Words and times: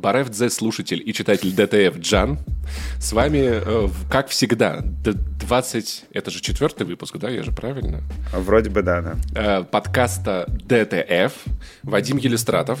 Բարև 0.00 0.30
ձեզ, 0.30 0.50
слушатель 0.50 1.02
и 1.04 1.12
читатель 1.12 1.52
DTF 1.52 1.98
джан. 1.98 2.38
С 2.98 3.12
вами, 3.12 3.40
э, 3.42 3.88
как 4.10 4.28
всегда, 4.28 4.80
20... 4.80 6.04
Это 6.12 6.30
же 6.30 6.40
четвертый 6.40 6.86
выпуск, 6.86 7.16
да? 7.18 7.28
Я 7.28 7.42
же 7.42 7.52
правильно? 7.52 8.02
Вроде 8.32 8.70
бы 8.70 8.82
да, 8.82 9.02
да. 9.02 9.16
Э, 9.34 9.64
подкаста 9.64 10.46
DTF. 10.48 11.32
Вадим 11.82 12.16
Елистратов. 12.16 12.80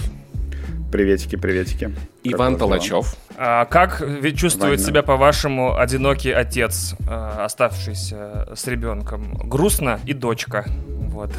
Приветики, 0.90 1.36
приветики. 1.36 1.94
Иван 2.24 2.56
Толачев. 2.56 3.16
А 3.36 3.64
как 3.64 4.02
чувствует 4.36 4.80
Ваня. 4.80 4.86
себя, 4.86 5.02
по-вашему, 5.02 5.78
одинокий 5.78 6.30
отец, 6.30 6.94
э, 7.08 7.44
оставшийся 7.44 8.48
с 8.54 8.66
ребенком? 8.66 9.34
Грустно 9.44 9.98
и 10.04 10.12
дочка. 10.12 10.66
Вот. 11.10 11.30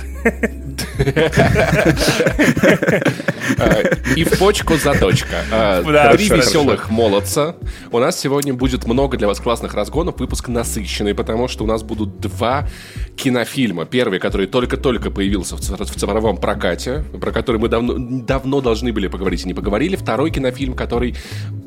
И 4.16 4.24
в 4.24 4.38
почку 4.38 4.76
заточка. 4.76 5.38
А, 5.52 5.82
три 6.14 6.30
веселых 6.30 6.90
молодца. 6.90 7.56
У 7.92 8.00
нас 8.00 8.20
сегодня 8.20 8.54
будет 8.54 8.86
много 8.86 9.18
для 9.18 9.28
вас 9.28 9.40
классных 9.40 9.74
разгонов. 9.74 10.20
Выпуск 10.20 10.50
насыщенный, 10.50 11.16
потому 11.16 11.48
что 11.48 11.64
у 11.64 11.68
нас 11.68 11.84
будут 11.84 12.20
два 12.20 12.68
кинофильма. 13.16 13.86
Первый, 13.86 14.20
который 14.20 14.48
только-только 14.48 15.10
появился 15.10 15.56
в 15.56 15.62
цифровом 15.62 16.38
прокате, 16.38 17.04
про 17.20 17.32
который 17.32 17.58
мы 17.58 17.70
давно, 17.70 17.96
давно 17.98 18.62
должны 18.62 18.92
были 18.92 19.08
поговорить 19.08 19.46
и 19.46 19.48
не 19.48 19.54
поговорили. 19.54 19.96
Второй 19.96 20.32
кинофильм, 20.32 20.71
который 20.74 21.16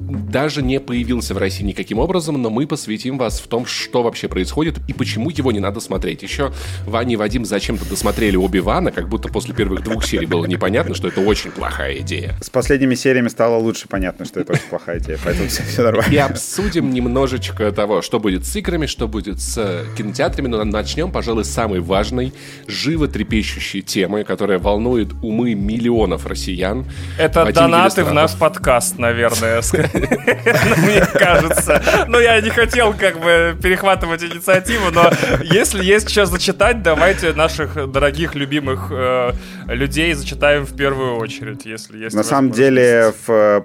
даже 0.08 0.62
не 0.62 0.80
появился 0.80 1.34
в 1.34 1.38
России 1.38 1.64
никаким 1.64 1.98
образом, 1.98 2.40
но 2.40 2.50
мы 2.50 2.66
посвятим 2.66 3.18
вас 3.18 3.40
в 3.40 3.46
том, 3.48 3.66
что 3.66 4.02
вообще 4.02 4.28
происходит 4.28 4.78
и 4.88 4.92
почему 4.92 5.30
его 5.30 5.52
не 5.52 5.60
надо 5.60 5.80
смотреть. 5.80 6.22
Еще 6.22 6.52
Ваня 6.86 7.14
и 7.14 7.16
Вадим 7.16 7.44
зачем-то 7.44 7.88
досмотрели 7.88 8.36
Оби-Вана, 8.36 8.90
как 8.90 9.08
будто 9.08 9.28
после 9.28 9.54
первых 9.54 9.82
двух 9.82 10.04
серий 10.04 10.26
было 10.26 10.46
непонятно, 10.46 10.94
что 10.94 11.08
это 11.08 11.20
очень 11.20 11.50
плохая 11.50 11.98
идея. 11.98 12.34
С 12.40 12.50
последними 12.50 12.94
сериями 12.94 13.28
стало 13.28 13.56
лучше 13.56 13.88
понятно, 13.88 14.24
что 14.24 14.40
это 14.40 14.52
очень 14.52 14.68
плохая 14.68 14.98
идея, 14.98 15.18
поэтому 15.24 15.48
все, 15.48 15.62
все 15.62 15.82
нормально. 15.82 16.12
И 16.12 16.16
обсудим 16.16 16.90
немножечко 16.90 17.70
того, 17.72 18.02
что 18.02 18.20
будет 18.20 18.44
с 18.46 18.56
играми, 18.56 18.86
что 18.86 19.08
будет 19.08 19.40
с 19.40 19.84
кинотеатрами, 19.96 20.48
но 20.48 20.62
начнем, 20.64 21.10
пожалуй, 21.10 21.44
с 21.44 21.50
самой 21.50 21.80
важной, 21.80 22.32
живо 22.66 23.08
трепещущей 23.08 23.82
темы, 23.82 24.24
которая 24.24 24.58
волнует 24.58 25.12
умы 25.22 25.54
миллионов 25.54 26.26
россиян. 26.26 26.86
Это 27.18 27.44
Вадим 27.44 27.54
донаты 27.54 28.04
в 28.04 28.12
наш 28.12 28.34
подкаст, 28.34 28.98
наверное, 28.98 29.62
мне 30.78 31.06
кажется. 31.12 31.82
Ну, 32.08 32.20
я 32.20 32.40
не 32.40 32.50
хотел 32.50 32.92
как 32.94 33.20
бы 33.20 33.56
перехватывать 33.62 34.22
инициативу, 34.22 34.90
но 34.90 35.10
если 35.42 35.84
есть 35.84 36.10
что 36.10 36.26
зачитать, 36.26 36.82
давайте 36.82 37.32
наших 37.32 37.90
дорогих, 37.90 38.34
любимых 38.34 38.88
э, 38.90 39.32
людей 39.66 40.12
зачитаем 40.14 40.64
в 40.66 40.76
первую 40.76 41.16
очередь, 41.16 41.66
если 41.66 41.98
есть 41.98 42.16
На 42.16 42.22
самом 42.22 42.50
деле, 42.50 43.12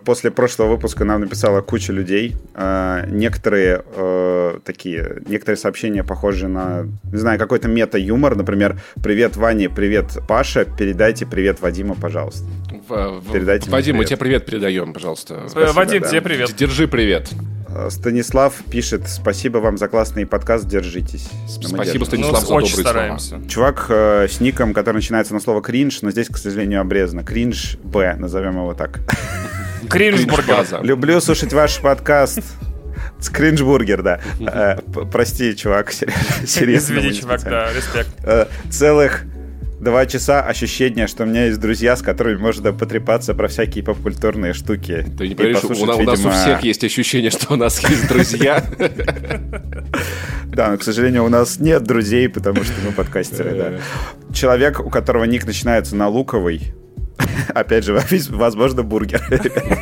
после 0.06 0.32
прошлого 0.32 0.70
выпуска 0.70 1.06
нам 1.06 1.22
написала 1.22 1.62
куча 1.62 1.94
людей. 1.94 2.36
Э, 2.56 3.06
некоторые 3.08 3.84
э, 3.96 4.60
такие, 4.64 5.22
некоторые 5.28 5.58
сообщения 5.58 6.04
похожи 6.04 6.48
на, 6.48 6.86
не 7.12 7.18
знаю, 7.18 7.40
какой-то 7.40 7.68
мета-юмор. 7.68 8.36
Например, 8.36 8.80
«Привет, 9.02 9.36
Ваня, 9.38 9.70
привет, 9.70 10.18
Паша, 10.28 10.66
передайте 10.66 11.26
привет 11.26 11.62
Вадима, 11.62 11.96
пожалуйста». 11.96 12.46
Передайте 13.32 13.70
Вадим, 13.70 13.98
мы 13.98 14.06
тебе 14.06 14.18
привет 14.18 14.46
передаем, 14.46 14.94
пожалуйста. 14.94 15.46
Вадим, 15.54 16.02
да. 16.02 16.10
Тебе 16.20 16.36
привет. 16.36 16.56
Держи 16.56 16.88
привет. 16.88 17.30
Э, 17.70 17.90
Станислав 17.90 18.54
пишет, 18.70 19.08
спасибо 19.08 19.60
вам 19.60 19.78
за 19.78 19.88
классный 19.88 20.26
подкаст, 20.26 20.68
держитесь. 20.68 21.30
Спасибо, 21.48 22.04
Станислав, 22.06 22.34
ну, 22.34 22.40
за 22.40 22.48
добрые 22.48 22.68
стараемся. 22.68 23.28
слова. 23.30 23.48
Чувак 23.48 23.86
э, 23.90 24.28
с 24.30 24.40
ником, 24.42 24.74
который 24.74 24.98
начинается 24.98 25.34
на 25.34 25.40
слово 25.40 25.62
кринж, 25.62 26.02
но 26.02 26.12
здесь, 26.12 26.28
к 26.28 26.38
сожалению, 26.38 26.82
обрезано. 26.82 27.24
Кринж 27.24 27.78
Б, 27.84 28.16
назовем 28.18 28.56
его 28.56 28.74
так. 28.74 29.00
Кринж-бургер. 29.90 30.84
Люблю 30.84 31.22
слушать 31.22 31.54
ваш 31.54 31.80
подкаст. 31.80 32.42
Скринжбургер, 33.20 34.02
да. 34.02 34.20
Э, 34.40 34.78
прости, 35.12 35.56
чувак, 35.56 35.92
серьезно. 36.46 36.94
Извини, 36.96 37.14
чувак, 37.14 37.44
да, 37.44 37.72
респект. 37.74 38.10
Э, 38.24 38.46
целых 38.70 39.24
два 39.80 40.06
часа 40.06 40.42
ощущения, 40.42 41.08
что 41.08 41.24
у 41.24 41.26
меня 41.26 41.46
есть 41.46 41.60
друзья, 41.60 41.96
с 41.96 42.02
которыми 42.02 42.38
можно 42.38 42.74
потрепаться 42.74 43.34
про 43.34 43.48
всякие 43.48 43.84
попкультурные 43.84 44.54
штуки. 44.54 45.06
Ты 45.18 45.28
не 45.30 45.36
понимаешь, 45.36 45.64
у, 45.64 45.84
у 45.84 46.04
нас 46.04 46.26
у 46.26 46.30
всех 46.30 46.64
есть 46.64 46.84
ощущение, 46.84 47.32
что 47.32 47.54
у 47.54 47.56
нас 47.56 47.80
есть 47.90 48.08
друзья. 48.08 48.64
Да, 50.46 50.72
но, 50.72 50.78
к 50.78 50.84
сожалению, 50.84 51.26
у 51.26 51.30
нас 51.30 51.60
нет 51.60 51.84
друзей, 51.84 52.28
потому 52.28 52.64
что 52.64 52.74
мы 52.86 52.92
подкастеры, 52.92 53.56
да. 53.56 54.34
Человек, 54.34 54.80
у 54.80 54.90
которого 54.90 55.24
ник 55.24 55.46
начинается 55.46 55.96
на 55.96 56.08
луковый, 56.08 56.74
Опять 57.54 57.86
же, 57.86 58.00
возможно, 58.30 58.84
бургер. 58.84 59.22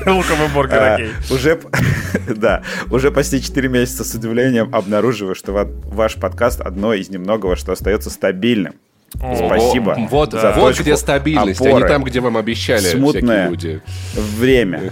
Луковый 0.06 0.48
бургер, 0.54 0.80
а, 0.80 0.96
окей. 0.96 1.12
Уже, 1.30 1.60
да, 2.36 2.64
уже 2.90 3.12
почти 3.12 3.42
4 3.42 3.70
месяца 3.70 4.04
с 4.04 4.14
удивлением 4.16 4.74
обнаруживаю, 4.74 5.36
что 5.36 5.54
ваш 5.54 6.16
подкаст 6.16 6.62
одно 6.62 6.94
из 6.94 7.10
немногого, 7.10 7.56
что 7.56 7.74
остается 7.74 8.10
стабильным. 8.10 8.76
Спасибо. 9.16 9.96
Вот, 10.10 10.32
за 10.34 10.54
вот 10.56 10.78
где 10.80 10.96
стабильность, 10.98 11.62
опоры. 11.62 11.76
а 11.76 11.80
не 11.80 11.88
там, 11.88 12.04
где 12.04 12.20
вам 12.20 12.38
обещали 12.38 12.82
Смутное 12.82 13.50
люди. 13.50 13.82
время. 14.16 14.92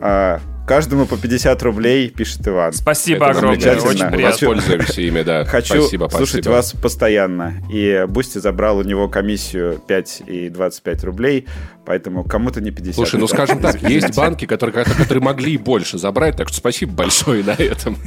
А, 0.00 0.40
каждому 0.66 1.06
по 1.06 1.16
50 1.16 1.62
рублей, 1.62 2.08
пишет 2.10 2.46
Иван. 2.46 2.72
Спасибо 2.72 3.26
Это 3.26 3.38
огромное, 3.38 3.76
очень 3.76 4.10
приятно. 4.10 4.48
Воспользуемся 4.48 5.00
ими, 5.02 5.22
да. 5.22 5.44
Хочу 5.46 5.82
спасибо, 5.82 6.08
слушать 6.08 6.44
спасибо. 6.44 6.52
вас 6.52 6.72
постоянно. 6.72 7.54
И 7.70 8.04
Boosty 8.08 8.38
забрал 8.38 8.78
у 8.78 8.82
него 8.82 9.08
комиссию 9.08 9.80
5 9.86 10.22
и 10.26 10.48
25 10.48 11.04
рублей, 11.04 11.46
поэтому 11.84 12.24
кому-то 12.24 12.60
не 12.60 12.70
50. 12.70 12.94
Слушай, 12.94 13.20
ну 13.20 13.26
скажем 13.26 13.60
так, 13.60 13.82
есть 13.82 14.16
банки, 14.16 14.46
которые, 14.46 14.84
которые 14.84 15.22
могли 15.22 15.56
больше 15.56 15.98
забрать, 15.98 16.36
так 16.36 16.48
что 16.48 16.58
спасибо 16.58 16.92
большое 16.92 17.42
на 17.44 17.52
этом. 17.52 17.98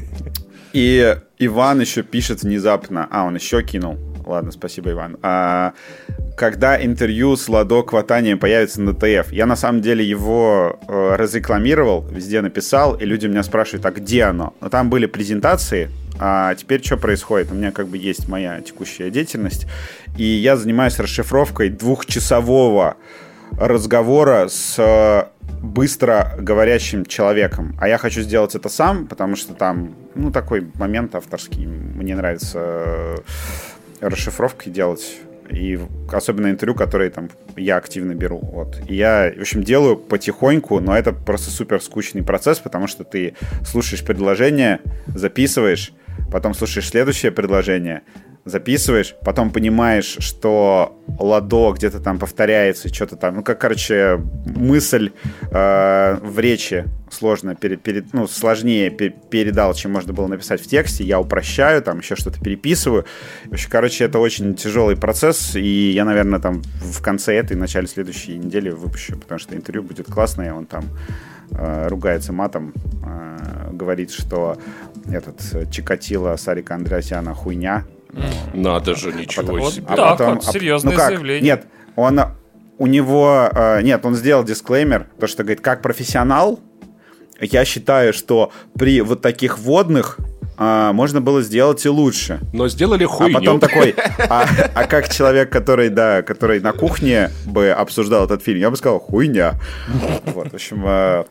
И 0.74 1.18
Иван 1.40 1.82
еще 1.82 2.04
пишет 2.04 2.44
внезапно, 2.44 3.08
а, 3.10 3.26
он 3.26 3.36
еще 3.36 3.64
кинул. 3.64 3.98
Ладно, 4.28 4.52
спасибо, 4.52 4.92
Иван. 4.92 5.18
А, 5.24 5.74
когда 6.36 6.84
интервью 6.84 7.38
с 7.38 7.48
Ладо 7.48 7.82
Кватанией 7.82 8.38
появится 8.38 8.82
на 8.82 8.94
DTF, 8.94 9.32
я 9.32 9.46
на 9.46 9.56
самом 9.56 9.82
деле 9.82 10.04
его 10.04 10.78
э, 10.88 11.16
разрекламировал, 11.16 12.06
везде 12.12 12.42
написал, 12.42 12.96
и 12.96 13.06
люди 13.06 13.26
меня 13.28 13.42
спрашивают, 13.44 13.86
а 13.86 13.92
где 13.92 14.24
оно? 14.24 14.54
Но 14.60 14.68
там 14.68 14.90
были 14.90 15.06
презентации, 15.06 15.90
а 16.20 16.54
теперь 16.56 16.84
что 16.84 16.98
происходит? 16.98 17.52
У 17.52 17.56
меня 17.56 17.72
как 17.72 17.88
бы 17.88 17.98
есть 17.98 18.28
моя 18.28 18.60
текущая 18.60 19.10
деятельность, 19.10 19.66
и 20.18 20.26
я 20.26 20.58
занимаюсь 20.58 21.00
расшифровкой 21.00 21.70
двухчасового 21.70 22.98
разговора 23.58 24.50
с 24.50 25.32
быстро 25.62 26.36
говорящим 26.38 27.06
человеком. 27.06 27.76
А 27.80 27.88
я 27.88 27.98
хочу 27.98 28.22
сделать 28.22 28.56
это 28.56 28.70
сам, 28.70 29.08
потому 29.08 29.36
что 29.36 29.54
там, 29.54 29.96
ну, 30.16 30.32
такой 30.32 30.70
момент 30.76 31.16
авторский. 31.16 31.66
Мне 31.66 32.16
нравится 32.16 32.60
э, 32.60 33.18
расшифровки 34.02 34.70
делать. 34.70 35.18
И 35.50 35.80
особенно 36.12 36.50
интервью, 36.50 36.76
которые 36.76 37.10
там 37.10 37.30
я 37.56 37.78
активно 37.78 38.14
беру. 38.14 38.40
Вот. 38.40 38.82
И 38.88 38.96
я, 38.96 39.32
в 39.36 39.42
общем, 39.42 39.64
делаю 39.64 39.96
потихоньку, 39.96 40.80
но 40.80 40.98
это 40.98 41.14
просто 41.14 41.52
супер 41.52 41.82
скучный 41.82 42.24
процесс, 42.24 42.60
потому 42.60 42.88
что 42.88 43.04
ты 43.04 43.36
слушаешь 43.66 44.04
предложение, 44.04 44.82
записываешь, 45.08 45.94
потом 46.32 46.54
слушаешь 46.54 46.90
следующее 46.90 47.32
предложение, 47.32 48.02
записываешь, 48.50 49.16
потом 49.24 49.52
понимаешь, 49.52 50.18
что 50.20 50.98
ладо 51.20 51.72
где-то 51.72 52.00
там 52.00 52.20
повторяется, 52.20 52.94
что-то 52.94 53.16
там, 53.16 53.36
ну, 53.36 53.44
как, 53.44 53.60
короче, 53.60 54.22
мысль 54.46 55.12
э, 55.52 56.18
в 56.22 56.40
речи 56.40 56.86
сложно, 57.10 57.56
пере, 57.56 57.78
пере, 57.78 58.04
ну, 58.14 58.28
сложнее 58.28 58.90
пер, 58.90 59.14
передал, 59.30 59.74
чем 59.74 59.94
можно 59.94 60.14
было 60.14 60.28
написать 60.28 60.62
в 60.62 60.68
тексте, 60.68 61.04
я 61.04 61.20
упрощаю, 61.20 61.82
там 61.82 62.00
еще 62.00 62.16
что-то 62.16 62.40
переписываю. 62.40 63.06
В 63.46 63.54
общем, 63.54 63.70
короче, 63.70 64.04
это 64.06 64.20
очень 64.20 64.56
тяжелый 64.56 64.96
процесс, 64.96 65.56
и 65.56 65.92
я, 65.92 66.06
наверное, 66.06 66.40
там 66.40 66.62
в 66.82 67.02
конце 67.02 67.36
этой, 67.36 67.56
начале 67.56 67.88
следующей 67.88 68.38
недели 68.38 68.70
выпущу, 68.70 69.18
потому 69.18 69.40
что 69.40 69.56
интервью 69.56 69.84
будет 69.84 70.08
классное, 70.08 70.54
он 70.54 70.66
там 70.66 70.86
э, 71.52 71.88
ругается 71.88 72.34
матом, 72.34 72.74
э, 73.06 73.70
говорит, 73.72 74.12
что 74.12 74.58
этот 75.10 75.72
Чикатило 75.72 76.36
Сарика 76.36 76.76
Андреасяна 76.76 77.34
хуйня, 77.34 77.86
надо 78.54 78.96
же, 78.96 79.14
ничего 79.14 79.44
а 79.44 79.56
потом, 79.56 79.72
себе. 79.72 79.86
А 79.90 79.96
так, 79.96 80.18
потом, 80.18 80.36
вот, 80.36 80.46
серьезное 80.46 80.92
ну 80.94 80.98
как? 80.98 81.08
заявление. 81.08 81.42
Нет, 81.44 81.66
он, 81.96 82.20
у 82.78 82.88
него, 82.88 83.50
э, 83.54 83.82
нет, 83.82 84.06
он 84.06 84.16
сделал 84.16 84.44
дисклеймер, 84.44 85.08
то, 85.20 85.28
что 85.28 85.44
говорит, 85.44 85.62
как 85.62 85.82
профессионал, 85.82 86.60
я 87.40 87.66
считаю, 87.66 88.14
что 88.14 88.52
при 88.74 89.02
вот 89.02 89.22
таких 89.22 89.60
водных 89.60 90.18
а, 90.58 90.92
можно 90.92 91.22
было 91.22 91.44
сделать 91.44 91.86
и 91.86 91.90
лучше. 91.90 92.40
Но 92.52 92.68
сделали 92.68 93.06
хуйню. 93.06 93.38
А 93.38 93.40
потом 93.40 93.60
такой, 93.60 93.96
а, 94.30 94.48
а 94.74 94.84
как 94.86 95.10
человек, 95.14 95.52
который, 95.52 95.90
да, 95.90 96.24
который 96.24 96.60
на 96.60 96.74
кухне 96.74 97.30
бы 97.46 97.70
обсуждал 97.70 98.26
этот 98.26 98.42
фильм, 98.44 98.60
я 98.60 98.72
бы 98.72 98.76
сказал, 98.76 99.00
хуйня. 99.00 99.60
Вот, 100.34 100.52
в 100.52 100.56
общем, 100.56 100.84
Э, 100.86 101.26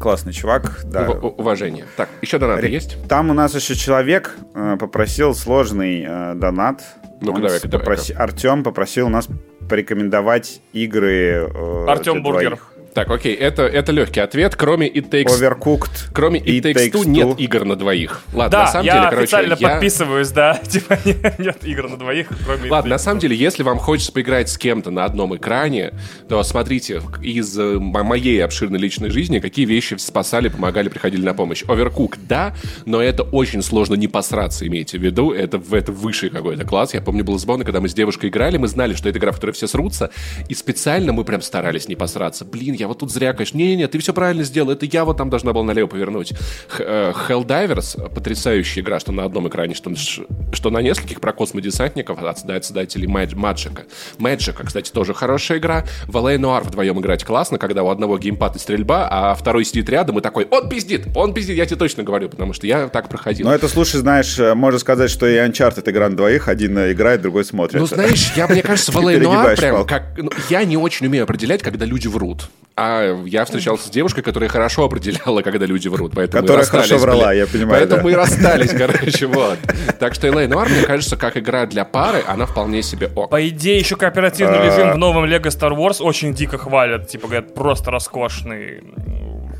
классный 0.00 0.32
чувак, 0.32 0.80
да. 0.84 1.10
У- 1.10 1.28
уважение. 1.28 1.86
Так, 1.96 2.08
еще 2.20 2.38
донаты 2.38 2.62
Ре- 2.62 2.72
есть? 2.72 2.96
Там 3.08 3.30
у 3.30 3.34
нас 3.34 3.54
еще 3.54 3.74
человек 3.74 4.36
э, 4.54 4.76
попросил 4.78 5.34
сложный 5.34 6.04
э, 6.06 6.34
донат. 6.34 6.82
Ну-ка, 7.20 7.40
давай 7.40 7.60
попроси... 7.60 8.12
Артем 8.12 8.64
попросил 8.64 9.08
нас 9.08 9.28
порекомендовать 9.68 10.60
игры... 10.72 11.50
Э, 11.54 11.86
Артем 11.88 12.22
Бургер. 12.22 12.58
Так, 12.94 13.10
окей, 13.10 13.34
это, 13.34 13.62
это 13.62 13.90
легкий 13.90 14.20
ответ. 14.20 14.54
Кроме 14.54 14.86
It 14.86 15.08
Takes... 15.08 15.26
Overcooked. 15.26 16.10
Кроме 16.12 16.40
It, 16.40 16.60
It 16.60 16.74
Takes, 16.74 16.92
Two, 16.92 17.06
нет 17.06 17.40
игр 17.40 17.64
на 17.64 17.76
двоих. 17.76 18.20
Ладно, 18.34 18.50
да, 18.50 18.64
на 18.64 18.66
самом 18.66 18.86
я 18.86 18.92
деле, 18.92 19.06
короче, 19.08 19.24
официально 19.24 19.56
я... 19.58 19.68
подписываюсь, 19.70 20.30
да. 20.30 20.54
Типа 20.68 20.98
нет 21.38 21.56
игр 21.64 21.88
на 21.88 21.96
двоих, 21.96 22.28
кроме 22.44 22.70
Ладно, 22.70 22.90
на 22.90 22.98
самом 22.98 23.20
деле, 23.20 23.34
если 23.34 23.62
вам 23.62 23.78
хочется 23.78 24.12
поиграть 24.12 24.50
с 24.50 24.58
кем-то 24.58 24.90
на 24.90 25.06
одном 25.06 25.34
экране, 25.34 25.94
то 26.28 26.42
смотрите 26.42 27.00
из 27.22 27.58
э, 27.58 27.78
моей 27.78 28.44
обширной 28.44 28.78
личной 28.78 29.08
жизни, 29.08 29.38
какие 29.38 29.64
вещи 29.64 29.94
спасали, 29.98 30.48
помогали, 30.48 30.88
приходили 30.88 31.24
на 31.24 31.32
помощь. 31.32 31.62
Overcooked, 31.62 32.18
да, 32.28 32.54
но 32.84 33.00
это 33.00 33.22
очень 33.22 33.62
сложно 33.62 33.94
не 33.94 34.08
посраться, 34.08 34.66
имейте 34.66 34.98
в 34.98 35.02
виду. 35.02 35.32
Это, 35.32 35.62
это 35.70 35.92
высший 35.92 36.28
какой-то 36.28 36.64
класс. 36.64 36.92
Я 36.92 37.00
помню, 37.00 37.24
было 37.24 37.38
забавно, 37.38 37.64
когда 37.64 37.80
мы 37.80 37.88
с 37.88 37.94
девушкой 37.94 38.28
играли, 38.28 38.58
мы 38.58 38.68
знали, 38.68 38.92
что 38.94 39.08
это 39.08 39.18
игра, 39.18 39.32
в 39.32 39.36
которой 39.36 39.52
все 39.52 39.66
срутся, 39.66 40.10
и 40.50 40.54
специально 40.54 41.12
мы 41.12 41.24
прям 41.24 41.40
старались 41.40 41.88
не 41.88 41.96
посраться. 41.96 42.44
Блин, 42.44 42.74
я 42.82 42.88
вот 42.88 42.98
тут 42.98 43.12
зря, 43.12 43.32
конечно, 43.32 43.56
не-не, 43.56 43.86
ты 43.86 44.00
все 44.00 44.12
правильно 44.12 44.42
сделал, 44.42 44.70
это 44.72 44.86
я 44.86 45.04
вот 45.04 45.16
там 45.16 45.30
должна 45.30 45.52
была 45.52 45.62
налево 45.62 45.86
повернуть. 45.86 46.32
Э, 46.80 47.12
Helldivers, 47.28 48.12
потрясающая 48.12 48.82
игра, 48.82 48.98
что 48.98 49.12
на 49.12 49.24
одном 49.24 49.46
экране, 49.46 49.74
что, 49.74 49.94
что 49.94 50.70
на 50.70 50.82
нескольких 50.82 51.20
про 51.20 51.32
космодесантников 51.32 52.20
от 52.20 52.38
создателей 52.40 53.06
Мэджика. 53.06 53.84
Мэджика, 54.18 54.66
кстати, 54.66 54.90
тоже 54.90 55.14
хорошая 55.14 55.58
игра. 55.58 55.84
В 56.08 56.16
LA 56.16 56.38
Noir 56.38 56.64
вдвоем 56.64 56.98
играть 57.00 57.22
классно, 57.22 57.56
когда 57.56 57.84
у 57.84 57.88
одного 57.88 58.18
геймпад 58.18 58.56
и 58.56 58.58
стрельба, 58.58 59.06
а 59.08 59.34
второй 59.36 59.64
сидит 59.64 59.88
рядом 59.88 60.18
и 60.18 60.20
такой, 60.20 60.48
он 60.50 60.68
пиздит, 60.68 61.06
он 61.14 61.34
пиздит, 61.34 61.56
я 61.56 61.66
тебе 61.66 61.76
точно 61.76 62.02
говорю, 62.02 62.30
потому 62.30 62.52
что 62.52 62.66
я 62.66 62.88
так 62.88 63.08
проходил. 63.08 63.46
Ну 63.46 63.52
это, 63.52 63.68
слушай, 63.68 64.00
знаешь, 64.00 64.36
э, 64.40 64.54
можно 64.54 64.80
сказать, 64.80 65.10
что 65.10 65.28
и 65.28 65.36
Uncharted 65.36 65.88
игра 65.88 66.08
на 66.08 66.16
двоих, 66.16 66.48
один 66.48 66.76
играет, 66.90 67.22
другой 67.22 67.44
смотрит. 67.44 67.80
Ну 67.80 67.86
знаешь, 67.86 68.32
я, 68.34 68.48
мне 68.48 68.62
кажется, 68.62 68.90
в 68.90 68.96
LA 68.96 69.20
Noir 69.22 69.56
прям, 69.56 69.86
как, 69.86 70.02
ну, 70.16 70.32
я 70.50 70.64
не 70.64 70.76
очень 70.76 71.06
умею 71.06 71.22
определять, 71.24 71.62
когда 71.62 71.86
люди 71.86 72.08
врут. 72.08 72.50
А 72.74 73.22
я 73.26 73.44
встречался 73.44 73.88
с 73.88 73.90
девушкой, 73.90 74.22
которая 74.22 74.48
хорошо 74.48 74.84
определяла, 74.84 75.42
когда 75.42 75.66
люди 75.66 75.88
врут. 75.88 76.12
Поэтому 76.14 76.42
которая 76.42 76.64
хорошо 76.64 76.98
врала, 76.98 77.28
блин. 77.28 77.38
я 77.38 77.46
понимаю. 77.46 77.80
Поэтому 77.80 77.96
да. 77.96 78.04
мы 78.04 78.12
и 78.12 78.14
расстались, 78.14 78.70
короче, 78.70 79.26
вот. 79.26 79.58
Так 79.98 80.14
что 80.14 80.28
Элей 80.28 80.46
Нуар, 80.46 80.68
мне 80.68 80.82
кажется, 80.82 81.16
как 81.16 81.36
игра 81.36 81.66
для 81.66 81.84
пары, 81.84 82.22
она 82.26 82.46
вполне 82.46 82.82
себе 82.82 83.10
ок. 83.14 83.30
По 83.30 83.46
идее, 83.48 83.78
еще 83.78 83.96
кооперативный 83.96 84.58
а. 84.58 84.64
режим 84.64 84.92
в 84.92 84.96
новом 84.96 85.24
Lego 85.24 85.48
Star 85.48 85.76
Wars 85.76 86.02
очень 86.02 86.34
дико 86.34 86.58
хвалят. 86.58 87.08
Типа, 87.08 87.26
говорят, 87.26 87.54
просто 87.54 87.90
роскошный 87.90 88.82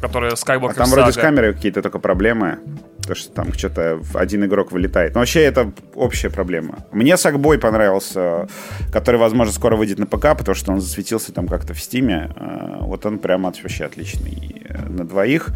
которые 0.02 0.32
Skywalker 0.32 0.72
а 0.72 0.74
там 0.74 0.90
вроде 0.90 1.12
с 1.12 1.16
камерой 1.16 1.54
какие-то 1.54 1.80
только 1.80 2.00
проблемы. 2.00 2.58
То, 3.06 3.14
что 3.14 3.32
там 3.32 3.52
что-то 3.52 4.00
один 4.14 4.44
игрок 4.44 4.70
вылетает. 4.70 5.14
Но 5.14 5.20
вообще 5.20 5.42
это 5.42 5.72
общая 5.94 6.30
проблема. 6.30 6.84
Мне 6.92 7.16
Сакбой 7.16 7.58
понравился, 7.58 8.48
который, 8.92 9.16
возможно, 9.16 9.52
скоро 9.52 9.76
выйдет 9.76 9.98
на 9.98 10.06
ПК, 10.06 10.36
потому 10.38 10.54
что 10.54 10.72
он 10.72 10.80
засветился 10.80 11.32
там 11.32 11.48
как-то 11.48 11.74
в 11.74 11.80
Стиме. 11.80 12.30
А, 12.36 12.78
вот 12.80 13.04
он 13.04 13.18
прямо 13.18 13.52
вообще 13.62 13.84
отличный 13.84 14.62
э, 14.68 14.88
на 14.88 15.04
двоих 15.04 15.48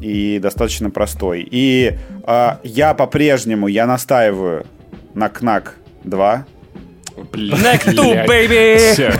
и 0.00 0.38
достаточно 0.40 0.90
простой. 0.90 1.46
И 1.50 1.98
э, 2.26 2.48
я 2.62 2.94
по-прежнему, 2.94 3.66
я 3.66 3.86
настаиваю 3.86 4.64
на 5.14 5.28
КНАК 5.28 5.74
2. 6.04 6.46
Neck 7.32 7.94
2, 7.94 8.26
baby! 8.26 9.12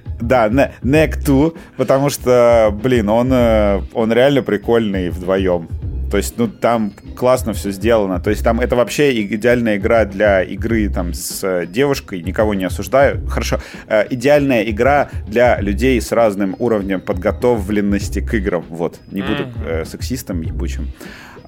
Да, 0.20 0.48
Neck 0.48 1.24
2, 1.24 1.52
потому 1.78 2.10
что, 2.10 2.70
блин, 2.82 3.08
он, 3.08 3.32
э, 3.32 3.80
он 3.94 4.12
реально 4.12 4.42
прикольный 4.42 5.08
вдвоем. 5.08 5.66
То 6.10 6.16
есть, 6.16 6.34
ну, 6.38 6.48
там 6.48 6.92
классно 7.16 7.52
все 7.52 7.70
сделано. 7.70 8.20
То 8.20 8.30
есть, 8.30 8.42
там 8.42 8.60
это 8.60 8.76
вообще 8.76 9.22
идеальная 9.22 9.76
игра 9.76 10.04
для 10.04 10.42
игры 10.42 10.88
там 10.88 11.14
с 11.14 11.44
э, 11.44 11.66
девушкой, 11.66 12.22
никого 12.22 12.54
не 12.54 12.64
осуждаю. 12.64 13.26
Хорошо. 13.26 13.60
Э, 13.86 14.04
идеальная 14.10 14.64
игра 14.64 15.08
для 15.28 15.60
людей 15.60 16.00
с 16.00 16.12
разным 16.12 16.56
уровнем 16.58 17.00
подготовленности 17.00 18.20
к 18.20 18.34
играм. 18.34 18.64
Вот. 18.68 18.98
Не 19.10 19.22
буду 19.22 19.44
э, 19.66 19.84
сексистом 19.84 20.40
ебучим. 20.42 20.88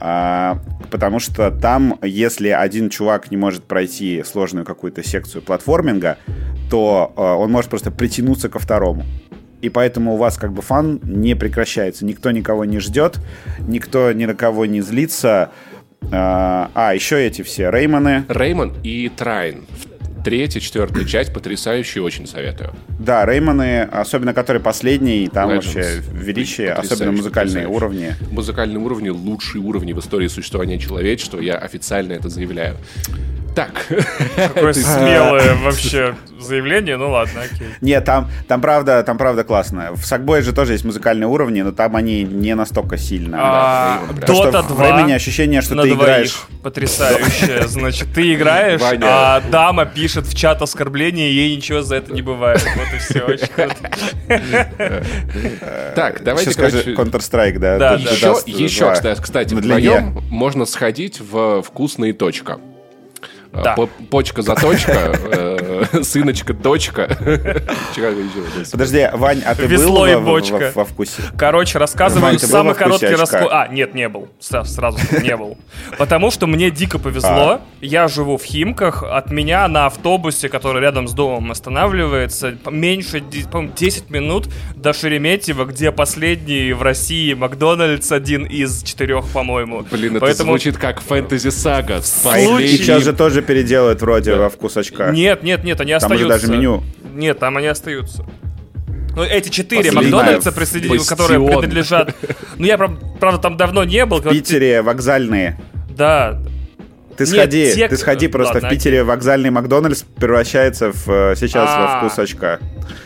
А, 0.05 0.59
потому 0.91 1.21
что 1.21 1.53
там, 1.53 1.97
если 2.03 2.49
один 2.49 2.91
чувак 2.91 3.31
не 3.31 3.37
может 3.37 3.65
пройти 3.65 4.25
сложную 4.25 4.67
какую-то 4.67 5.05
секцию 5.05 5.43
платформинга, 5.43 6.19
то 6.71 7.13
а, 7.17 7.37
он 7.37 7.53
может 7.53 7.71
просто 7.71 7.93
притянуться 7.93 8.49
ко 8.49 8.59
второму 8.59 9.05
и 9.63 9.69
поэтому 9.69 10.15
у 10.15 10.17
вас 10.17 10.37
как 10.37 10.53
бы 10.53 10.61
фан 10.61 11.01
не 11.05 11.35
прекращается. 11.35 12.05
Никто 12.05 12.31
никого 12.33 12.65
не 12.65 12.81
ждет, 12.81 13.19
никто 13.61 14.13
ни 14.13 14.27
на 14.27 14.35
кого 14.35 14.67
не 14.67 14.81
злится. 14.83 15.51
А, 16.11 16.71
а 16.75 16.95
еще 16.95 17.25
эти 17.25 17.43
все 17.43 17.71
Реймоны. 17.71 18.25
Реймон 18.29 18.75
и 18.83 19.09
Трайн. 19.09 19.65
Третья, 20.25 20.61
четвертая 20.61 21.05
часть 21.05 21.33
потрясающие, 21.33 22.03
очень 22.03 22.27
советую. 22.27 22.75
Да, 23.01 23.25
Реймоны, 23.25 23.83
особенно 23.83 24.35
который 24.35 24.61
последний, 24.61 25.29
там 25.29 25.51
Legends. 25.51 25.55
вообще 25.55 26.03
величие, 26.13 26.73
особенно 26.73 27.13
музыкальные 27.13 27.67
уровни. 27.67 28.15
Музыкальные 28.31 28.79
уровни 28.79 29.09
лучшие 29.09 29.63
уровни 29.63 29.93
в 29.93 29.99
истории 29.99 30.29
существования 30.29 30.79
человечества, 30.79 31.41
я 31.41 31.57
официально 31.57 32.13
это 32.13 32.29
заявляю. 32.29 32.77
Так. 33.55 33.87
Какое 34.37 34.73
смелое 34.73 35.55
вообще 35.63 36.15
заявление, 36.43 36.97
ну 36.97 37.11
ладно, 37.11 37.43
окей. 37.43 37.69
Нет, 37.81 38.05
там, 38.05 38.29
там 38.49 38.61
правда, 38.61 39.03
там 39.05 39.19
правда 39.19 39.45
классно. 39.45 39.93
В 39.93 40.05
Сакбое 40.05 40.43
же 40.43 40.53
тоже 40.53 40.73
есть 40.73 40.85
музыкальные 40.85 41.29
уровни, 41.29 41.63
но 41.63 41.73
там 41.73 41.97
они 41.97 42.25
не 42.25 42.55
настолько 42.55 42.99
сильно. 42.99 43.39
А, 43.41 44.03
Дота 44.27 44.63
2 44.63 44.93
времени 44.93 45.13
ощущение, 45.13 45.63
что 45.63 45.81
ты 45.81 45.91
играешь. 45.91 46.43
Потрясающе. 46.63 47.63
Значит, 47.69 48.09
ты 48.15 48.35
играешь, 48.35 48.81
а 49.03 49.41
дама 49.51 49.87
пишет 49.87 50.27
в 50.27 50.35
чат 50.35 50.63
оскорбления, 50.63 51.29
и 51.29 51.35
ей 51.35 51.57
ничего 51.57 51.83
за 51.83 51.97
это 51.97 52.13
не 52.13 52.23
бывает. 52.23 52.65
Вот 52.77 52.89
и 52.95 52.99
все, 52.99 53.21
очень 53.21 53.47
круто. 53.47 55.03
Так, 55.95 56.23
давайте, 56.25 56.55
короче... 56.55 56.95
Counter-Strike, 56.95 57.59
да? 57.59 57.79
Да, 57.79 57.95
еще, 57.95 58.37
еще, 58.47 58.95
кстати, 59.21 59.55
вдвоем 59.55 60.21
можно 60.31 60.65
сходить 60.67 61.21
в 61.21 61.63
вкусные 61.63 62.13
точка. 62.13 62.59
Да. 63.53 63.77
Почка 64.11 64.41
за 64.41 64.55
точка, 64.55 65.13
э, 65.31 65.85
сыночка, 66.03 66.55
дочка. 66.55 67.17
Подожди, 68.73 69.09
Вань, 69.13 69.43
а 69.45 69.55
ты 69.55 69.69
был 69.69 70.07
во 70.75 70.85
вкусе? 70.85 71.23
Короче, 71.37 71.79
рассказываю 71.79 72.39
самый 72.39 72.75
короткий 72.75 73.15
рассказ. 73.15 73.49
А, 73.51 73.69
нет, 73.69 73.95
не 73.95 74.09
был. 74.09 74.29
Сразу 74.41 74.99
не 75.23 75.37
был. 75.37 75.59
Потому 75.99 76.31
что 76.31 76.47
мне 76.47 76.71
дико 76.71 76.99
повезло. 76.99 77.31
А. 77.31 77.61
Я 77.81 78.09
живу 78.09 78.39
в 78.39 78.45
Химках. 78.45 79.03
От 79.03 79.31
меня 79.31 79.69
на 79.69 79.87
автобусе, 79.87 80.49
который 80.49 80.81
рядом 80.81 81.07
с 81.07 81.13
домом 81.13 81.51
останавливается, 81.51 82.57
меньше 82.71 83.21
10 83.21 84.11
минут 84.11 84.49
до 84.75 84.93
Шереметьево, 84.93 85.67
где 85.67 85.93
последний 85.93 86.73
в 86.73 86.83
России 86.83 87.35
Макдональдс 87.35 88.13
один 88.13 88.47
из 88.47 88.83
четырех, 88.83 89.29
по-моему. 89.29 89.85
Блин, 89.91 90.17
это 90.17 90.33
звучит 90.35 90.79
как 90.79 91.01
фэнтези-сага. 91.03 92.01
Сейчас 92.03 93.03
же 93.03 93.13
тоже 93.13 93.42
переделают 93.43 94.01
вроде 94.01 94.35
во 94.35 94.49
вкус 94.49 94.77
очка. 94.77 95.11
Нет, 95.11 95.43
нет, 95.43 95.65
нет, 95.65 95.81
они 95.81 95.93
остаются. 95.93 96.29
Там 96.29 96.39
даже 96.39 96.53
меню. 96.53 96.83
Нет, 97.15 97.39
там 97.39 97.57
они 97.57 97.67
остаются. 97.67 98.25
Ну, 99.15 99.23
эти 99.23 99.51
четыре 99.51 99.93
Макдональдса, 99.93 100.53
присоединил, 100.53 101.05
которые 101.05 101.45
принадлежат... 101.45 102.15
Ну, 102.57 102.65
я, 102.65 102.79
правда, 102.79 103.39
там 103.39 103.57
давно 103.57 103.85
не 103.85 104.07
был. 104.07 104.21
В 104.21 104.31
Питере 104.31 104.81
вокзальные. 104.81 105.61
Да, 105.91 106.41
ты 107.25 107.27
сходи, 107.27 107.73
те... 107.75 107.89
ты 107.89 107.97
сходи 107.97 108.29
просто 108.29 108.55
Ладно, 108.55 108.69
в 108.69 108.71
Питере 108.71 109.01
окей. 109.01 109.09
вокзальный 109.09 109.51
Макдональдс 109.51 110.03
превращается 110.17 110.93
в 110.93 111.09
э, 111.09 111.35
сейчас 111.37 111.69
А-а-а. 111.71 112.03
во 112.03 112.09
вкус 112.09 112.19
очка. 112.19 112.59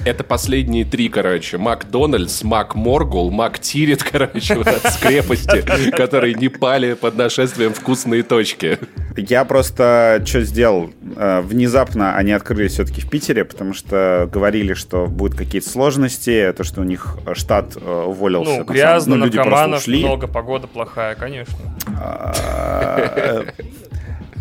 Это 0.05 0.25
последние 0.25 0.85
три, 0.85 1.09
короче. 1.09 1.59
Макдональдс, 1.59 2.43
Мак 2.43 2.75
Моргул, 2.75 3.31
Мак 3.31 3.59
Тирит, 3.59 4.03
короче, 4.11 4.63
с 4.85 4.97
крепости, 4.99 5.91
которые 5.97 6.35
не 6.35 6.49
пали 6.49 6.95
под 6.95 7.17
нашествием 7.17 7.73
вкусные 7.73 8.23
точки. 8.23 8.79
Я 9.17 9.45
просто 9.45 10.23
что 10.27 10.43
сделал? 10.43 10.91
Э, 11.17 11.41
внезапно 11.41 12.17
они 12.17 12.33
открылись 12.33 12.73
все-таки 12.73 13.01
в 13.01 13.11
Питере, 13.11 13.45
потому 13.45 13.75
что 13.75 14.29
говорили, 14.33 14.75
что 14.75 15.07
будут 15.07 15.37
какие-то 15.37 15.69
сложности, 15.69 16.53
то, 16.57 16.65
что 16.65 16.83
у 16.83 16.85
них 16.85 17.19
штат 17.35 17.77
э, 17.77 18.05
уволился. 18.07 18.59
Ну, 18.59 18.65
грязно, 18.65 19.17
ну, 19.17 19.27
наркоманов, 19.27 19.87
много, 19.87 20.27
погода 20.27 20.67
плохая, 20.67 21.15
конечно. 21.15 21.57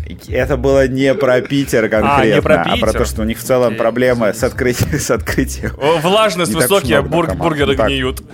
А, 0.08 0.32
это 0.32 0.56
было 0.56 0.86
не 0.86 1.14
про 1.14 1.40
Питер 1.40 1.88
конкретно, 1.88 2.16
а, 2.16 2.26
не 2.26 2.42
про, 2.42 2.64
Питер. 2.64 2.74
а 2.74 2.78
про 2.78 2.92
то, 2.92 3.04
что 3.04 3.22
у 3.22 3.24
них 3.24 3.38
в 3.38 3.42
целом 3.42 3.68
Окей. 3.68 3.78
проблемы 3.78 4.32
с, 4.32 4.42
открытием, 4.42 4.92
с 5.00 5.10
открытием. 5.10 5.72
О, 5.78 5.98
влажность 5.98 6.52
высокая, 6.54 7.02
бур- 7.02 7.34
бургеры 7.34 7.76
так. 7.76 7.88
гниют. 7.88 8.22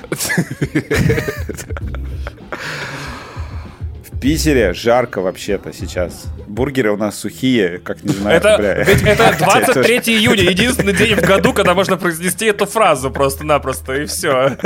В 4.11 4.21
Питере 4.21 4.73
жарко 4.73 5.21
вообще-то 5.21 5.73
сейчас. 5.73 6.27
Бургеры 6.47 6.93
у 6.93 6.97
нас 6.97 7.19
сухие, 7.19 7.79
как 7.79 8.05
не 8.05 8.13
знаю. 8.13 8.37
Это, 8.37 8.57
бля. 8.57 8.85
Ведь 8.85 9.03
это 9.07 9.35
23 9.37 9.97
июня, 10.15 10.45
единственный 10.45 10.93
день 10.93 11.17
в 11.17 11.23
году, 11.23 11.53
когда 11.53 11.75
можно 11.75 11.97
произнести 11.97 12.47
эту 12.47 12.67
фразу 12.67 13.11
просто-напросто, 13.11 13.95
и 13.95 14.05
все. 14.07 14.57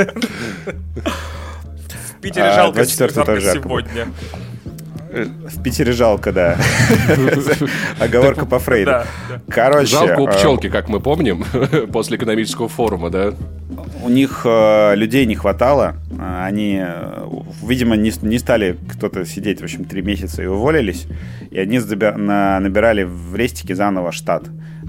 В 0.65 2.21
Питере 2.21 2.47
а, 2.47 2.55
жалко 2.55 2.85
сегодня. 2.85 4.07
В 5.09 5.63
Питере 5.63 5.91
жалко, 5.91 6.31
да. 6.31 6.57
Оговорка 7.99 8.45
по 8.45 8.59
Фрейду. 8.59 9.03
Короче. 9.49 9.87
Жалко 9.87 10.19
у 10.19 10.27
а, 10.27 10.31
пчелки, 10.31 10.69
как 10.69 10.89
мы 10.89 10.99
помним, 10.99 11.45
после 11.91 12.17
экономического 12.17 12.67
форума, 12.67 13.09
да? 13.09 13.33
у 14.03 14.09
них 14.09 14.41
э, 14.45 14.95
людей 14.95 15.25
не 15.25 15.35
хватало. 15.35 15.95
Они, 16.19 16.81
э, 16.81 17.27
видимо, 17.63 17.95
не, 17.95 18.39
стали 18.39 18.77
кто-то 18.89 19.25
сидеть, 19.25 19.59
в 19.59 19.63
общем, 19.63 19.85
три 19.85 20.01
месяца 20.01 20.41
и 20.43 20.45
уволились. 20.45 21.07
И 21.51 21.59
они 21.59 21.79
на, 21.79 22.59
набирали 22.59 23.03
в 23.03 23.35
рестике 23.35 23.75
заново 23.75 24.11
штат. 24.11 24.43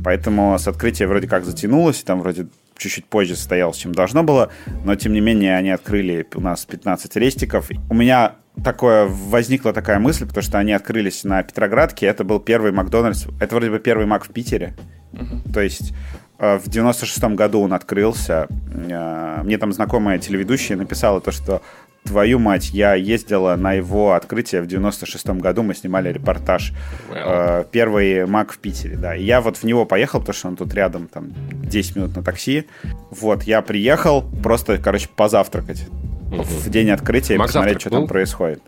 Поэтому 0.04 0.56
с 0.58 0.68
открытия 0.68 1.06
вроде 1.06 1.26
как 1.26 1.44
затянулось, 1.44 2.02
там 2.02 2.20
вроде 2.20 2.46
чуть-чуть 2.76 3.06
позже 3.06 3.34
состоялось, 3.34 3.76
чем 3.76 3.92
должно 3.92 4.22
было, 4.22 4.50
но 4.84 4.94
тем 4.94 5.12
не 5.12 5.20
менее 5.20 5.56
они 5.56 5.70
открыли 5.70 6.24
у 6.36 6.40
нас 6.40 6.64
15 6.64 7.16
рестиков. 7.16 7.68
У 7.90 7.94
меня 7.94 8.36
такое 8.64 9.06
возникла 9.06 9.72
такая 9.72 9.98
мысль, 9.98 10.26
потому 10.26 10.42
что 10.42 10.58
они 10.58 10.72
открылись 10.72 11.24
на 11.24 11.42
Петроградке, 11.42 12.06
это 12.06 12.24
был 12.24 12.40
первый 12.40 12.72
Макдональдс, 12.72 13.26
это 13.40 13.54
вроде 13.54 13.70
бы 13.70 13.78
первый 13.78 14.06
Мак 14.06 14.24
в 14.24 14.32
Питере. 14.32 14.74
Uh-huh. 15.12 15.52
То 15.52 15.60
есть 15.60 15.92
э, 16.38 16.58
в 16.58 16.66
96-м 16.68 17.36
году 17.36 17.60
он 17.60 17.72
открылся. 17.72 18.46
Э, 18.88 19.40
мне 19.42 19.58
там 19.58 19.72
знакомая 19.72 20.18
телеведущая 20.18 20.76
написала 20.76 21.20
то, 21.20 21.32
что 21.32 21.62
твою 22.04 22.38
мать, 22.38 22.70
я 22.70 22.94
ездила 22.94 23.56
на 23.56 23.74
его 23.74 24.14
открытие 24.14 24.62
в 24.62 24.66
96-м 24.66 25.40
году, 25.40 25.62
мы 25.62 25.74
снимали 25.74 26.12
репортаж. 26.12 26.72
Well. 27.10 27.62
Э, 27.62 27.64
первый 27.70 28.26
Мак 28.26 28.52
в 28.52 28.58
Питере, 28.58 28.96
да. 28.96 29.14
И 29.14 29.24
я 29.24 29.40
вот 29.40 29.56
в 29.56 29.64
него 29.64 29.84
поехал, 29.84 30.20
потому 30.20 30.34
что 30.34 30.48
он 30.48 30.56
тут 30.56 30.74
рядом, 30.74 31.06
там, 31.08 31.32
10 31.52 31.96
минут 31.96 32.16
на 32.16 32.22
такси. 32.22 32.66
Вот, 33.10 33.42
я 33.44 33.62
приехал 33.62 34.22
просто, 34.42 34.78
короче, 34.78 35.08
позавтракать 35.14 35.86
в 36.30 36.70
день 36.70 36.90
открытия 36.90 37.34
и 37.34 37.38
посмотреть, 37.38 37.80
что 37.80 37.90
был? 37.90 37.98
там 37.98 38.06
происходит. 38.08 38.62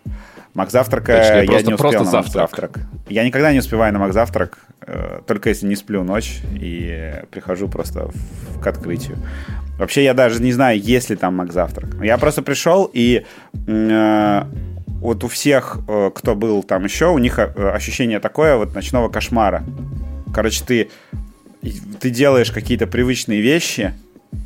Мак 0.54 0.70
завтрака 0.70 1.16
Точнее, 1.16 1.40
я 1.40 1.46
просто, 1.46 1.66
не 1.68 1.74
успел 1.74 1.90
просто 1.90 2.16
на 2.16 2.22
завтрак. 2.22 2.80
Я 3.08 3.24
никогда 3.24 3.52
не 3.52 3.60
успеваю 3.60 3.92
на 3.92 4.00
Мак 4.00 4.12
завтрак, 4.12 4.58
э, 4.84 5.20
только 5.26 5.50
если 5.50 5.66
не 5.66 5.76
сплю 5.76 6.02
ночь 6.02 6.40
и 6.60 7.22
прихожу 7.30 7.68
просто 7.68 8.08
в, 8.08 8.60
к 8.60 8.66
открытию. 8.66 9.18
Вообще 9.78 10.02
я 10.02 10.12
даже 10.12 10.42
не 10.42 10.52
знаю, 10.52 10.80
есть 10.80 11.08
ли 11.10 11.16
там 11.16 11.36
Мак 11.36 11.52
завтрак. 11.52 12.02
Я 12.02 12.18
просто 12.18 12.42
пришел 12.42 12.90
и 12.92 13.24
э, 13.66 14.42
вот 15.00 15.24
у 15.24 15.28
всех, 15.28 15.78
э, 15.86 16.10
кто 16.12 16.34
был 16.34 16.64
там 16.64 16.84
еще, 16.84 17.06
у 17.06 17.18
них 17.18 17.38
э, 17.38 17.70
ощущение 17.70 18.18
такое 18.18 18.56
вот 18.56 18.74
ночного 18.74 19.08
кошмара. 19.08 19.62
Короче, 20.34 20.64
ты 20.64 20.90
ты 22.00 22.10
делаешь 22.10 22.50
какие-то 22.50 22.86
привычные 22.86 23.40
вещи, 23.40 23.92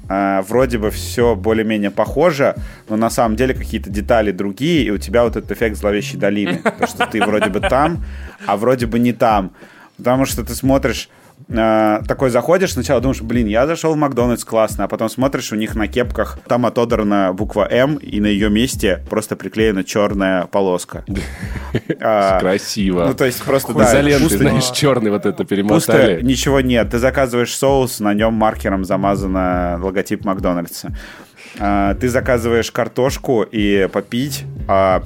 э, 0.09 0.43
вроде 0.43 0.79
бы 0.79 0.91
все 0.91 1.35
более-менее 1.35 1.91
похоже, 1.91 2.55
но 2.88 2.97
на 2.97 3.11
самом 3.11 3.37
деле 3.37 3.55
какие-то 3.55 3.91
детали 3.91 4.33
другие, 4.33 4.85
и 4.85 4.91
у 4.91 4.99
тебя 4.99 5.25
вот 5.25 5.37
этот 5.37 5.50
эффект 5.53 5.76
зловещей 5.76 6.19
долины. 6.19 6.61
То, 6.79 6.87
что 6.87 7.07
ты 7.07 7.25
вроде 7.25 7.50
бы 7.50 7.61
там, 7.61 8.05
а 8.47 8.57
вроде 8.57 8.87
бы 8.87 8.99
не 8.99 9.12
там. 9.12 9.53
Потому 9.97 10.25
что 10.27 10.43
ты 10.45 10.55
смотришь 10.55 11.09
э, 11.49 12.01
такой 12.09 12.31
заходишь, 12.31 12.73
сначала 12.73 13.01
думаешь, 13.01 13.23
блин, 13.23 13.47
я 13.47 13.67
зашел 13.67 13.95
в 13.95 13.97
Макдональдс, 13.97 14.45
классно, 14.45 14.85
а 14.85 14.89
потом 14.89 15.09
смотришь, 15.09 15.53
у 15.53 15.57
них 15.57 15.75
на 15.75 15.87
кепках 15.87 16.39
там 16.49 16.67
отодрана 16.67 17.33
буква 17.33 17.69
М, 17.71 17.97
и 17.97 18.21
на 18.21 18.27
ее 18.27 18.51
месте 18.51 19.05
просто 19.09 19.37
приклеена 19.37 19.85
черная 19.85 20.47
полоска. 20.47 21.05
А, 22.01 22.39
Красиво. 22.41 23.05
Ну, 23.07 23.15
то 23.15 23.25
есть 23.25 23.43
просто, 23.43 23.73
да, 23.75 23.85
Изоленты, 23.85 24.39
знаешь, 24.39 24.71
черный 24.71 25.11
вот 25.11 25.27
это 25.27 25.45
перемотали. 25.45 26.23
ничего 26.23 26.61
нет. 26.61 26.91
Ты 26.91 26.99
заказываешь 26.99 27.55
соус, 27.57 27.99
на 28.01 28.15
нем 28.15 28.35
маркером 28.35 28.85
замазано 28.85 29.79
логотип 29.83 30.25
Макдональдса. 30.25 30.97
А, 31.59 31.95
ты 31.95 32.09
заказываешь 32.09 32.71
картошку 32.71 33.43
и 33.43 33.89
попить, 33.93 34.45
а 34.69 35.03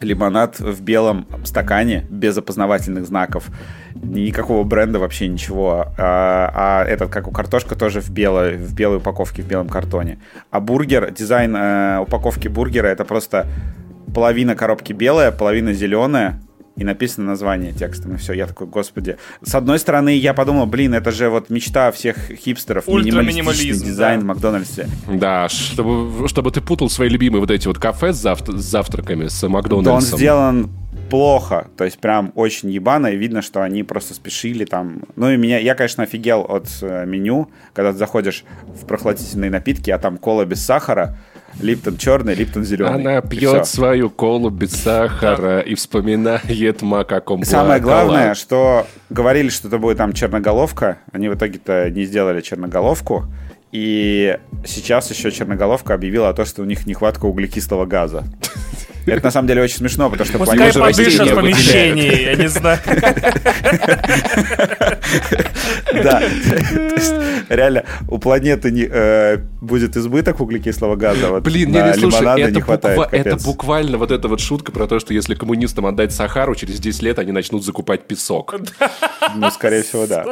лимонад 0.00 0.60
в 0.60 0.80
белом 0.82 1.26
стакане 1.44 2.06
без 2.10 2.36
опознавательных 2.36 3.06
знаков. 3.06 3.46
Никакого 4.02 4.64
бренда 4.64 4.98
вообще 4.98 5.28
ничего. 5.28 5.86
А, 5.98 6.52
а 6.54 6.84
этот, 6.84 7.10
как 7.10 7.28
у 7.28 7.30
картошка, 7.30 7.76
тоже 7.76 8.00
в 8.00 8.10
белой, 8.10 8.56
в 8.56 8.74
белой 8.74 8.98
упаковке, 8.98 9.42
в 9.42 9.46
белом 9.46 9.68
картоне. 9.68 10.18
А 10.50 10.60
бургер, 10.60 11.10
дизайн 11.10 11.54
э, 11.56 11.98
упаковки 12.00 12.48
бургера, 12.48 12.88
это 12.88 13.04
просто 13.04 13.46
половина 14.14 14.54
коробки 14.54 14.92
белая, 14.92 15.30
половина 15.32 15.72
зеленая, 15.72 16.40
и 16.76 16.84
написано 16.84 17.26
название 17.26 17.72
текстом, 17.72 18.14
и 18.14 18.16
все. 18.18 18.34
Я 18.34 18.46
такой, 18.46 18.66
господи. 18.66 19.16
С 19.42 19.54
одной 19.54 19.78
стороны, 19.78 20.14
я 20.16 20.34
подумал, 20.34 20.66
блин, 20.66 20.92
это 20.94 21.10
же 21.10 21.30
вот 21.30 21.48
мечта 21.48 21.90
всех 21.90 22.16
хипстеров, 22.30 22.86
минималистичный 22.86 23.86
дизайн 23.86 24.20
да. 24.20 24.24
в 24.24 24.28
Макдональдсе. 24.28 24.88
Да, 25.10 25.48
чтобы, 25.48 26.28
чтобы 26.28 26.50
ты 26.50 26.60
путал 26.60 26.90
свои 26.90 27.08
любимые 27.08 27.40
вот 27.40 27.50
эти 27.50 27.66
вот 27.66 27.78
кафе 27.78 28.12
с, 28.12 28.16
завт 28.16 28.48
с 28.48 28.62
завтраками, 28.62 29.28
с 29.28 29.48
Макдональдсом. 29.48 29.84
Да 29.84 29.92
он 29.94 30.02
сделан 30.02 30.70
плохо, 31.08 31.68
то 31.76 31.84
есть 31.84 31.98
прям 31.98 32.32
очень 32.34 32.70
ебано, 32.70 33.08
и 33.08 33.16
видно, 33.16 33.42
что 33.42 33.62
они 33.62 33.82
просто 33.82 34.14
спешили 34.14 34.64
там. 34.64 35.02
Ну 35.16 35.30
и 35.30 35.36
меня, 35.36 35.58
я, 35.58 35.74
конечно, 35.74 36.04
офигел 36.04 36.40
от 36.48 36.68
э, 36.82 37.04
меню, 37.06 37.50
когда 37.72 37.92
ты 37.92 37.98
заходишь 37.98 38.44
в 38.66 38.86
прохладительные 38.86 39.50
напитки, 39.50 39.90
а 39.90 39.98
там 39.98 40.18
кола 40.18 40.44
без 40.44 40.64
сахара, 40.64 41.16
Липтон 41.60 41.96
черный, 41.96 42.34
Липтон 42.34 42.64
зеленый. 42.64 42.94
Она 42.94 43.22
пьет 43.22 43.66
свою 43.66 44.10
колу 44.10 44.50
без 44.50 44.72
сахара 44.72 45.60
и 45.60 45.74
вспоминает 45.74 46.82
ма, 46.82 47.04
каком 47.04 47.44
Самое 47.44 47.80
главное, 47.80 48.34
что 48.34 48.86
говорили, 49.08 49.48
что 49.48 49.68
это 49.68 49.78
будет 49.78 49.96
там 49.98 50.12
черноголовка. 50.12 50.98
Они 51.12 51.28
в 51.28 51.34
итоге-то 51.34 51.90
не 51.90 52.04
сделали 52.04 52.40
черноголовку. 52.40 53.24
И 53.72 54.38
сейчас 54.64 55.10
еще 55.10 55.30
черноголовка 55.30 55.94
объявила 55.94 56.28
о 56.28 56.34
том, 56.34 56.46
что 56.46 56.62
у 56.62 56.64
них 56.64 56.86
нехватка 56.86 57.26
углекислого 57.26 57.86
газа. 57.86 58.24
Это 59.06 59.24
на 59.24 59.30
самом 59.30 59.48
деле 59.48 59.62
очень 59.62 59.76
смешно, 59.76 60.10
потому 60.10 60.28
что 60.28 60.38
Пускай 60.38 60.72
подышат 60.72 61.30
в 61.30 61.34
помещении, 61.34 62.24
я 62.24 62.34
не 62.34 62.48
знаю. 62.48 62.78
Да. 66.02 66.22
Реально, 67.48 67.84
у 68.08 68.18
планеты 68.18 68.88
э, 68.90 69.38
будет 69.60 69.96
избыток 69.96 70.40
углекислого 70.40 70.96
газа. 70.96 71.40
Блин, 71.40 71.70
не, 71.70 71.94
слушай, 71.94 72.42
это 73.12 73.36
буквально 73.44 73.98
вот 73.98 74.10
эта 74.10 74.28
вот 74.28 74.40
шутка 74.40 74.72
про 74.72 74.86
то, 74.86 74.98
что 74.98 75.14
если 75.14 75.34
коммунистам 75.34 75.86
отдать 75.86 76.12
Сахару, 76.12 76.54
через 76.54 76.80
10 76.80 77.02
лет 77.02 77.18
они 77.18 77.32
начнут 77.32 77.64
закупать 77.64 78.06
песок. 78.06 78.54
Ну, 79.34 79.50
скорее 79.50 79.82
всего, 79.82 80.06
да. 80.06 80.24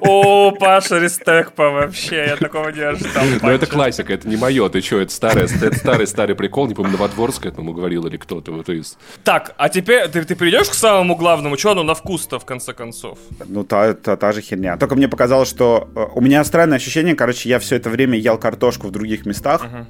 О, 0.00 0.52
Паша, 0.52 0.98
респект 0.98 1.54
по 1.54 1.70
вообще, 1.70 2.26
я 2.28 2.36
такого 2.36 2.68
не 2.70 2.82
ожидал. 2.82 3.24
Ну, 3.42 3.48
это 3.48 3.66
классика, 3.66 4.12
это 4.12 4.28
не 4.28 4.36
мое, 4.36 4.68
ты 4.68 4.80
что, 4.80 5.00
это 5.00 5.12
старый, 5.12 5.44
это 5.44 5.76
старый-старый 5.76 6.34
прикол, 6.34 6.66
не 6.68 6.74
помню, 6.74 6.92
Новодворск 6.92 7.46
этому 7.46 7.72
говорил 7.72 8.01
или 8.06 8.16
кто-то 8.16 8.52
вот 8.52 8.68
из... 8.68 8.98
Так, 9.24 9.54
а 9.56 9.68
теперь 9.68 10.08
ты, 10.08 10.24
ты 10.24 10.34
перейдешь 10.34 10.68
к 10.68 10.74
самому 10.74 11.16
главному, 11.16 11.56
что 11.56 11.72
оно 11.72 11.82
на 11.82 11.94
вкус-то, 11.94 12.38
в 12.38 12.44
конце 12.44 12.72
концов? 12.72 13.18
Ну, 13.46 13.64
та, 13.64 13.94
та, 13.94 14.16
та 14.16 14.32
же 14.32 14.40
херня. 14.40 14.76
Только 14.76 14.94
мне 14.96 15.08
показалось, 15.08 15.48
что... 15.48 15.88
Э, 15.94 16.06
у 16.14 16.20
меня 16.20 16.44
странное 16.44 16.76
ощущение, 16.76 17.14
короче, 17.14 17.48
я 17.48 17.58
все 17.58 17.76
это 17.76 17.90
время 17.90 18.18
ел 18.18 18.38
картошку 18.38 18.88
в 18.88 18.90
других 18.90 19.26
местах, 19.26 19.64
uh-huh. 19.64 19.86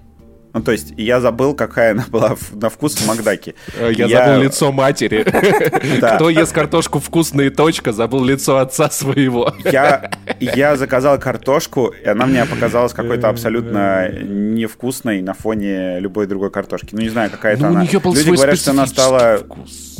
Ну, 0.54 0.60
то 0.60 0.72
есть, 0.72 0.92
я 0.98 1.20
забыл, 1.20 1.54
какая 1.54 1.92
она 1.92 2.04
была 2.08 2.36
на 2.52 2.68
вкус 2.68 2.96
в 2.96 3.06
Макдаке. 3.06 3.54
Э, 3.74 3.90
я, 3.94 4.08
забыл 4.08 4.42
лицо 4.42 4.70
матери. 4.70 5.24
Кто 6.16 6.28
ест 6.28 6.52
картошку 6.52 7.00
вкусная 7.00 7.50
точка, 7.50 7.92
забыл 7.92 8.22
лицо 8.22 8.58
отца 8.58 8.90
своего. 8.90 9.54
Я, 9.64 10.76
заказал 10.76 11.18
картошку, 11.18 11.88
и 11.88 12.06
она 12.06 12.26
мне 12.26 12.44
показалась 12.44 12.92
какой-то 12.92 13.28
абсолютно 13.28 14.10
невкусной 14.10 15.22
на 15.22 15.34
фоне 15.34 16.00
любой 16.00 16.26
другой 16.26 16.50
картошки. 16.50 16.90
Ну, 16.92 17.00
не 17.00 17.08
знаю, 17.08 17.30
какая-то 17.30 17.62
ну, 17.62 17.68
она. 17.68 17.82
Люди 17.84 18.30
говорят, 18.30 18.58
что 18.58 18.72
она 18.72 18.86
стала 18.86 19.40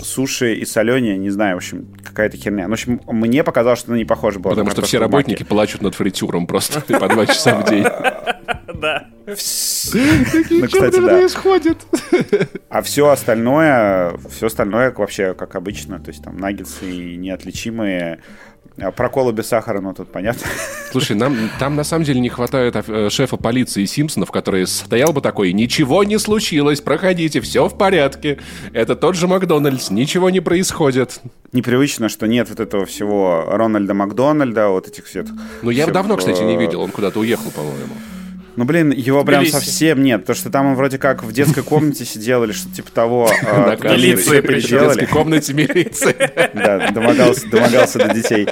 суши 0.02 0.54
и 0.54 0.64
соленее, 0.64 1.16
не 1.16 1.30
знаю, 1.30 1.54
в 1.54 1.58
общем, 1.58 1.86
какая-то 2.04 2.36
херня. 2.36 2.64
Ну, 2.64 2.70
в 2.70 2.72
общем, 2.74 3.00
мне 3.06 3.44
показалось, 3.44 3.78
что 3.78 3.90
она 3.90 3.98
не 3.98 4.04
похожа 4.04 4.38
была 4.38 4.54
Потому 4.54 4.70
что 4.70 4.82
все 4.82 4.98
работники 4.98 5.44
плачут 5.44 5.82
над 5.82 5.94
фритюром 5.94 6.46
просто 6.46 6.80
по 6.98 7.08
два 7.08 7.26
часа 7.26 7.56
в 7.56 7.70
день. 7.70 7.86
Да. 8.74 9.06
Ну, 9.26 9.34
кстати, 9.34 11.00
да. 11.00 11.08
происходит? 11.08 11.78
А 12.68 12.82
все 12.82 13.08
остальное, 13.08 14.14
все 14.30 14.46
остальное 14.46 14.92
вообще 14.92 15.34
как 15.34 15.54
обычно, 15.54 16.00
то 16.00 16.10
есть 16.10 16.24
там 16.24 16.36
наггетсы 16.36 16.84
неотличимые, 17.16 18.20
а 18.80 18.90
про 18.90 19.08
колу 19.08 19.32
без 19.32 19.48
сахара, 19.48 19.80
ну 19.80 19.92
тут 19.92 20.10
понятно. 20.10 20.46
Слушай, 20.90 21.16
нам 21.16 21.50
там 21.58 21.76
на 21.76 21.84
самом 21.84 22.04
деле 22.04 22.20
не 22.20 22.28
хватает 22.28 22.74
э, 22.76 23.10
шефа 23.10 23.36
полиции 23.36 23.84
Симпсонов, 23.84 24.30
который 24.30 24.66
стоял 24.66 25.12
бы 25.12 25.20
такой, 25.20 25.52
ничего 25.52 26.04
не 26.04 26.18
случилось, 26.18 26.80
проходите, 26.80 27.40
все 27.40 27.68
в 27.68 27.76
порядке. 27.76 28.38
Это 28.72 28.96
тот 28.96 29.14
же 29.14 29.28
Макдональдс, 29.28 29.90
ничего 29.90 30.30
не 30.30 30.40
происходит. 30.40 31.20
Непривычно, 31.52 32.08
что 32.08 32.26
нет 32.26 32.48
вот 32.48 32.60
этого 32.60 32.86
всего 32.86 33.44
Рональда 33.46 33.94
Макдональда, 33.94 34.68
вот 34.68 34.88
этих 34.88 35.04
всех. 35.04 35.26
Ну, 35.62 35.70
я 35.70 35.84
всех, 35.84 35.94
давно, 35.94 36.16
кстати, 36.16 36.42
не 36.42 36.54
э, 36.54 36.60
видел, 36.60 36.80
он 36.80 36.90
куда-то 36.90 37.20
уехал, 37.20 37.50
по-моему. 37.50 37.94
Ну, 38.56 38.64
блин, 38.64 38.90
его 38.90 39.24
прям 39.24 39.46
совсем 39.46 40.02
нет, 40.02 40.22
потому 40.22 40.36
что 40.36 40.50
там 40.50 40.66
он 40.66 40.74
вроде 40.74 40.98
как 40.98 41.22
в 41.22 41.32
детской 41.32 41.62
комнате 41.62 42.04
сидел 42.04 42.44
или 42.44 42.52
что-то 42.52 42.76
типа 42.76 42.90
того. 42.92 43.30
А, 43.52 43.76
милиции 43.76 44.40
при 44.40 44.60
детской 44.60 45.06
комнате 45.06 45.52
милиции. 45.52 46.14
Да, 46.54 46.90
домогался 46.90 47.98
до 47.98 48.14
детей. 48.14 48.48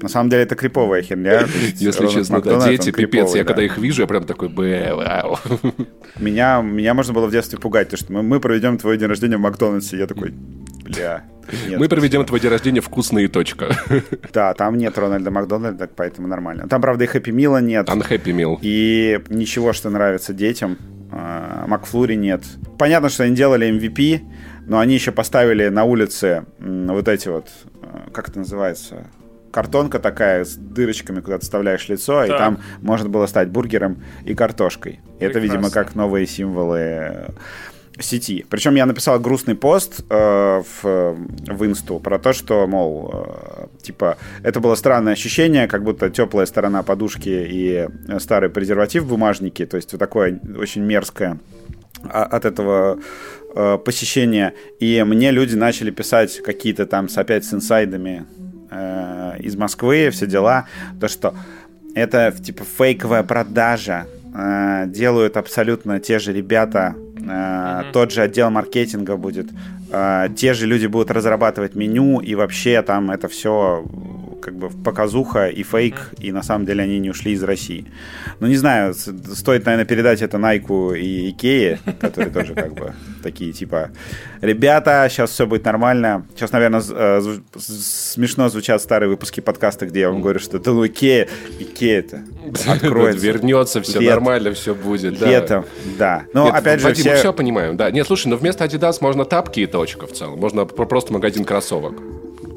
На 0.00 0.08
самом 0.08 0.30
деле 0.30 0.42
это 0.42 0.54
криповая 0.54 1.02
херня. 1.02 1.46
Если 1.76 2.06
честно, 2.08 2.40
да, 2.40 2.66
дети, 2.68 2.90
пипец. 2.90 3.34
Я 3.34 3.44
когда 3.44 3.62
их 3.62 3.78
вижу, 3.78 4.02
я 4.02 4.06
прям 4.06 4.24
такой, 4.24 4.48
бэ, 4.48 4.94
вау. 4.94 5.38
Меня, 6.18 6.60
меня 6.60 6.92
можно 6.94 7.14
было 7.14 7.26
в 7.26 7.30
детстве 7.30 7.58
пугать, 7.58 7.88
то 7.88 7.96
что 7.96 8.12
мы, 8.12 8.22
мы 8.22 8.40
проведем 8.40 8.76
твой 8.76 8.98
день 8.98 9.08
рождения 9.08 9.36
в 9.36 9.40
Макдональдсе. 9.40 9.96
Я 9.96 10.06
такой, 10.06 10.34
бля. 10.84 11.24
Нет, 11.68 11.78
Мы 11.78 11.88
проведем 11.88 12.24
твой 12.24 12.40
день 12.40 12.50
рождения 12.50 12.80
вкусно 12.80 13.18
и 13.18 13.28
точка. 13.28 13.76
Да, 14.32 14.54
там 14.54 14.76
нет 14.76 14.96
Рональда 14.96 15.30
Макдональда, 15.30 15.88
поэтому 15.94 16.28
нормально. 16.28 16.68
Там, 16.68 16.80
правда, 16.80 17.04
и 17.04 17.06
Хэппи 17.06 17.30
Мила 17.30 17.58
нет. 17.58 17.86
Там 17.86 18.00
Хэппи 18.00 18.30
Мил. 18.30 18.58
И 18.62 19.20
ничего, 19.28 19.72
что 19.72 19.90
нравится 19.90 20.32
детям. 20.32 20.78
А, 21.10 21.66
Макфлури 21.66 22.14
нет. 22.14 22.42
Понятно, 22.78 23.08
что 23.08 23.24
они 23.24 23.34
делали 23.34 23.68
MVP, 23.68 24.20
но 24.66 24.78
они 24.78 24.94
еще 24.94 25.10
поставили 25.10 25.68
на 25.68 25.84
улице 25.84 26.44
вот 26.58 27.08
эти 27.08 27.28
вот, 27.28 27.48
а, 27.82 28.10
как 28.12 28.28
это 28.28 28.38
называется, 28.38 29.06
картонка 29.50 29.98
такая 29.98 30.44
с 30.44 30.54
дырочками, 30.54 31.20
куда 31.20 31.38
ты 31.38 31.44
вставляешь 31.44 31.88
лицо, 31.88 32.20
так. 32.20 32.28
и 32.28 32.38
там 32.38 32.58
можно 32.80 33.08
было 33.08 33.26
стать 33.26 33.48
бургером 33.48 34.02
и 34.24 34.34
картошкой. 34.34 35.00
Прекрасно. 35.18 35.24
Это, 35.26 35.38
видимо, 35.40 35.70
как 35.70 35.94
новые 35.94 36.26
символы 36.26 37.34
сети. 38.02 38.44
Причем 38.48 38.74
я 38.74 38.86
написал 38.86 39.18
грустный 39.20 39.54
пост 39.54 40.04
э, 40.08 40.62
в, 40.82 40.82
в 40.82 41.66
инсту 41.66 41.98
про 41.98 42.18
то, 42.18 42.32
что, 42.32 42.66
мол, 42.66 43.10
э, 43.12 43.66
типа, 43.82 44.18
это 44.42 44.60
было 44.60 44.74
странное 44.74 45.12
ощущение, 45.12 45.68
как 45.68 45.82
будто 45.84 46.10
теплая 46.10 46.46
сторона 46.46 46.82
подушки 46.82 47.28
и 47.28 47.88
старый 48.18 48.50
презерватив 48.50 49.04
в 49.04 49.08
бумажнике, 49.08 49.66
то 49.66 49.76
есть 49.76 49.92
вот 49.92 49.98
такое 49.98 50.40
очень 50.56 50.82
мерзкое 50.82 51.38
а, 52.08 52.24
от 52.24 52.44
этого 52.44 52.98
э, 53.54 53.78
посещения. 53.84 54.54
И 54.78 55.02
мне 55.06 55.30
люди 55.30 55.54
начали 55.54 55.90
писать 55.90 56.42
какие-то 56.42 56.86
там 56.86 57.08
опять 57.14 57.44
с 57.44 57.52
инсайдами 57.52 58.26
э, 58.70 59.36
из 59.40 59.56
Москвы, 59.56 60.10
все 60.10 60.26
дела, 60.26 60.66
то, 61.00 61.08
что 61.08 61.34
это 61.94 62.32
типа 62.32 62.64
фейковая 62.64 63.22
продажа, 63.22 64.06
э, 64.34 64.84
делают 64.86 65.36
абсолютно 65.36 66.00
те 66.00 66.18
же 66.18 66.32
ребята, 66.32 66.94
mm-hmm. 67.20 67.92
тот 67.92 68.12
же 68.12 68.22
отдел 68.22 68.50
маркетинга 68.50 69.16
будет, 69.16 69.48
э, 69.92 70.28
те 70.36 70.54
же 70.54 70.66
люди 70.66 70.86
будут 70.86 71.10
разрабатывать 71.10 71.74
меню, 71.74 72.20
и 72.20 72.34
вообще 72.34 72.82
там 72.82 73.10
это 73.10 73.28
все 73.28 73.84
как 74.40 74.54
бы 74.54 74.70
показуха 74.70 75.48
и 75.48 75.62
фейк, 75.62 76.10
и 76.18 76.32
на 76.32 76.42
самом 76.42 76.66
деле 76.66 76.84
они 76.84 76.98
не 76.98 77.10
ушли 77.10 77.32
из 77.32 77.42
России. 77.42 77.86
Ну, 78.40 78.46
не 78.46 78.56
знаю, 78.56 78.94
стоит, 78.94 79.64
наверное, 79.66 79.84
передать 79.84 80.22
это 80.22 80.38
Найку 80.38 80.94
и 80.94 81.30
Икее, 81.30 81.78
которые 82.00 82.32
тоже 82.32 82.54
как 82.54 82.74
бы 82.74 82.94
такие, 83.22 83.52
типа, 83.52 83.90
ребята, 84.40 85.06
сейчас 85.10 85.30
все 85.30 85.46
будет 85.46 85.64
нормально. 85.64 86.26
Сейчас, 86.34 86.52
наверное, 86.52 86.82
э, 86.88 87.38
смешно 87.56 88.48
звучат 88.48 88.82
старые 88.82 89.08
выпуски 89.08 89.40
подкаста, 89.40 89.86
где 89.86 90.00
я 90.00 90.10
вам 90.10 90.22
говорю, 90.22 90.40
что 90.40 90.56
это 90.56 90.72
ну 90.72 90.86
Икея, 90.86 91.28
Икея-то 91.58 92.22
откроется. 92.66 93.26
Вернется, 93.26 93.82
все 93.82 94.00
нормально, 94.00 94.52
все 94.52 94.74
будет. 94.74 95.20
Летом, 95.20 95.64
да. 95.98 96.24
Но, 96.32 96.48
опять 96.48 96.80
же, 96.80 96.92
все... 96.94 97.16
все 97.16 97.32
понимаем, 97.32 97.76
да. 97.76 97.90
Нет, 97.90 98.06
слушай, 98.06 98.28
но 98.28 98.36
вместо 98.36 98.64
Adidas 98.64 98.98
можно 99.00 99.24
тапки 99.24 99.60
и 99.60 99.66
точка 99.66 100.06
в 100.06 100.12
целом. 100.12 100.38
Можно 100.38 100.64
просто 100.64 101.12
магазин 101.12 101.44
кроссовок 101.44 101.94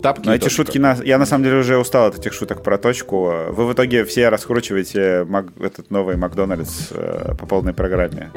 тапки. 0.04 0.28
Но 0.28 0.36
эти 0.36 0.50
шутки, 0.50 0.78
на... 0.78 0.98
я 1.04 1.18
на 1.18 1.26
самом 1.26 1.46
деле 1.46 1.58
уже 1.58 1.78
устал 1.78 2.08
от 2.08 2.20
этих 2.20 2.34
шуток 2.34 2.62
про 2.62 2.78
точку. 2.78 3.34
Вы 3.50 3.66
в 3.66 3.74
итоге 3.74 4.06
все 4.06 4.30
раскручиваете 4.30 5.26
мак... 5.28 5.48
этот 5.60 5.90
новый 5.90 6.18
Макдональдс 6.18 6.90
э, 6.92 7.34
по 7.40 7.48
полной 7.48 7.74
программе. 7.74 8.30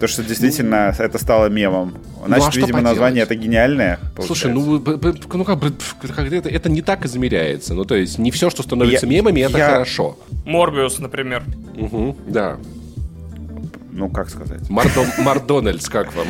То, 0.00 0.06
что 0.06 0.22
действительно 0.22 0.94
ну, 0.98 1.04
это 1.04 1.18
стало 1.18 1.46
мемом. 1.46 1.94
Значит, 2.26 2.56
ну, 2.56 2.62
а 2.62 2.66
видимо, 2.66 2.80
название 2.82 3.22
это 3.22 3.34
гениальное. 3.34 3.98
Слушай, 4.24 4.52
ну, 4.52 4.78
ну 4.80 5.44
как 5.44 5.58
бы 5.58 5.72
это, 6.08 6.48
это 6.48 6.68
не 6.68 6.82
так 6.82 7.06
измеряется. 7.06 7.74
Ну, 7.74 7.84
то 7.84 7.94
есть, 7.94 8.18
не 8.18 8.30
все, 8.30 8.50
что 8.50 8.62
становится 8.62 9.06
я, 9.06 9.12
мемами, 9.12 9.40
это 9.40 9.58
я... 9.58 9.70
хорошо. 9.70 10.18
Морбиус, 10.44 10.98
например. 10.98 11.44
Угу, 11.76 12.16
да. 12.26 12.58
Ну, 13.92 14.08
как 14.08 14.30
сказать? 14.30 14.68
Мардо... 14.70 15.04
Мардональдс, 15.18 15.88
как 15.88 16.14
вам? 16.14 16.28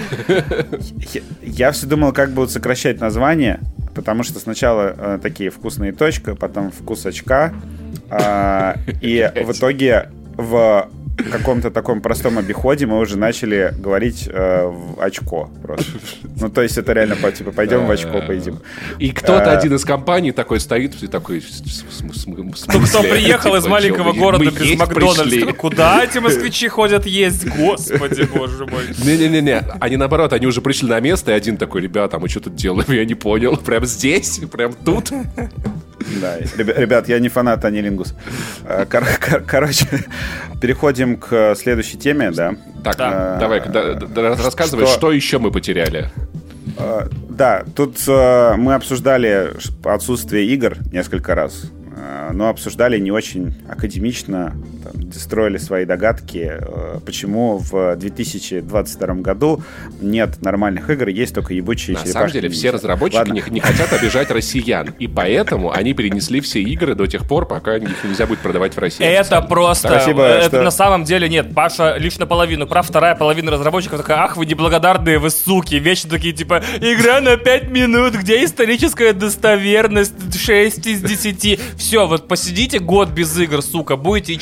Я, 1.12 1.20
я 1.42 1.72
все 1.72 1.86
думал, 1.86 2.12
как 2.12 2.30
будут 2.30 2.50
сокращать 2.50 3.00
название, 3.00 3.60
потому 3.94 4.22
что 4.22 4.38
сначала 4.38 4.94
э, 4.96 5.18
такие 5.22 5.50
вкусные 5.50 5.92
точка, 5.92 6.34
потом 6.34 6.70
вкус 6.70 7.06
очка, 7.06 7.52
э, 8.10 8.74
и 9.00 9.30
в 9.44 9.52
итоге 9.52 10.10
в 10.38 10.88
каком-то 11.32 11.70
таком 11.70 12.00
простом 12.00 12.38
обиходе 12.38 12.86
мы 12.86 13.00
уже 13.00 13.18
начали 13.18 13.74
говорить 13.76 14.28
э, 14.32 14.66
в 14.66 15.02
очко 15.02 15.50
просто. 15.62 15.92
Ну, 16.40 16.48
то 16.48 16.62
есть 16.62 16.78
это 16.78 16.92
реально, 16.92 17.16
типа, 17.32 17.50
пойдем 17.50 17.86
в 17.86 17.90
очко 17.90 18.22
поедим. 18.22 18.60
И 19.00 19.10
кто-то 19.10 19.50
один 19.50 19.74
из 19.74 19.84
компаний 19.84 20.30
такой 20.30 20.60
стоит 20.60 21.02
и 21.02 21.08
такой... 21.08 21.42
Ну, 22.26 22.80
кто 22.86 23.02
приехал 23.02 23.56
из 23.56 23.66
маленького 23.66 24.12
города 24.12 24.44
без 24.44 24.78
Макдональдса. 24.78 25.52
Куда 25.54 26.04
эти 26.04 26.18
москвичи 26.18 26.68
ходят 26.68 27.04
есть? 27.04 27.48
Господи, 27.48 28.28
боже 28.32 28.66
мой. 28.66 28.84
Не-не-не, 29.02 29.64
они 29.80 29.96
наоборот, 29.96 30.32
они 30.32 30.46
уже 30.46 30.60
пришли 30.60 30.88
на 30.88 31.00
место, 31.00 31.32
и 31.32 31.34
один 31.34 31.56
такой, 31.56 31.82
ребята, 31.82 32.20
мы 32.20 32.28
что 32.28 32.40
тут 32.40 32.54
делаем? 32.54 32.90
Я 32.92 33.04
не 33.04 33.14
понял. 33.14 33.56
Прям 33.56 33.84
здесь? 33.84 34.40
Прям 34.52 34.72
тут? 34.72 35.10
Да, 36.20 36.38
ребят, 36.38 37.08
я 37.08 37.18
не 37.18 37.28
фанат 37.28 37.64
Анилингус. 37.64 38.14
Э, 38.64 38.86
кор 38.86 39.04
кор 39.20 39.42
короче, 39.46 39.86
переходим 40.60 41.16
к 41.16 41.54
следующей 41.54 41.98
теме, 41.98 42.30
да? 42.30 42.54
Так, 42.82 42.96
да. 42.96 43.36
давай, 43.38 43.62
да, 43.66 43.94
да, 43.94 44.36
рассказывай, 44.36 44.86
что... 44.86 44.94
что 44.94 45.12
еще 45.12 45.38
мы 45.38 45.50
потеряли. 45.50 46.10
Uh, 46.76 47.12
да, 47.28 47.64
тут 47.74 47.96
uh, 47.96 48.56
мы 48.56 48.74
обсуждали 48.74 49.52
отсутствие 49.84 50.46
игр 50.46 50.76
несколько 50.92 51.34
раз. 51.34 51.64
Э, 51.98 52.30
но 52.32 52.48
обсуждали 52.48 52.98
не 52.98 53.10
очень 53.10 53.54
академично, 53.68 54.54
строили 55.14 55.58
свои 55.58 55.84
догадки, 55.84 56.58
э, 56.60 57.00
почему 57.04 57.58
в 57.58 57.96
2022 57.96 59.14
году 59.16 59.62
нет 60.00 60.42
нормальных 60.42 60.90
игр, 60.90 61.08
есть 61.08 61.34
только 61.34 61.54
ебучие 61.54 61.96
На 61.96 62.04
самом 62.04 62.30
деле, 62.30 62.48
все 62.48 62.70
разработчики 62.70 63.30
не, 63.30 63.42
не 63.50 63.60
хотят 63.60 63.92
обижать 63.92 64.30
россиян, 64.30 64.94
и 64.98 65.06
поэтому 65.06 65.72
они 65.72 65.94
перенесли 65.94 66.40
все 66.40 66.60
игры 66.60 66.94
до 66.94 67.06
тех 67.06 67.26
пор, 67.26 67.46
пока 67.46 67.76
их 67.76 68.04
нельзя 68.04 68.26
будет 68.26 68.40
продавать 68.40 68.74
в 68.74 68.78
России. 68.78 69.04
Это 69.04 69.40
просто... 69.42 69.88
Спасибо, 69.88 70.22
это 70.22 70.48
что... 70.48 70.62
на 70.62 70.70
самом 70.70 71.04
деле 71.04 71.28
нет. 71.28 71.54
Паша 71.54 71.96
лишь 71.96 72.18
наполовину 72.18 72.66
прав, 72.66 72.86
вторая 72.86 73.14
половина 73.14 73.50
разработчиков 73.50 73.98
такая, 73.98 74.18
ах, 74.18 74.36
вы 74.36 74.46
неблагодарные, 74.46 75.18
вы 75.18 75.30
суки, 75.30 75.76
вечно 75.76 76.10
такие, 76.10 76.34
типа, 76.34 76.62
игра 76.80 77.20
на 77.20 77.36
5 77.36 77.70
минут, 77.70 78.14
где 78.14 78.44
историческая 78.44 79.12
достоверность? 79.12 80.14
6 80.38 80.86
из 80.86 81.00
10, 81.00 81.60
все, 81.76 82.06
вот 82.06 82.28
посидите 82.28 82.78
год 82.78 83.10
без 83.10 83.36
игр, 83.38 83.62
сука, 83.62 83.96
будете 83.96 84.34
и 84.34 84.38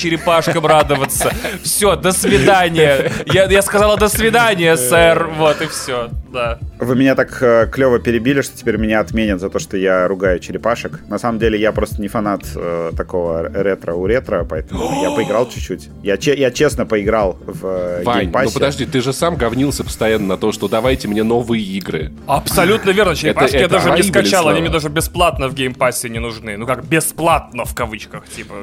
черепашкам 0.56 0.66
радоваться. 0.66 1.32
Все, 1.62 1.96
до 1.96 2.12
свидания. 2.12 3.12
Я, 3.26 3.44
я 3.44 3.62
сказала 3.62 3.96
до 3.96 4.08
свидания, 4.08 4.76
сэр. 4.76 5.28
Вот 5.38 5.60
и 5.62 5.66
все, 5.66 6.08
да. 6.32 6.58
Вы 6.78 6.94
меня 6.96 7.14
так 7.14 7.42
э, 7.42 7.66
клево 7.72 7.98
перебили, 7.98 8.42
что 8.42 8.56
теперь 8.56 8.76
меня 8.76 9.00
отменят 9.00 9.40
за 9.40 9.48
то, 9.48 9.58
что 9.58 9.76
я 9.76 10.06
ругаю 10.08 10.38
черепашек. 10.38 11.00
На 11.08 11.18
самом 11.18 11.38
деле 11.38 11.58
я 11.58 11.72
просто 11.72 12.00
не 12.00 12.08
фанат 12.08 12.42
э, 12.54 12.92
такого 12.96 13.48
ретро 13.48 13.94
у 13.94 14.06
ретро, 14.06 14.44
поэтому 14.44 15.02
я 15.02 15.10
поиграл 15.10 15.48
чуть-чуть. 15.48 15.88
Я, 16.02 16.16
че- 16.16 16.36
я 16.36 16.50
честно 16.50 16.86
поиграл 16.86 17.38
в 17.46 17.66
э, 17.66 18.02
Вань, 18.04 18.30
ну 18.32 18.50
подожди, 18.50 18.84
ты 18.86 19.00
же 19.00 19.12
сам 19.12 19.36
говнился 19.36 19.84
постоянно 19.84 20.26
на 20.26 20.36
то, 20.36 20.52
что 20.52 20.68
давайте 20.68 21.08
мне 21.08 21.22
новые 21.22 21.62
игры. 21.64 22.12
Абсолютно 22.26 22.90
верно, 22.90 23.14
черепашки 23.14 23.56
это, 23.56 23.62
я 23.62 23.68
даже 23.68 23.90
не 23.90 24.02
скачал, 24.02 24.48
они 24.48 24.60
мне 24.60 24.70
даже 24.70 24.88
бесплатно 24.88 25.48
в 25.48 25.54
Game 25.54 25.78
Pass 25.78 26.02
е 26.02 26.09
не 26.08 26.18
нужны. 26.18 26.56
Ну 26.56 26.66
как 26.66 26.84
бесплатно 26.84 27.64
в 27.64 27.74
кавычках, 27.74 28.28
типа, 28.28 28.54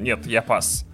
нет, 0.00 0.26
я 0.26 0.42
пас. 0.42 0.84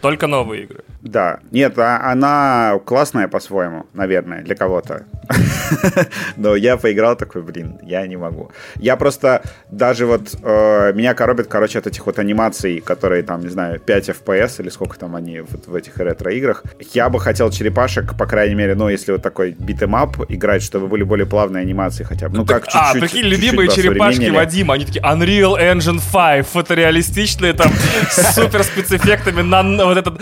Только 0.00 0.26
новые 0.26 0.64
игры. 0.64 0.84
Да. 1.02 1.40
Нет, 1.50 1.78
а, 1.78 2.10
она 2.12 2.78
классная 2.84 3.28
по-своему, 3.28 3.86
наверное, 3.94 4.42
для 4.42 4.54
кого-то. 4.54 5.04
Но 6.36 6.56
я 6.56 6.76
поиграл 6.76 7.16
такой, 7.16 7.42
блин, 7.42 7.78
я 7.82 8.06
не 8.06 8.16
могу. 8.16 8.50
Я 8.76 8.96
просто 8.96 9.42
даже 9.70 10.06
вот 10.06 10.34
э, 10.42 10.92
меня 10.94 11.14
коробит, 11.14 11.46
короче, 11.46 11.78
от 11.78 11.86
этих 11.86 12.04
вот 12.04 12.18
анимаций, 12.18 12.80
которые 12.80 13.22
там, 13.22 13.40
не 13.40 13.48
знаю, 13.48 13.80
5 13.80 14.08
FPS 14.10 14.60
или 14.60 14.68
сколько 14.68 14.98
там 14.98 15.16
они 15.16 15.40
вот 15.40 15.66
в 15.66 15.74
этих 15.74 15.96
ретро-играх. 15.96 16.64
Я 16.92 17.08
бы 17.08 17.18
хотел 17.18 17.50
черепашек, 17.50 18.16
по 18.18 18.26
крайней 18.26 18.54
мере, 18.54 18.74
ну, 18.74 18.88
если 18.88 19.12
вот 19.12 19.22
такой 19.22 19.56
beat 19.58 19.84
'em 19.84 20.03
up 20.03 20.16
играть, 20.28 20.62
чтобы 20.62 20.88
были 20.88 21.02
более 21.02 21.26
плавные 21.26 21.62
анимации 21.62 22.04
хотя 22.04 22.28
бы. 22.28 22.36
Ну, 22.36 22.44
как 22.44 22.64
чуть-чуть. 22.64 22.80
А, 22.80 22.92
прикинь, 22.92 23.24
любимые 23.24 23.68
черепашки 23.70 24.28
Вадима, 24.28 24.74
они 24.74 24.84
такие 24.84 25.02
Unreal 25.02 25.58
Engine 25.58 26.00
5, 26.12 26.46
фотореалистичные, 26.46 27.54
там, 27.54 27.72
с 28.10 28.34
супер 28.34 28.64
спецэффектами, 28.64 29.42
на, 29.42 29.62
вот 29.86 29.96
этот 29.96 30.20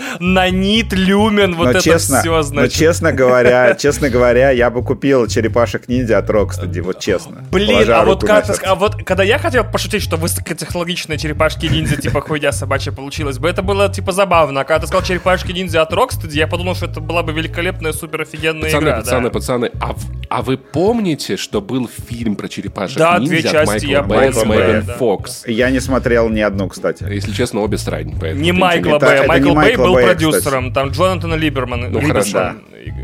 нанит, 0.69 0.93
люмен, 0.93 1.55
вот 1.55 1.69
это 1.69 1.81
честно, 1.81 2.21
все, 2.21 2.41
значит. 2.41 2.73
Но 2.73 2.85
честно 2.85 3.11
говоря, 3.11 3.75
честно 3.79 4.09
говоря, 4.09 4.51
я 4.51 4.69
бы 4.69 4.83
купил 4.83 5.27
черепашек 5.27 5.87
ниндзя 5.87 6.19
от 6.19 6.29
Rocksteady, 6.29 6.81
вот 6.81 6.99
честно. 6.99 7.43
Блин, 7.51 7.89
а 7.91 8.03
вот, 8.05 8.23
как, 8.23 8.45
а 8.63 8.75
вот 8.75 9.03
когда 9.03 9.23
я 9.23 9.39
хотел 9.39 9.63
пошутить, 9.63 10.03
что 10.03 10.17
высокотехнологичные 10.17 11.17
черепашки 11.17 11.65
ниндзя, 11.65 11.97
типа 11.97 12.21
хуйня 12.21 12.51
собачья 12.51 12.91
получилась 12.91 13.39
бы, 13.39 13.49
это 13.49 13.61
было 13.61 13.89
типа 13.89 14.11
забавно. 14.11 14.61
А 14.61 14.63
когда 14.63 14.81
ты 14.81 14.87
сказал 14.87 15.05
черепашки 15.05 15.51
ниндзя 15.51 15.81
от 15.81 15.93
Rocksteady, 15.93 16.33
я 16.33 16.47
подумал, 16.47 16.75
что 16.75 16.85
это 16.85 17.01
была 17.01 17.23
бы 17.23 17.33
великолепная, 17.33 17.93
супер 17.93 18.21
офигенная 18.21 18.63
пацаны, 18.63 18.83
игра. 18.83 18.97
Пацаны, 18.97 19.23
да. 19.23 19.29
пацаны, 19.29 19.71
а, 19.79 19.95
а 20.29 20.41
вы 20.41 20.57
помните, 20.57 21.37
что 21.37 21.61
был 21.61 21.89
фильм 21.89 22.35
про 22.35 22.47
черепашек 22.47 22.97
да, 22.97 23.17
ниндзя 23.17 23.29
две 23.29 23.43
части, 23.43 23.67
Майкла 23.67 23.89
я 23.89 24.03
Бэя 24.03 24.81
с. 24.81 24.97
Фокс? 24.97 25.43
Я 25.47 25.69
не 25.69 25.79
смотрел 25.79 26.29
ни 26.29 26.41
одну, 26.41 26.67
кстати. 26.69 27.03
Если 27.09 27.31
честно, 27.31 27.61
обе 27.61 27.77
срань. 27.77 28.13
Не 28.35 28.51
Майкла 28.51 28.99
Бэя. 28.99 29.25
Майкл 29.25 29.53
Бэй 29.53 29.75
был 29.75 29.93
продюсером, 29.93 30.58
там 30.73 30.89
Джонатан 30.89 31.35
Либерман, 31.35 31.91
ну, 31.91 32.01
хорошо. 32.01 32.55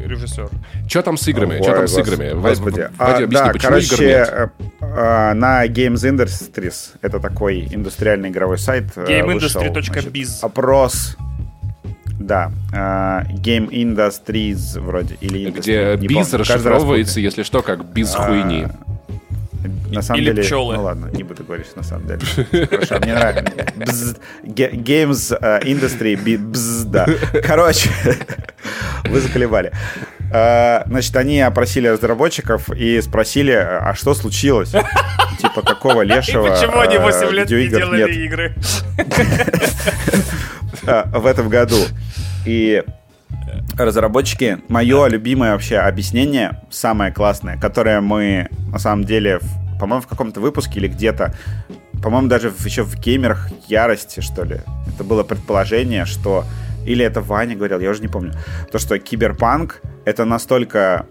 режиссер. 0.05 0.49
Что 0.87 1.01
там 1.01 1.17
с 1.17 1.27
играми? 1.27 1.61
Что 1.61 1.75
там 1.75 1.87
с 1.87 1.97
играми? 1.97 2.33
Господи. 2.33 2.89
А, 2.97 3.15
объясни, 3.15 3.33
да, 3.33 3.53
короче, 3.53 3.95
игр 3.95 4.03
нет? 4.03 4.29
Э, 4.31 4.47
э, 4.81 5.33
на 5.33 5.65
Games 5.67 6.03
Industries, 6.03 6.95
это 7.01 7.19
такой 7.19 7.67
индустриальный 7.71 8.29
игровой 8.29 8.57
сайт, 8.57 8.85
э, 8.95 9.05
GameIndustry.biz. 9.05 10.39
Опрос 10.41 11.17
да, 12.19 12.51
Game 12.71 13.69
Industries 13.69 14.79
вроде, 14.79 15.15
или 15.21 15.51
Где 15.51 15.95
биз 15.95 16.33
расшифровывается, 16.33 17.19
если 17.19 17.43
что, 17.43 17.61
как 17.61 17.79
uh, 17.79 18.05
хуйни. 18.05 18.67
На 19.91 20.01
самом 20.01 20.19
Или 20.21 20.31
деле, 20.31 20.43
пчелы. 20.43 20.75
ну 20.75 20.83
ладно, 20.83 21.09
не 21.13 21.23
буду 21.23 21.43
говорить 21.43 21.75
на 21.75 21.83
самом 21.83 22.07
деле. 22.07 22.21
Хорошо, 22.67 22.99
мне 22.99 23.13
нравится. 23.13 24.17
Games 24.43 25.39
uh, 25.39 25.63
Industry, 25.63 26.15
бз, 26.37 26.83
да. 26.85 27.07
Короче, 27.43 27.89
вы 29.05 29.19
заколебали. 29.19 29.71
Uh, 30.31 30.83
значит, 30.87 31.15
они 31.15 31.39
опросили 31.39 31.87
разработчиков 31.87 32.69
и 32.71 32.99
спросили, 33.01 33.51
а 33.51 33.93
что 33.95 34.13
случилось? 34.13 34.73
Типа, 35.39 35.61
какого 35.61 36.01
лешего 36.03 36.49
Почему 36.49 36.79
они 36.79 36.97
8 36.97 37.29
лет 37.31 37.49
не 37.49 37.67
делали 37.67 38.13
игры? 38.13 38.55
В 40.83 41.25
этом 41.25 41.49
году. 41.49 41.77
И 42.45 42.83
разработчики, 43.73 44.59
мое 44.67 45.07
любимое 45.07 45.53
вообще 45.53 45.77
объяснение, 45.77 46.61
самое 46.69 47.11
классное, 47.11 47.57
которое 47.57 48.01
мы 48.01 48.47
на 48.71 48.79
самом 48.79 49.03
деле, 49.03 49.39
по-моему, 49.79 50.01
в 50.01 50.07
каком-то 50.07 50.39
выпуске 50.39 50.79
или 50.79 50.87
где-то, 50.87 51.35
по-моему, 52.01 52.27
даже 52.27 52.53
еще 52.63 52.83
в 52.83 52.95
геймерах 52.95 53.49
ярости, 53.67 54.19
что 54.19 54.43
ли, 54.43 54.61
это 54.93 55.03
было 55.03 55.23
предположение, 55.23 56.05
что 56.05 56.45
или 56.85 57.03
это 57.03 57.21
Ваня 57.21 57.55
говорил, 57.55 57.79
я 57.79 57.89
уже 57.89 58.01
не 58.01 58.07
помню, 58.07 58.33
то, 58.71 58.77
что 58.79 58.99
киберпанк— 58.99 59.81
это 60.05 60.23
настолько 60.23 61.07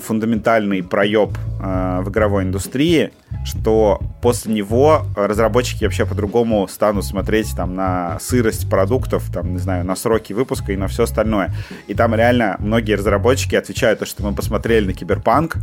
фундаментальный 0.00 0.82
проеб 0.82 1.30
э, 1.60 2.00
в 2.02 2.10
игровой 2.10 2.44
индустрии, 2.44 3.12
что 3.44 4.00
после 4.20 4.52
него 4.52 5.04
разработчики 5.16 5.84
вообще 5.84 6.06
по-другому 6.06 6.68
станут 6.68 7.04
смотреть 7.04 7.54
там 7.56 7.74
на 7.74 8.18
сырость 8.20 8.68
продуктов, 8.68 9.30
там, 9.32 9.52
не 9.52 9.58
знаю, 9.58 9.84
на 9.84 9.96
сроки 9.96 10.32
выпуска 10.32 10.72
и 10.72 10.76
на 10.76 10.88
все 10.88 11.04
остальное. 11.04 11.54
И 11.86 11.94
там 11.94 12.14
реально 12.14 12.56
многие 12.58 12.94
разработчики 12.94 13.54
отвечают, 13.54 14.06
что 14.06 14.22
мы 14.24 14.32
посмотрели 14.32 14.86
на 14.86 14.92
Киберпанк, 14.92 15.56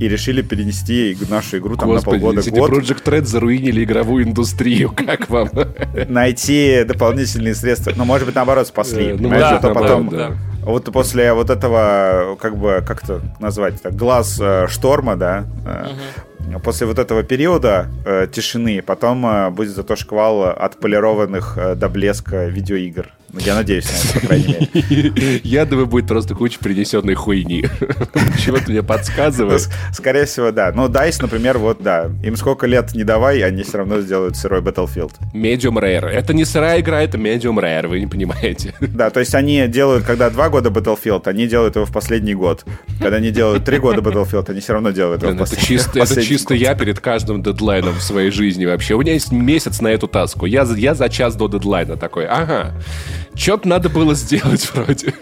и 0.00 0.08
решили 0.08 0.42
перенести 0.42 1.16
нашу 1.28 1.58
игру 1.58 1.76
там 1.76 1.88
Господи, 1.88 2.16
на 2.16 2.20
полгода 2.20 2.50
год. 2.50 2.70
Project 2.70 3.04
Red 3.04 3.24
заруинили 3.24 3.82
игровую 3.82 4.24
индустрию, 4.24 4.90
как 4.96 5.28
вам? 5.28 5.50
Найти 6.08 6.84
дополнительные 6.84 7.54
средства, 7.54 7.92
ну, 7.96 8.04
может 8.04 8.26
быть, 8.26 8.36
наоборот, 8.36 8.68
спасли. 8.68 9.14
Ну, 9.18 9.28
да, 9.28 9.58
а 9.58 9.74
потом... 9.74 10.08
Да 10.08 10.36
вот 10.68 10.84
после 10.92 11.32
вот 11.32 11.48
этого, 11.48 12.36
как 12.38 12.58
бы, 12.58 12.84
как 12.86 13.02
это 13.02 13.22
назвать, 13.40 13.80
так, 13.80 13.96
глаз 13.96 14.38
э, 14.38 14.66
шторма, 14.68 15.16
да, 15.16 15.46
uh-huh. 15.64 15.94
После 16.62 16.86
вот 16.86 16.98
этого 16.98 17.22
периода 17.22 17.86
э, 18.06 18.26
тишины, 18.32 18.82
потом 18.82 19.26
э, 19.26 19.50
будет 19.50 19.70
зато 19.70 19.96
шквал 19.96 20.44
отполированных 20.44 21.58
э, 21.58 21.74
до 21.74 21.88
блеска 21.88 22.46
видеоигр. 22.46 23.12
Ну, 23.30 23.40
я 23.40 23.54
надеюсь 23.54 23.84
на 23.84 23.96
это, 23.96 24.20
по 24.20 24.26
крайней 24.26 24.56
мере. 24.72 25.40
Я 25.44 25.66
думаю, 25.66 25.86
будет 25.86 26.06
просто 26.06 26.34
куча 26.34 26.58
принесенной 26.58 27.14
хуйни. 27.14 27.66
Чего-то 28.42 28.70
мне 28.70 28.82
подсказывает. 28.82 29.68
Скорее 29.92 30.24
всего, 30.24 30.50
да. 30.50 30.72
Ну, 30.74 30.88
DICE, 30.88 31.18
например, 31.20 31.58
вот, 31.58 31.82
да. 31.82 32.10
Им 32.22 32.36
сколько 32.36 32.66
лет 32.66 32.94
не 32.94 33.04
давай, 33.04 33.42
они 33.42 33.64
все 33.64 33.78
равно 33.78 34.00
сделают 34.00 34.36
сырой 34.36 34.62
Battlefield. 34.62 35.12
Medium 35.34 35.78
Rare. 35.78 36.06
Это 36.06 36.32
не 36.32 36.46
сырая 36.46 36.80
игра, 36.80 37.02
это 37.02 37.18
Medium 37.18 37.56
Rare, 37.56 37.88
вы 37.88 38.00
не 38.00 38.06
понимаете. 38.06 38.74
Да, 38.98 39.10
то 39.10 39.20
есть 39.20 39.34
они 39.34 39.68
делают, 39.68 40.04
когда 40.04 40.28
два 40.30 40.48
года 40.48 40.70
Battlefield, 40.70 41.28
они 41.28 41.46
делают 41.46 41.76
его 41.76 41.84
в 41.84 41.92
последний 41.92 42.34
год. 42.34 42.64
Когда 42.98 43.18
они 43.18 43.30
делают 43.30 43.64
три 43.64 43.78
года 43.78 44.00
Battlefield, 44.00 44.50
они 44.50 44.60
все 44.60 44.72
равно 44.72 44.90
делают 44.90 45.22
его 45.22 45.32
в 45.32 45.36
последний 45.36 45.76
Это 45.76 45.84
чисто, 45.84 46.00
это 46.00 46.22
чисто 46.22 46.54
я 46.54 46.74
перед 46.74 46.98
каждым 46.98 47.42
дедлайном 47.42 47.94
в 47.94 48.02
своей 48.02 48.30
жизни 48.30 48.64
вообще. 48.64 48.94
У 48.94 49.00
меня 49.00 49.12
есть 49.12 49.30
месяц 49.30 49.80
на 49.80 49.88
эту 49.88 50.08
таску. 50.08 50.46
Я, 50.46 50.66
я 50.76 50.94
за 50.94 51.08
час 51.08 51.36
до 51.36 51.48
дедлайна 51.48 51.96
такой, 51.96 52.26
ага. 52.26 52.74
Что-то 53.38 53.68
надо 53.68 53.88
было 53.88 54.14
сделать 54.14 54.70
вроде. 54.74 55.14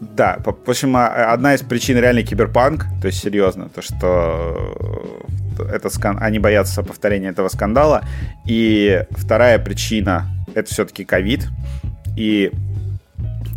Да, 0.00 0.38
в 0.44 0.70
общем, 0.70 0.96
а, 0.96 1.32
одна 1.32 1.54
из 1.54 1.62
причин 1.62 1.98
реально 1.98 2.22
киберпанк, 2.22 2.84
то 3.00 3.06
есть 3.06 3.20
серьезно, 3.20 3.68
то 3.70 3.80
что 3.80 5.16
это 5.58 5.88
скан... 5.88 6.18
они 6.20 6.38
боятся 6.38 6.82
повторения 6.82 7.28
этого 7.28 7.48
скандала. 7.48 8.04
И 8.46 9.02
вторая 9.10 9.58
причина 9.58 10.26
это 10.54 10.70
все-таки 10.70 11.04
ковид. 11.04 11.48
И 12.16 12.52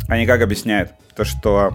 они 0.08 0.26
как 0.26 0.40
объясняют? 0.40 0.92
То, 1.14 1.24
что 1.24 1.74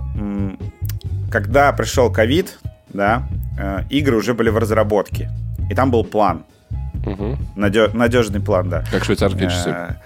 когда 1.31 1.71
пришел 1.71 2.11
ковид, 2.11 2.59
да, 2.89 3.27
э, 3.59 3.83
игры 3.89 4.17
уже 4.17 4.33
были 4.33 4.49
в 4.49 4.57
разработке. 4.57 5.29
И 5.69 5.75
там 5.75 5.91
был 5.91 6.03
план. 6.03 6.43
Угу. 7.05 7.37
Надеж... 7.55 7.93
Надежный 7.93 8.39
план, 8.39 8.69
да. 8.69 8.83
Как 8.91 9.03
швейцарские 9.03 9.49
часы. 9.49 9.97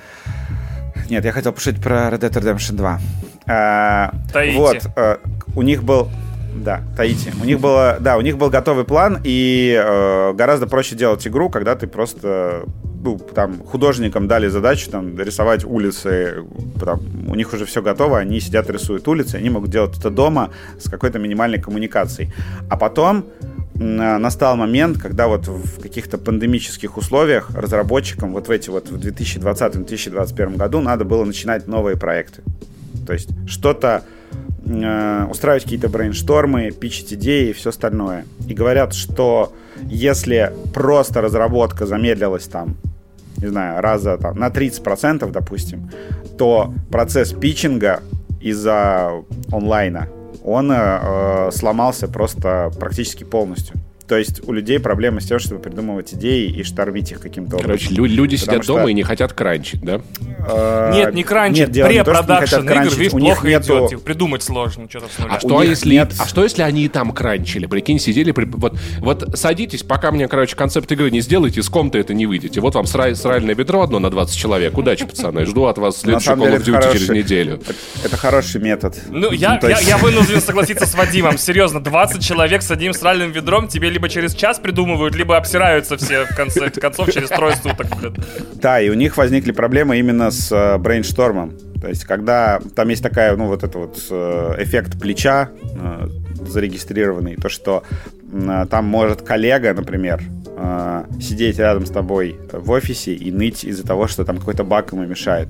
Э, 1.07 1.11
нет, 1.11 1.25
я 1.25 1.31
хотел 1.31 1.53
пошутить 1.53 1.81
про 1.81 2.09
Red 2.09 2.19
Dead 2.19 2.31
Redemption 2.31 2.75
2. 2.75 2.99
А, 3.47 4.11
Таити. 4.31 4.57
Вот, 4.57 4.77
а, 4.95 5.19
у 5.55 5.61
них 5.61 5.83
был... 5.83 6.09
Да, 6.55 6.81
Таити. 6.95 7.31
У 7.39 7.45
них 7.45 7.59
было, 7.59 7.97
да, 7.99 8.17
у 8.17 8.21
них 8.21 8.37
был 8.37 8.49
готовый 8.49 8.83
план, 8.83 9.19
и 9.23 9.79
э, 9.79 10.33
гораздо 10.33 10.65
проще 10.65 10.95
делать 10.95 11.25
игру, 11.27 11.49
когда 11.49 11.75
ты 11.75 11.85
просто 11.85 12.63
ну, 13.03 13.19
там, 13.19 13.63
художникам 13.63 14.27
дали 14.27 14.47
задачу 14.47 14.89
там, 14.89 15.19
рисовать 15.19 15.63
улицы, 15.63 16.43
там, 16.79 16.99
у 17.27 17.35
них 17.35 17.53
уже 17.53 17.65
все 17.65 17.81
готово, 17.83 18.17
они 18.17 18.39
сидят 18.39 18.69
рисуют 18.71 19.07
улицы, 19.07 19.35
они 19.35 19.49
могут 19.49 19.69
делать 19.69 19.97
это 19.97 20.09
дома 20.09 20.49
с 20.79 20.89
какой-то 20.89 21.19
минимальной 21.19 21.61
коммуникацией. 21.61 22.33
А 22.69 22.75
потом 22.75 23.25
настал 23.79 24.55
момент, 24.55 24.97
когда 24.97 25.27
вот 25.27 25.47
в 25.47 25.81
каких-то 25.81 26.17
пандемических 26.17 26.97
условиях 26.97 27.51
разработчикам 27.53 28.33
вот 28.33 28.47
в 28.47 28.51
эти 28.51 28.69
вот 28.69 28.89
в 28.89 28.95
2020-2021 28.95 30.57
году 30.57 30.81
надо 30.81 31.05
было 31.05 31.23
начинать 31.23 31.67
новые 31.67 31.97
проекты. 31.97 32.41
То 33.05 33.13
есть 33.13 33.29
что-то 33.47 34.03
э, 34.65 35.25
устраивать 35.29 35.63
какие-то 35.63 35.89
брейнштормы, 35.89 36.71
пичить 36.71 37.13
идеи 37.13 37.49
и 37.49 37.53
все 37.53 37.69
остальное. 37.69 38.25
И 38.47 38.53
говорят, 38.53 38.93
что 38.93 39.53
если 39.83 40.53
просто 40.73 41.21
разработка 41.21 41.85
замедлилась 41.85 42.45
там, 42.45 42.77
не 43.37 43.47
знаю, 43.47 43.81
раза 43.81 44.17
там, 44.17 44.37
на 44.39 44.47
30%, 44.47 45.31
допустим, 45.31 45.91
то 46.37 46.73
процесс 46.91 47.31
питчинга 47.31 48.01
из-за 48.41 49.23
онлайна 49.51 50.09
он 50.47 50.71
э, 50.71 51.51
сломался 51.51 52.07
просто 52.07 52.71
практически 52.79 53.25
полностью. 53.25 53.75
То 54.07 54.17
есть 54.17 54.41
у 54.47 54.53
людей 54.53 54.79
проблемы 54.79 55.19
с 55.19 55.25
тем, 55.25 55.37
чтобы 55.37 55.61
придумывать 55.61 56.13
идеи 56.13 56.49
и 56.49 56.63
штормить 56.63 57.11
их 57.11 57.19
каким-то 57.19 57.57
образом. 57.57 57.77
Короче, 57.77 57.93
лю- 57.93 58.05
люди 58.05 58.37
Потому 58.37 58.53
сидят 58.53 58.63
что... 58.63 58.73
дома 58.75 58.89
и 58.89 58.93
не 58.93 59.03
хотят 59.03 59.33
crunch 59.33 59.62
ить, 59.62 59.81
да? 59.81 59.99
Э, 60.47 60.91
нет, 60.93 61.13
не 61.13 61.23
crunch 61.23 61.55
ить. 61.55 61.75
Нет, 61.75 61.87
Препродакшн 61.87 62.69
игр, 62.69 62.95
видишь, 62.95 63.13
у 63.13 63.19
плохо 63.19 63.47
нету... 63.47 63.87
идет. 63.87 64.03
Придумать 64.03 64.43
сложно 64.43 64.87
что-то 64.89 65.07
с 65.13 65.19
нуля. 65.19 65.33
А 65.33 65.39
что, 65.39 65.61
если, 65.61 65.93
нет... 65.93 66.13
а 66.17 66.25
что 66.25 66.43
если 66.43 66.61
они 66.61 66.85
и 66.85 66.87
там 66.87 67.11
crunch 67.11 67.44
или? 67.44 67.65
Прикинь, 67.65 67.99
сидели... 67.99 68.31
При... 68.31 68.45
Вот, 68.45 68.77
вот 68.99 69.37
садитесь, 69.37 69.83
пока 69.83 70.11
мне, 70.11 70.29
короче, 70.29 70.55
концепт 70.55 70.89
игры 70.89 71.11
не 71.11 71.19
сделаете, 71.19 71.61
с 71.61 71.67
комнаты 71.67 72.13
не 72.13 72.25
выйдете. 72.25 72.61
Вот 72.61 72.75
вам 72.75 72.85
сра... 72.85 73.13
сральное 73.13 73.55
ведро 73.55 73.81
одно 73.81 73.99
на 73.99 74.09
20 74.09 74.37
человек. 74.37 74.77
Удачи, 74.77 75.05
пацаны. 75.05 75.45
Жду 75.45 75.65
от 75.65 75.77
вас 75.77 75.99
следующий 75.99 76.29
Call 76.29 76.57
of 76.57 76.63
Duty 76.63 76.93
через 76.93 77.09
неделю. 77.09 77.59
Это 78.05 78.15
хороший 78.15 78.61
метод. 78.61 78.97
Ну, 79.09 79.33
я, 79.33 79.59
ну, 79.61 79.67
я 79.67 79.97
вынужден 79.97 80.39
согласиться 80.39 80.85
с 80.85 80.95
Вадимом. 80.95 81.37
Серьезно, 81.37 81.81
20 81.81 82.23
человек 82.23 82.61
с 82.61 82.71
одним 82.71 82.93
сральным 82.93 83.33
ведром 83.33 83.67
тебе 83.67 83.89
либо 83.97 84.09
через 84.09 84.35
час 84.35 84.59
придумывают, 84.59 85.15
либо 85.15 85.37
обсираются 85.37 85.97
все 85.97 86.25
в 86.25 86.35
конце 86.35 86.69
концов 86.69 87.11
через 87.11 87.29
трое 87.29 87.55
суток. 87.55 87.87
Да, 88.53 88.79
и 88.79 88.89
у 88.89 88.93
них 88.93 89.17
возникли 89.17 89.51
проблемы 89.51 89.97
именно 89.97 90.29
с 90.29 90.51
э, 90.51 90.77
брейнштормом. 90.77 91.57
То 91.81 91.87
есть, 91.87 92.03
когда 92.05 92.59
там 92.75 92.89
есть 92.89 93.01
такая, 93.01 93.35
ну, 93.35 93.47
вот 93.47 93.63
это 93.63 93.79
вот 93.79 93.97
э, 94.11 94.55
эффект 94.59 94.99
плеча 94.99 95.49
э, 95.61 96.07
зарегистрированный, 96.47 97.37
то, 97.37 97.49
что 97.49 97.83
там 98.69 98.85
может 98.85 99.21
коллега, 99.21 99.73
например, 99.73 100.21
сидеть 101.21 101.59
рядом 101.59 101.85
с 101.85 101.89
тобой 101.89 102.35
в 102.51 102.69
офисе 102.71 103.13
и 103.13 103.31
ныть 103.31 103.63
из-за 103.63 103.87
того, 103.87 104.07
что 104.07 104.25
там 104.25 104.37
какой-то 104.37 104.65
баг 104.65 104.91
ему 104.91 105.05
мешает 105.05 105.49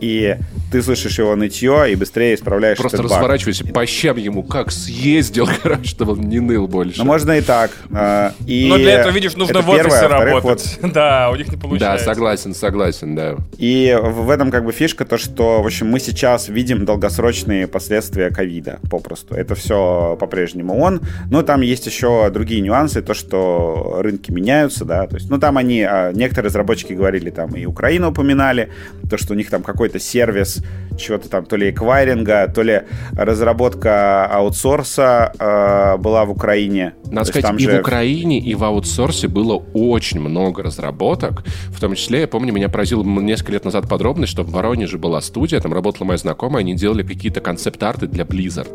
и 0.00 0.36
ты 0.72 0.82
слышишь 0.82 1.18
его 1.18 1.36
нытье 1.36 1.92
и 1.92 1.94
быстрее 1.94 2.34
исправляешь 2.34 2.78
Просто 2.78 2.96
этот 2.96 3.12
разворачивайся 3.12 3.66
по 3.66 3.84
щам 3.86 4.16
ему, 4.16 4.42
как 4.42 4.72
съездил, 4.72 5.46
короче, 5.62 5.84
чтобы 5.84 6.12
он 6.12 6.20
не 6.22 6.40
ныл 6.40 6.66
больше. 6.66 6.98
Ну, 6.98 7.04
можно 7.04 7.32
и 7.32 7.42
так. 7.42 7.70
А, 7.92 8.32
и 8.46 8.66
Но 8.68 8.78
для 8.78 9.00
этого, 9.00 9.12
видишь, 9.12 9.36
нужно 9.36 9.60
в 9.60 9.68
офисе 9.68 10.06
работать. 10.06 10.78
Вот... 10.80 10.92
Да, 10.92 11.30
у 11.30 11.36
них 11.36 11.48
не 11.48 11.56
получается. 11.56 12.06
Да, 12.06 12.14
согласен, 12.14 12.54
согласен, 12.54 13.14
да. 13.14 13.36
И 13.58 13.96
в 14.00 14.30
этом 14.30 14.50
как 14.50 14.64
бы 14.64 14.72
фишка 14.72 15.04
то, 15.04 15.18
что, 15.18 15.62
в 15.62 15.66
общем, 15.66 15.88
мы 15.88 16.00
сейчас 16.00 16.48
видим 16.48 16.84
долгосрочные 16.84 17.66
последствия 17.66 18.30
ковида 18.30 18.80
попросту. 18.90 19.34
Это 19.34 19.54
все 19.54 20.16
по-прежнему 20.18 20.78
он. 20.78 21.02
Но 21.30 21.42
там 21.42 21.60
есть 21.60 21.86
еще 21.86 22.30
другие 22.30 22.62
нюансы, 22.62 23.02
то, 23.02 23.14
что 23.14 23.98
рынки 23.98 24.30
меняются, 24.30 24.84
да, 24.84 25.06
то 25.06 25.16
есть, 25.16 25.28
ну, 25.28 25.38
там 25.38 25.58
они, 25.58 25.82
а, 25.82 26.12
некоторые 26.12 26.48
разработчики 26.48 26.94
говорили, 26.94 27.30
там 27.30 27.54
и 27.56 27.66
Украину 27.66 28.10
упоминали, 28.10 28.70
то, 29.10 29.18
что 29.18 29.34
у 29.34 29.36
них 29.36 29.50
там 29.50 29.62
какой-то 29.62 29.98
сервис 29.98 30.61
чего-то 30.96 31.28
там, 31.28 31.44
то 31.44 31.56
ли 31.56 31.70
эквайринга, 31.70 32.48
то 32.48 32.62
ли 32.62 32.82
разработка 33.12 34.26
аутсорса 34.26 35.32
э, 35.38 35.96
была 35.98 36.24
в 36.24 36.30
Украине. 36.30 36.94
Надо 37.10 37.28
сказать, 37.28 37.42
там 37.42 37.56
и 37.56 37.60
же... 37.60 37.78
в 37.78 37.80
Украине, 37.80 38.38
и 38.38 38.54
в 38.54 38.64
аутсорсе 38.64 39.28
было 39.28 39.62
очень 39.74 40.20
много 40.20 40.62
разработок. 40.62 41.44
В 41.68 41.80
том 41.80 41.94
числе, 41.94 42.20
я 42.20 42.28
помню, 42.28 42.52
меня 42.52 42.68
поразило 42.68 43.02
несколько 43.02 43.52
лет 43.52 43.64
назад 43.64 43.88
подробность, 43.88 44.32
что 44.32 44.42
в 44.42 44.50
Воронеже 44.50 44.98
была 44.98 45.20
студия, 45.20 45.60
там 45.60 45.72
работала 45.72 46.06
моя 46.06 46.18
знакомая, 46.18 46.60
они 46.60 46.74
делали 46.74 47.02
какие-то 47.02 47.40
концепт-арты 47.40 48.06
для 48.06 48.24
Blizzard. 48.24 48.70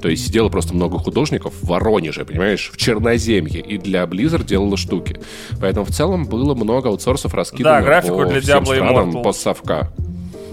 То 0.00 0.08
есть 0.08 0.26
сидело 0.26 0.48
просто 0.48 0.74
много 0.74 0.98
художников 0.98 1.54
в 1.60 1.68
Воронеже, 1.68 2.24
понимаешь, 2.24 2.70
в 2.72 2.76
Черноземье, 2.76 3.60
и 3.60 3.78
для 3.78 4.04
Blizzard 4.04 4.44
делала 4.44 4.76
штуки. 4.76 5.18
Поэтому 5.60 5.86
в 5.86 5.90
целом 5.90 6.26
было 6.26 6.54
много 6.54 6.88
аутсорсов 6.88 7.34
раскидано 7.34 7.78
да, 7.78 7.82
графику 7.82 8.18
по 8.18 8.26
для 8.26 8.40
всем 8.40 8.62
Diablo 8.62 8.74
странам 8.74 9.10
Immortal. 9.10 9.22
постсовка. 9.22 9.92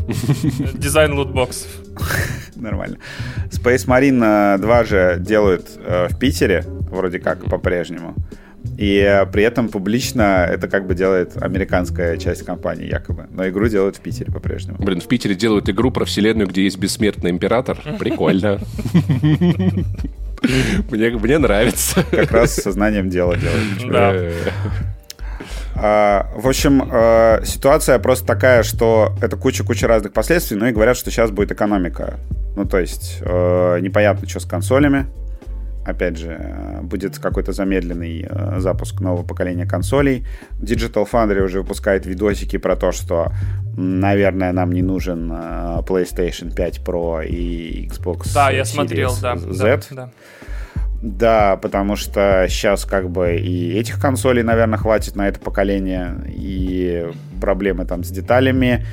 Дизайн 0.73 1.13
лутбоксов. 1.13 1.69
Нормально. 2.55 2.97
Space 3.49 3.87
Marine 3.87 4.57
2 4.57 4.83
же 4.83 5.17
делают 5.19 5.67
э, 5.77 6.07
в 6.09 6.17
Питере, 6.17 6.63
вроде 6.65 7.19
как, 7.19 7.45
по-прежнему. 7.45 8.15
И 8.77 8.97
э, 8.97 9.25
при 9.25 9.43
этом 9.43 9.69
публично 9.69 10.47
это 10.49 10.67
как 10.67 10.87
бы 10.87 10.95
делает 10.95 11.41
американская 11.41 12.17
часть 12.17 12.45
компании, 12.45 12.87
якобы. 12.87 13.27
Но 13.31 13.47
игру 13.47 13.67
делают 13.67 13.97
в 13.97 14.01
Питере 14.01 14.31
по-прежнему. 14.31 14.77
Блин, 14.79 15.01
в 15.01 15.07
Питере 15.07 15.35
делают 15.35 15.69
игру 15.69 15.91
про 15.91 16.05
вселенную, 16.05 16.47
где 16.47 16.63
есть 16.63 16.77
бессмертный 16.77 17.31
император. 17.31 17.77
Прикольно. 17.99 18.59
Мне, 20.91 21.09
мне 21.09 21.37
нравится. 21.39 22.05
Как 22.11 22.31
раз 22.31 22.53
сознанием 22.55 23.09
дела 23.09 23.35
делают. 23.35 23.91
Да. 23.91 24.13
А, 25.75 26.29
в 26.35 26.47
общем, 26.47 26.89
а, 26.91 27.41
ситуация 27.43 27.99
просто 27.99 28.25
такая, 28.25 28.63
что 28.63 29.13
это 29.21 29.37
куча-куча 29.37 29.87
разных 29.87 30.13
последствий, 30.13 30.57
ну 30.57 30.65
и 30.65 30.71
говорят, 30.71 30.97
что 30.97 31.11
сейчас 31.11 31.31
будет 31.31 31.51
экономика. 31.51 32.15
Ну, 32.55 32.65
то 32.65 32.79
есть, 32.79 33.19
а, 33.21 33.77
непонятно, 33.79 34.27
что 34.27 34.39
с 34.39 34.45
консолями. 34.45 35.07
Опять 35.85 36.17
же, 36.17 36.37
будет 36.81 37.17
какой-то 37.17 37.53
замедленный 37.53 38.27
запуск 38.57 38.99
нового 38.99 39.25
поколения 39.25 39.65
консолей. 39.65 40.27
Digital 40.59 41.07
Foundry 41.09 41.39
уже 41.41 41.61
выпускает 41.61 42.05
видосики 42.05 42.57
про 42.57 42.75
то, 42.75 42.91
что, 42.91 43.31
наверное, 43.77 44.51
нам 44.51 44.73
не 44.73 44.81
нужен 44.81 45.31
PlayStation 45.31 46.53
5 46.53 46.79
Pro 46.79 47.25
и 47.25 47.87
Xbox 47.87 48.33
Да, 48.33 48.49
я 48.49 48.65
смотрел, 48.65 49.15
да. 49.21 49.37
Z. 49.37 49.79
Да, 49.91 49.95
да. 49.95 50.11
Да, 51.01 51.57
потому 51.57 51.95
что 51.95 52.47
сейчас 52.49 52.85
как 52.85 53.09
бы 53.09 53.35
и 53.35 53.77
этих 53.77 53.99
консолей, 54.01 54.43
наверное, 54.43 54.79
хватит 54.79 55.15
на 55.15 55.27
это 55.27 55.39
поколение, 55.39 56.15
и 56.27 57.11
проблемы 57.39 57.85
там 57.85 58.03
с 58.03 58.09
деталями, 58.09 58.83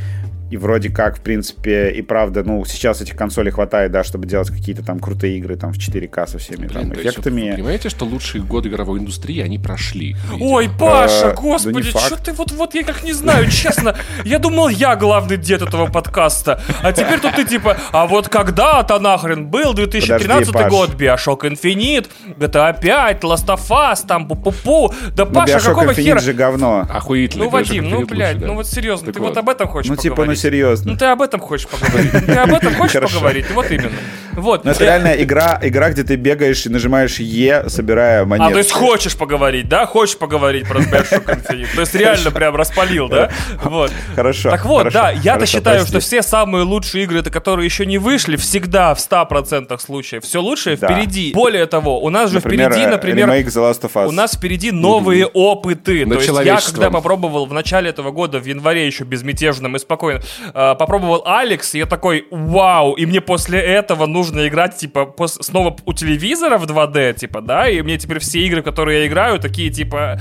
и 0.54 0.56
вроде 0.56 0.88
как, 0.88 1.18
в 1.18 1.20
принципе, 1.20 1.90
и 1.90 2.00
правда, 2.00 2.44
ну, 2.44 2.64
сейчас 2.64 3.00
этих 3.00 3.16
консолей 3.16 3.50
хватает, 3.50 3.90
да, 3.90 4.04
чтобы 4.04 4.28
делать 4.28 4.50
какие-то 4.50 4.84
там 4.84 5.00
крутые 5.00 5.36
игры 5.38 5.56
там 5.56 5.72
в 5.72 5.78
4К 5.78 6.28
со 6.28 6.38
всеми 6.38 6.68
Блин, 6.68 6.70
там 6.70 6.92
эффектами. 6.92 7.40
Есть, 7.40 7.56
понимаете, 7.56 7.88
что 7.88 8.04
лучшие 8.04 8.44
годы 8.44 8.68
игровой 8.68 9.00
индустрии, 9.00 9.40
они 9.40 9.58
прошли? 9.58 10.14
Видимо. 10.30 10.52
Ой, 10.52 10.70
Паша, 10.78 11.32
а, 11.32 11.34
господи, 11.34 11.90
да 11.92 11.98
что 11.98 12.22
ты 12.22 12.32
вот, 12.34 12.52
вот 12.52 12.72
я 12.76 12.84
как 12.84 13.02
не 13.02 13.12
знаю, 13.12 13.50
честно. 13.50 13.96
Я 14.24 14.38
думал, 14.38 14.68
я 14.68 14.94
главный 14.94 15.38
дед 15.38 15.60
этого 15.60 15.90
подкаста. 15.90 16.62
А 16.84 16.92
теперь 16.92 17.18
тут 17.18 17.34
ты 17.34 17.44
типа, 17.44 17.76
а 17.90 18.06
вот 18.06 18.28
когда-то 18.28 19.00
нахрен 19.00 19.48
был 19.48 19.74
2013 19.74 20.52
Подожди, 20.52 20.70
год, 20.70 20.90
Bioshock 20.90 21.40
Infinite, 21.40 22.06
GTA 22.38 22.80
5, 22.80 23.24
Last 23.24 23.46
of 23.48 23.68
Us, 23.70 24.06
там 24.06 24.28
пу-пу-пу. 24.28 24.94
Да, 25.16 25.26
Паша, 25.26 25.58
какого 25.58 25.90
Infinite 25.90 26.04
хера? 26.04 26.20
же 26.20 26.32
говно. 26.32 26.86
Охуительно. 26.88 27.46
Ну, 27.46 27.50
Вадим, 27.50 27.90
ну, 27.90 28.06
блядь, 28.06 28.40
ну 28.40 28.54
вот 28.54 28.68
серьезно, 28.68 29.12
ты 29.12 29.18
вот 29.18 29.36
об 29.36 29.48
этом 29.48 29.66
хочешь 29.66 29.90
Ну, 29.90 29.96
типа, 29.96 30.24
ну, 30.24 30.43
серьезно. 30.44 30.92
Ну 30.92 30.98
ты 30.98 31.06
об 31.06 31.22
этом 31.22 31.40
хочешь 31.40 31.66
поговорить. 31.66 32.12
Ты 32.12 32.32
об 32.32 32.52
этом 32.52 32.74
хочешь 32.74 33.00
поговорить? 33.00 33.50
Вот 33.50 33.70
именно. 33.70 33.90
Вот. 34.36 34.64
Но 34.64 34.70
это 34.70 34.84
реальная 34.84 35.22
игра, 35.22 35.58
игра, 35.62 35.90
где 35.90 36.02
ты 36.02 36.16
бегаешь 36.16 36.64
и 36.66 36.68
нажимаешь 36.68 37.18
Е, 37.18 37.68
собирая 37.68 38.24
монеты. 38.24 38.50
А, 38.50 38.52
то 38.52 38.58
есть 38.58 38.72
хочешь 38.72 39.16
поговорить, 39.16 39.68
да? 39.68 39.86
Хочешь 39.86 40.16
поговорить 40.16 40.68
про 40.68 40.80
Bioshock 40.80 41.26
Infinite? 41.26 41.74
То 41.74 41.80
есть 41.80 41.94
реально 41.94 42.30
прям 42.30 42.56
распалил, 42.56 43.08
да? 43.08 43.30
Вот. 43.62 43.92
Хорошо. 44.14 44.50
Так 44.50 44.64
вот, 44.64 44.92
да, 44.92 45.10
я-то 45.10 45.46
считаю, 45.46 45.86
что 45.86 46.00
все 46.00 46.22
самые 46.22 46.64
лучшие 46.64 47.04
игры, 47.04 47.20
это 47.20 47.30
которые 47.30 47.64
еще 47.64 47.86
не 47.86 47.98
вышли, 47.98 48.36
всегда 48.36 48.94
в 48.94 48.98
100% 48.98 49.78
случаев. 49.78 50.24
Все 50.24 50.40
лучшее 50.40 50.76
впереди. 50.76 51.32
Более 51.32 51.66
того, 51.66 52.02
у 52.02 52.10
нас 52.10 52.30
же 52.30 52.40
впереди, 52.40 52.86
например... 52.86 53.28
The 53.28 53.70
Last 53.70 53.82
of 53.82 53.92
Us. 53.94 54.08
У 54.08 54.12
нас 54.12 54.34
впереди 54.34 54.70
новые 54.70 55.26
опыты. 55.26 56.06
То 56.06 56.14
есть 56.14 56.30
я, 56.44 56.60
когда 56.60 56.90
попробовал 56.90 57.46
в 57.46 57.52
начале 57.52 57.90
этого 57.90 58.10
года, 58.10 58.38
в 58.38 58.46
январе 58.46 58.86
еще 58.86 59.04
безмятежным 59.04 59.76
и 59.76 59.78
спокойно, 59.78 60.20
а, 60.52 60.74
попробовал 60.74 61.22
Alyx, 61.24 61.74
я 61.74 61.86
такой, 61.86 62.26
вау, 62.30 62.94
и 62.94 63.06
мне 63.06 63.20
после 63.20 63.60
этого 63.60 64.06
нужно 64.06 64.23
нужно 64.24 64.48
играть, 64.48 64.76
типа, 64.76 65.12
пос- 65.16 65.42
снова 65.42 65.76
у 65.84 65.92
телевизора 65.92 66.56
в 66.58 66.64
2D, 66.64 67.14
типа, 67.14 67.40
да, 67.40 67.68
и 67.68 67.82
мне 67.82 67.98
теперь 67.98 68.18
все 68.18 68.40
игры, 68.40 68.62
которые 68.62 69.00
я 69.00 69.06
играю, 69.06 69.38
такие, 69.38 69.70
типа, 69.70 70.18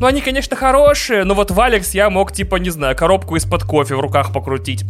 ну, 0.00 0.06
они, 0.06 0.20
конечно, 0.20 0.56
хорошие, 0.56 1.24
но 1.24 1.34
вот 1.34 1.50
в 1.50 1.60
Alyx 1.60 1.94
я 1.94 2.10
мог, 2.10 2.32
типа, 2.32 2.56
не 2.56 2.70
знаю, 2.70 2.96
коробку 2.96 3.36
из-под 3.36 3.64
кофе 3.64 3.94
в 3.96 4.00
руках 4.00 4.32
покрутить. 4.32 4.84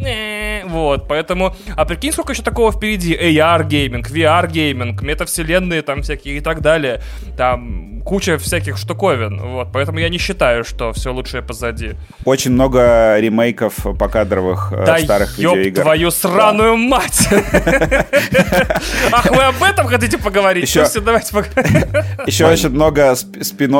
Вот, 0.65 1.09
поэтому, 1.09 1.55
а 1.77 1.85
прикинь, 1.85 2.13
сколько 2.13 2.33
еще 2.33 2.43
такого 2.43 2.73
впереди? 2.73 3.15
AR-гейминг, 3.15 4.11
VR-гейминг, 4.11 5.03
метавселенные 5.03 5.83
там 5.83 6.03
всякие 6.03 6.39
и 6.39 6.41
так 6.41 6.61
далее. 6.61 7.01
Там 7.37 8.03
куча 8.05 8.39
всяких 8.39 8.77
штуковин, 8.77 9.41
вот, 9.41 9.69
поэтому 9.73 9.99
я 9.99 10.09
не 10.09 10.19
считаю, 10.19 10.65
что 10.65 10.93
все 10.93 11.13
лучшее 11.13 11.43
позади. 11.43 11.93
Очень 12.25 12.53
много 12.53 13.19
ремейков 13.19 13.75
покадровых 13.99 14.73
э, 14.73 14.87
да 14.87 14.99
старых 14.99 15.39
видеоигр. 15.39 15.83
твою 15.83 16.11
сраную 16.11 16.73
да. 16.73 16.77
мать! 16.77 17.29
Ах, 19.13 19.31
вы 19.31 19.43
об 19.43 19.63
этом 19.63 19.87
хотите 19.87 20.19
поговорить? 20.19 20.65
Еще, 20.65 20.85
все, 20.85 21.01
давайте 21.01 21.33
поговорим. 21.33 21.83
Еще 22.27 22.47
очень 22.47 22.71
много 22.71 23.15
спин 23.15 23.75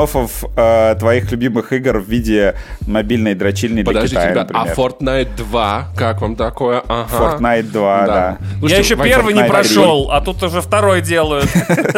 э, 0.55 0.95
твоих 0.99 1.31
любимых 1.31 1.73
игр 1.73 1.99
в 1.99 2.09
виде 2.09 2.55
мобильной 2.87 3.35
дрочильни 3.35 3.83
для 3.83 4.01
Китая, 4.01 4.31
ребят, 4.31 4.51
а 4.53 4.67
Fortnite 4.67 5.35
2, 5.37 5.89
как 5.95 6.21
вам 6.21 6.35
такое? 6.35 6.83
Ага. 6.87 7.37
Fortnite 7.37 7.71
2, 7.71 8.05
да. 8.05 8.05
да. 8.07 8.37
Слушайте, 8.59 8.73
Я 8.73 8.79
еще 8.79 8.95
Вань, 8.95 9.07
первый 9.09 9.33
Fortnite 9.33 9.43
не 9.43 9.49
прошел, 9.49 10.11
1. 10.11 10.15
а 10.15 10.21
тут 10.21 10.43
уже 10.43 10.61
второй 10.61 11.01
делают. 11.01 11.49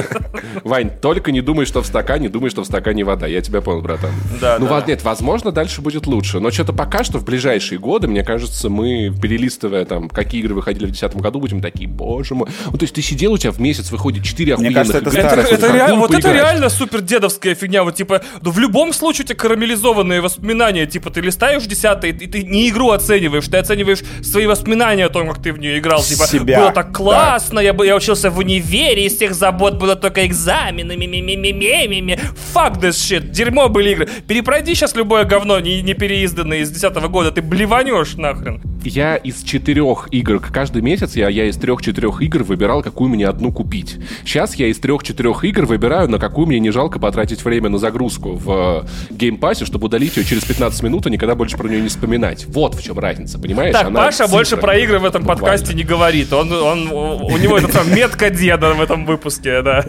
Вань, 0.63 0.89
только 1.01 1.31
не 1.31 1.41
думай, 1.41 1.65
что 1.65 1.81
в 1.81 1.85
стакане, 1.85 2.29
думай, 2.29 2.49
что 2.49 2.63
в 2.63 2.65
стакане 2.65 3.03
вода. 3.03 3.27
Я 3.27 3.41
тебя 3.41 3.61
понял, 3.61 3.81
братан. 3.81 4.11
Да, 4.39 4.57
ну, 4.59 4.67
да. 4.67 4.83
нет, 4.87 5.03
возможно, 5.03 5.51
дальше 5.51 5.81
будет 5.81 6.07
лучше. 6.07 6.39
Но 6.39 6.51
что-то 6.51 6.73
пока 6.73 7.03
что 7.03 7.19
в 7.19 7.25
ближайшие 7.25 7.79
годы, 7.79 8.07
мне 8.07 8.23
кажется, 8.23 8.69
мы, 8.69 9.13
перелистывая 9.21 9.85
там, 9.85 10.09
какие 10.09 10.41
игры 10.41 10.55
выходили 10.55 10.85
в 10.85 10.91
2010 10.91 11.21
году, 11.21 11.39
будем 11.39 11.61
такие, 11.61 11.87
боже 11.87 12.35
мой. 12.35 12.40
Ну, 12.71 12.77
то 12.77 12.83
есть 12.83 12.95
ты 12.95 13.01
сидел, 13.01 13.33
у 13.33 13.37
тебя 13.37 13.51
в 13.51 13.59
месяц 13.59 13.91
выходит 13.91 14.23
4 14.23 14.53
охуенных 14.53 14.71
Мне 14.71 14.75
кажется, 14.75 14.97
это, 14.97 15.09
это, 15.09 15.41
это, 15.41 15.55
это 15.55 15.73
реально, 15.73 15.95
Вот 15.95 16.13
это 16.13 16.31
реально 16.31 16.69
супер 16.69 17.01
дедовская 17.01 17.55
фигня. 17.55 17.83
Вот 17.83 17.95
типа, 17.95 18.21
ну, 18.41 18.51
в 18.51 18.59
любом 18.59 18.93
случае 18.93 19.25
у 19.25 19.27
тебя 19.27 19.35
карамелизованные 19.37 20.21
воспоминания. 20.21 20.85
Типа, 20.85 21.09
ты 21.09 21.21
листаешь 21.21 21.63
10 21.63 22.03
и 22.03 22.27
ты 22.27 22.43
не 22.43 22.69
игру 22.69 22.91
оцениваешь, 22.91 23.47
ты 23.47 23.57
оцениваешь 23.57 23.99
свои 24.21 24.45
воспоминания 24.47 25.05
о 25.05 25.09
том, 25.09 25.27
как 25.27 25.41
ты 25.41 25.53
в 25.53 25.59
нее 25.59 25.79
играл. 25.79 26.01
Типа, 26.03 26.27
Себя. 26.27 26.59
было 26.59 26.71
так 26.71 26.95
классно, 26.95 27.55
да. 27.55 27.61
я, 27.61 27.75
я 27.83 27.95
учился 27.95 28.29
в 28.29 28.37
универе, 28.37 29.05
из 29.05 29.15
всех 29.15 29.33
забот 29.33 29.75
было 29.75 29.95
только 29.95 30.25
экзамены, 30.25 30.97
ми 30.97 31.07
ми 31.07 31.21
ми 31.21 31.37
ми 31.37 31.53
ми 31.53 31.87
ми 31.87 32.01
ми 32.01 32.19
Fuck 32.53 32.81
this 32.81 32.91
shit, 32.91 33.31
дерьмо 33.31 33.69
были 33.69 33.91
игры. 33.91 34.09
Перепройди 34.27 34.75
сейчас 34.75 34.95
любое 34.95 35.25
говно, 35.25 35.59
не, 35.59 35.81
не 35.81 35.93
переизданное 35.93 36.59
из 36.59 36.69
10 36.69 36.95
года, 37.09 37.31
ты 37.31 37.41
блеванешь 37.41 38.15
нахрен. 38.15 38.61
Я 38.83 39.15
из 39.15 39.43
четырех 39.43 40.07
игр, 40.11 40.39
каждый 40.39 40.81
месяц 40.81 41.15
я, 41.15 41.29
я 41.29 41.45
из 41.45 41.57
трех-четырех 41.57 42.21
игр 42.21 42.30
выбирал, 42.39 42.81
какую 42.81 43.09
мне 43.09 43.27
одну 43.27 43.51
купить. 43.51 43.97
Сейчас 44.25 44.55
я 44.55 44.67
из 44.67 44.79
трех-четырех 44.79 45.43
игр 45.43 45.65
выбираю, 45.65 46.09
на 46.09 46.17
какую 46.19 46.47
мне 46.47 46.59
не 46.59 46.71
жалко 46.71 46.99
потратить 46.99 47.43
время 47.43 47.69
на 47.69 47.77
загрузку 47.77 48.33
в 48.33 48.85
Game 49.09 49.32
Pass 49.32 49.54
е, 49.54 49.65
чтобы 49.65 49.85
удалить 49.87 50.17
ее 50.17 50.23
через 50.23 50.43
15 50.43 50.83
минут 50.83 51.07
и 51.07 51.11
никогда 51.11 51.35
больше 51.35 51.57
про 51.57 51.67
нее 51.67 51.81
не 51.81 51.89
вспоминать. 51.89 52.45
Вот 52.47 52.75
в 52.75 52.83
чем 52.83 52.97
разница, 52.99 53.37
понимаешь? 53.39 53.73
Так, 53.73 53.87
Она 53.87 53.99
Паша 54.05 54.19
цифра, 54.23 54.31
больше 54.31 54.57
про 54.57 54.77
игры 54.77 54.99
в 54.99 55.05
этом 55.05 55.21
буквально. 55.23 55.41
подкасте 55.41 55.73
не 55.75 55.83
говорит. 55.83 56.31
Он, 56.33 56.51
он, 56.51 56.91
у 56.91 57.37
него 57.37 57.57
это 57.57 57.67
там 57.67 57.93
метка 57.93 58.29
деда 58.29 58.73
в 58.73 58.81
этом 58.81 59.05
выпуске, 59.05 59.61
да. 59.61 59.85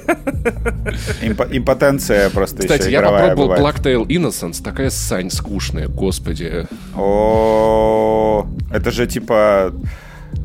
Имп, 1.23 1.43
импотенция 1.51 2.31
просто 2.31 2.63
Кстати, 2.63 2.91
я 2.91 3.03
попробовал 3.03 3.49
бывает. 3.49 3.63
Black 3.63 3.83
Tail 3.83 4.07
Innocence, 4.07 4.63
такая 4.63 4.91
сань 4.91 5.31
скучная, 5.31 5.89
господи. 5.89 6.67
О, 6.95 8.47
это 8.73 8.91
же 8.91 9.07
типа 9.07 9.73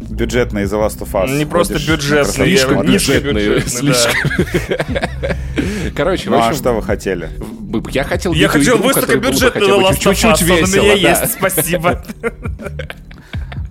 бюджетный 0.10 0.64
The 0.64 0.86
Last 0.86 1.00
of 1.00 1.12
Us. 1.12 1.38
Не 1.38 1.46
просто 1.46 1.76
бюджетный, 1.76 2.34
слишком 2.34 2.86
бюджетный, 2.86 3.62
слишком. 3.62 4.14
Короче, 5.96 6.30
ну 6.30 6.40
а 6.40 6.54
что 6.54 6.74
вы 6.74 6.82
хотели? 6.82 7.30
Я 7.92 8.04
хотел 8.04 8.34
Я 8.34 8.48
хотел 8.48 8.78
высокобюджетный 8.78 9.68
The 9.68 9.80
Last 9.82 10.04
of 10.06 10.14
Us, 10.14 10.52
он 10.52 10.64
у 10.64 10.84
меня 10.84 10.94
есть, 10.94 11.34
спасибо. 11.34 12.04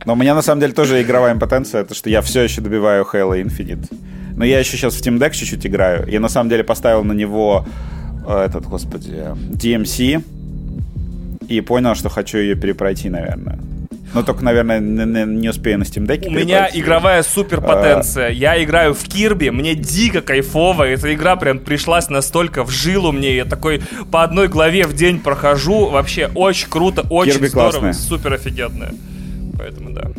Но 0.05 0.13
у 0.13 0.17
меня 0.17 0.35
на 0.35 0.43
самом 0.43 0.61
деле 0.61 0.73
тоже 0.73 1.03
игровая 1.03 1.33
импотенция, 1.35 1.83
это 1.83 1.95
что 1.95 2.09
я 2.09 2.23
все 2.23 2.43
еще 2.43 2.61
добиваю 2.61 3.05
Halo 3.13 3.43
Infinite. 3.43 3.89
Но 4.37 4.45
я 4.45 4.61
еще 4.61 4.77
сейчас 4.77 4.95
в 4.95 5.01
Team 5.01 5.19
Deck 5.19 5.33
чуть-чуть 5.33 5.67
играю. 5.67 6.07
Я 6.09 6.21
на 6.21 6.29
самом 6.29 6.49
деле 6.49 6.63
поставил 6.63 7.03
на 7.03 7.13
него 7.13 7.67
э, 8.29 8.45
этот, 8.45 8.67
господи, 8.67 9.25
DMC 9.51 10.23
и 11.49 11.61
понял, 11.61 11.95
что 11.95 12.09
хочу 12.09 12.39
ее 12.39 12.55
перепройти, 12.55 13.09
наверное. 13.09 13.59
Но 14.17 14.23
только, 14.23 14.43
наверное, 14.43 14.81
не 14.81 15.49
успею 15.51 15.79
на 15.79 15.83
Steam 15.83 16.07
Deck. 16.07 16.27
У 16.27 16.31
меня 16.31 16.71
игровая 16.73 17.23
суперпотенция. 17.23 18.29
А... 18.29 18.31
Я 18.31 18.65
играю 18.65 18.95
в 18.95 19.05
Кирби, 19.05 19.51
мне 19.51 19.75
дико 19.75 20.23
кайфово. 20.23 20.85
Эта 20.85 21.13
игра 21.13 21.37
прям 21.37 21.59
пришлась 21.59 22.09
настолько 22.09 22.65
в 22.65 22.71
жилу 22.71 23.13
мне. 23.13 23.37
Я 23.37 23.45
такой 23.45 23.83
по 24.11 24.23
одной 24.23 24.49
главе 24.49 24.87
в 24.87 24.95
день 24.95 25.21
прохожу. 25.21 25.91
Вообще 25.91 26.31
очень 26.35 26.71
круто, 26.71 27.03
очень 27.11 27.47
здорово, 27.47 27.93
супер 27.93 28.33
офигенная. 28.33 28.95
Поэтому 29.59 29.91
да. 29.91 30.11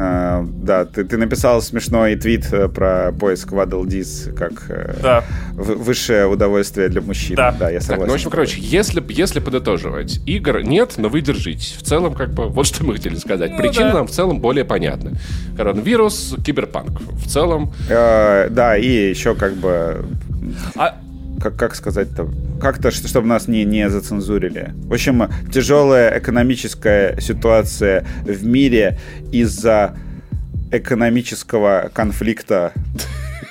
Uh, 0.00 0.48
да, 0.62 0.86
ты, 0.86 1.04
ты 1.04 1.18
написал 1.18 1.60
смешной 1.60 2.16
твит 2.16 2.50
э, 2.52 2.68
про 2.68 3.12
поиск 3.12 3.52
Waddle 3.52 3.84
Dees 3.84 4.32
как 4.32 4.70
э, 4.70 4.94
да. 5.02 5.24
высшее 5.52 6.26
удовольствие 6.26 6.88
для 6.88 7.02
мужчин. 7.02 7.36
Да, 7.36 7.52
да 7.52 7.68
я 7.68 7.80
согласен. 7.80 8.00
Так, 8.00 8.06
ну, 8.06 8.12
в 8.12 8.14
общем, 8.14 8.30
короче, 8.30 8.58
если, 8.60 9.04
если 9.12 9.40
подытоживать, 9.40 10.20
игр 10.24 10.62
нет, 10.62 10.94
но 10.96 11.10
вы 11.10 11.20
держитесь. 11.20 11.76
В 11.78 11.82
целом, 11.82 12.14
как 12.14 12.30
бы, 12.30 12.48
вот 12.48 12.66
что 12.66 12.82
мы 12.82 12.94
хотели 12.94 13.16
сказать. 13.16 13.50
Ну, 13.50 13.58
Причины 13.58 13.88
да. 13.88 13.94
нам 13.94 14.06
в 14.06 14.10
целом 14.10 14.40
более 14.40 14.64
понятны. 14.64 15.18
Коронавирус, 15.54 16.34
киберпанк. 16.46 16.98
В 17.00 17.28
целом... 17.28 17.70
Uh, 17.90 18.48
да, 18.48 18.78
и 18.78 19.10
еще 19.10 19.34
как 19.34 19.54
бы... 19.54 20.06
А 20.76 20.94
как, 21.40 21.56
как 21.56 21.74
сказать-то, 21.74 22.28
как-то, 22.60 22.90
чтобы 22.90 23.26
нас 23.26 23.48
не, 23.48 23.64
не 23.64 23.88
зацензурили. 23.88 24.74
В 24.84 24.92
общем, 24.92 25.28
тяжелая 25.52 26.18
экономическая 26.18 27.18
ситуация 27.20 28.06
в 28.24 28.44
мире 28.44 28.98
из-за 29.32 29.96
экономического 30.70 31.90
конфликта 31.92 32.72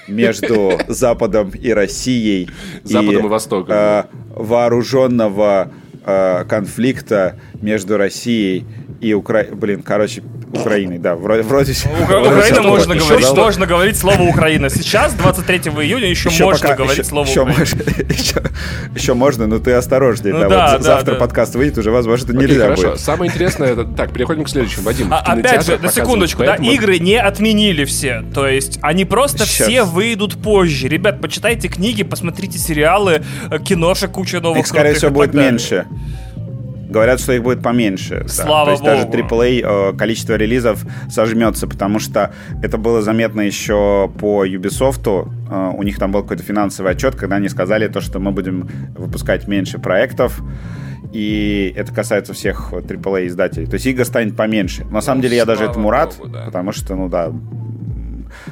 между 0.08 0.80
Западом 0.88 1.50
и 1.50 1.72
Россией. 1.72 2.50
Западом 2.84 3.24
и, 3.24 3.26
и 3.26 3.30
Востоком. 3.30 3.76
Э, 3.76 4.04
вооруженного 4.36 5.72
э, 6.06 6.46
конфликта 6.48 7.40
между 7.62 7.98
Россией 7.98 8.66
и 9.02 9.14
Украиной. 9.14 9.56
Блин, 9.56 9.84
короче, 9.84 10.22
Украиной, 10.54 10.98
да, 10.98 11.16
вроде... 11.16 11.44
вроде 11.44 11.74
Укра- 12.04 12.22
Украина 12.22 12.62
можно 12.64 12.96
говорить, 12.96 13.26
еще 13.26 13.34
можно 13.34 13.66
говорить 13.66 13.98
слово 13.98 14.22
Украина. 14.24 14.70
Сейчас, 14.70 15.14
23 15.14 15.58
июня, 15.58 16.10
еще, 16.10 16.30
еще 16.30 16.46
можно 16.46 16.68
пока, 16.68 16.76
говорить 16.76 16.98
еще, 16.98 17.10
слово 17.10 17.26
еще 17.26 17.42
Украина. 17.42 17.64
еще, 17.64 18.44
еще 18.96 19.14
можно, 19.14 19.48
но 19.48 19.60
ты 19.60 19.72
осторожней. 19.74 20.34
Ну, 20.34 20.40
да, 20.40 20.50
да, 20.50 20.72
вот 20.72 20.78
да, 20.78 20.84
завтра 20.84 21.14
да. 21.14 21.20
подкаст 21.20 21.56
выйдет, 21.56 21.78
уже, 21.78 21.92
возможно, 21.92 22.34
Окей, 22.34 22.48
нельзя 22.48 22.64
хорошо. 22.64 22.90
будет. 22.90 23.00
Самое 23.00 23.32
интересное, 23.32 23.74
это... 23.74 23.86
так, 23.86 24.12
переходим 24.12 24.44
к 24.44 24.50
следующему. 24.50 24.84
Вадим, 24.84 25.08
а, 25.12 25.20
Опять 25.20 25.66
же, 25.66 25.78
на 25.78 25.92
секундочку, 25.92 26.44
да, 26.44 26.56
игры 26.56 27.00
не 27.00 27.20
отменили 27.20 27.86
все. 27.86 28.24
То 28.34 28.48
есть 28.48 28.80
они 28.82 29.06
просто 29.06 29.46
Сейчас. 29.46 29.68
все 29.68 29.84
выйдут 29.84 30.42
позже. 30.42 30.88
Ребят, 30.88 31.22
почитайте 31.22 31.68
книги, 31.68 32.04
посмотрите 32.04 32.58
сериалы, 32.58 33.24
э, 33.50 33.60
киношек 33.60 34.12
куча 34.12 34.40
новых. 34.40 34.60
Их, 34.60 34.68
скорее 34.68 34.94
всего, 34.94 35.12
будет 35.12 35.34
меньше. 35.34 35.86
Говорят, 36.90 37.20
что 37.20 37.34
их 37.34 37.44
будет 37.44 37.62
поменьше. 37.62 38.26
Слава 38.28 38.66
да. 38.66 38.66
То 38.66 38.72
есть 38.72 39.12
Богу. 39.12 39.24
даже 39.24 39.26
AAA 39.26 39.92
э, 39.94 39.98
количество 39.98 40.34
релизов 40.34 40.84
сожмется, 41.10 41.68
потому 41.68 42.00
что 42.00 42.34
это 42.64 42.78
было 42.80 43.02
заметно 43.04 43.42
еще 43.42 44.12
по 44.20 44.46
Ubisoft. 44.46 45.08
Э, 45.50 45.72
у 45.78 45.84
них 45.84 46.00
там 46.00 46.12
был 46.12 46.24
какой-то 46.24 46.44
финансовый 46.44 46.92
отчет, 46.92 47.16
когда 47.16 47.36
они 47.36 47.48
сказали 47.48 47.88
то, 47.88 48.02
что 48.02 48.20
мы 48.20 48.32
будем 48.32 48.68
выпускать 48.98 49.48
меньше 49.48 49.78
проектов. 49.78 50.42
И 51.14 51.74
это 51.76 51.94
касается 51.94 52.34
всех 52.34 52.74
AAA 52.74 53.28
издателей. 53.28 53.68
То 53.68 53.76
есть 53.76 53.86
игр 53.86 54.04
станет 54.04 54.36
поменьше. 54.36 54.86
На 54.86 55.02
самом 55.02 55.20
ну, 55.20 55.24
деле 55.24 55.38
я 55.38 55.46
даже 55.46 55.66
этому 55.66 55.92
рад, 55.92 56.16
Богу, 56.18 56.30
да. 56.30 56.46
потому 56.46 56.72
что, 56.72 56.96
ну 56.96 57.08
да, 57.08 57.32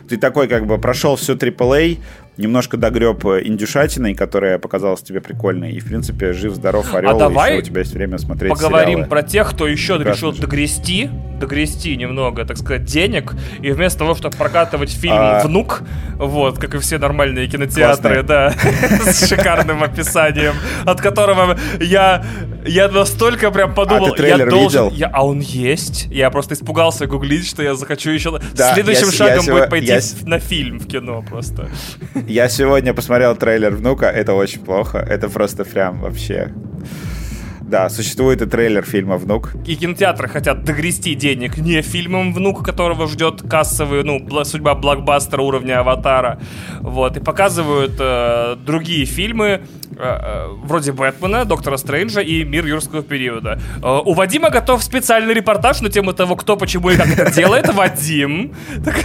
ты 0.08 0.18
такой 0.18 0.48
как 0.48 0.66
бы 0.66 0.78
прошел 0.78 1.16
все 1.16 1.34
AAA, 1.34 1.98
немножко 2.38 2.78
догреб 2.78 3.26
индюшатиной, 3.26 4.14
которая 4.14 4.60
показалась 4.60 5.02
тебе 5.02 5.22
прикольной, 5.22 5.72
и, 5.72 5.80
в 5.80 5.86
принципе, 5.86 6.34
жив-здоров, 6.34 6.94
орел, 6.94 7.16
а 7.16 7.20
давай 7.20 7.52
еще 7.52 7.62
у 7.62 7.66
тебя 7.66 7.80
есть 7.82 7.94
время 7.94 8.18
смотреть 8.18 8.54
поговорим 8.54 9.00
сериалы. 9.00 9.10
про 9.10 9.24
тех, 9.24 9.50
кто 9.50 9.68
еще 9.68 9.96
Прекрасно 9.96 10.18
решил 10.18 10.34
же. 10.34 10.42
догрести, 10.42 11.10
догрести 11.40 11.96
немного, 11.96 12.46
так 12.46 12.58
сказать, 12.58 12.86
денег, 12.86 13.34
и 13.62 13.72
вместо 13.72 14.00
того, 14.00 14.16
чтобы 14.16 14.36
прокатывать 14.36 14.92
фильм 14.92 15.16
а... 15.18 15.42
«Внук», 15.44 15.84
вот, 16.16 16.58
как 16.58 16.76
и 16.76 16.80
все 16.80 16.98
нормальные 16.98 17.48
кинотеатры, 17.48 18.24
да, 18.24 18.52
с 19.06 19.28
шикарным 19.28 19.84
описанием, 19.84 20.56
от 20.86 21.02
которого 21.02 21.58
я, 21.80 22.26
я 22.66 22.88
настолько 22.88 23.52
прям 23.52 23.74
подумал, 23.74 24.16
а 24.18 24.22
я 24.22 24.46
должен... 24.46 24.92
А 25.12 25.26
он 25.26 25.40
есть? 25.40 26.08
Я 26.12 26.30
просто 26.30 26.54
испугался 26.54 27.08
гуглить, 27.08 27.48
что 27.48 27.64
я 27.64 27.76
захочу 27.76 28.12
еще... 28.12 28.40
Следующим 28.54 29.12
шагом 29.12 29.46
будет 29.46 29.70
пойти 29.70 29.98
на 30.24 30.40
фильм 30.40 30.80
в 30.80 30.88
кино 30.88 31.24
просто. 31.28 31.70
Я 32.28 32.50
сегодня 32.50 32.94
посмотрел 32.94 33.38
трейлер 33.38 33.74
«Внука», 33.74 34.08
это 34.08 34.34
очень 34.34 34.60
плохо, 34.60 34.98
это 34.98 35.30
просто 35.30 35.64
прям 35.64 36.02
вообще... 36.02 36.54
Да, 37.62 37.90
существует 37.90 38.42
и 38.42 38.46
трейлер 38.46 38.84
фильма 38.84 39.18
«Внук». 39.18 39.54
И 39.66 39.76
кинотеатры 39.76 40.28
хотят 40.28 40.64
догрести 40.64 41.16
денег 41.16 41.58
не 41.58 41.82
фильмом 41.82 42.34
«Внук», 42.34 42.66
которого 42.66 43.08
ждет 43.08 43.42
кассовый, 43.50 44.04
ну, 44.04 44.26
судьба 44.44 44.76
блокбастера 44.76 45.42
уровня 45.42 45.80
«Аватара». 45.80 46.40
Вот, 46.82 47.16
и 47.16 47.20
показывают 47.22 47.96
э, 48.00 48.56
другие 48.66 49.06
фильмы, 49.06 49.46
э, 49.46 49.60
э, 49.98 50.48
вроде 50.64 50.92
«Бэтмена», 50.92 51.46
«Доктора 51.46 51.78
Стрэнджа» 51.78 52.22
и 52.22 52.44
«Мир 52.44 52.66
юрского 52.66 53.04
периода». 53.04 53.60
Э, 53.82 54.00
у 54.04 54.14
Вадима 54.14 54.50
готов 54.50 54.84
специальный 54.84 55.34
репортаж 55.34 55.82
на 55.82 55.90
тему 55.90 56.14
того, 56.14 56.36
кто, 56.36 56.58
почему 56.58 56.90
и 56.90 56.98
как 56.98 57.08
это 57.08 57.34
делает. 57.34 57.74
Вадим. 57.74 58.54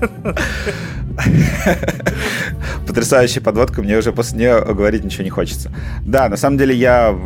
Потрясающая 2.86 3.42
подводка, 3.42 3.82
мне 3.82 3.98
уже 3.98 4.12
после 4.12 4.38
нее 4.38 4.64
говорить 4.64 5.04
ничего 5.04 5.24
не 5.24 5.30
хочется. 5.30 5.70
Да, 6.04 6.28
на 6.28 6.36
самом 6.36 6.58
деле 6.58 6.74
я 6.74 7.16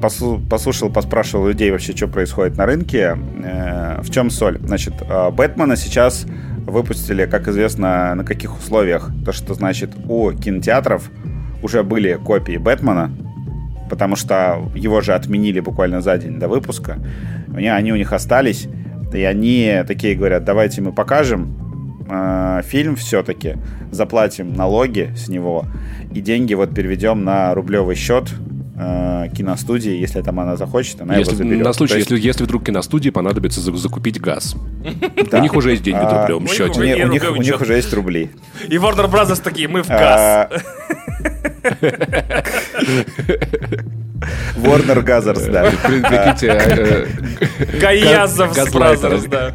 послушал, 0.00 0.90
поспрашивал 0.90 1.48
людей 1.48 1.70
вообще, 1.70 1.96
что 1.96 2.08
происходит 2.08 2.56
на 2.56 2.66
рынке. 2.66 3.16
Э, 3.44 4.00
в 4.02 4.10
чем 4.10 4.30
соль? 4.30 4.58
Значит, 4.64 4.94
э, 5.00 5.30
Бэтмена 5.30 5.76
сейчас 5.76 6.26
выпустили, 6.66 7.26
как 7.26 7.48
известно, 7.48 8.14
на 8.14 8.24
каких 8.24 8.58
условиях. 8.58 9.10
То, 9.24 9.32
что 9.32 9.54
значит 9.54 9.92
у 10.08 10.32
кинотеатров 10.32 11.10
уже 11.62 11.82
были 11.82 12.14
копии 12.14 12.56
Бэтмена, 12.56 13.10
потому 13.88 14.16
что 14.16 14.70
его 14.74 15.00
же 15.00 15.14
отменили 15.14 15.60
буквально 15.60 16.00
за 16.00 16.18
день 16.18 16.38
до 16.38 16.48
выпуска. 16.48 16.98
Они 17.54 17.92
у 17.92 17.96
них 17.96 18.12
остались, 18.12 18.68
и 19.12 19.22
они 19.22 19.82
такие 19.86 20.14
говорят, 20.14 20.44
давайте 20.44 20.82
мы 20.82 20.92
покажем, 20.92 21.65
э, 22.08 22.62
фильм 22.64 22.96
все-таки, 22.96 23.56
заплатим 23.90 24.54
налоги 24.54 25.12
с 25.16 25.28
него 25.28 25.66
и 26.12 26.20
деньги 26.20 26.54
вот 26.54 26.74
переведем 26.74 27.24
на 27.24 27.54
рублевый 27.54 27.96
счет 27.96 28.30
э, 28.76 29.28
киностудии, 29.36 29.92
если 29.92 30.22
там 30.22 30.40
она 30.40 30.56
захочет, 30.56 31.00
она 31.00 31.16
если, 31.16 31.32
его 31.32 31.44
заберет. 31.44 31.64
На 31.64 31.72
случай, 31.72 31.96
есть... 31.96 32.10
если, 32.10 32.26
если 32.26 32.44
вдруг 32.44 32.64
киностудии 32.64 33.10
понадобится 33.10 33.60
закупить 33.60 34.20
газ. 34.20 34.56
У 35.32 35.38
них 35.38 35.54
уже 35.54 35.72
есть 35.72 35.82
деньги 35.82 35.98
в 35.98 36.06
а, 36.06 36.22
рублевом 36.22 36.48
счете. 36.48 36.80
У 36.80 37.42
них 37.42 37.60
уже 37.60 37.74
есть 37.74 37.92
рубли. 37.92 38.30
И 38.68 38.76
Warner 38.76 39.10
Brothers 39.10 39.42
такие, 39.42 39.68
мы 39.68 39.82
в 39.82 39.88
газ. 39.88 40.50
А, 44.22 44.58
Warner 44.58 45.02
Газ 45.02 45.20
ерс, 45.20 45.44
да. 45.44 45.70
Прикиньте. 45.84 46.48
Э, 46.48 47.06
Гаязов 47.80 48.72
Бразерс, 48.72 49.24
да. 49.24 49.52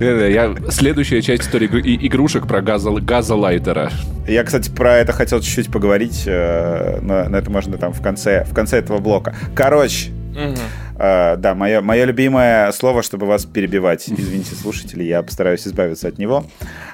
Я... 0.00 0.54
Следующая 0.70 1.22
часть 1.22 1.42
истории 1.42 1.66
игрушек 2.06 2.46
про 2.46 2.62
газа... 2.62 2.90
газлайтера. 2.90 3.90
Я, 4.26 4.44
кстати, 4.44 4.70
про 4.70 4.96
это 4.98 5.12
хотел 5.12 5.40
чуть-чуть 5.40 5.70
поговорить, 5.70 6.24
э, 6.26 6.98
но, 7.02 7.28
но 7.28 7.36
это 7.36 7.50
можно 7.50 7.76
там 7.78 7.92
в 7.92 8.00
конце, 8.00 8.44
в 8.44 8.54
конце 8.54 8.78
этого 8.78 8.98
блока. 8.98 9.34
Короче, 9.54 10.10
угу. 10.30 10.56
Uh, 11.00 11.36
да, 11.36 11.54
мое, 11.54 11.80
мое 11.80 12.04
любимое 12.04 12.70
слово, 12.72 13.02
чтобы 13.02 13.24
вас 13.24 13.46
перебивать. 13.46 14.06
Извините, 14.06 14.54
слушатели, 14.54 15.02
я 15.02 15.22
постараюсь 15.22 15.66
избавиться 15.66 16.08
от 16.08 16.18
него. 16.18 16.44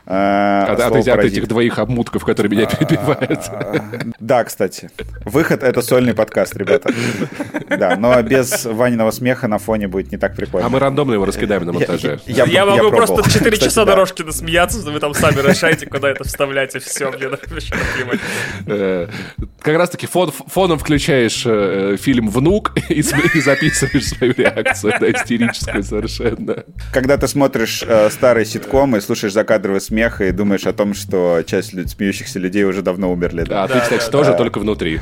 Uh, 0.07 0.63
от, 0.63 0.81
от, 0.81 1.09
от 1.09 1.25
этих 1.25 1.49
двоих 1.49 1.81
обмутков, 1.81 2.25
которые 2.25 2.53
меня 2.53 2.67
перебивают. 2.67 3.41
Да, 4.21 4.45
кстати. 4.45 4.91
Выход— 5.25 5.63
это 5.65 5.83
сольный 5.83 6.15
подкаст, 6.15 6.57
ребята. 6.57 6.93
Да, 7.69 7.97
но 7.97 8.21
без 8.23 8.65
Ваниного 8.65 9.11
смеха 9.11 9.49
на 9.49 9.59
фоне 9.59 9.89
будет 9.89 10.11
не 10.13 10.19
так 10.19 10.37
прикольно. 10.37 10.67
А 10.67 10.71
мы 10.71 10.79
рандомно 10.79 11.15
его 11.15 11.25
раскидаем 11.25 11.65
на 11.65 11.73
монтаже. 11.73 12.21
Я, 12.27 12.45
я, 12.45 12.53
я 12.53 12.67
могу 12.67 12.91
просто 12.91 13.29
4 13.29 13.57
часа 13.59 13.85
да. 13.85 13.93
дорожки 13.93 14.23
насмеяться, 14.23 14.79
вы 14.91 15.01
там 15.01 15.15
сами 15.15 15.41
решаете, 15.47 15.87
куда 15.87 16.11
это 16.11 16.25
вставлять, 16.25 16.75
и 16.77 16.79
все, 16.79 17.11
мне. 17.11 17.29
Э, 18.67 19.09
как 19.61 19.77
раз-таки 19.77 20.07
фон, 20.07 20.31
фоном 20.31 20.79
включаешь 20.79 21.43
э, 21.45 21.97
фильм 22.01 22.29
«Внук» 22.31 22.75
и, 22.89 23.01
и 23.01 23.41
записываешь 23.97 24.09
свою 24.09 24.33
реакцию, 24.37 24.95
да, 25.01 25.11
истерическую 25.11 25.83
совершенно. 25.83 26.65
Когда 26.93 27.17
ты 27.17 27.29
смотришь 27.29 27.83
э, 27.87 28.11
старый 28.11 28.45
ситком 28.45 28.97
и 28.97 29.01
слушаешь 29.01 29.33
закадровый 29.33 29.81
смех 29.81 30.21
и 30.21 30.31
думаешь 30.31 30.67
о 30.67 30.73
том, 30.73 30.95
что 30.95 31.43
часть 31.47 31.73
смеющихся 31.91 32.39
людей 32.39 32.65
уже 32.65 32.83
давно 32.83 33.13
умерли. 33.13 33.45
Да, 33.45 33.67
да 33.67 33.75
ты, 33.75 33.81
кстати, 33.81 34.05
да, 34.05 34.11
тоже, 34.11 34.31
да. 34.33 34.37
только 34.37 34.59
внутри. 34.59 35.01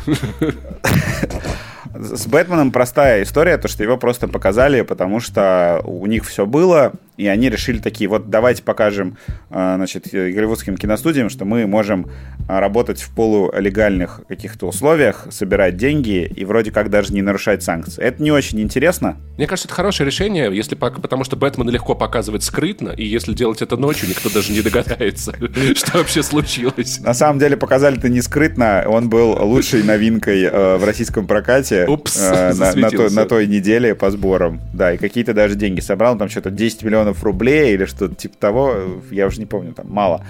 С 1.95 2.27
Бэтменом 2.27 2.73
простая 2.73 3.23
история, 3.23 3.57
то, 3.57 3.69
что 3.69 3.85
его 3.85 3.97
просто 3.97 4.27
показали, 4.27 4.83
потому 4.83 5.21
что 5.21 5.81
у 5.85 6.07
них 6.07 6.25
все 6.25 6.45
было, 6.45 6.93
и 7.17 7.27
они 7.27 7.49
решили 7.49 7.79
такие, 7.79 8.09
вот 8.09 8.31
давайте 8.31 8.63
покажем, 8.63 9.17
э, 9.51 9.75
значит, 9.77 10.09
голливудским 10.11 10.77
киностудиям, 10.77 11.31
что 11.31 11.45
мы 11.45 11.67
можем 11.67 12.11
работать 12.49 13.01
в 13.01 13.15
полулегальных 13.15 14.23
каких-то 14.29 14.67
условиях, 14.67 15.29
собирать 15.31 15.77
деньги 15.77 16.25
и 16.25 16.45
вроде 16.45 16.71
как 16.71 16.91
даже 16.91 17.13
не 17.13 17.23
нарушать 17.23 17.63
санкции. 17.63 18.03
Это 18.03 18.23
не 18.23 18.31
очень 18.31 18.61
интересно. 18.61 19.17
Мне 19.37 19.47
кажется, 19.47 19.69
это 19.69 19.75
хорошее 19.75 20.07
решение, 20.07 20.55
если 20.55 20.75
потому 20.75 21.25
что 21.25 21.37
Бэтмена 21.37 21.71
легко 21.71 21.95
показывать 21.95 22.43
скрытно, 22.43 22.91
и 22.91 23.05
если 23.05 23.33
делать 23.33 23.63
это 23.63 23.77
ночью, 23.77 24.09
никто 24.09 24.29
даже 24.29 24.53
не 24.53 24.61
догадается, 24.61 25.35
что 25.75 25.99
вообще 25.99 26.23
случилось. 26.23 27.01
На 27.01 27.15
самом 27.15 27.39
деле 27.39 27.57
показали 27.57 27.99
это 27.99 28.09
не 28.09 28.21
скрытно, 28.21 28.85
он 28.87 29.09
был 29.09 29.33
лучшей 29.45 29.83
новинкой 29.83 30.43
э, 30.43 30.77
в 30.77 30.85
российском 30.85 31.27
прокате 31.27 31.87
э, 31.89 32.53
на 32.55 33.25
той 33.27 33.47
неделе 33.47 33.95
по 33.95 34.11
сборам. 34.11 34.61
Да, 34.73 34.93
и 34.93 34.99
какие-то 34.99 35.35
даже 35.35 35.55
деньги 35.55 35.81
собрал, 35.81 36.19
там 36.19 36.29
что-то 36.29 36.51
10 36.51 36.83
миллионов 36.83 37.04
рублей 37.23 37.75
или 37.75 37.85
что-то 37.85 38.15
типа 38.15 38.37
того, 38.39 38.75
я 39.11 39.27
уже 39.27 39.41
не 39.41 39.47
помню, 39.47 39.73
там 39.73 39.87
мало. 39.89 40.25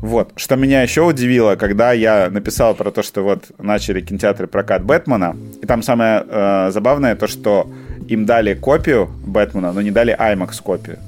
Вот. 0.00 0.32
Что 0.34 0.56
меня 0.56 0.82
еще 0.82 1.02
удивило, 1.02 1.54
когда 1.54 1.92
я 1.92 2.28
написал 2.28 2.74
про 2.74 2.90
то, 2.90 3.02
что 3.02 3.22
вот 3.22 3.52
начали 3.58 4.00
кинотеатры 4.00 4.48
прокат 4.48 4.84
Бэтмена, 4.84 5.36
и 5.62 5.66
там 5.66 5.82
самое 5.82 6.24
э, 6.26 6.70
забавное 6.72 7.14
то, 7.14 7.28
что 7.28 7.70
им 8.08 8.26
дали 8.26 8.54
копию 8.54 9.08
Бэтмена, 9.24 9.72
но 9.72 9.80
не 9.80 9.92
дали 9.92 10.16
IMAX 10.18 10.60
копию. 10.60 10.98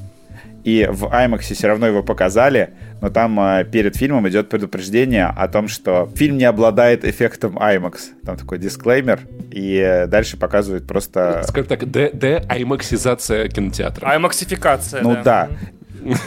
И 0.64 0.88
в 0.90 1.04
IMAX 1.04 1.40
все 1.40 1.68
равно 1.68 1.86
его 1.86 2.02
показали, 2.02 2.70
но 3.02 3.10
там 3.10 3.38
э, 3.38 3.64
перед 3.64 3.96
фильмом 3.96 4.26
идет 4.28 4.48
предупреждение 4.48 5.26
о 5.26 5.46
том, 5.46 5.68
что 5.68 6.10
фильм 6.16 6.38
не 6.38 6.44
обладает 6.44 7.04
эффектом 7.04 7.58
IMAX. 7.58 7.98
Там 8.24 8.36
такой 8.38 8.58
дисклеймер, 8.58 9.20
и 9.50 9.76
э, 9.76 10.06
дальше 10.06 10.38
показывают 10.38 10.86
просто... 10.86 11.42
Скажем 11.46 11.68
так, 11.68 11.90
де-аймаксизация 11.90 13.48
кинотеатра. 13.48 14.08
Аймаксификация, 14.08 15.02
Ну 15.02 15.14
да. 15.14 15.22
да. 15.22 15.48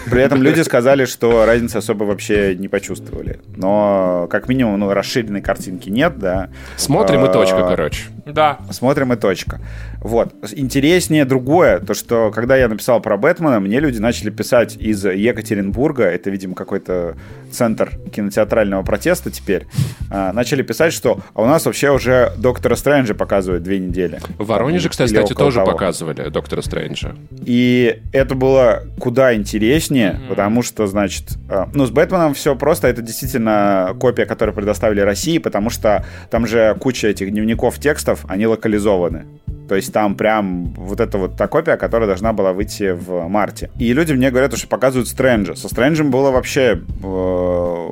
При 0.10 0.22
этом 0.22 0.42
люди 0.42 0.62
сказали, 0.62 1.06
что 1.06 1.46
разницы 1.46 1.78
особо 1.78 2.04
вообще 2.04 2.56
не 2.56 2.68
почувствовали. 2.68 3.40
Но, 3.56 4.28
как 4.30 4.48
минимум, 4.48 4.80
ну, 4.80 4.92
расширенной 4.92 5.42
картинки 5.42 5.90
нет, 5.90 6.18
да. 6.18 6.50
Смотрим 6.78 7.26
и 7.26 7.32
точка, 7.32 7.66
а, 7.66 7.70
короче. 7.70 8.04
Да. 8.34 8.60
Смотрим 8.72 9.14
и 9.14 9.16
точка. 9.16 9.60
Вот. 10.02 10.36
Интереснее 10.54 11.26
другое, 11.26 11.80
то, 11.80 11.94
что 11.94 12.32
когда 12.32 12.56
я 12.56 12.68
написал 12.68 13.02
про 13.02 13.18
Бэтмена, 13.18 13.60
мне 13.60 13.80
люди 13.80 14.00
начали 14.00 14.30
писать 14.30 14.76
из 14.78 15.06
Екатеринбурга, 15.06 16.04
это, 16.04 16.30
видимо, 16.30 16.56
какой-то 16.56 17.16
центр 17.52 17.92
кинотеатрального 18.14 18.84
протеста 18.84 19.32
теперь, 19.32 19.68
а, 20.10 20.34
начали 20.34 20.62
писать, 20.62 20.94
что 20.94 21.20
а 21.34 21.42
у 21.42 21.46
нас 21.46 21.66
вообще 21.66 21.92
уже 21.92 22.34
Доктора 22.38 22.76
Стрэнджа 22.76 23.14
показывают 23.14 23.64
две 23.64 23.80
недели. 23.80 24.20
В 24.38 24.46
Воронеже, 24.46 24.90
кстати, 24.90 25.14
тоже 25.34 25.60
того. 25.60 25.72
показывали 25.72 26.30
Доктора 26.30 26.62
Стрэнджа. 26.62 27.16
И 27.46 28.02
это 28.14 28.36
было 28.36 28.84
куда 29.00 29.36
интереснее, 29.36 30.12
mm-hmm. 30.12 30.30
потому 30.30 30.64
что, 30.64 30.88
значит, 30.88 31.38
а, 31.50 31.70
ну, 31.74 31.86
с 31.86 31.92
Бэтменом 31.92 32.34
все 32.34 32.56
просто, 32.56 32.88
это 32.88 33.02
действительно 33.02 33.96
копия, 34.00 34.26
которую 34.26 34.56
предоставили 34.56 35.02
России, 35.02 35.38
потому 35.38 35.70
что 35.70 36.06
там 36.30 36.48
же 36.48 36.76
куча 36.80 37.08
этих 37.08 37.32
дневников 37.32 37.80
текстов, 37.80 38.17
они 38.28 38.48
локализованы. 38.48 39.26
То 39.68 39.76
есть 39.76 39.92
там 39.92 40.16
прям 40.16 40.74
вот 40.76 41.00
эта 41.00 41.18
вот 41.18 41.36
та 41.36 41.48
копия, 41.48 41.76
которая 41.76 42.08
должна 42.08 42.32
была 42.32 42.54
выйти 42.54 42.92
в 42.92 43.28
марте. 43.28 43.70
И 43.78 43.92
люди 43.94 44.14
мне 44.14 44.32
говорят, 44.32 44.58
что 44.58 44.68
показывают 44.68 45.10
Стрэнджа. 45.10 45.56
Со 45.56 45.68
Стрэнджем 45.68 46.10
было 46.10 46.32
вообще 46.32 46.82
э, 47.04 47.90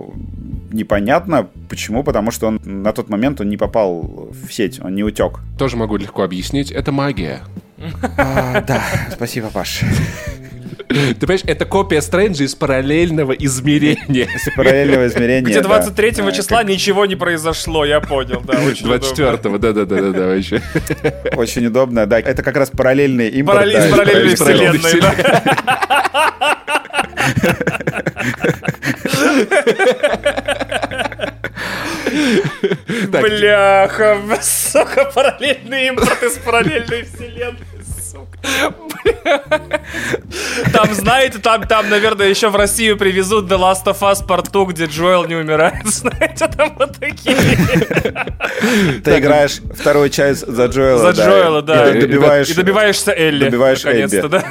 непонятно. 0.71 1.49
Почему? 1.69 2.03
Потому 2.03 2.32
что 2.32 2.47
он 2.47 2.61
на 2.63 2.93
тот 2.93 3.09
момент 3.09 3.41
он 3.41 3.49
не 3.49 3.57
попал 3.57 4.30
в 4.32 4.53
сеть, 4.53 4.80
он 4.82 4.95
не 4.95 5.03
утек. 5.03 5.39
Тоже 5.57 5.76
могу 5.76 5.97
легко 5.97 6.23
объяснить. 6.23 6.71
Это 6.71 6.91
магия. 6.91 7.41
А, 8.17 8.61
да, 8.61 8.82
спасибо, 9.11 9.49
Паш. 9.49 9.82
Ты 10.88 11.15
понимаешь, 11.15 11.41
это 11.45 11.65
копия 11.65 12.01
Стрэнджа 12.01 12.43
из 12.45 12.55
параллельного 12.55 13.34
измерения. 13.34 14.28
Из 14.34 14.55
параллельного 14.55 15.07
измерения, 15.07 15.49
Где 15.49 15.61
23 15.61 16.11
да. 16.11 16.32
числа 16.32 16.59
как... 16.59 16.67
ничего 16.69 17.05
не 17.05 17.15
произошло, 17.15 17.84
я 17.86 17.99
понял, 17.99 18.41
да. 18.41 18.53
24-го, 18.53 19.57
да-да-да, 19.57 20.11
да, 20.11 20.28
вообще. 20.28 20.61
Очень 21.36 21.67
удобно, 21.67 22.05
да. 22.05 22.19
Это 22.19 22.43
как 22.43 22.55
раз 22.55 22.69
параллельный 22.69 23.30
импорт. 23.30 23.57
Параллель, 23.59 23.89
да, 23.89 23.97
параллельной 23.97 24.36
вселенной, 24.36 25.01
да. 25.01 25.15
Бляха, 33.09 34.18
сука, 34.41 35.05
параллельный 35.05 35.88
импорт 35.88 36.24
из 36.24 36.38
параллельной 36.38 37.03
вселенной. 37.03 37.74
Там, 40.71 40.93
знаете, 40.93 41.39
там, 41.39 41.67
там, 41.67 41.89
наверное, 41.89 42.27
еще 42.27 42.49
в 42.49 42.55
Россию 42.55 42.97
привезут 42.97 43.49
The 43.49 43.57
Last 43.57 43.85
of 43.85 43.99
Us 43.99 44.25
2, 44.25 44.65
где 44.65 44.85
Джоэл 44.85 45.25
не 45.25 45.35
умирает. 45.35 45.75
Знаете, 45.85 46.47
там 46.47 46.75
вот 46.77 46.97
такие. 46.99 47.35
Ты 49.03 49.19
играешь 49.19 49.61
вторую 49.73 50.09
часть 50.09 50.47
за 50.47 50.65
Джоэла. 50.65 51.13
За 51.13 51.21
Джоэла, 51.21 51.61
да. 51.61 51.95
И 51.95 52.01
добиваешь... 52.01 52.49
И 52.49 52.53
добиваешься 52.53 53.11
Элли. 53.11 53.45
Добиваешь 53.45 53.85
Элли. 53.85 54.27
да. 54.27 54.43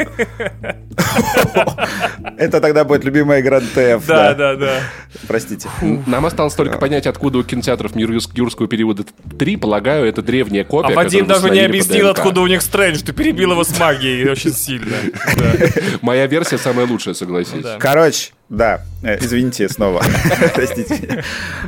Это 2.38 2.60
тогда 2.60 2.84
будет 2.84 3.04
любимая 3.04 3.40
игра 3.40 3.60
ДТФ. 3.60 4.06
Да, 4.06 4.34
да, 4.34 4.56
да. 4.56 4.80
Простите. 5.26 5.68
Нам 6.06 6.26
осталось 6.26 6.54
только 6.54 6.78
понять, 6.78 7.06
откуда 7.06 7.38
у 7.38 7.42
кинотеатров 7.42 7.96
юрского 7.96 8.68
периода 8.68 9.04
3, 9.38 9.56
полагаю, 9.56 10.06
это 10.06 10.22
древняя 10.22 10.64
копия. 10.64 10.92
А 10.92 10.96
Вадим 10.96 11.26
даже 11.26 11.50
не 11.50 11.60
объяснил, 11.60 12.08
откуда 12.08 12.40
у 12.40 12.46
них 12.46 12.62
Стрэндж. 12.62 13.02
Ты 13.02 13.12
перебил 13.20 13.52
его 13.52 13.64
с 13.64 13.78
магией 13.78 14.30
очень 14.30 14.52
сильно. 14.52 14.96
Моя 16.02 16.26
версия 16.26 16.56
самая 16.56 16.86
лучшая, 16.86 17.14
согласись. 17.14 17.64
Короче, 17.78 18.30
да, 18.48 18.80
э, 19.02 19.18
извините 19.18 19.68
снова. 19.68 20.02
Простите. 20.54 21.22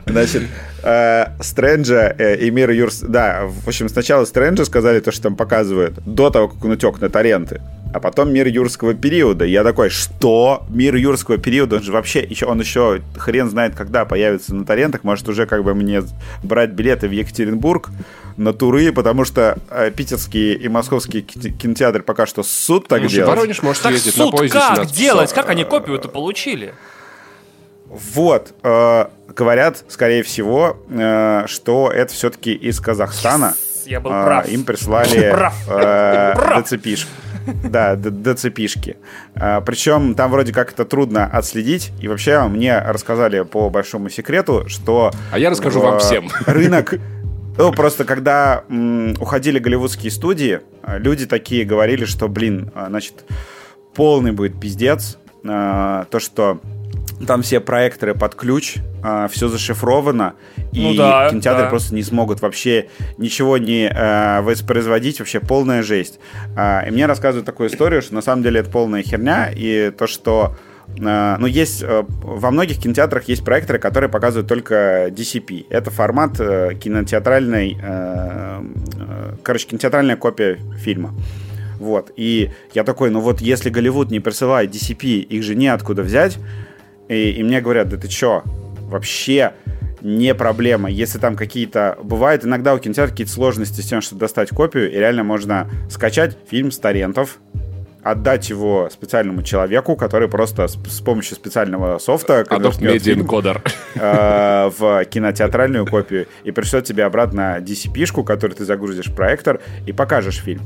Значит, 0.06 0.44
э, 0.82 1.26
Стрэнджа 1.40 2.14
э, 2.18 2.36
и 2.38 2.50
Мир 2.50 2.70
Юрс... 2.70 3.00
Да, 3.00 3.42
в 3.46 3.68
общем, 3.68 3.90
сначала 3.90 4.24
Стрэнджа 4.24 4.64
сказали 4.64 5.00
то, 5.00 5.12
что 5.12 5.24
там 5.24 5.36
показывают, 5.36 5.94
до 6.06 6.30
того, 6.30 6.48
как 6.48 6.64
он 6.64 6.70
утек 6.70 7.00
на 7.00 7.10
торренты 7.10 7.60
а 7.92 8.00
потом 8.00 8.32
мир 8.32 8.46
юрского 8.46 8.94
периода. 8.94 9.44
Я 9.44 9.64
такой, 9.64 9.90
что? 9.90 10.64
Мир 10.70 10.96
юрского 10.96 11.36
периода, 11.36 11.76
он 11.76 11.82
же 11.82 11.92
вообще, 11.92 12.20
еще, 12.20 12.46
он 12.46 12.58
еще 12.58 13.02
хрен 13.16 13.50
знает, 13.50 13.74
когда 13.74 14.04
появится 14.04 14.54
на 14.54 14.64
торрентах, 14.64 15.04
может 15.04 15.28
уже 15.28 15.46
как 15.46 15.62
бы 15.62 15.74
мне 15.74 16.02
брать 16.42 16.70
билеты 16.70 17.06
в 17.08 17.10
Екатеринбург 17.10 17.90
на 18.36 18.52
туры, 18.52 18.92
потому 18.92 19.24
что 19.24 19.58
э, 19.70 19.90
питерские 19.90 20.54
и 20.54 20.68
московские 20.68 21.22
кинотеатры 21.22 22.02
пока 22.02 22.26
что 22.26 22.42
суд 22.42 22.88
так 22.88 23.02
ну, 23.02 23.08
делают. 23.08 23.36
Воронеж 23.36 23.62
может 23.62 23.82
так 23.82 23.92
ездить 23.92 24.14
суд 24.14 24.32
на 24.32 24.36
поезде 24.38 24.58
как 24.58 24.86
делать? 24.90 25.32
Как 25.32 25.48
они 25.48 25.64
копию-то 25.64 26.08
получили? 26.08 26.74
Вот. 27.86 28.54
Э, 28.62 29.06
говорят, 29.28 29.84
скорее 29.88 30.22
всего, 30.22 30.78
э, 30.88 31.44
что 31.46 31.90
это 31.90 32.12
все-таки 32.12 32.52
из 32.52 32.80
Казахстана. 32.80 33.54
Yes, 33.54 33.90
я 33.90 34.00
был 34.00 34.10
прав. 34.10 34.48
Им 34.48 34.64
прислали 34.64 35.34
э, 35.68 36.60
ДЦПишку. 36.62 37.10
Да, 37.64 37.96
ДЦПишки. 37.96 38.96
А, 39.34 39.60
Причем 39.60 40.14
там 40.14 40.30
вроде 40.30 40.52
как 40.52 40.72
это 40.72 40.84
трудно 40.84 41.26
отследить. 41.26 41.90
И 42.00 42.08
вообще 42.08 42.42
мне 42.42 42.78
рассказали 42.78 43.42
по 43.42 43.68
большому 43.68 44.10
секрету, 44.10 44.64
что... 44.68 45.10
А 45.32 45.38
я 45.38 45.50
расскажу 45.50 45.80
вам 45.80 45.98
всем. 45.98 46.30
Рынок 46.46 46.94
ну, 47.56 47.72
просто 47.72 48.04
когда 48.04 48.64
м, 48.68 49.14
уходили 49.20 49.58
голливудские 49.58 50.10
студии, 50.10 50.60
люди 50.86 51.26
такие 51.26 51.64
говорили, 51.64 52.04
что, 52.04 52.28
блин, 52.28 52.70
а, 52.74 52.88
значит, 52.88 53.24
полный 53.94 54.32
будет 54.32 54.58
пиздец. 54.60 55.18
А, 55.44 56.04
то, 56.10 56.20
что 56.20 56.60
там 57.26 57.42
все 57.42 57.60
проекторы 57.60 58.14
под 58.14 58.34
ключ, 58.34 58.76
а, 59.02 59.28
все 59.28 59.48
зашифровано, 59.48 60.34
и 60.72 60.82
ну, 60.82 60.94
да, 60.94 61.28
кинотеатры 61.30 61.64
да. 61.64 61.68
просто 61.68 61.94
не 61.94 62.02
смогут 62.02 62.40
вообще 62.40 62.88
ничего 63.18 63.58
не 63.58 63.88
а, 63.88 64.42
воспроизводить, 64.42 65.18
вообще 65.18 65.40
полная 65.40 65.82
жесть. 65.82 66.18
А, 66.56 66.84
и 66.86 66.90
мне 66.90 67.06
рассказывают 67.06 67.46
такую 67.46 67.68
историю, 67.68 68.02
что 68.02 68.14
на 68.14 68.22
самом 68.22 68.42
деле 68.42 68.60
это 68.60 68.70
полная 68.70 69.02
херня, 69.02 69.50
и 69.54 69.90
то, 69.90 70.06
что 70.06 70.56
ну, 70.96 71.46
есть 71.46 71.82
uh, 71.82 72.06
во 72.22 72.50
многих 72.50 72.78
кинотеатрах 72.78 73.24
есть 73.24 73.44
проекторы, 73.44 73.78
которые 73.78 74.10
показывают 74.10 74.48
только 74.48 75.08
DCP. 75.08 75.66
Это 75.70 75.90
формат 75.90 76.40
uh, 76.40 76.74
кинотеатральной, 76.74 77.76
короче, 79.42 79.66
кинотеатральная 79.66 80.16
копия 80.16 80.58
фильма. 80.76 81.14
Вот. 81.78 82.12
И 82.16 82.50
я 82.74 82.84
такой, 82.84 83.10
ну 83.10 83.20
вот 83.20 83.40
если 83.40 83.68
Голливуд 83.68 84.10
не 84.10 84.20
присылает 84.20 84.70
DCP, 84.70 85.20
их 85.20 85.42
же 85.42 85.54
неоткуда 85.54 86.02
взять. 86.02 86.38
И, 87.08 87.30
и 87.32 87.42
мне 87.42 87.60
говорят, 87.60 87.88
да 87.88 87.96
ты 87.96 88.06
чё, 88.06 88.44
вообще 88.82 89.52
не 90.00 90.34
проблема. 90.34 90.90
Если 90.90 91.18
там 91.18 91.36
какие-то... 91.36 91.98
Бывает 92.02 92.44
иногда 92.44 92.74
у 92.74 92.78
кинотеатра 92.78 93.10
какие-то 93.10 93.32
сложности 93.32 93.80
с 93.80 93.86
тем, 93.86 94.00
чтобы 94.00 94.20
достать 94.20 94.50
копию, 94.50 94.90
и 94.90 94.94
реально 94.96 95.24
можно 95.24 95.70
скачать 95.90 96.36
фильм 96.48 96.70
с 96.70 96.78
торрентов, 96.78 97.38
отдать 98.02 98.50
его 98.50 98.88
специальному 98.90 99.42
человеку, 99.42 99.96
который 99.96 100.28
просто 100.28 100.66
с, 100.66 100.74
с 100.74 101.00
помощью 101.00 101.36
специального 101.36 101.98
софта 101.98 102.42
Adobe 102.42 102.80
Media 102.80 103.16
Encoder 103.16 103.60
э, 103.94 104.70
в 104.76 105.04
кинотеатральную 105.04 105.86
копию 105.86 106.26
и 106.44 106.50
пришлет 106.50 106.84
тебе 106.84 107.04
обратно 107.04 107.58
DCP-шку, 107.60 108.24
которую 108.24 108.56
ты 108.56 108.64
загрузишь 108.64 109.06
в 109.06 109.14
проектор 109.14 109.60
и 109.86 109.92
покажешь 109.92 110.40
фильм. 110.42 110.62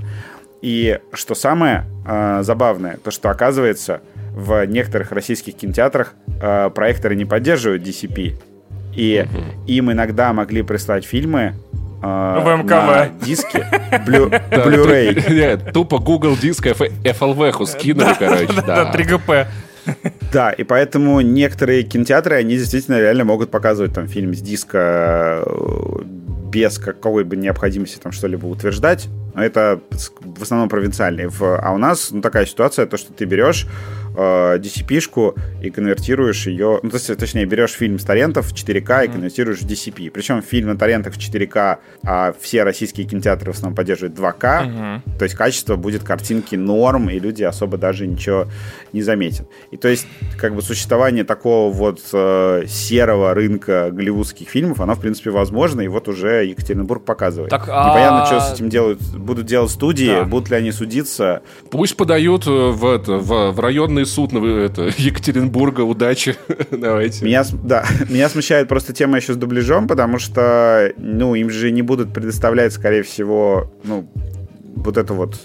И 0.62 0.99
что 1.12 1.34
самое 1.34 1.84
э, 2.07 2.41
забавное, 2.43 2.99
то 3.03 3.11
что 3.11 3.30
оказывается 3.30 4.01
в 4.32 4.64
некоторых 4.66 5.12
российских 5.12 5.57
кинотеатрах 5.57 6.14
э, 6.41 6.70
проекторы 6.70 7.16
не 7.16 7.24
поддерживают 7.24 7.82
DCP. 7.82 8.34
И 8.95 9.26
им 9.66 9.93
иногда 9.93 10.32
могли 10.32 10.62
прислать 10.62 11.05
фильмы, 11.05 11.55
э, 12.38 12.57
ВМКВ. 12.57 12.70
на 12.70 13.09
диске 13.24 13.66
Blu-ray. 14.07 15.32
Нет, 15.32 15.72
тупо 15.72 15.98
Google 15.98 16.36
диск 16.36 16.66
FLV 16.66 17.66
скинули, 17.66 18.14
короче. 18.18 18.48
Да, 18.66 18.92
3GP. 18.92 19.46
Да, 20.32 20.50
и 20.50 20.64
поэтому 20.64 21.20
некоторые 21.20 21.82
кинотеатры, 21.84 22.36
они 22.36 22.57
действительно 22.57 22.98
реально 22.98 23.24
могут 23.24 23.50
показывать 23.50 23.94
там 23.94 24.09
фильм 24.09 24.34
с 24.34 24.40
диска 24.40 25.44
э, 25.46 26.02
без 26.50 26.78
какой-бы 26.78 27.36
необходимости 27.36 27.98
там 27.98 28.12
что-либо 28.12 28.46
утверждать. 28.46 29.09
Это 29.34 29.80
в 30.20 30.42
основном 30.42 30.68
провинциальные. 30.68 31.30
А 31.40 31.72
у 31.72 31.78
нас 31.78 32.11
ну, 32.11 32.22
такая 32.22 32.46
ситуация, 32.46 32.86
то, 32.86 32.96
что 32.96 33.12
ты 33.12 33.26
берешь 33.26 33.66
э, 34.17 34.59
DCP-шку 34.59 35.35
и 35.62 35.71
конвертируешь 35.71 36.47
ее, 36.47 36.81
ну, 36.83 36.91
то 36.91 36.97
есть, 36.97 37.17
точнее, 37.17 37.45
берешь 37.45 37.73
фильм 37.73 37.99
с 37.99 38.05
торрентов 38.05 38.47
в 38.47 38.55
4К 38.55 39.05
и 39.05 39.09
конвертируешь 39.09 39.61
в 39.61 39.67
DCP. 39.67 40.11
Причем 40.11 40.43
фильм 40.43 40.69
на 40.69 40.77
торрентах 40.79 41.14
в 41.14 41.19
4К, 41.19 41.79
а 42.05 42.35
все 42.41 42.64
российские 42.64 43.07
кинотеатры 43.07 43.53
в 43.53 43.57
основном 43.57 43.77
поддерживают 43.77 44.19
2К, 44.19 44.41
uh-huh. 44.41 45.19
то 45.19 45.25
есть 45.25 45.35
качество 45.35 45.77
будет 45.77 46.03
картинки 46.03 46.57
норм, 46.57 47.11
и 47.11 47.19
люди 47.19 47.43
особо 47.43 47.77
даже 47.77 48.07
ничего 48.07 48.47
не 48.93 49.03
заметят. 49.03 49.49
И 49.71 49.77
то 49.77 49.89
есть, 49.89 50.07
как 50.39 50.55
бы, 50.55 50.62
существование 50.62 51.25
такого 51.25 51.73
вот 51.73 52.01
э, 52.12 52.64
серого 52.67 53.35
рынка 53.35 53.91
голливудских 53.93 54.49
фильмов, 54.49 54.81
оно, 54.81 54.95
в 54.95 55.01
принципе, 55.01 55.31
возможно, 55.31 55.81
и 55.81 55.89
вот 55.89 56.09
уже 56.09 56.45
Екатеринбург 56.47 57.05
показывает. 57.05 57.51
Так, 57.51 57.69
а... 57.69 57.91
Непонятно, 57.91 58.27
что 58.27 58.41
с 58.41 58.55
этим 58.55 58.69
делают, 58.69 59.01
будут 59.17 59.47
делать 59.47 59.71
студии, 59.71 60.07
да. 60.07 60.25
будут 60.25 60.51
ли 60.51 60.57
они 60.57 60.73
судиться. 60.73 61.43
Пусть 61.71 61.97
подают 61.97 62.47
в, 62.47 62.87
это, 62.87 63.19
в, 63.19 63.53
в 63.53 63.61
районный 63.61 64.05
суд 64.07 64.32
на 64.32 64.44
это, 64.44 64.90
Екатеринбурга. 64.96 65.82
Удачи. 65.82 66.36
Давайте. 66.70 67.24
Меня, 67.24 67.44
да, 67.62 67.84
меня 68.09 68.28
смущает 68.28 68.68
просто 68.68 68.92
тема 68.92 69.16
еще 69.16 69.34
с 69.34 69.36
дубляжом, 69.36 69.86
потому 69.86 70.18
что, 70.18 70.92
ну, 70.96 71.34
им 71.34 71.50
же 71.50 71.70
не 71.70 71.82
будут 71.82 72.12
предоставлять, 72.12 72.72
скорее 72.72 73.02
всего, 73.02 73.72
ну, 73.84 74.09
вот 74.76 74.96
эту 74.96 75.14
вот 75.14 75.38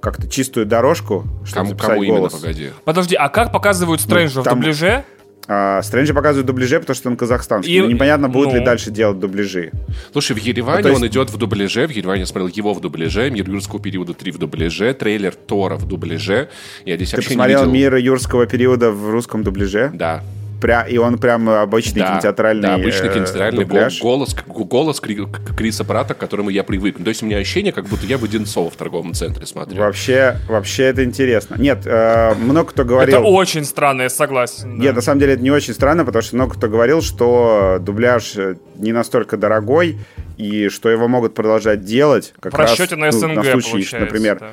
как-то 0.00 0.28
чистую 0.28 0.66
дорожку, 0.66 1.24
чтобы 1.44 1.76
кому, 1.76 1.78
кому 1.78 2.04
голос. 2.04 2.32
Именно, 2.32 2.40
погоди? 2.42 2.70
Подожди, 2.84 3.14
а 3.14 3.28
как 3.28 3.52
показывают 3.52 4.00
Стрэнджа 4.00 4.42
ну, 4.44 4.50
в 4.50 4.54
дубляже? 4.54 5.04
А, 5.48 5.82
Стрэнджа 5.82 6.14
показывают 6.14 6.46
дубляже, 6.46 6.78
потому 6.80 6.94
что 6.94 7.08
он 7.10 7.16
казахстанский. 7.16 7.74
И... 7.74 7.80
Но 7.80 7.86
непонятно, 7.86 8.28
будут 8.28 8.52
ну... 8.52 8.58
ли 8.58 8.64
дальше 8.64 8.90
делать 8.90 9.18
дубляжи. 9.18 9.72
Слушай, 10.12 10.36
в 10.36 10.38
Ереване 10.38 10.82
ну, 10.82 10.88
есть... 10.88 11.00
он 11.00 11.06
идет 11.08 11.30
в 11.30 11.36
дубляже. 11.36 11.86
В 11.86 11.90
Ереване 11.90 12.20
я 12.20 12.26
смотрел 12.26 12.48
его 12.48 12.74
в 12.74 12.80
дубляже. 12.80 13.30
Мир 13.30 13.48
юрского 13.48 13.80
периода 13.80 14.14
3 14.14 14.32
в 14.32 14.38
дубляже. 14.38 14.94
Трейлер 14.94 15.34
Тора 15.34 15.76
в 15.76 15.86
дубляже. 15.86 16.48
Я 16.84 16.96
здесь 16.96 17.10
Ты 17.10 17.16
посмотрел 17.16 17.66
Мир 17.66 17.96
юрского 17.96 18.46
периода 18.46 18.92
в 18.92 19.10
русском 19.10 19.42
дубляже? 19.42 19.90
Да 19.94 20.22
пря, 20.62 20.82
и 20.82 20.96
он 20.96 21.18
прям 21.18 21.48
обычный 21.48 22.00
да, 22.00 22.12
кинотеатральный 22.12 22.62
Да, 22.62 22.74
обычный 22.76 23.08
э, 23.08 23.14
кинотеатральный 23.14 23.64
дубляж. 23.64 24.00
голос, 24.00 24.34
голос 24.46 25.00
Криса 25.00 25.84
Прата, 25.84 26.14
к 26.14 26.18
которому 26.18 26.48
я 26.50 26.62
привык. 26.62 27.02
То 27.02 27.08
есть 27.08 27.22
у 27.22 27.26
меня 27.26 27.38
ощущение, 27.38 27.72
как 27.72 27.86
будто 27.86 28.06
я 28.06 28.16
в 28.16 28.24
Одинцово 28.24 28.70
в 28.70 28.76
торговом 28.76 29.12
центре 29.12 29.44
смотрю. 29.44 29.78
Вообще, 29.78 30.38
вообще 30.48 30.84
это 30.84 31.04
интересно. 31.04 31.56
Нет, 31.58 31.80
э, 31.84 32.34
много 32.36 32.70
кто 32.70 32.84
говорил... 32.84 33.18
Это 33.18 33.26
очень 33.26 33.64
странно, 33.64 34.02
я 34.02 34.08
согласен. 34.08 34.78
Да. 34.78 34.84
Нет, 34.84 34.94
на 34.94 35.02
самом 35.02 35.20
деле 35.20 35.34
это 35.34 35.42
не 35.42 35.50
очень 35.50 35.74
странно, 35.74 36.04
потому 36.04 36.22
что 36.22 36.36
много 36.36 36.54
кто 36.54 36.68
говорил, 36.68 37.02
что 37.02 37.78
дубляж 37.80 38.34
не 38.76 38.92
настолько 38.92 39.36
дорогой, 39.36 39.98
и 40.36 40.68
что 40.68 40.88
его 40.88 41.08
могут 41.08 41.34
продолжать 41.34 41.84
делать 41.84 42.32
как 42.40 42.52
в 42.52 42.56
расчете 42.56 42.94
раз, 42.94 43.12
на 43.12 43.12
СНГ, 43.12 43.34
ну, 43.34 43.42
на 43.42 43.60
случай, 43.60 43.96
например. 43.98 44.38
Да. 44.40 44.50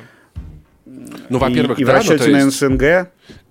Ну, 1.28 1.38
во-первых, 1.38 1.78
и, 1.78 1.84
да, 1.84 1.92
и 1.92 1.94
в 1.94 1.96
расчете 1.96 2.30
ну, 2.30 2.36
есть... 2.36 2.60
на 2.60 2.68
СНГ 2.68 3.10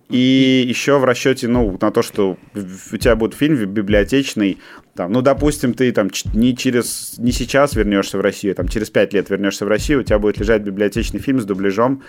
и 0.09 0.65
еще 0.67 0.97
в 0.97 1.03
расчете, 1.05 1.47
ну, 1.47 1.77
на 1.79 1.91
то, 1.91 2.01
что 2.01 2.37
у 2.55 2.97
тебя 2.97 3.15
будет 3.15 3.35
фильм 3.35 3.63
библиотечный, 3.65 4.57
там, 4.99 5.13
ну, 5.13 5.21
допустим, 5.21 5.73
ты 5.73 5.93
там 5.93 6.09
не 6.33 6.57
через, 6.57 7.17
не 7.17 7.31
сейчас 7.31 7.73
вернешься 7.73 8.17
в 8.17 8.21
Россию, 8.21 8.53
там 8.53 8.67
через 8.67 8.89
пять 8.89 9.13
лет 9.13 9.29
вернешься 9.29 9.63
в 9.63 9.69
Россию, 9.69 10.01
у 10.01 10.03
тебя 10.03 10.19
будет 10.19 10.37
лежать 10.39 10.61
библиотечный 10.61 11.21
фильм 11.21 11.39
с 11.39 11.45
дубляжом, 11.45 12.03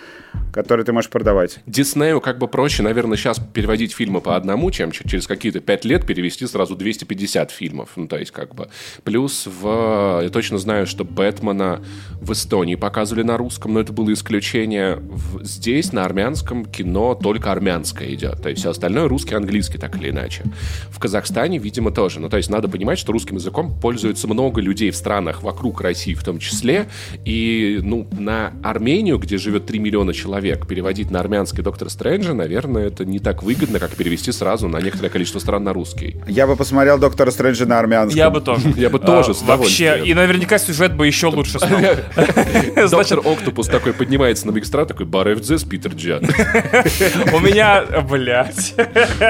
который 0.51 0.83
ты 0.83 0.91
можешь 0.91 1.09
продавать. 1.09 1.59
Диснею 1.65 2.19
как 2.19 2.37
бы 2.37 2.49
проще, 2.49 2.83
наверное, 2.83 3.15
сейчас 3.15 3.39
переводить 3.39 3.93
фильмы 3.93 4.19
по 4.19 4.35
одному, 4.35 4.69
чем 4.71 4.91
через 4.91 5.25
какие-то 5.25 5.61
пять 5.61 5.85
лет 5.85 6.05
перевести 6.05 6.45
сразу 6.47 6.75
250 6.75 7.51
фильмов. 7.51 7.91
Ну, 7.95 8.09
то 8.09 8.17
есть, 8.17 8.31
как 8.31 8.53
бы. 8.53 8.67
Плюс 9.05 9.47
в... 9.47 10.19
Я 10.21 10.29
точно 10.29 10.57
знаю, 10.57 10.85
что 10.85 11.05
Бэтмена 11.05 11.81
в 12.19 12.33
Эстонии 12.33 12.75
показывали 12.75 13.23
на 13.23 13.37
русском, 13.37 13.73
но 13.73 13.79
это 13.79 13.93
было 13.93 14.11
исключение. 14.11 14.97
В... 14.97 15.45
Здесь 15.45 15.93
на 15.93 16.03
армянском 16.03 16.65
кино 16.65 17.15
только 17.15 17.53
армянское 17.53 18.13
идет. 18.13 18.41
То 18.41 18.49
есть, 18.49 18.59
все 18.59 18.71
остальное 18.71 19.07
русский, 19.07 19.35
английский, 19.35 19.77
так 19.77 19.95
или 19.95 20.09
иначе. 20.09 20.43
В 20.89 20.99
Казахстане, 20.99 21.57
видимо, 21.57 21.91
тоже. 21.91 22.19
Ну, 22.19 22.27
то 22.27 22.35
есть, 22.35 22.49
надо 22.49 22.67
понимать, 22.67 22.80
что 22.97 23.13
русским 23.13 23.35
языком 23.35 23.73
пользуется 23.79 24.27
много 24.27 24.61
людей 24.61 24.91
в 24.91 24.95
странах 24.95 25.43
вокруг 25.43 25.81
России 25.81 26.13
в 26.13 26.23
том 26.23 26.39
числе. 26.39 26.87
И 27.25 27.79
ну, 27.81 28.07
на 28.11 28.53
Армению, 28.63 29.17
где 29.17 29.37
живет 29.37 29.65
3 29.65 29.79
миллиона 29.79 30.13
человек, 30.13 30.67
переводить 30.67 31.11
на 31.11 31.19
армянский 31.19 31.63
Доктор 31.63 31.89
Стрэнджа, 31.89 32.33
наверное, 32.33 32.87
это 32.87 33.05
не 33.05 33.19
так 33.19 33.43
выгодно, 33.43 33.79
как 33.79 33.95
перевести 33.95 34.31
сразу 34.31 34.67
на 34.67 34.81
некоторое 34.81 35.09
количество 35.09 35.39
стран 35.39 35.63
на 35.63 35.73
русский. 35.73 36.17
Я 36.27 36.47
бы 36.47 36.55
посмотрел 36.55 36.97
Доктора 36.97 37.31
Стрэнджа 37.31 37.65
на 37.65 37.79
армянском. 37.79 38.17
Я 38.17 38.29
бы 38.29 38.41
тоже. 38.41 38.73
Я 38.75 38.89
бы 38.89 38.99
тоже, 38.99 39.33
с 39.33 39.41
Вообще, 39.41 40.01
и 40.05 40.13
наверняка 40.13 40.57
сюжет 40.57 40.95
бы 40.95 41.07
еще 41.07 41.27
лучше 41.27 41.59
стал. 41.59 41.69
Доктор 42.89 43.19
Октопус 43.19 43.67
такой 43.67 43.93
поднимается 43.93 44.47
на 44.47 44.51
Бигстра, 44.51 44.85
такой, 44.85 45.05
Баревдзес, 45.05 45.63
Питер 45.63 45.93
Джан. 45.93 46.23
У 47.33 47.39
меня, 47.39 47.83
блядь, 48.09 48.73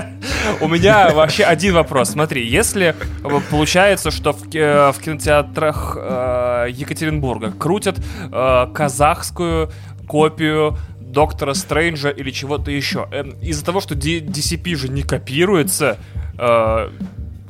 у 0.61 0.67
меня 0.67 1.09
вообще 1.13 1.43
один 1.43 1.73
вопрос. 1.73 2.11
Смотри, 2.11 2.45
если 2.45 2.95
получается, 3.39 4.11
что 4.11 4.33
в, 4.33 4.43
в 4.43 4.95
кинотеатрах 5.01 5.97
э, 5.99 6.67
Екатеринбурга 6.71 7.51
крутят 7.51 7.99
э, 8.31 8.67
казахскую 8.73 9.71
копию 10.07 10.77
Доктора 10.99 11.53
Стрэнджа 11.53 12.09
или 12.09 12.31
чего-то 12.31 12.71
еще. 12.71 13.07
Э, 13.11 13.23
из-за 13.41 13.63
того, 13.65 13.79
что 13.81 13.95
DCP 13.95 14.75
же 14.75 14.89
не 14.89 15.03
копируется, 15.03 15.97
э, 16.37 16.89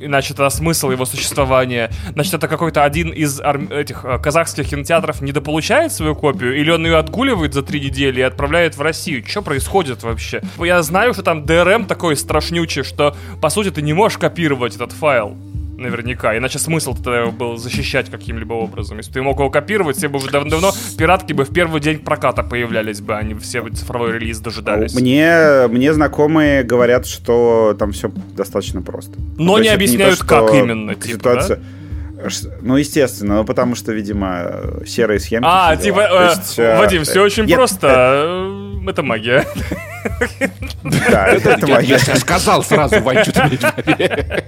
иначе 0.00 0.34
это 0.34 0.48
смысл 0.50 0.90
его 0.90 1.04
существования. 1.04 1.90
Значит, 2.12 2.34
это 2.34 2.48
какой-то 2.48 2.84
один 2.84 3.10
из 3.10 3.40
ар- 3.40 3.72
этих 3.72 4.04
э, 4.04 4.18
казахских 4.18 4.68
кинотеатров 4.68 5.20
недополучает 5.20 5.92
свою 5.92 6.14
копию, 6.14 6.58
или 6.58 6.70
он 6.70 6.84
ее 6.84 6.96
отгуливает 6.98 7.54
за 7.54 7.62
три 7.62 7.80
недели 7.80 8.20
и 8.20 8.22
отправляет 8.22 8.76
в 8.76 8.82
Россию. 8.82 9.24
Что 9.26 9.42
происходит 9.42 10.02
вообще? 10.02 10.42
Я 10.58 10.82
знаю, 10.82 11.14
что 11.14 11.22
там 11.22 11.44
DRM 11.44 11.86
такой 11.86 12.16
страшнючий, 12.16 12.82
что, 12.82 13.16
по 13.40 13.48
сути, 13.48 13.70
ты 13.70 13.82
не 13.82 13.92
можешь 13.92 14.18
копировать 14.18 14.74
этот 14.74 14.92
файл 14.92 15.36
наверняка. 15.76 16.36
Иначе 16.36 16.58
смысл 16.58 16.94
тогда 16.94 17.26
был 17.26 17.56
защищать 17.56 18.10
каким-либо 18.10 18.54
образом. 18.54 18.98
Если 18.98 19.12
ты 19.12 19.22
мог 19.22 19.38
его 19.38 19.50
копировать, 19.50 19.96
все 19.96 20.08
бы 20.08 20.18
уже 20.18 20.30
давно 20.30 20.72
пиратки 20.98 21.32
бы 21.32 21.44
в 21.44 21.52
первый 21.52 21.80
день 21.80 21.98
проката 21.98 22.42
появлялись 22.42 23.00
бы, 23.00 23.16
они 23.16 23.34
все 23.34 23.66
цифровой 23.68 24.12
релиз 24.12 24.38
дожидались. 24.38 24.94
Мне, 24.94 25.66
мне 25.68 25.92
знакомые 25.92 26.62
говорят, 26.62 27.06
что 27.06 27.74
там 27.78 27.92
все 27.92 28.10
достаточно 28.36 28.82
просто. 28.82 29.18
Но 29.38 29.56
ну, 29.56 29.58
не 29.58 29.68
объясняют, 29.68 30.20
не 30.20 30.26
то, 30.26 30.26
как 30.26 30.54
именно. 30.54 30.94
Типа, 30.94 31.18
ситуация... 31.18 31.56
Да? 31.56 31.62
Ну, 32.60 32.76
естественно, 32.76 33.38
ну, 33.38 33.44
потому 33.44 33.74
что, 33.74 33.92
видимо, 33.92 34.84
серые 34.86 35.18
схемы. 35.18 35.44
А, 35.50 35.76
типа, 35.76 36.00
э, 36.08 36.28
есть, 36.30 36.56
э, 36.56 36.78
Вадим, 36.78 37.02
все 37.02 37.20
очень 37.20 37.46
нет, 37.46 37.56
просто. 37.56 37.88
Это... 37.88 38.90
это 38.90 39.02
магия. 39.02 39.44
Да, 40.84 41.26
это 41.26 41.66
магия. 41.66 41.98
Я 42.06 42.16
сказал 42.16 42.62
сразу, 42.62 43.00
Вань, 43.00 43.24
что 43.24 43.32
ты 43.42 44.44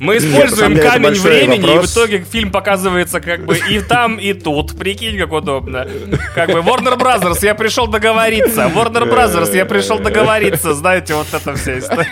мы 0.00 0.16
используем 0.16 0.74
Нет, 0.74 0.82
камень 0.82 1.20
времени, 1.20 1.66
вопрос. 1.66 1.84
и 1.84 1.86
в 1.86 1.92
итоге 1.92 2.24
фильм 2.24 2.50
показывается 2.50 3.20
как 3.20 3.44
бы 3.44 3.56
и 3.56 3.80
там, 3.80 4.16
и 4.16 4.32
тут. 4.32 4.76
Прикинь, 4.78 5.18
как 5.18 5.30
удобно. 5.30 5.86
Как 6.34 6.50
бы 6.50 6.60
Warner 6.60 6.98
Brothers, 6.98 7.44
я 7.44 7.54
пришел 7.54 7.86
договориться. 7.86 8.62
Warner 8.74 9.04
Brothers, 9.04 9.54
я 9.54 9.66
пришел 9.66 9.98
договориться. 9.98 10.72
Знаете, 10.72 11.14
вот 11.14 11.26
это 11.32 11.54
вся 11.54 11.78
история. 11.78 12.08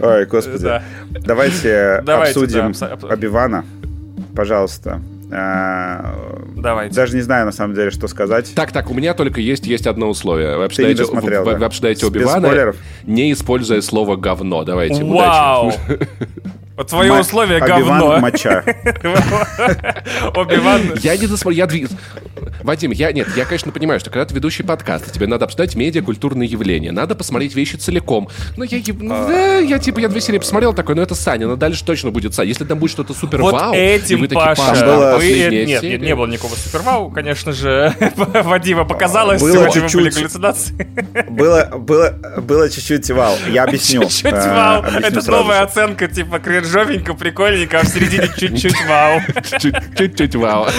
Ой, 0.00 0.26
господи. 0.26 0.62
Да. 0.62 0.82
Давайте, 1.10 2.02
Давайте 2.04 2.40
обсудим 2.40 2.72
да, 2.72 3.08
Обивана. 3.08 3.64
Пожалуйста. 4.36 5.02
А, 5.30 6.14
Давайте. 6.56 6.94
Даже 6.94 7.14
не 7.14 7.22
знаю, 7.22 7.46
на 7.46 7.52
самом 7.52 7.74
деле, 7.74 7.90
что 7.90 8.08
сказать. 8.08 8.52
Так, 8.54 8.72
так, 8.72 8.90
у 8.90 8.94
меня 8.94 9.14
только 9.14 9.40
есть, 9.40 9.66
есть 9.66 9.86
одно 9.86 10.08
условие. 10.08 10.56
Вы 10.56 10.64
обсуждаете, 10.64 10.96
Ты 10.96 11.02
не 11.02 11.06
досмотрел, 11.14 11.44
вы, 11.44 11.52
да? 11.52 11.58
вы 11.58 11.64
обсуждаете 11.66 12.06
Оби-Вана, 12.06 12.74
не 13.04 13.32
используя 13.32 13.80
слово 13.80 14.16
«говно». 14.16 14.64
Давайте, 14.64 15.04
Вау! 15.04 15.72
Твое 16.86 17.12
Ма- 17.12 17.20
условие 17.20 17.60
говно. 17.60 18.18
моча. 18.18 18.62
Оби-Ван... 20.34 20.94
Я 21.02 21.16
не 21.16 21.26
досмотрел, 21.26 21.66
я 21.66 21.88
Вадим, 22.62 22.90
я 22.90 23.12
нет, 23.12 23.28
я, 23.36 23.44
конечно, 23.44 23.72
понимаю, 23.72 24.00
что 24.00 24.10
когда 24.10 24.24
ты 24.24 24.34
ведущий 24.34 24.62
подкаста, 24.62 25.10
тебе 25.10 25.26
надо 25.26 25.44
обсуждать 25.44 25.74
медиакультурные 25.74 26.48
явления, 26.48 26.92
надо 26.92 27.14
посмотреть 27.14 27.54
вещи 27.54 27.76
целиком. 27.76 28.28
Но 28.56 28.64
я, 28.64 28.80
ну, 29.00 29.08
да, 29.08 29.58
я 29.58 29.78
типа, 29.78 30.00
я 30.00 30.08
две 30.08 30.20
серии 30.20 30.38
посмотрел 30.38 30.74
такой, 30.74 30.94
ну 30.94 31.02
это 31.02 31.14
Саня, 31.14 31.46
но 31.46 31.56
дальше 31.56 31.84
точно 31.84 32.10
будет 32.10 32.34
Саня. 32.34 32.48
Если 32.48 32.64
там 32.64 32.78
будет 32.78 32.90
что-то 32.90 33.14
супер 33.14 33.40
вот 33.42 33.54
вау, 33.54 33.74
этим, 33.74 34.20
вы 34.20 34.28
Паша, 34.28 34.62
такие, 34.66 34.84
было... 34.84 35.16
вы... 35.16 35.56
нет, 35.66 35.82
нет, 35.82 36.00
не 36.00 36.14
было 36.14 36.26
никакого 36.26 36.54
супер 36.54 36.82
вау, 36.82 37.10
конечно 37.10 37.52
же, 37.52 37.94
Вадима 38.16 38.84
показалось, 38.84 39.40
было 39.40 39.70
чуть-чуть, 39.70 39.94
были 39.94 40.10
галлюцинации. 40.10 40.88
Было, 41.28 41.64
было, 41.76 42.10
было 42.38 42.68
чуть-чуть 42.68 43.10
вау, 43.10 43.34
я 43.50 43.64
объясню. 43.64 44.02
Чуть-чуть 44.02 44.32
вау, 44.32 44.82
это 44.82 45.30
новая 45.30 45.62
оценка, 45.62 46.08
типа 46.08 46.38
кринжовенько, 46.68 47.14
прикольненько, 47.14 47.80
а 47.80 47.82
в 47.82 47.88
середине 47.88 48.28
чуть-чуть 48.36 48.76
вау. 48.86 49.20
Чуть-чуть 49.96 50.34
вау. 50.34 50.66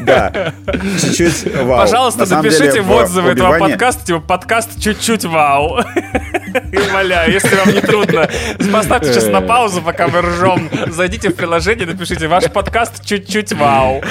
Да, 0.00 0.52
чуть-чуть 1.00 1.54
вау. 1.56 1.78
Пожалуйста, 1.80 2.26
напишите 2.26 2.80
в 2.82 2.90
отзывы 2.90 3.30
этого 3.30 3.58
подкаста, 3.58 4.04
типа 4.04 4.20
подкаст 4.20 4.80
чуть-чуть 4.80 5.24
вау. 5.24 5.80
И 6.72 6.76
умоляю, 6.76 7.32
если 7.32 7.54
вам 7.56 7.72
не 7.72 7.80
трудно, 7.80 8.28
поставьте 8.72 9.12
сейчас 9.12 9.28
на 9.28 9.40
паузу, 9.40 9.80
пока 9.80 10.08
мы 10.08 10.20
ржем. 10.20 10.68
Зайдите 10.88 11.30
в 11.30 11.34
приложение, 11.34 11.86
напишите 11.86 12.28
ваш 12.28 12.50
подкаст 12.50 13.04
чуть-чуть 13.04 13.52
вау. 13.52 14.02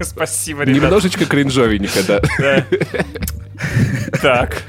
Спасибо, 0.00 0.62
ребят. 0.62 0.82
Немножечко 0.82 1.24
кринжовенько, 1.24 2.00
да. 2.06 2.64
Так. 4.22 4.62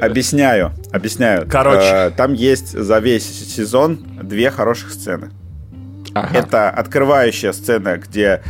Объясняю, 0.00 0.72
объясняю. 0.92 1.46
Короче. 1.50 1.86
Э, 1.86 2.10
там 2.10 2.32
есть 2.32 2.72
за 2.72 2.98
весь 2.98 3.54
сезон 3.54 3.79
две 3.88 4.50
хороших 4.50 4.90
сцены. 4.90 5.30
Ага. 6.14 6.36
Это 6.36 6.70
открывающая 6.70 7.52
сцена, 7.52 7.96
где 7.98 8.42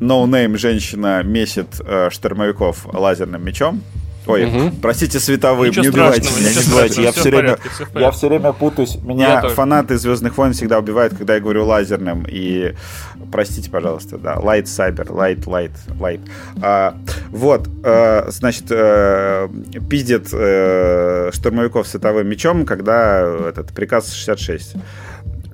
ноунейм 0.00 0.58
женщина 0.58 1.22
месит 1.22 1.80
э, 1.80 2.10
штурмовиков 2.10 2.86
лазерным 2.92 3.44
мечом. 3.44 3.82
Ой, 4.26 4.44
угу. 4.44 4.76
простите, 4.82 5.20
световым, 5.20 5.68
ничего 5.68 5.82
не 5.82 5.88
убивайте 5.90 6.28
меня, 6.36 6.52
не 6.52 6.58
убивайте. 6.58 7.02
Я 7.02 7.12
все, 7.12 7.30
время, 7.30 7.58
я 7.94 8.10
все 8.10 8.28
время 8.28 8.52
путаюсь. 8.52 8.96
Меня 9.02 9.42
я 9.42 9.48
фанаты 9.48 9.96
Звездных 9.98 10.36
войн 10.36 10.52
всегда 10.52 10.78
убивают, 10.78 11.16
когда 11.16 11.34
я 11.34 11.40
говорю 11.40 11.64
лазерным. 11.64 12.26
И 12.28 12.74
простите, 13.30 13.70
пожалуйста, 13.70 14.18
да. 14.18 14.34
Light 14.34 14.64
Cyber, 14.64 15.06
Light, 15.06 15.44
Light, 15.44 15.72
Light. 15.98 16.20
А, 16.60 16.96
вот, 17.30 17.68
а, 17.84 18.26
значит, 18.30 18.64
а, 18.70 19.48
пиздит 19.88 20.28
а, 20.32 21.30
штурмовиков 21.32 21.86
световым 21.86 22.28
мечом, 22.28 22.66
когда 22.66 23.20
этот 23.48 23.72
приказ 23.72 24.12
66 24.12 24.74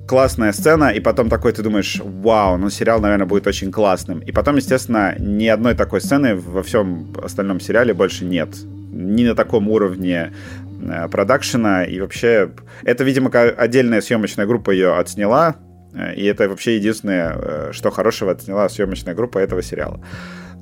классная 0.07 0.51
сцена, 0.51 0.89
и 0.89 0.99
потом 0.99 1.29
такой 1.29 1.53
ты 1.53 1.63
думаешь, 1.63 1.99
вау, 2.03 2.57
ну 2.57 2.69
сериал, 2.69 2.99
наверное, 2.99 3.25
будет 3.25 3.47
очень 3.47 3.71
классным. 3.71 4.19
И 4.19 4.31
потом, 4.31 4.57
естественно, 4.57 5.15
ни 5.17 5.47
одной 5.47 5.75
такой 5.75 6.01
сцены 6.01 6.35
во 6.35 6.61
всем 6.63 7.13
остальном 7.23 7.59
сериале 7.59 7.93
больше 7.93 8.25
нет. 8.25 8.49
Ни 8.91 9.25
на 9.25 9.35
таком 9.35 9.69
уровне 9.69 10.33
э, 10.81 11.07
продакшена, 11.09 11.85
и 11.85 11.99
вообще... 11.99 12.51
Это, 12.83 13.03
видимо, 13.03 13.29
отдельная 13.29 14.01
съемочная 14.01 14.45
группа 14.45 14.71
ее 14.71 14.95
отсняла, 14.95 15.55
э, 15.93 16.15
и 16.15 16.25
это 16.25 16.49
вообще 16.49 16.75
единственное, 16.75 17.35
э, 17.35 17.69
что 17.71 17.89
хорошего 17.89 18.31
отсняла 18.31 18.67
съемочная 18.67 19.15
группа 19.15 19.39
этого 19.39 19.63
сериала. 19.63 19.99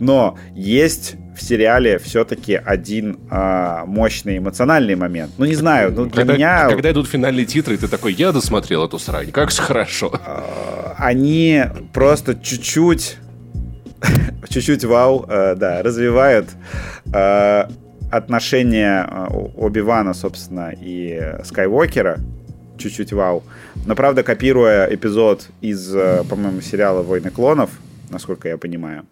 Но 0.01 0.35
есть 0.55 1.13
в 1.37 1.43
сериале 1.43 1.99
все-таки 1.99 2.55
один 2.55 3.19
а, 3.29 3.85
мощный 3.85 4.39
эмоциональный 4.39 4.95
момент. 4.95 5.33
Ну, 5.37 5.45
не 5.45 5.53
знаю, 5.53 5.91
ну, 5.91 6.05
для 6.05 6.15
когда, 6.21 6.33
меня... 6.33 6.69
Когда 6.69 6.91
идут 6.91 7.07
финальные 7.07 7.45
титры, 7.45 7.77
ты 7.77 7.87
такой, 7.87 8.13
я 8.13 8.31
досмотрел 8.31 8.83
эту 8.83 8.97
срань, 8.97 9.31
как 9.31 9.51
же 9.51 9.61
хорошо. 9.61 10.11
А, 10.25 10.95
они 10.97 11.65
просто 11.93 12.33
чуть-чуть, 12.33 13.17
чуть-чуть 14.49 14.83
вау, 14.85 15.27
а, 15.29 15.53
да, 15.53 15.83
развивают 15.83 16.49
а, 17.13 17.69
отношения 18.09 19.07
а, 19.07 19.27
Оби-Вана, 19.27 20.15
собственно, 20.15 20.73
и 20.75 21.35
Скайуокера, 21.43 22.17
чуть-чуть 22.79 23.13
вау. 23.13 23.43
Но, 23.85 23.95
правда, 23.95 24.23
копируя 24.23 24.87
эпизод 24.91 25.47
из, 25.61 25.95
по-моему, 26.27 26.61
сериала 26.61 27.03
«Войны 27.03 27.29
клонов», 27.29 27.69
насколько 28.09 28.47
я 28.47 28.57
понимаю, 28.57 29.05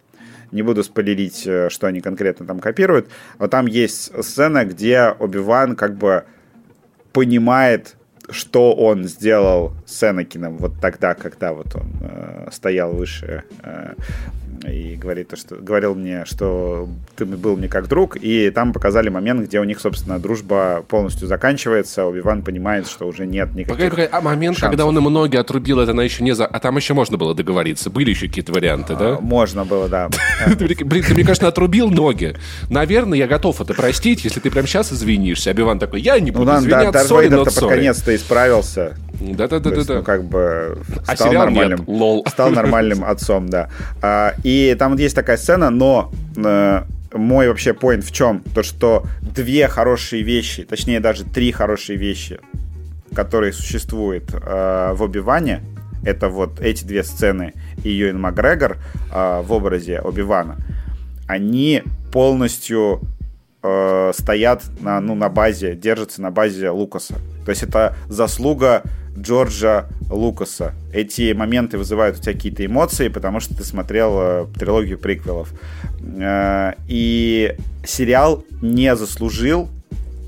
не 0.51 0.61
буду 0.61 0.83
спойлерить, 0.83 1.45
э, 1.45 1.69
что 1.69 1.87
они 1.87 2.01
конкретно 2.01 2.45
там 2.45 2.59
копируют, 2.59 3.07
но 3.37 3.47
там 3.47 3.65
есть 3.65 4.11
сцена, 4.23 4.65
где 4.65 5.13
Оби-Ван 5.19 5.75
как 5.75 5.95
бы 5.95 6.23
понимает, 7.13 7.95
что 8.29 8.73
он 8.73 9.05
сделал 9.05 9.73
с 9.85 10.03
Энакином 10.07 10.57
вот 10.57 10.73
тогда, 10.79 11.15
когда 11.15 11.53
вот 11.53 11.75
он 11.75 11.91
э, 12.01 12.49
стоял 12.51 12.93
выше 12.93 13.43
э, 13.63 13.93
и 14.67 14.95
говорит, 14.95 15.31
что, 15.35 15.55
говорил 15.55 15.95
мне, 15.95 16.25
что 16.25 16.89
ты 17.15 17.25
был 17.25 17.57
мне 17.57 17.67
как 17.67 17.87
друг, 17.87 18.17
и 18.17 18.49
там 18.49 18.73
показали 18.73 19.09
момент, 19.09 19.47
где 19.47 19.59
у 19.59 19.63
них, 19.63 19.79
собственно, 19.79 20.19
дружба 20.19 20.83
полностью 20.87 21.27
заканчивается, 21.27 22.05
Оби-Ван 22.05 22.41
понимает, 22.41 22.87
что 22.87 23.07
уже 23.07 23.25
нет 23.25 23.53
никаких 23.53 23.67
Погоди, 23.75 23.89
погоди, 23.89 24.09
а 24.11 24.21
момент, 24.21 24.57
шансов. 24.57 24.71
когда 24.71 24.85
он 24.85 24.97
ему 24.97 25.09
ноги 25.09 25.37
отрубил, 25.37 25.79
это 25.79 25.91
она 25.91 26.03
еще 26.03 26.23
не 26.23 26.33
за... 26.33 26.45
А 26.45 26.59
там 26.59 26.77
еще 26.77 26.93
можно 26.93 27.17
было 27.17 27.35
договориться, 27.35 27.89
были 27.89 28.09
еще 28.09 28.27
какие-то 28.27 28.53
варианты, 28.53 28.95
да? 28.95 29.17
А, 29.17 29.19
можно 29.19 29.65
было, 29.65 29.87
да. 29.87 30.09
Блин, 30.59 31.03
ты 31.03 31.13
мне, 31.13 31.23
кажется, 31.23 31.47
отрубил 31.47 31.89
ноги. 31.89 32.35
Наверное, 32.69 33.17
я 33.17 33.27
готов 33.27 33.61
это 33.61 33.73
простить, 33.73 34.23
если 34.23 34.39
ты 34.39 34.49
прям 34.51 34.67
сейчас 34.67 34.91
извинишься. 34.91 35.51
Оби-Ван 35.51 35.79
такой, 35.79 36.01
я 36.01 36.19
не 36.19 36.31
буду 36.31 36.51
извиняться, 36.51 37.07
сори, 37.07 37.27
но 37.27 37.43
наконец-то 37.43 38.15
исправился. 38.15 38.95
Да-да-да-да. 39.19 39.95
Ну, 39.95 40.03
как 40.03 40.23
бы 40.23 40.77
а 41.05 41.15
стал 41.15 41.33
нормальным. 41.33 41.83
Лол. 41.87 42.25
Стал 42.27 42.51
нормальным 42.51 43.03
отцом, 43.05 43.49
да. 43.49 43.69
А, 44.01 44.33
и 44.49 44.73
там 44.73 44.93
вот 44.93 44.99
есть 44.99 45.15
такая 45.15 45.37
сцена, 45.37 45.69
но 45.69 46.11
э, 46.35 46.81
мой 47.13 47.47
вообще 47.47 47.75
поинт 47.75 48.03
в 48.03 48.11
чем? 48.11 48.39
То, 48.55 48.63
что 48.63 49.05
две 49.21 49.67
хорошие 49.67 50.23
вещи, 50.23 50.63
точнее 50.63 50.99
даже 50.99 51.23
три 51.23 51.51
хорошие 51.51 51.99
вещи, 51.99 52.39
которые 53.13 53.53
существуют 53.53 54.33
э, 54.33 54.93
в 54.95 55.03
Оби-Ване, 55.03 55.61
это 56.03 56.29
вот 56.29 56.59
эти 56.61 56.83
две 56.83 57.03
сцены 57.03 57.53
и 57.83 57.91
Юэн 57.91 58.19
Макгрегор 58.19 58.77
э, 59.13 59.41
в 59.45 59.53
образе 59.53 59.99
Оби-Вана, 59.99 60.57
они 61.27 61.83
полностью 62.11 63.01
э, 63.61 64.11
стоят 64.15 64.63
на, 64.81 64.99
ну, 64.99 65.13
на 65.13 65.29
базе, 65.29 65.75
держатся 65.75 66.23
на 66.23 66.31
базе 66.31 66.71
Лукаса. 66.71 67.13
То 67.45 67.51
есть 67.51 67.61
это 67.61 67.95
заслуга 68.07 68.81
Джорджа 69.19 69.87
Лукаса. 70.09 70.73
Эти 70.93 71.33
моменты 71.33 71.77
вызывают 71.77 72.17
у 72.17 72.21
тебя 72.21 72.33
какие-то 72.33 72.65
эмоции, 72.65 73.09
потому 73.09 73.39
что 73.39 73.55
ты 73.55 73.63
смотрел 73.63 74.17
э, 74.19 74.47
трилогию 74.57 74.97
приквелов. 74.97 75.53
Э, 76.01 76.73
и 76.87 77.55
сериал 77.85 78.43
не 78.61 78.95
заслужил 78.95 79.69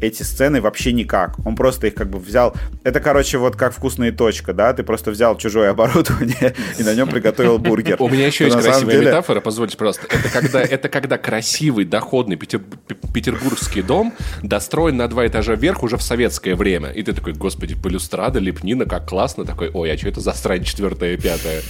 эти 0.02 0.24
сцены 0.24 0.62
вообще 0.62 0.92
никак. 0.92 1.36
Он 1.46 1.56
просто 1.56 1.88
их 1.88 1.96
как 1.96 2.10
бы 2.10 2.20
взял... 2.20 2.56
Это, 2.84 3.00
короче, 3.00 3.38
вот 3.38 3.56
как 3.56 3.74
вкусная 3.74 4.12
точка, 4.12 4.54
да? 4.54 4.74
Ты 4.74 4.84
просто 4.84 5.12
взял 5.12 5.38
чужое 5.38 5.70
оборудование 5.70 6.56
и 6.78 6.84
на 6.84 6.94
нем 6.94 7.08
приготовил 7.08 7.60
бургер. 7.60 7.98
У 8.00 8.10
меня 8.10 8.28
еще 8.28 8.46
есть 8.46 8.60
красивая 8.60 9.00
метафора, 9.00 9.42
позвольте 9.42 9.78
просто. 9.78 10.08
Это 10.08 10.30
когда, 10.30 10.62
это 10.62 10.90
когда 10.90 11.18
красивый, 11.18 11.86
доходный 11.86 12.36
петербургский 12.36 13.82
дом 13.82 14.14
достроен 14.44 14.98
на 14.98 15.08
два 15.08 15.28
этажа 15.28 15.54
вверх 15.56 15.84
уже 15.84 15.98
в 15.98 16.02
советское 16.04 16.56
время. 16.56 16.90
И 16.90 17.04
ты 17.04 17.14
такой, 17.14 17.34
господи, 17.34 17.76
балюстрада, 17.76 18.40
лепнина, 18.40 18.86
как 18.86 19.08
классно. 19.08 19.46
Такой, 19.46 19.70
ой, 19.74 19.92
а 19.92 19.98
что 19.98 20.10
это 20.10 20.20
за 20.20 20.34
срань 20.34 20.64
четвертая 20.64 21.18
пятая? 21.18 21.62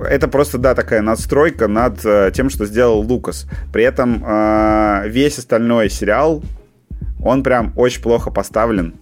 это 0.00 0.28
просто, 0.28 0.58
да, 0.58 0.74
такая 0.74 1.02
надстройка 1.02 1.68
над 1.68 2.04
э, 2.04 2.30
тем, 2.34 2.50
что 2.50 2.66
сделал 2.66 3.00
Лукас. 3.00 3.46
При 3.72 3.84
этом 3.84 4.22
э, 4.24 5.08
весь 5.08 5.38
остальной 5.38 5.90
сериал 5.90 6.42
он 7.22 7.42
прям 7.42 7.72
очень 7.76 8.02
плохо 8.02 8.30
поставлен. 8.30 8.94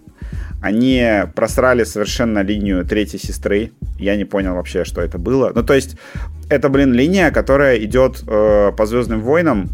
Они 0.62 1.22
просрали 1.34 1.84
совершенно 1.84 2.40
линию 2.40 2.84
третьей 2.84 3.20
сестры. 3.20 3.72
Я 3.98 4.16
не 4.16 4.24
понял 4.24 4.54
вообще, 4.54 4.84
что 4.84 5.00
это 5.00 5.18
было. 5.18 5.52
Ну, 5.54 5.62
то 5.62 5.74
есть, 5.74 5.96
это, 6.48 6.68
блин, 6.68 6.92
линия, 6.92 7.30
которая 7.30 7.76
идет 7.78 8.24
э, 8.26 8.72
по 8.76 8.86
Звездным 8.86 9.20
войнам. 9.20 9.68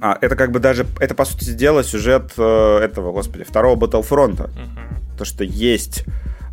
А, 0.00 0.16
это 0.20 0.36
как 0.36 0.50
бы 0.52 0.58
даже, 0.58 0.86
это 0.98 1.14
по 1.14 1.24
сути 1.24 1.50
дела 1.50 1.84
сюжет 1.84 2.32
э, 2.38 2.78
этого, 2.78 3.12
господи, 3.12 3.44
второго 3.44 3.78
Battlefront. 3.78 4.38
Uh-huh. 4.38 5.18
То, 5.18 5.24
что 5.24 5.44
есть 5.44 6.04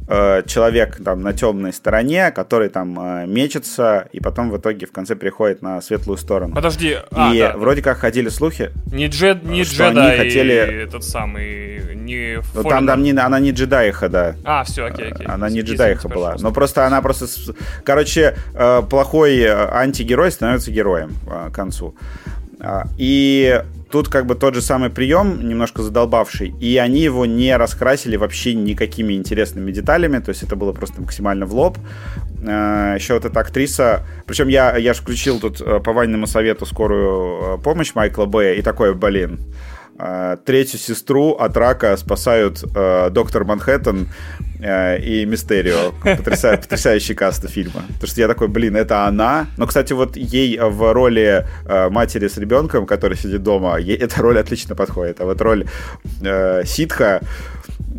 Э, 0.10 0.42
человек 0.46 1.04
там 1.04 1.22
на 1.22 1.34
темной 1.34 1.74
стороне, 1.74 2.32
который 2.32 2.70
там 2.70 2.98
э, 2.98 3.26
мечется, 3.28 4.08
и 4.14 4.22
потом 4.22 4.50
в 4.52 4.58
итоге 4.58 4.86
в 4.86 4.94
конце 4.94 5.18
приходит 5.18 5.62
на 5.62 5.82
светлую 5.82 6.18
сторону. 6.18 6.56
Подожди, 6.56 6.96
а, 7.12 7.34
и 7.34 7.40
да. 7.40 7.58
вроде 7.58 7.82
как 7.82 7.98
ходили 7.98 8.30
слухи, 8.30 8.72
не, 8.86 9.08
джед, 9.08 9.44
не 9.44 9.66
что 9.66 9.90
джедай, 9.90 10.14
они 10.14 10.18
хотели 10.18 10.56
этот 10.84 11.04
самый, 11.04 11.94
не 11.94 12.42
ну, 12.54 12.64
там, 12.64 12.88
там 12.88 13.04
не, 13.04 13.12
она 13.12 13.40
не 13.40 13.52
джедаиха, 13.52 14.08
да. 14.08 14.36
А, 14.46 14.64
все, 14.64 14.86
окей, 14.86 15.12
окей. 15.12 15.26
Она 15.28 15.50
не 15.50 15.60
джедаиха 15.60 16.08
была. 16.08 16.38
Но 16.40 16.54
просто 16.54 16.86
она 16.86 17.02
просто, 17.02 17.26
короче, 17.84 18.38
э, 18.54 18.84
плохой 18.90 19.46
антигерой 19.46 20.32
становится 20.32 20.72
героем 20.72 21.16
к 21.28 21.54
концу. 21.54 21.96
А, 22.62 22.86
и 22.98 23.62
Тут 23.92 24.10
как 24.10 24.26
бы 24.26 24.36
тот 24.36 24.54
же 24.54 24.62
самый 24.62 24.90
прием, 24.90 25.48
немножко 25.48 25.82
задолбавший, 25.82 26.54
и 26.60 26.78
они 26.78 27.00
его 27.00 27.26
не 27.26 27.56
раскрасили 27.56 28.18
вообще 28.18 28.54
никакими 28.54 29.14
интересными 29.14 29.72
деталями, 29.72 30.20
то 30.20 30.30
есть 30.30 30.44
это 30.44 30.56
было 30.56 30.74
просто 30.74 31.02
максимально 31.02 31.46
в 31.46 31.54
лоб. 31.54 31.78
Э, 32.46 32.96
Еще 32.98 33.14
вот 33.14 33.26
эта 33.26 33.40
актриса, 33.40 34.06
причем 34.26 34.50
я, 34.50 34.76
я 34.76 34.94
же 34.94 35.02
включил 35.02 35.40
тут 35.40 35.62
э, 35.62 35.80
по 35.80 35.94
Ваниному 35.94 36.28
совету 36.28 36.66
скорую 36.66 37.60
помощь 37.60 37.96
Майкла 37.96 38.26
Б. 38.26 38.58
и 38.58 38.62
такой, 38.62 38.94
блин, 38.94 39.40
третью 40.46 40.80
сестру 40.80 41.32
от 41.32 41.58
рака 41.58 41.98
спасают 41.98 42.64
доктор 43.12 43.46
Манхэттен 43.46 44.08
Э, 44.60 44.98
и 45.00 45.26
Мистерио. 45.26 45.94
Потрясающий, 46.04 46.62
потрясающий 46.62 47.14
каст 47.14 47.48
фильма. 47.50 47.84
Потому 47.88 48.08
что 48.08 48.22
я 48.22 48.28
такой, 48.28 48.48
блин, 48.48 48.76
это 48.76 49.06
она. 49.06 49.48
Но, 49.58 49.68
кстати, 49.68 49.94
вот 49.94 50.18
ей 50.18 50.58
в 50.60 50.94
роли 50.94 51.46
э, 51.66 51.90
матери 51.90 52.28
с 52.28 52.38
ребенком, 52.38 52.86
который 52.86 53.18
сидит 53.18 53.44
дома, 53.44 53.78
ей 53.78 53.96
эта 53.96 54.22
роль 54.22 54.40
отлично 54.40 54.76
подходит. 54.76 55.22
А 55.22 55.26
вот 55.26 55.42
роль 55.42 55.66
э, 56.24 56.64
ситха 56.66 57.22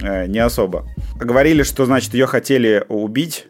э, 0.02 0.26
не 0.26 0.40
особо. 0.40 0.84
Говорили, 1.16 1.62
что, 1.62 1.86
значит, 1.86 2.14
ее 2.14 2.26
хотели 2.26 2.84
убить, 2.88 3.46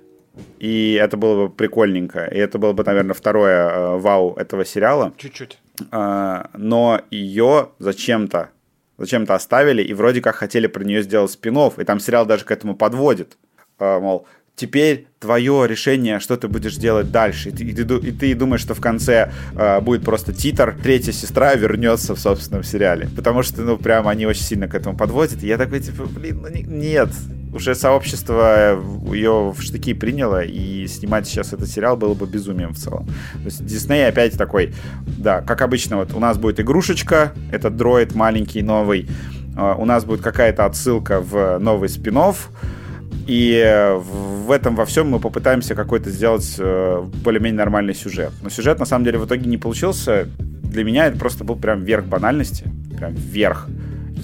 и 0.58 0.98
это 1.00 1.16
было 1.16 1.46
бы 1.46 1.54
прикольненько. 1.54 2.26
И 2.26 2.36
это 2.36 2.58
было 2.58 2.72
бы, 2.74 2.84
наверное, 2.84 3.14
второе 3.14 3.68
э, 3.68 3.98
вау 3.98 4.34
этого 4.34 4.64
сериала. 4.66 5.12
Чуть-чуть. 5.16 5.58
Э, 5.90 6.44
но 6.54 7.00
ее 7.10 7.70
зачем-то 7.78 8.50
зачем-то 8.98 9.34
оставили, 9.34 9.82
и 9.82 9.94
вроде 9.94 10.20
как 10.20 10.34
хотели 10.34 10.66
про 10.66 10.84
нее 10.84 11.02
сделать 11.02 11.30
спин 11.30 11.56
и 11.56 11.84
там 11.84 12.00
сериал 12.00 12.26
даже 12.26 12.44
к 12.44 12.50
этому 12.50 12.76
подводит. 12.76 13.38
А, 13.78 14.00
мол, 14.00 14.26
теперь 14.56 15.06
твое 15.20 15.66
решение, 15.66 16.18
что 16.18 16.36
ты 16.36 16.48
будешь 16.48 16.76
делать 16.76 17.10
дальше. 17.10 17.48
И 17.48 17.52
ты, 17.52 17.64
и 17.64 17.72
ты, 17.72 17.82
и 17.82 18.12
ты 18.12 18.34
думаешь, 18.34 18.60
что 18.60 18.74
в 18.74 18.80
конце 18.80 19.32
э, 19.54 19.80
будет 19.80 20.04
просто 20.04 20.32
титр, 20.32 20.76
третья 20.82 21.12
сестра 21.12 21.54
вернется 21.54 22.14
в 22.14 22.18
собственном 22.18 22.64
сериале. 22.64 23.08
Потому 23.16 23.42
что, 23.42 23.62
ну, 23.62 23.78
прям 23.78 24.08
они 24.08 24.26
очень 24.26 24.42
сильно 24.42 24.68
к 24.68 24.74
этому 24.74 24.96
подводят. 24.96 25.42
И 25.42 25.46
я 25.46 25.56
такой, 25.56 25.80
типа, 25.80 26.04
блин, 26.04 26.40
ну 26.42 26.48
не, 26.48 26.62
нет. 26.62 27.10
Уже 27.52 27.74
сообщество 27.74 28.78
ее 29.12 29.54
в 29.56 29.60
штыки 29.62 29.94
приняло, 29.94 30.42
и 30.42 30.86
снимать 30.86 31.26
сейчас 31.26 31.52
этот 31.52 31.68
сериал 31.68 31.96
было 31.96 32.14
бы 32.14 32.26
безумием 32.26 32.72
в 32.72 32.78
целом. 32.78 33.06
То 33.06 33.44
есть 33.46 33.64
Дисней 33.64 34.06
опять 34.06 34.36
такой, 34.36 34.74
да, 35.06 35.40
как 35.40 35.62
обычно, 35.62 35.96
вот 35.96 36.14
у 36.14 36.20
нас 36.20 36.38
будет 36.38 36.60
игрушечка, 36.60 37.32
этот 37.50 37.76
дроид 37.76 38.14
маленький, 38.14 38.62
новый, 38.62 39.08
э, 39.56 39.74
у 39.78 39.84
нас 39.84 40.04
будет 40.04 40.20
какая-то 40.20 40.66
отсылка 40.66 41.20
в 41.20 41.58
новый 41.58 41.88
спин 41.88 42.18
-офф, 42.18 42.36
и 43.28 43.94
в 44.46 44.50
этом 44.50 44.74
во 44.74 44.86
всем 44.86 45.10
мы 45.10 45.20
попытаемся 45.20 45.74
какой-то 45.74 46.08
сделать 46.08 46.56
э, 46.58 47.02
более-менее 47.22 47.58
нормальный 47.58 47.94
сюжет. 47.94 48.32
Но 48.42 48.48
сюжет 48.48 48.78
на 48.78 48.86
самом 48.86 49.04
деле 49.04 49.18
в 49.18 49.26
итоге 49.26 49.46
не 49.46 49.58
получился. 49.58 50.26
Для 50.38 50.82
меня 50.82 51.06
это 51.06 51.18
просто 51.18 51.44
был 51.44 51.56
прям 51.56 51.84
верх 51.84 52.06
банальности. 52.06 52.64
Прям 52.96 53.12
верх. 53.14 53.68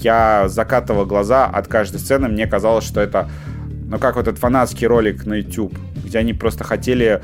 Я 0.01 0.47
закатывал 0.47 1.05
глаза 1.05 1.45
от 1.45 1.67
каждой 1.67 1.99
сцены. 1.99 2.27
Мне 2.27 2.47
казалось, 2.47 2.85
что 2.85 3.01
это, 3.01 3.29
ну 3.87 3.99
как 3.99 4.15
вот 4.15 4.27
этот 4.27 4.39
фанатский 4.39 4.87
ролик 4.87 5.25
на 5.25 5.35
YouTube, 5.35 5.77
где 6.03 6.19
они 6.19 6.33
просто 6.33 6.63
хотели 6.63 7.21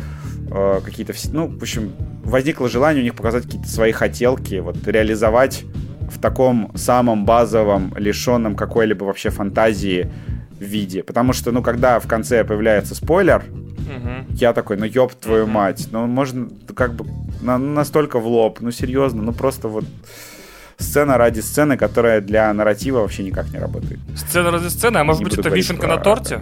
э, 0.52 0.82
какие-то... 0.84 1.14
Ну, 1.32 1.48
в 1.48 1.62
общем, 1.62 1.94
возникло 2.24 2.70
желание 2.70 3.02
у 3.02 3.06
них 3.06 3.16
показать 3.16 3.46
какие-то 3.46 3.68
свои 3.68 3.92
хотелки, 3.92 4.56
вот 4.56 4.88
реализовать 4.88 5.64
в 6.10 6.20
таком 6.20 6.72
самом 6.76 7.26
базовом, 7.26 7.94
лишенном 7.96 8.56
какой-либо 8.56 9.06
вообще 9.06 9.30
фантазии 9.30 10.12
виде. 10.62 11.04
Потому 11.04 11.34
что, 11.34 11.52
ну, 11.52 11.62
когда 11.62 12.00
в 12.00 12.08
конце 12.08 12.44
появляется 12.44 12.96
спойлер, 12.96 13.44
угу. 13.50 14.34
я 14.36 14.54
такой, 14.54 14.78
ну, 14.78 14.86
ёб 14.86 15.14
твою 15.14 15.48
мать. 15.48 15.88
Ну, 15.92 16.06
можно 16.08 16.50
как 16.76 16.94
бы 16.94 17.06
на, 17.42 17.58
настолько 17.58 18.20
в 18.20 18.28
лоб. 18.28 18.60
Ну, 18.62 18.72
серьезно, 18.72 19.22
ну, 19.22 19.34
просто 19.34 19.68
вот 19.68 19.86
сцена 20.82 21.18
ради 21.18 21.40
сцены, 21.40 21.78
которая 21.78 22.22
для 22.22 22.54
нарратива 22.54 23.00
вообще 23.00 23.24
никак 23.24 23.52
не 23.52 23.60
работает. 23.60 24.00
Сцена 24.16 24.52
ради 24.52 24.68
сцены? 24.68 24.98
А 24.98 25.04
может 25.04 25.22
не 25.22 25.30
быть, 25.30 25.38
это 25.38 25.50
вишенка 25.50 25.88
про... 25.88 25.96
на 25.96 26.02
торте? 26.02 26.42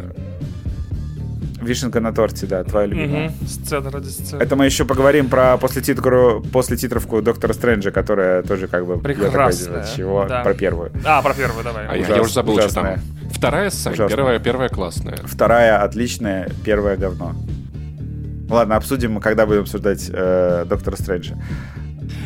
Вишенка 1.62 2.00
на 2.00 2.14
торте, 2.14 2.48
да, 2.48 2.64
твоя 2.64 2.88
любимая. 2.88 3.28
Угу. 3.30 3.48
Сцена 3.48 3.92
ради 3.92 4.08
сцены. 4.08 4.42
Это 4.42 4.56
мы 4.56 4.66
еще 4.66 4.86
поговорим 4.86 5.30
про 5.30 5.58
после, 5.58 5.82
титру, 5.82 6.42
после 6.52 6.78
титровку 6.78 7.22
Доктора 7.22 7.54
Стрэнджа, 7.54 7.92
которая 7.92 8.44
тоже 8.44 8.68
как 8.68 8.86
бы... 8.86 8.98
Прекрасная. 8.98 9.82
Такой, 9.82 9.96
чего? 9.96 10.26
Да. 10.28 10.42
Про 10.42 10.54
первую. 10.54 10.92
А, 11.06 11.22
про 11.22 11.34
первую, 11.34 11.64
давай. 11.64 11.86
А 11.88 11.94
Ужас, 11.94 12.16
я 12.16 12.22
уже 12.22 12.34
забыл, 12.34 12.54
ужасная. 12.56 12.98
что 12.98 13.06
там. 13.06 13.30
Вторая, 13.32 13.70
Сань, 13.70 13.96
первая, 13.96 14.40
первая 14.40 14.70
классная. 14.70 15.18
Вторая 15.26 15.84
отличная, 15.84 16.50
первая 16.64 16.98
говно. 16.98 17.36
Ладно, 18.50 18.76
обсудим, 18.78 19.20
когда 19.20 19.46
будем 19.46 19.62
обсуждать 19.62 20.10
э, 20.12 20.66
Доктора 20.68 20.96
Стрэнджа. 20.96 21.38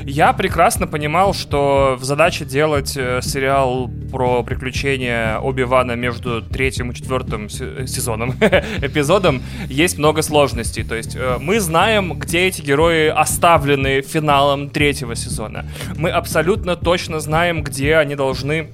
Я 0.05 0.33
прекрасно 0.33 0.87
понимал, 0.87 1.33
что 1.33 1.95
в 1.99 2.03
задаче 2.03 2.45
делать 2.45 2.93
э, 2.97 3.21
сериал 3.21 3.89
про 4.11 4.43
приключения 4.43 5.39
Оби-Вана 5.39 5.93
между 5.93 6.41
третьим 6.41 6.91
и 6.91 6.95
четвертым 6.95 7.49
сезоном, 7.49 8.31
эпизодом, 8.81 9.41
есть 9.67 9.97
много 9.97 10.21
сложностей. 10.21 10.83
То 10.83 10.95
есть 10.95 11.15
э, 11.15 11.37
мы 11.39 11.59
знаем, 11.59 12.13
где 12.19 12.47
эти 12.47 12.61
герои 12.61 13.07
оставлены 13.07 14.01
финалом 14.01 14.69
третьего 14.69 15.15
сезона. 15.15 15.65
Мы 15.97 16.09
абсолютно 16.09 16.75
точно 16.75 17.19
знаем, 17.19 17.63
где 17.63 17.95
они 17.95 18.15
должны 18.15 18.69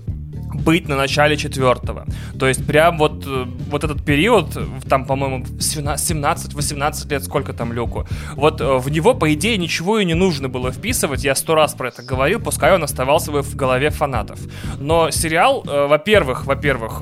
быть 0.55 0.87
на 0.87 0.95
начале 0.95 1.37
четвертого. 1.37 2.05
То 2.37 2.47
есть 2.47 2.65
прям 2.65 2.97
вот, 2.97 3.25
э, 3.25 3.45
вот 3.69 3.83
этот 3.83 4.03
период, 4.03 4.57
там, 4.89 5.05
по-моему, 5.05 5.45
17-18 5.45 7.09
лет, 7.09 7.23
сколько 7.23 7.53
там 7.53 7.73
Люку, 7.73 8.07
вот 8.35 8.61
э, 8.61 8.77
в 8.77 8.89
него, 8.89 9.13
по 9.13 9.33
идее, 9.33 9.57
ничего 9.57 9.99
и 9.99 10.05
не 10.05 10.15
нужно 10.15 10.49
было 10.49 10.71
вписывать, 10.71 11.23
я 11.23 11.35
сто 11.35 11.55
раз 11.55 11.73
про 11.73 11.89
это 11.89 12.03
говорил, 12.03 12.39
пускай 12.39 12.73
он 12.73 12.83
оставался 12.83 13.31
бы 13.31 13.41
в 13.41 13.55
голове 13.55 13.89
фанатов. 13.89 14.39
Но 14.79 15.11
сериал, 15.11 15.63
э, 15.67 15.87
во-первых, 15.87 16.45
во-первых, 16.45 17.01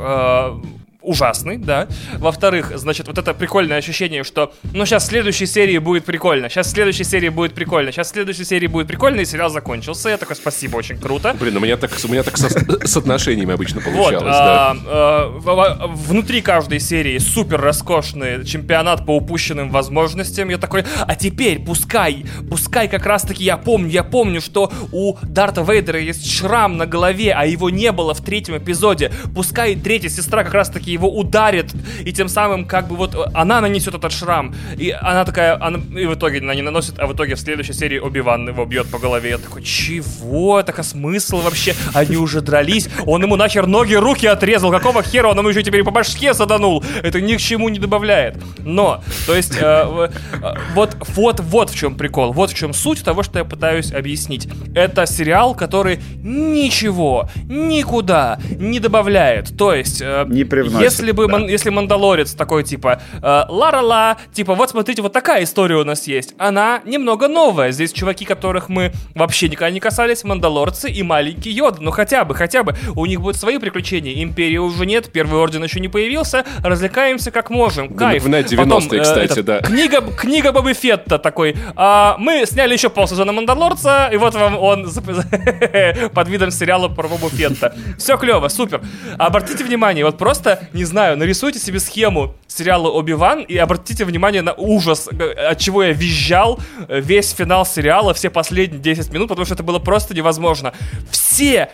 ужасный, 1.08 1.58
да. 1.58 1.88
Во-вторых, 2.18 2.72
значит, 2.76 3.08
вот 3.08 3.18
это 3.18 3.34
прикольное 3.34 3.78
ощущение, 3.78 4.24
что, 4.24 4.54
ну, 4.74 4.86
сейчас 4.86 5.06
в 5.06 5.08
следующей 5.08 5.46
серии 5.46 5.78
будет 5.78 6.06
прикольно, 6.06 6.50
сейчас 6.50 6.68
в 6.68 6.72
следующей 6.72 7.04
серии 7.04 7.30
будет 7.30 7.54
прикольно, 7.54 7.92
сейчас 7.92 8.08
в 8.08 8.12
следующей 8.12 8.44
серии 8.44 8.68
будет 8.68 8.88
прикольно, 8.88 9.22
и 9.22 9.26
сериал 9.26 9.50
закончился. 9.50 10.10
Я 10.10 10.18
такой, 10.18 10.36
спасибо, 10.36 10.78
очень 10.78 10.98
круто. 11.00 11.36
Блин, 11.40 11.58
у 11.58 11.60
меня 11.60 11.78
так, 11.78 11.92
у 12.04 12.08
меня 12.08 12.24
так 12.24 12.38
со, 12.38 12.50
с 12.50 12.98
отношениями 12.98 13.54
обычно 13.54 13.82
получалось, 13.82 14.24
вот, 14.24 14.32
да. 14.32 14.72
А, 14.72 15.32
а, 15.46 15.88
внутри 15.88 16.42
каждой 16.42 16.80
серии 16.80 17.18
супер 17.18 17.62
роскошный 17.62 18.46
чемпионат 18.46 19.06
по 19.06 19.16
упущенным 19.16 19.70
возможностям. 19.70 20.50
Я 20.50 20.58
такой, 20.58 20.84
а 21.06 21.16
теперь 21.16 21.60
пускай, 21.60 22.26
пускай 22.50 22.88
как 22.88 23.06
раз-таки 23.06 23.44
я 23.44 23.58
помню, 23.58 23.90
я 23.90 24.04
помню, 24.04 24.42
что 24.42 24.72
у 24.92 25.16
Дарта 25.22 25.62
Вейдера 25.62 26.00
есть 26.00 26.30
шрам 26.30 26.78
на 26.78 26.86
голове, 26.86 27.34
а 27.34 27.46
его 27.46 27.70
не 27.70 27.92
было 27.92 28.14
в 28.14 28.22
третьем 28.22 28.58
эпизоде. 28.58 29.12
Пускай 29.34 29.76
третья 29.76 30.10
сестра 30.10 30.44
как 30.44 30.54
раз-таки 30.54 30.97
его 30.98 31.10
ударит, 31.10 31.74
и 32.06 32.12
тем 32.12 32.28
самым 32.28 32.66
как 32.66 32.88
бы 32.88 32.96
вот 32.96 33.16
она 33.34 33.62
нанесет 33.62 33.96
этот 33.96 34.12
шрам, 34.12 34.54
и 34.78 34.92
она 34.92 35.26
такая, 35.26 35.58
она, 35.62 35.80
и 36.00 36.06
в 36.06 36.16
итоге 36.16 36.40
она 36.40 36.56
не 36.56 36.62
наносит, 36.62 37.00
а 37.00 37.08
в 37.08 37.14
итоге 37.14 37.36
в 37.36 37.40
следующей 37.40 37.74
серии 37.74 38.00
Оби-Ван 38.00 38.50
его 38.50 38.66
бьет 38.66 38.88
по 38.90 39.00
голове. 39.00 39.30
Я 39.32 39.38
такой, 39.38 39.64
чего? 39.64 40.62
Так 40.64 40.80
а 40.80 40.84
смысл 40.84 41.38
вообще? 41.38 41.76
Они 41.94 42.18
уже 42.18 42.42
дрались, 42.42 42.90
он 43.06 43.24
ему 43.24 43.36
нахер 43.36 43.68
ноги, 43.68 43.94
руки 43.94 44.28
отрезал, 44.28 44.72
какого 44.72 45.04
хера 45.04 45.30
он 45.30 45.38
ему 45.38 45.50
еще 45.50 45.64
теперь 45.64 45.84
по 45.84 45.92
башке 45.92 46.34
саданул? 46.34 46.84
Это 47.04 47.22
ни 47.22 47.36
к 47.36 47.40
чему 47.40 47.70
не 47.70 47.80
добавляет. 47.80 48.36
Но, 48.60 49.04
то 49.26 49.36
есть, 49.36 49.58
э, 49.60 49.62
э, 49.62 50.54
вот, 50.74 50.96
вот, 51.16 51.40
вот 51.40 51.70
в 51.70 51.76
чем 51.78 51.96
прикол, 51.96 52.34
вот 52.34 52.52
в 52.52 52.56
чем 52.56 52.74
суть 52.74 53.04
того, 53.04 53.24
что 53.24 53.40
я 53.40 53.46
пытаюсь 53.46 53.92
объяснить. 53.92 54.48
Это 54.76 55.06
сериал, 55.06 55.56
который 55.56 56.00
ничего, 56.18 57.30
никуда 57.46 58.40
не 58.50 58.80
добавляет. 58.80 59.58
То 59.58 59.74
есть, 59.74 60.02
э, 60.02 60.26
не 60.28 60.44
привносит 60.44 60.80
если 60.88 61.12
бы, 61.12 61.28
да. 61.28 61.38
если 61.40 61.70
Мандалорец 61.70 62.34
такой, 62.34 62.64
типа, 62.64 63.02
э, 63.22 63.22
ла-ла-ла, 63.22 64.18
типа, 64.34 64.56
вот 64.56 64.70
смотрите, 64.70 65.02
вот 65.02 65.14
такая 65.14 65.44
история 65.44 65.76
у 65.76 65.84
нас 65.84 66.08
есть. 66.08 66.34
Она 66.38 66.82
немного 66.86 67.28
новая. 67.28 67.72
Здесь 67.72 67.92
чуваки, 67.92 68.26
которых 68.26 68.70
мы 68.70 68.92
вообще 69.16 69.50
никогда 69.50 69.70
не 69.70 69.80
касались, 69.80 70.24
Мандалорцы 70.24 70.90
и 70.90 71.04
маленький 71.04 71.52
Йода. 71.52 71.78
Ну 71.82 71.92
хотя 71.92 72.26
бы, 72.26 72.36
хотя 72.36 72.64
бы. 72.64 72.76
У 72.96 73.06
них 73.06 73.22
будут 73.22 73.38
свои 73.38 73.58
приключения. 73.58 74.24
Империи 74.24 74.58
уже 74.58 74.86
нет, 74.86 75.12
Первый 75.12 75.40
Орден 75.40 75.64
еще 75.64 75.80
не 75.80 75.88
появился. 75.88 76.46
Развлекаемся 76.64 77.32
как 77.32 77.50
можем. 77.50 77.94
Кайф. 77.96 78.24
В, 78.24 78.28
в 78.28 78.30
90-е, 78.30 79.02
кстати, 79.02 79.32
этот, 79.32 79.46
да. 79.46 79.62
Книга, 79.62 80.02
книга 80.02 80.52
Бобы 80.52 80.74
Фетта 80.74 81.20
такой. 81.20 81.56
А, 81.76 82.16
мы 82.20 82.46
сняли 82.46 82.74
еще 82.74 82.90
полсезона 82.90 83.32
Мандалорца, 83.32 84.10
и 84.12 84.18
вот 84.18 84.36
вам 84.36 84.58
он 84.58 84.90
под 86.14 86.28
видом 86.28 86.52
сериала 86.52 86.88
про 86.88 87.08
Бобу 87.08 87.30
Фетта. 87.30 87.76
Все 87.98 88.18
клево, 88.18 88.48
супер. 88.48 88.82
Обратите 89.18 89.64
внимание, 89.64 90.06
вот 90.06 90.18
просто 90.18 90.67
не 90.74 90.86
знаю, 90.86 91.18
нарисуйте 91.18 91.60
себе 91.60 91.80
схему 91.80 92.36
сериала 92.48 92.90
Оби-Ван 92.90 93.44
и 93.44 93.58
обратите 93.58 94.06
внимание 94.06 94.42
на 94.42 94.54
ужас, 94.54 95.08
э, 95.12 95.32
от 95.32 95.60
чего 95.60 95.84
я 95.84 95.94
визжал 95.94 96.60
э, 96.88 97.00
весь 97.00 97.32
финал 97.32 97.66
сериала, 97.66 98.14
все 98.14 98.30
последние 98.30 98.80
10 98.82 99.12
минут, 99.12 99.30
потому 99.30 99.46
что 99.46 99.54
это 99.56 99.64
было 99.64 99.80
просто 99.80 100.14
невозможно. 100.16 100.74
Все, 101.12 101.70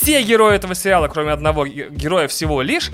все 0.00 0.22
герои 0.22 0.56
этого 0.56 0.74
сериала, 0.74 1.08
кроме 1.08 1.32
одного 1.32 1.66
героя 1.66 2.28
всего 2.28 2.62
лишь, 2.62 2.90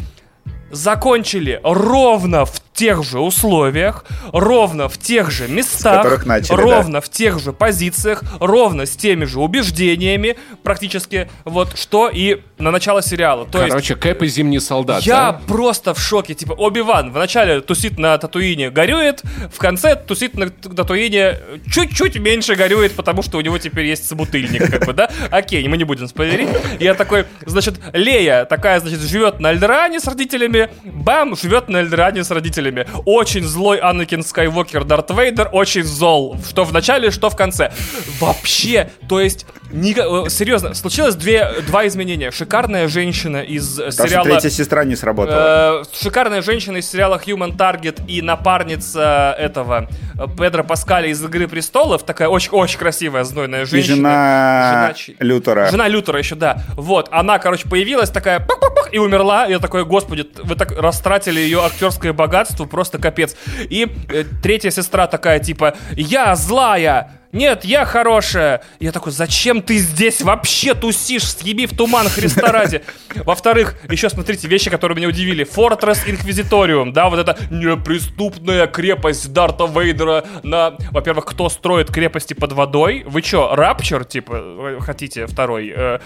закончили 0.70 1.60
ровно 1.62 2.44
в 2.44 2.60
тех 2.76 3.02
же 3.02 3.20
условиях, 3.20 4.04
ровно 4.32 4.88
в 4.88 4.98
тех 4.98 5.30
же 5.30 5.48
местах, 5.48 6.24
начали, 6.26 6.54
ровно 6.54 6.92
да. 6.94 7.00
в 7.00 7.08
тех 7.08 7.40
же 7.40 7.52
позициях, 7.52 8.22
ровно 8.38 8.86
с 8.86 8.96
теми 8.96 9.24
же 9.24 9.40
убеждениями, 9.40 10.36
практически 10.62 11.28
вот 11.44 11.76
что 11.76 12.08
и 12.08 12.42
на 12.58 12.70
начало 12.70 13.02
сериала. 13.02 13.46
То 13.46 13.58
Короче, 13.58 13.94
есть, 13.94 14.00
Кэп 14.00 14.22
и 14.22 14.26
Зимний 14.28 14.60
солдат. 14.60 15.02
Я 15.02 15.32
да? 15.32 15.40
просто 15.46 15.94
в 15.94 15.98
шоке. 15.98 16.34
Типа, 16.34 16.52
Оби-Ван 16.52 17.12
в 17.12 17.18
начале 17.18 17.60
тусит 17.60 17.98
на 17.98 18.16
Татуине, 18.18 18.70
горюет, 18.70 19.22
в 19.52 19.58
конце 19.58 19.96
тусит 19.96 20.34
на 20.34 20.50
Татуине 20.50 21.38
чуть-чуть 21.70 22.18
меньше 22.18 22.54
горюет, 22.54 22.92
потому 22.94 23.22
что 23.22 23.38
у 23.38 23.40
него 23.40 23.58
теперь 23.58 23.86
есть 23.86 24.06
собутыльник, 24.06 24.70
как 24.70 24.86
бы, 24.86 24.92
да? 24.92 25.10
Окей, 25.30 25.66
мы 25.66 25.78
не 25.78 25.84
будем 25.84 26.08
спойлерить. 26.08 26.48
Я 26.78 26.94
такой, 26.94 27.24
значит, 27.46 27.80
Лея 27.94 28.44
такая, 28.44 28.80
значит, 28.80 29.00
живет 29.00 29.40
на 29.40 29.48
Альдеране 29.50 29.98
с 29.98 30.06
родителями, 30.06 30.68
Бам 30.84 31.36
живет 31.36 31.68
на 31.68 31.78
Альдеране 31.78 32.22
с 32.22 32.30
родителями. 32.30 32.65
Очень 33.04 33.44
злой 33.44 33.78
Анакин 33.78 34.22
Скайуокер 34.22 34.84
Дарт 34.84 35.10
Вейдер, 35.10 35.48
очень 35.52 35.84
зол, 35.84 36.36
что 36.48 36.64
в 36.64 36.72
начале, 36.72 37.10
что 37.10 37.30
в 37.30 37.36
конце. 37.36 37.72
Вообще, 38.20 38.90
то 39.08 39.20
есть 39.20 39.46
не, 39.70 39.92
э, 39.92 40.28
серьезно, 40.28 40.74
случилось 40.74 41.14
две, 41.14 41.60
два 41.66 41.86
изменения. 41.86 42.30
Шикарная 42.30 42.88
женщина 42.88 43.38
из 43.38 43.76
Потому 43.76 43.92
сериала... 43.92 44.24
третья 44.24 44.50
сестра 44.50 44.84
не 44.84 44.96
сработала. 44.96 45.82
Э, 45.82 45.84
шикарная 45.92 46.42
женщина 46.42 46.78
из 46.78 46.90
сериала 46.90 47.20
Human 47.24 47.56
Target 47.56 48.06
и 48.06 48.22
напарница 48.22 49.34
этого 49.38 49.88
э, 50.14 50.26
Педро 50.38 50.64
Паскаля 50.64 51.08
из 51.08 51.22
«Игры 51.22 51.48
престолов». 51.48 52.04
Такая 52.04 52.28
очень-очень 52.28 52.78
красивая, 52.78 53.24
знойная 53.24 53.66
женщина. 53.66 53.92
И 53.92 53.96
жена, 53.96 54.94
жена 54.96 55.16
Лютера. 55.20 55.70
Жена 55.70 55.88
Лютера 55.88 56.18
еще, 56.18 56.34
да. 56.34 56.62
Вот, 56.76 57.08
она, 57.10 57.38
короче, 57.38 57.68
появилась 57.68 58.10
такая 58.10 58.40
пук 58.40 58.58
-пук 58.58 58.76
-пук, 58.76 58.90
и 58.92 58.98
умерла. 58.98 59.46
Я 59.46 59.58
такой, 59.58 59.84
господи, 59.84 60.26
вы 60.42 60.54
так 60.54 60.72
растратили 60.72 61.40
ее 61.40 61.64
актерское 61.64 62.12
богатство, 62.12 62.64
просто 62.64 62.98
капец. 62.98 63.36
И 63.58 63.88
э, 64.10 64.24
третья 64.42 64.70
сестра 64.70 65.06
такая, 65.06 65.38
типа, 65.38 65.76
я 65.92 66.34
злая, 66.36 67.12
нет, 67.32 67.64
я 67.64 67.84
хорошая. 67.84 68.62
Я 68.80 68.92
такой, 68.92 69.12
зачем 69.12 69.62
ты 69.62 69.78
здесь 69.78 70.22
вообще 70.22 70.74
тусишь? 70.74 71.24
Съеби 71.24 71.66
в 71.66 71.76
туман, 71.76 72.08
Христа 72.08 72.52
ради. 72.52 72.82
Во-вторых, 73.14 73.74
еще 73.90 74.08
смотрите, 74.08 74.48
вещи, 74.48 74.70
которые 74.70 74.96
меня 74.96 75.08
удивили. 75.08 75.46
Fortress 75.46 76.06
Inquisitorium, 76.06 76.92
да, 76.92 77.08
вот 77.08 77.18
это 77.18 77.36
неприступная 77.50 78.66
крепость 78.66 79.32
Дарта 79.32 79.66
Вейдера 79.66 80.24
на... 80.42 80.76
Во-первых, 80.90 81.24
кто 81.26 81.48
строит 81.48 81.90
крепости 81.90 82.34
под 82.34 82.52
водой? 82.52 83.04
Вы 83.06 83.22
что, 83.22 83.54
Рапчер, 83.54 84.04
типа, 84.04 84.78
хотите 84.80 85.26
второй? 85.26 85.72
Э, 85.74 85.98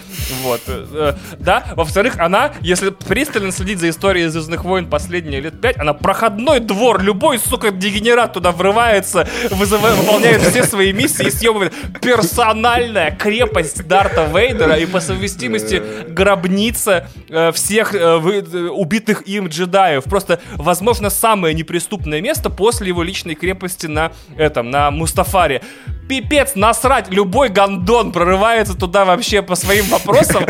вот, 0.43 0.63
э, 0.67 0.87
э, 0.93 1.15
да. 1.39 1.65
Во-вторых, 1.77 2.19
она, 2.19 2.53
если 2.61 2.91
пристально 2.91 3.53
следить 3.53 3.79
за 3.79 3.91
историей 3.91 4.29
Звездных 4.29 4.65
войн 4.65 4.89
последние 4.89 5.41
лет 5.41 5.61
пять, 5.61 5.79
она 5.79 5.95
проходной 5.95 6.61
двор, 6.61 7.03
любой, 7.03 7.39
сука, 7.39 7.71
дегенерат 7.71 8.33
туда 8.33 8.53
врывается, 8.53 9.29
вызывает, 9.51 9.97
выполняет 9.97 10.43
все 10.43 10.65
свои 10.65 10.93
миссии, 10.93 11.20
и 11.23 11.31
съебывает 11.31 11.73
персональная 12.01 13.11
крепость 13.11 13.87
Дарта 13.87 14.29
Вейдера 14.33 14.77
и 14.77 14.87
по 14.87 15.01
совместимости 15.01 15.83
гробница 16.09 17.09
э, 17.29 17.53
всех 17.53 17.95
э, 17.95 18.17
вы, 18.17 18.41
убитых 18.71 19.27
им 19.27 19.49
джедаев. 19.49 20.05
Просто, 20.05 20.41
возможно, 20.55 21.11
самое 21.11 21.55
неприступное 21.55 22.21
место 22.21 22.51
после 22.51 22.89
его 22.89 23.03
личной 23.03 23.35
крепости 23.35 23.87
на 23.87 24.13
этом, 24.37 24.71
на 24.71 24.91
Мустафаре 24.91 25.63
пипец, 26.11 26.57
насрать, 26.57 27.09
любой 27.13 27.51
гандон 27.51 28.11
прорывается 28.11 28.75
туда 28.75 29.05
вообще 29.05 29.43
по 29.43 29.55
своим 29.55 29.85
вопросам, 29.87 30.45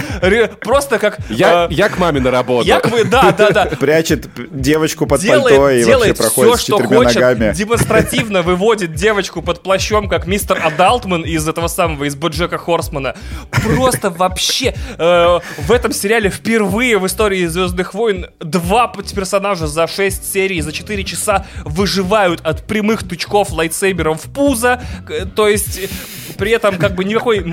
просто 0.62 0.98
как... 0.98 1.18
Я, 1.28 1.68
э, 1.70 1.74
я 1.74 1.90
к 1.90 1.98
маме 1.98 2.18
на 2.18 2.30
работу. 2.30 2.66
Я 2.66 2.80
к 2.80 2.88
да, 3.10 3.30
да, 3.32 3.50
да. 3.50 3.66
Прячет 3.80 4.26
девочку 4.50 5.06
под 5.06 5.20
делает, 5.20 5.58
пальто 5.58 5.70
и 5.70 5.84
делает 5.84 6.18
вообще 6.18 6.22
проходит 6.22 6.60
все, 6.60 6.62
с 6.62 6.80
четырьмя 6.80 7.00
ногами. 7.02 7.52
демонстративно 7.54 8.40
выводит 8.40 8.94
девочку 8.94 9.42
под 9.42 9.62
плащом, 9.62 10.08
как 10.08 10.26
мистер 10.26 10.49
Адалтман 10.54 11.22
из 11.22 11.48
этого 11.48 11.68
самого, 11.68 12.04
из 12.04 12.16
Боджека 12.16 12.58
Хорсмана. 12.58 13.14
Просто 13.50 14.10
вообще 14.10 14.74
э, 14.98 15.38
в 15.58 15.72
этом 15.72 15.92
сериале 15.92 16.30
впервые 16.30 16.98
в 16.98 17.06
истории 17.06 17.46
Звездных 17.46 17.94
войн 17.94 18.26
два 18.40 18.88
персонажа 18.88 19.66
за 19.66 19.86
6 19.86 20.32
серий, 20.32 20.60
за 20.60 20.72
4 20.72 21.04
часа 21.04 21.46
выживают 21.64 22.40
от 22.42 22.66
прямых 22.66 23.08
тычков 23.08 23.50
лайтсейбером 23.52 24.18
в 24.18 24.24
пузо, 24.32 24.82
то 25.34 25.48
есть 25.48 25.80
при 26.40 26.52
этом 26.52 26.78
как 26.78 26.94
бы 26.94 27.04
никакой, 27.04 27.44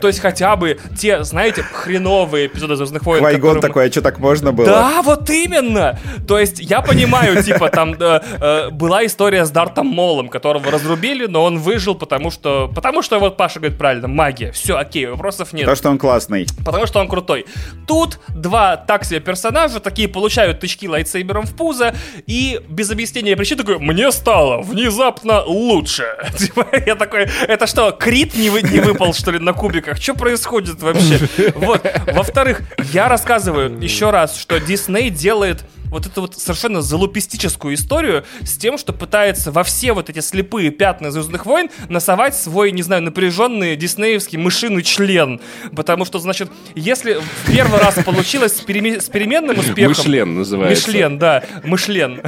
то 0.00 0.08
есть 0.08 0.18
хотя 0.18 0.56
бы 0.56 0.78
те, 0.98 1.22
знаете, 1.22 1.62
хреновые 1.62 2.46
эпизоды 2.46 2.74
Звездных 2.74 3.04
войн. 3.04 3.20
Квайгон 3.20 3.54
которым... 3.54 3.62
такой, 3.62 3.86
а 3.86 3.92
что 3.92 4.02
так 4.02 4.18
можно 4.18 4.52
было? 4.52 4.66
Да, 4.66 5.02
вот 5.02 5.30
именно. 5.30 5.98
То 6.26 6.38
есть 6.38 6.58
я 6.58 6.80
понимаю, 6.80 7.42
типа 7.44 7.68
там 7.70 7.94
э, 7.94 8.20
э, 8.40 8.70
была 8.70 9.06
история 9.06 9.44
с 9.44 9.50
Дартом 9.50 9.86
Молом, 9.86 10.28
которого 10.28 10.70
разрубили, 10.70 11.26
но 11.26 11.44
он 11.44 11.58
выжил, 11.58 11.94
потому 11.94 12.17
что, 12.30 12.70
потому 12.74 13.02
что 13.02 13.18
вот 13.18 13.36
Паша 13.36 13.60
говорит 13.60 13.78
правильно, 13.78 14.08
магия. 14.08 14.52
Все, 14.52 14.76
окей, 14.76 15.06
вопросов 15.06 15.52
нет. 15.52 15.62
Потому 15.62 15.76
что 15.76 15.90
он 15.90 15.98
классный. 15.98 16.46
Потому 16.64 16.86
что 16.86 17.00
он 17.00 17.08
крутой. 17.08 17.46
Тут 17.86 18.18
два 18.28 18.76
так 18.76 19.04
себе 19.04 19.20
персонажа, 19.20 19.80
такие 19.80 20.08
получают 20.08 20.60
тычки 20.60 20.86
лайтсейбером 20.86 21.46
в 21.46 21.54
пузо, 21.54 21.94
и 22.26 22.60
без 22.68 22.90
объяснения 22.90 23.36
причин 23.36 23.58
такой, 23.58 23.78
мне 23.78 24.10
стало 24.12 24.60
внезапно 24.62 25.42
лучше. 25.44 26.06
Типа, 26.38 26.66
я 26.86 26.94
такой, 26.94 27.28
это 27.46 27.66
что, 27.66 27.92
крит 27.92 28.34
не, 28.34 28.50
вы, 28.50 28.62
не 28.62 28.80
выпал, 28.80 29.14
что 29.14 29.30
ли, 29.30 29.38
на 29.38 29.52
кубиках? 29.52 29.98
Что 29.98 30.14
происходит 30.14 30.82
вообще? 30.82 31.20
Вот. 31.54 31.84
Во-вторых, 32.12 32.62
я 32.92 33.08
рассказываю 33.08 33.80
еще 33.80 34.10
раз, 34.10 34.36
что 34.36 34.58
Дисней 34.60 35.10
делает 35.10 35.64
вот 35.90 36.06
эту 36.06 36.22
вот 36.22 36.34
совершенно 36.34 36.82
залупистическую 36.82 37.74
историю 37.74 38.24
с 38.42 38.56
тем, 38.56 38.78
что 38.78 38.92
пытается 38.92 39.52
во 39.52 39.62
все 39.62 39.92
вот 39.92 40.10
эти 40.10 40.20
слепые 40.20 40.70
пятна 40.70 41.10
Звездных 41.10 41.46
войн 41.46 41.70
насовать 41.88 42.36
свой, 42.36 42.72
не 42.72 42.82
знаю, 42.82 43.02
напряженный 43.02 43.76
диснеевский 43.76 44.38
мышиный 44.38 44.82
член. 44.82 45.40
Потому 45.74 46.04
что, 46.04 46.18
значит, 46.18 46.50
если 46.74 47.14
в 47.14 47.52
первый 47.52 47.80
раз 47.80 47.94
получилось 48.04 48.56
с, 48.56 48.60
переме- 48.60 49.00
с 49.00 49.08
переменным 49.08 49.58
успехом... 49.58 49.90
Мышлен 49.90 50.34
называется. 50.34 50.86
Мышлен, 50.86 51.18
да, 51.18 51.44
Мышлен. 51.64 52.22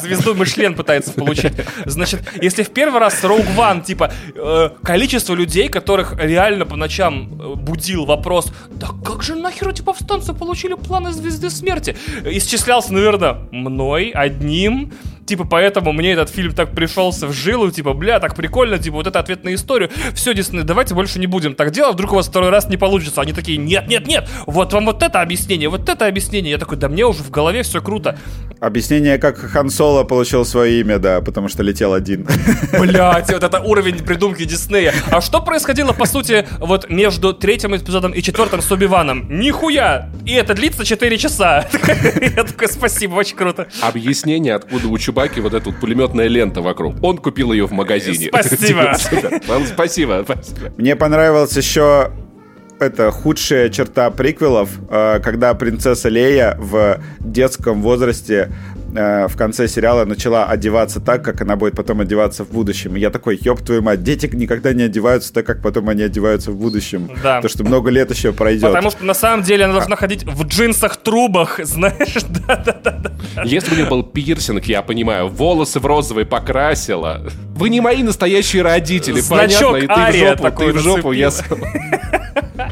Звезду 0.00 0.34
Мышлен 0.34 0.74
пытается 0.74 1.12
получить. 1.12 1.52
Значит, 1.84 2.22
если 2.40 2.62
в 2.62 2.70
первый 2.70 3.00
раз 3.00 3.22
Rogue 3.22 3.56
One, 3.56 3.84
типа, 3.84 4.12
э, 4.34 4.70
количество 4.82 5.34
людей, 5.34 5.68
которых 5.68 6.14
реально 6.18 6.66
по 6.66 6.76
ночам 6.76 7.40
э, 7.40 7.54
будил 7.54 8.04
вопрос, 8.04 8.52
да 8.70 8.88
как 9.04 9.22
же 9.22 9.34
нахер 9.34 9.68
эти 9.68 9.82
повстанцы 9.82 10.32
получили 10.32 10.74
планы 10.74 11.12
Звезды 11.12 11.50
Смерти? 11.50 11.96
Исчислялся 12.24 12.92
наверное, 12.96 13.36
мной 13.52 14.10
одним 14.10 14.92
Типа, 15.26 15.44
поэтому 15.44 15.92
мне 15.92 16.12
этот 16.12 16.30
фильм 16.30 16.52
так 16.52 16.70
пришелся 16.72 17.26
в 17.26 17.32
жилу, 17.32 17.70
типа, 17.70 17.92
бля, 17.94 18.20
так 18.20 18.34
прикольно, 18.34 18.78
типа, 18.78 18.96
вот 18.96 19.06
это 19.06 19.18
ответ 19.18 19.44
на 19.44 19.54
историю. 19.54 19.90
Все, 20.14 20.34
Дисней, 20.34 20.62
давайте 20.62 20.94
больше 20.94 21.18
не 21.18 21.26
будем 21.26 21.54
так 21.54 21.72
делать, 21.72 21.94
вдруг 21.94 22.12
у 22.12 22.14
вас 22.16 22.28
второй 22.28 22.50
раз 22.50 22.68
не 22.68 22.76
получится. 22.76 23.20
Они 23.20 23.32
такие, 23.32 23.58
нет, 23.58 23.88
нет, 23.88 24.06
нет, 24.06 24.28
вот 24.46 24.72
вам 24.72 24.86
вот 24.86 25.02
это 25.02 25.20
объяснение, 25.20 25.68
вот 25.68 25.88
это 25.88 26.06
объяснение. 26.06 26.52
Я 26.52 26.58
такой, 26.58 26.78
да 26.78 26.88
мне 26.88 27.04
уже 27.04 27.22
в 27.22 27.30
голове 27.30 27.62
все 27.62 27.82
круто. 27.82 28.18
Объяснение, 28.60 29.18
как 29.18 29.36
Хан 29.36 29.68
Соло 29.68 30.04
получил 30.04 30.44
свое 30.44 30.80
имя, 30.80 30.98
да, 30.98 31.20
потому 31.20 31.48
что 31.48 31.62
летел 31.62 31.92
один. 31.92 32.26
Блять, 32.78 33.30
вот 33.30 33.42
это 33.42 33.60
уровень 33.60 33.98
придумки 33.98 34.44
Диснея. 34.44 34.94
А 35.10 35.20
что 35.20 35.40
происходило, 35.40 35.92
по 35.92 36.06
сути, 36.06 36.46
вот 36.58 36.88
между 36.88 37.34
третьим 37.34 37.76
эпизодом 37.76 38.12
и 38.12 38.22
четвертым 38.22 38.62
с 38.62 38.72
Оби-Ваном? 38.72 39.26
Нихуя! 39.28 40.08
И 40.24 40.32
это 40.32 40.54
длится 40.54 40.84
4 40.84 41.18
часа. 41.18 41.66
Я 42.20 42.44
такой, 42.44 42.68
спасибо, 42.68 43.14
очень 43.14 43.36
круто. 43.36 43.66
Объяснение, 43.82 44.54
откуда 44.54 44.88
у 44.88 44.96
Чубаки 45.16 45.40
вот 45.40 45.54
эта 45.54 45.70
вот 45.70 45.80
пулеметная 45.80 46.26
лента 46.26 46.60
вокруг. 46.60 46.96
Он 47.02 47.16
купил 47.16 47.50
ее 47.50 47.66
в 47.66 47.72
магазине. 47.72 48.28
Спасибо. 48.28 48.92
Спасибо. 49.66 50.26
Мне 50.76 50.94
понравилось 50.94 51.56
еще 51.56 52.10
это 52.78 53.10
худшая 53.10 53.70
черта 53.70 54.10
приквелов, 54.10 54.68
э, 54.90 55.20
когда 55.20 55.54
принцесса 55.54 56.10
Лея 56.10 56.54
в 56.58 57.00
детском 57.18 57.80
возрасте 57.80 58.52
э, 58.98 59.28
в 59.28 59.36
конце 59.36 59.68
сериала 59.68 60.04
начала 60.04 60.46
одеваться 60.46 61.00
так, 61.00 61.24
как 61.24 61.40
она 61.40 61.56
будет 61.56 61.74
потом 61.74 62.00
одеваться 62.00 62.44
в 62.44 62.50
будущем. 62.50 62.96
И 62.96 63.00
я 63.00 63.10
такой, 63.10 63.38
ёб 63.40 63.60
твою 63.60 63.82
мать, 63.82 64.02
дети 64.02 64.28
никогда 64.32 64.72
не 64.72 64.84
одеваются 64.84 65.32
так, 65.32 65.46
как 65.46 65.62
потом 65.62 65.88
они 65.88 66.02
одеваются 66.02 66.50
в 66.50 66.56
будущем. 66.56 67.10
Да. 67.22 67.40
То, 67.40 67.48
что 67.48 67.64
много 67.64 67.90
лет 67.90 68.10
еще 68.10 68.32
пройдет. 68.32 68.62
Потому 68.62 68.90
что 68.90 69.04
на 69.04 69.14
самом 69.14 69.42
деле 69.42 69.64
она 69.64 69.74
должна 69.74 69.96
ходить 69.96 70.24
в 70.24 70.46
джинсах-трубах, 70.46 71.60
знаешь, 71.64 72.16
да-да-да. 72.46 73.12
Если 73.44 73.70
бы 73.70 73.74
у 73.74 73.78
нее 73.78 73.88
был 73.88 74.02
пирсинг, 74.02 74.64
я 74.64 74.82
понимаю, 74.82 75.28
волосы 75.28 75.80
в 75.80 75.86
розовый 75.86 76.26
покрасила. 76.26 77.22
Вы 77.54 77.70
не 77.70 77.80
мои 77.80 78.02
настоящие 78.02 78.62
родители, 78.62 79.20
Значок 79.20 79.72
понятно? 79.72 79.86
И 79.86 79.86
ты 79.86 80.12
в 80.12 80.16
жопу, 80.16 80.58
ты 80.58 80.72
в 80.72 80.78
жопу, 80.78 81.12
я... 81.12 81.30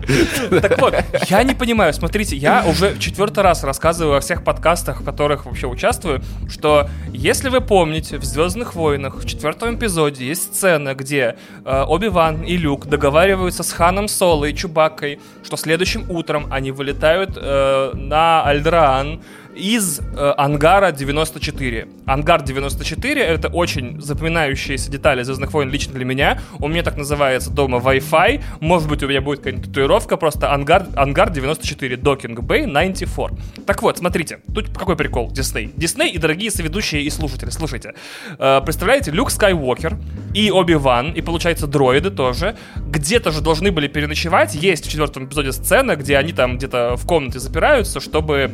Так 0.50 0.80
вот, 0.80 0.94
я 1.28 1.42
не 1.42 1.54
понимаю, 1.54 1.92
смотрите, 1.92 2.36
я 2.36 2.64
уже 2.66 2.98
четвертый 2.98 3.42
раз 3.42 3.64
рассказываю 3.64 4.16
о 4.16 4.20
всех 4.20 4.44
подкастах, 4.44 5.00
в 5.00 5.04
которых 5.04 5.46
вообще 5.46 5.66
участвую, 5.66 6.22
что 6.48 6.88
если 7.12 7.48
вы 7.48 7.60
помните, 7.60 8.18
в 8.18 8.24
Звездных 8.24 8.74
войнах 8.74 9.16
в 9.16 9.26
четвертом 9.26 9.76
эпизоде 9.76 10.26
есть 10.26 10.54
сцена, 10.54 10.94
где 10.94 11.36
э, 11.64 11.84
Оби-Ван 11.86 12.42
и 12.42 12.56
Люк 12.56 12.86
договариваются 12.86 13.62
с 13.62 13.72
Ханом 13.72 14.08
Соло 14.08 14.46
и 14.46 14.54
Чубакой, 14.54 15.20
что 15.42 15.56
следующим 15.56 16.10
утром 16.10 16.46
они 16.50 16.70
вылетают 16.70 17.36
э, 17.36 17.90
на 17.94 18.42
Альдраан, 18.44 19.20
из 19.54 20.00
э, 20.00 20.34
Ангара 20.36 20.92
94. 20.92 21.88
Ангар 22.06 22.42
94 22.42 23.22
это 23.22 23.48
очень 23.48 24.00
запоминающиеся 24.00 24.90
детали 24.90 25.22
Звездных 25.22 25.52
войн 25.52 25.70
лично 25.70 25.94
для 25.94 26.04
меня. 26.04 26.40
У 26.58 26.68
меня 26.68 26.82
так 26.82 26.96
называется 26.96 27.50
дома 27.50 27.78
Wi-Fi. 27.78 28.42
Может 28.60 28.88
быть, 28.88 29.02
у 29.02 29.08
меня 29.08 29.20
будет 29.20 29.38
какая-нибудь 29.38 29.68
татуировка, 29.68 30.16
просто 30.16 30.52
Ангар, 30.52 30.86
Ангар 30.96 31.30
94, 31.30 31.96
Docking 31.96 32.36
Bay 32.36 32.66
94. 32.66 33.30
Так 33.66 33.82
вот, 33.82 33.98
смотрите, 33.98 34.40
тут 34.54 34.76
какой 34.76 34.96
прикол 34.96 35.30
Дисней. 35.30 35.72
Дисней 35.76 36.10
и 36.10 36.18
дорогие 36.18 36.50
соведущие 36.50 37.02
и 37.02 37.10
слушатели, 37.10 37.50
слушайте. 37.50 37.94
Э, 38.38 38.60
представляете, 38.64 39.10
Люк 39.10 39.30
Скайуокер 39.30 39.96
и 40.34 40.50
Оби-Ван, 40.50 41.12
и, 41.12 41.20
получается, 41.22 41.66
дроиды 41.66 42.10
тоже, 42.10 42.56
где-то 42.76 43.30
же 43.30 43.40
должны 43.40 43.70
были 43.72 43.88
переночевать. 43.88 44.54
Есть 44.54 44.86
в 44.86 44.90
четвертом 44.90 45.26
эпизоде 45.26 45.52
сцена, 45.52 45.96
где 45.96 46.16
они 46.16 46.32
там 46.32 46.56
где-то 46.58 46.96
в 46.96 47.06
комнате 47.06 47.38
запираются, 47.38 48.00
чтобы 48.00 48.50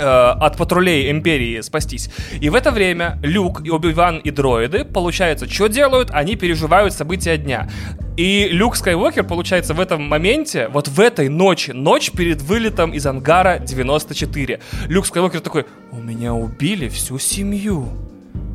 от 0.00 0.56
патрулей 0.56 1.10
Империи 1.10 1.60
спастись. 1.60 2.10
И 2.40 2.48
в 2.48 2.54
это 2.54 2.70
время 2.70 3.18
Люк, 3.22 3.64
и 3.64 3.70
Оби-Ван 3.70 4.18
и 4.18 4.30
дроиды, 4.30 4.84
получается, 4.84 5.48
что 5.48 5.68
делают? 5.68 6.10
Они 6.12 6.36
переживают 6.36 6.94
события 6.94 7.36
дня. 7.36 7.68
И 8.16 8.48
Люк 8.50 8.76
Скайуокер, 8.76 9.24
получается, 9.24 9.72
в 9.74 9.80
этом 9.80 10.02
моменте, 10.02 10.68
вот 10.68 10.88
в 10.88 11.00
этой 11.00 11.28
ночи, 11.28 11.70
ночь 11.70 12.10
перед 12.10 12.42
вылетом 12.42 12.92
из 12.92 13.06
ангара 13.06 13.58
94, 13.58 14.60
Люк 14.88 15.06
Скайуокер 15.06 15.40
такой, 15.40 15.64
у 15.92 15.96
меня 15.96 16.34
убили 16.34 16.88
всю 16.88 17.18
семью 17.18 17.88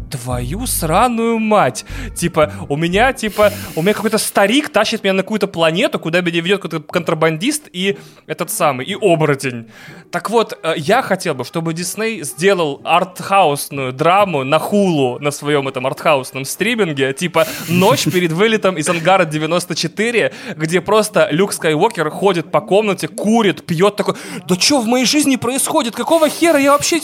твою 0.09 0.67
сраную 0.67 1.39
мать. 1.39 1.85
Типа, 2.15 2.51
у 2.69 2.77
меня, 2.77 3.13
типа, 3.13 3.51
у 3.75 3.81
меня 3.81 3.93
какой-то 3.93 4.17
старик 4.17 4.69
тащит 4.69 5.03
меня 5.03 5.13
на 5.13 5.23
какую-то 5.23 5.47
планету, 5.47 5.99
куда 5.99 6.21
меня 6.21 6.41
ведет 6.41 6.61
какой-то 6.61 6.85
контрабандист 6.85 7.69
и 7.71 7.97
этот 8.27 8.51
самый, 8.51 8.85
и 8.85 8.95
оборотень. 8.95 9.67
Так 10.11 10.29
вот, 10.29 10.57
э, 10.61 10.73
я 10.77 11.01
хотел 11.01 11.35
бы, 11.35 11.43
чтобы 11.43 11.73
Дисней 11.73 12.23
сделал 12.23 12.81
артхаусную 12.83 13.93
драму 13.93 14.43
на 14.43 14.59
хулу 14.59 15.19
на 15.19 15.31
своем 15.31 15.67
этом 15.67 15.85
артхаусном 15.87 16.45
стриминге, 16.45 17.13
типа 17.13 17.47
«Ночь 17.69 18.05
перед 18.05 18.31
вылетом 18.31 18.77
из 18.77 18.87
ангара 18.89 19.25
94», 19.25 20.33
где 20.55 20.81
просто 20.81 21.27
Люк 21.31 21.53
Скайуокер 21.53 22.09
ходит 22.09 22.51
по 22.51 22.61
комнате, 22.61 23.07
курит, 23.07 23.65
пьет 23.65 23.95
такой 23.95 24.15
«Да 24.47 24.55
что 24.55 24.81
в 24.81 24.87
моей 24.87 25.05
жизни 25.05 25.35
происходит? 25.35 25.95
Какого 25.95 26.29
хера 26.29 26.59
я 26.59 26.71
вообще... 26.71 26.99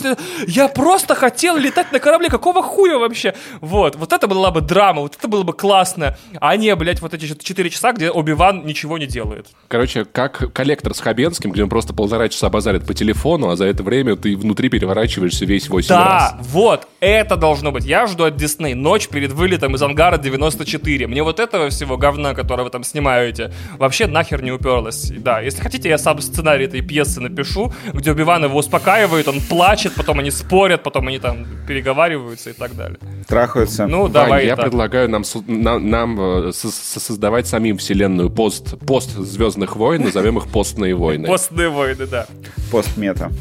Я 0.47 0.67
просто 0.67 1.15
хотел 1.15 1.57
летать 1.57 1.91
на 1.91 1.99
корабле, 1.99 2.29
какого 2.29 2.61
хуя 2.61 2.90
вообще? 2.99 3.33
Вот, 3.59 3.95
вот 3.95 4.13
это 4.13 4.27
была 4.27 4.51
бы 4.51 4.61
драма, 4.61 5.01
вот 5.01 5.15
это 5.17 5.27
было 5.27 5.43
бы 5.43 5.53
классно, 5.53 6.17
а 6.39 6.55
не, 6.55 6.75
блядь, 6.75 7.01
вот 7.01 7.13
эти 7.13 7.27
4 7.27 7.69
часа, 7.69 7.93
где 7.93 8.09
Оби-Ван 8.09 8.65
ничего 8.65 8.97
не 8.97 9.07
делает». 9.07 9.47
Короче, 9.67 10.05
как 10.05 10.53
коллектор 10.53 10.93
с 10.93 10.99
Хабенским, 10.99 11.51
где 11.51 11.63
он 11.63 11.69
просто 11.69 11.93
полтора 11.93 12.29
часа 12.29 12.49
базарит 12.49 12.85
по 12.85 12.93
телефону, 12.93 13.49
а 13.49 13.55
за 13.55 13.65
это 13.65 13.83
время 13.83 14.15
ты 14.15 14.35
внутри 14.35 14.69
переворачиваешься 14.69 15.45
весь 15.45 15.69
8 15.69 15.89
да, 15.89 16.03
раз. 16.05 16.31
Да, 16.31 16.37
вот, 16.41 16.87
это 16.99 17.35
должно 17.35 17.71
быть. 17.71 17.85
Я 17.85 18.07
жду 18.07 18.25
от 18.25 18.35
Дисней 18.35 18.73
ночь 18.73 19.07
перед 19.07 19.31
вылетом 19.31 19.75
из 19.75 19.81
ангара 19.81 20.17
94. 20.17 21.07
Мне 21.07 21.23
вот 21.23 21.39
этого 21.39 21.69
всего 21.69 21.97
говна, 21.97 22.33
которое 22.33 22.63
вы 22.63 22.69
там 22.69 22.83
снимаете, 22.83 23.53
вообще 23.77 24.07
нахер 24.07 24.41
не 24.41 24.51
уперлось. 24.51 25.11
Да, 25.17 25.39
если 25.41 25.61
хотите, 25.61 25.89
я 25.89 25.97
сам 25.97 26.21
сценарий 26.21 26.65
этой 26.65 26.81
пьесы 26.81 27.21
напишу, 27.21 27.73
где 27.93 28.11
Убиван 28.11 28.43
его 28.43 28.59
успокаивает, 28.59 29.27
он 29.27 29.41
плачет, 29.41 29.93
потом 29.95 30.19
они 30.19 30.31
спорят, 30.31 30.83
потом 30.83 31.07
они 31.07 31.19
там 31.19 31.45
переговариваются 31.67 32.49
и 32.49 32.53
так 32.53 32.75
далее. 32.75 32.80
Трахаются. 33.27 33.87
Ну, 33.87 34.03
Вань, 34.03 34.11
давай. 34.11 34.45
Я 34.45 34.55
так. 34.55 34.65
предлагаю 34.65 35.09
нам, 35.09 35.23
нам, 35.47 35.89
нам 35.89 36.19
э, 36.19 36.51
создавать 36.53 37.47
самим 37.47 37.77
вселенную 37.77 38.29
пост, 38.29 38.77
пост 38.85 39.11
Звездных 39.11 39.75
войн, 39.75 40.03
назовем 40.03 40.37
их 40.37 40.47
постные 40.47 40.95
войны. 40.95 41.27
Постные 41.27 41.69
войны, 41.69 42.05
да. 42.07 42.27
Постмета. 42.71 43.31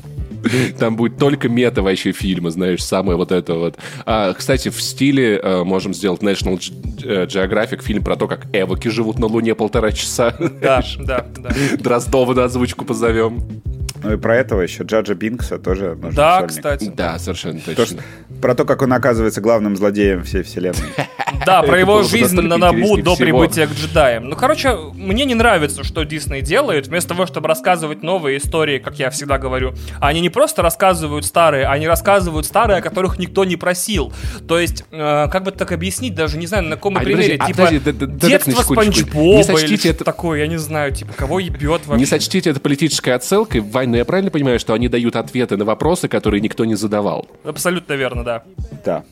Там 0.78 0.96
будет 0.96 1.18
только 1.18 1.48
мета 1.48 1.82
вообще 1.82 2.12
фильма, 2.12 2.50
знаешь, 2.50 2.82
самое 2.82 3.16
вот 3.16 3.32
это 3.32 3.54
вот. 3.54 3.76
А, 4.06 4.32
кстати, 4.32 4.68
в 4.68 4.80
стиле 4.80 5.38
э, 5.38 5.64
можем 5.64 5.94
сделать 5.94 6.22
National 6.22 6.58
э, 7.02 7.26
Geographic 7.26 7.82
фильм 7.82 8.02
про 8.02 8.16
то, 8.16 8.26
как 8.26 8.46
эвоки 8.52 8.88
живут 8.88 9.18
на 9.18 9.26
Луне 9.26 9.54
полтора 9.54 9.92
часа. 9.92 10.34
Да, 10.62 10.82
да, 10.98 11.26
да. 11.36 11.50
Дроздова 11.78 12.34
на 12.34 12.44
озвучку 12.44 12.84
позовем. 12.84 13.60
Ну 14.02 14.12
и 14.12 14.16
про 14.16 14.36
этого 14.36 14.62
еще 14.62 14.84
Джаджа 14.84 15.14
Бинкса 15.14 15.58
тоже 15.58 15.94
нужно 15.94 16.12
Да, 16.12 16.36
сольник. 16.36 16.50
кстати. 16.50 16.92
Да, 16.94 17.18
совершенно 17.18 17.60
точно. 17.60 17.74
То, 17.74 17.86
что, 17.86 17.96
про 18.40 18.54
то, 18.54 18.64
как 18.64 18.82
он 18.82 18.92
оказывается 18.92 19.40
главным 19.40 19.76
злодеем 19.76 20.24
всей 20.24 20.42
вселенной. 20.42 20.76
Да, 21.46 21.62
про 21.62 21.78
его 21.78 22.02
жизнь 22.02 22.38
на 22.38 22.56
Набу 22.56 22.98
до 22.98 23.16
прибытия 23.16 23.66
к 23.66 23.72
джедаям. 23.72 24.28
Ну, 24.28 24.36
короче, 24.36 24.76
мне 24.94 25.24
не 25.24 25.34
нравится, 25.34 25.84
что 25.84 26.04
Дисней 26.04 26.42
делает. 26.42 26.88
Вместо 26.88 27.10
того, 27.10 27.26
чтобы 27.26 27.48
рассказывать 27.48 28.02
новые 28.02 28.38
истории, 28.38 28.78
как 28.78 28.98
я 28.98 29.10
всегда 29.10 29.38
говорю, 29.38 29.72
они 30.00 30.20
не 30.20 30.28
просто 30.28 30.62
рассказывают 30.62 31.24
старые, 31.24 31.66
они 31.66 31.86
рассказывают 31.86 32.46
старые, 32.46 32.78
о 32.78 32.82
которых 32.82 33.18
никто 33.18 33.44
не 33.44 33.56
просил. 33.56 34.12
То 34.46 34.58
есть, 34.58 34.84
э, 34.90 35.28
как 35.30 35.44
бы 35.44 35.52
так 35.52 35.72
объяснить, 35.72 36.14
даже 36.14 36.36
не 36.36 36.46
знаю, 36.46 36.64
на 36.64 36.76
каком 36.76 36.96
а, 36.96 37.00
примере. 37.00 37.36
А, 37.38 37.46
типа, 37.46 37.70
детство 37.70 38.62
Спанч 38.62 39.04
Боба 39.04 39.60
или 39.60 39.92
такое, 39.92 40.40
я 40.40 40.46
не 40.46 40.58
знаю, 40.58 40.92
типа, 40.92 41.12
кого 41.16 41.40
ебет 41.40 41.86
вообще. 41.86 42.00
Не 42.00 42.06
сочтите 42.06 42.50
это 42.50 42.60
политической 42.60 43.10
отсылкой. 43.10 43.60
Вань, 43.60 43.89
ну 43.90 43.96
я 43.96 44.04
правильно 44.04 44.30
понимаю, 44.30 44.58
что 44.58 44.74
они 44.74 44.88
дают 44.88 45.16
ответы 45.16 45.56
на 45.56 45.64
вопросы, 45.64 46.08
которые 46.08 46.40
никто 46.40 46.64
не 46.64 46.74
задавал? 46.74 47.28
Абсолютно 47.44 47.94
верно, 47.94 48.24
да. 48.24 48.42
Да. 48.84 49.04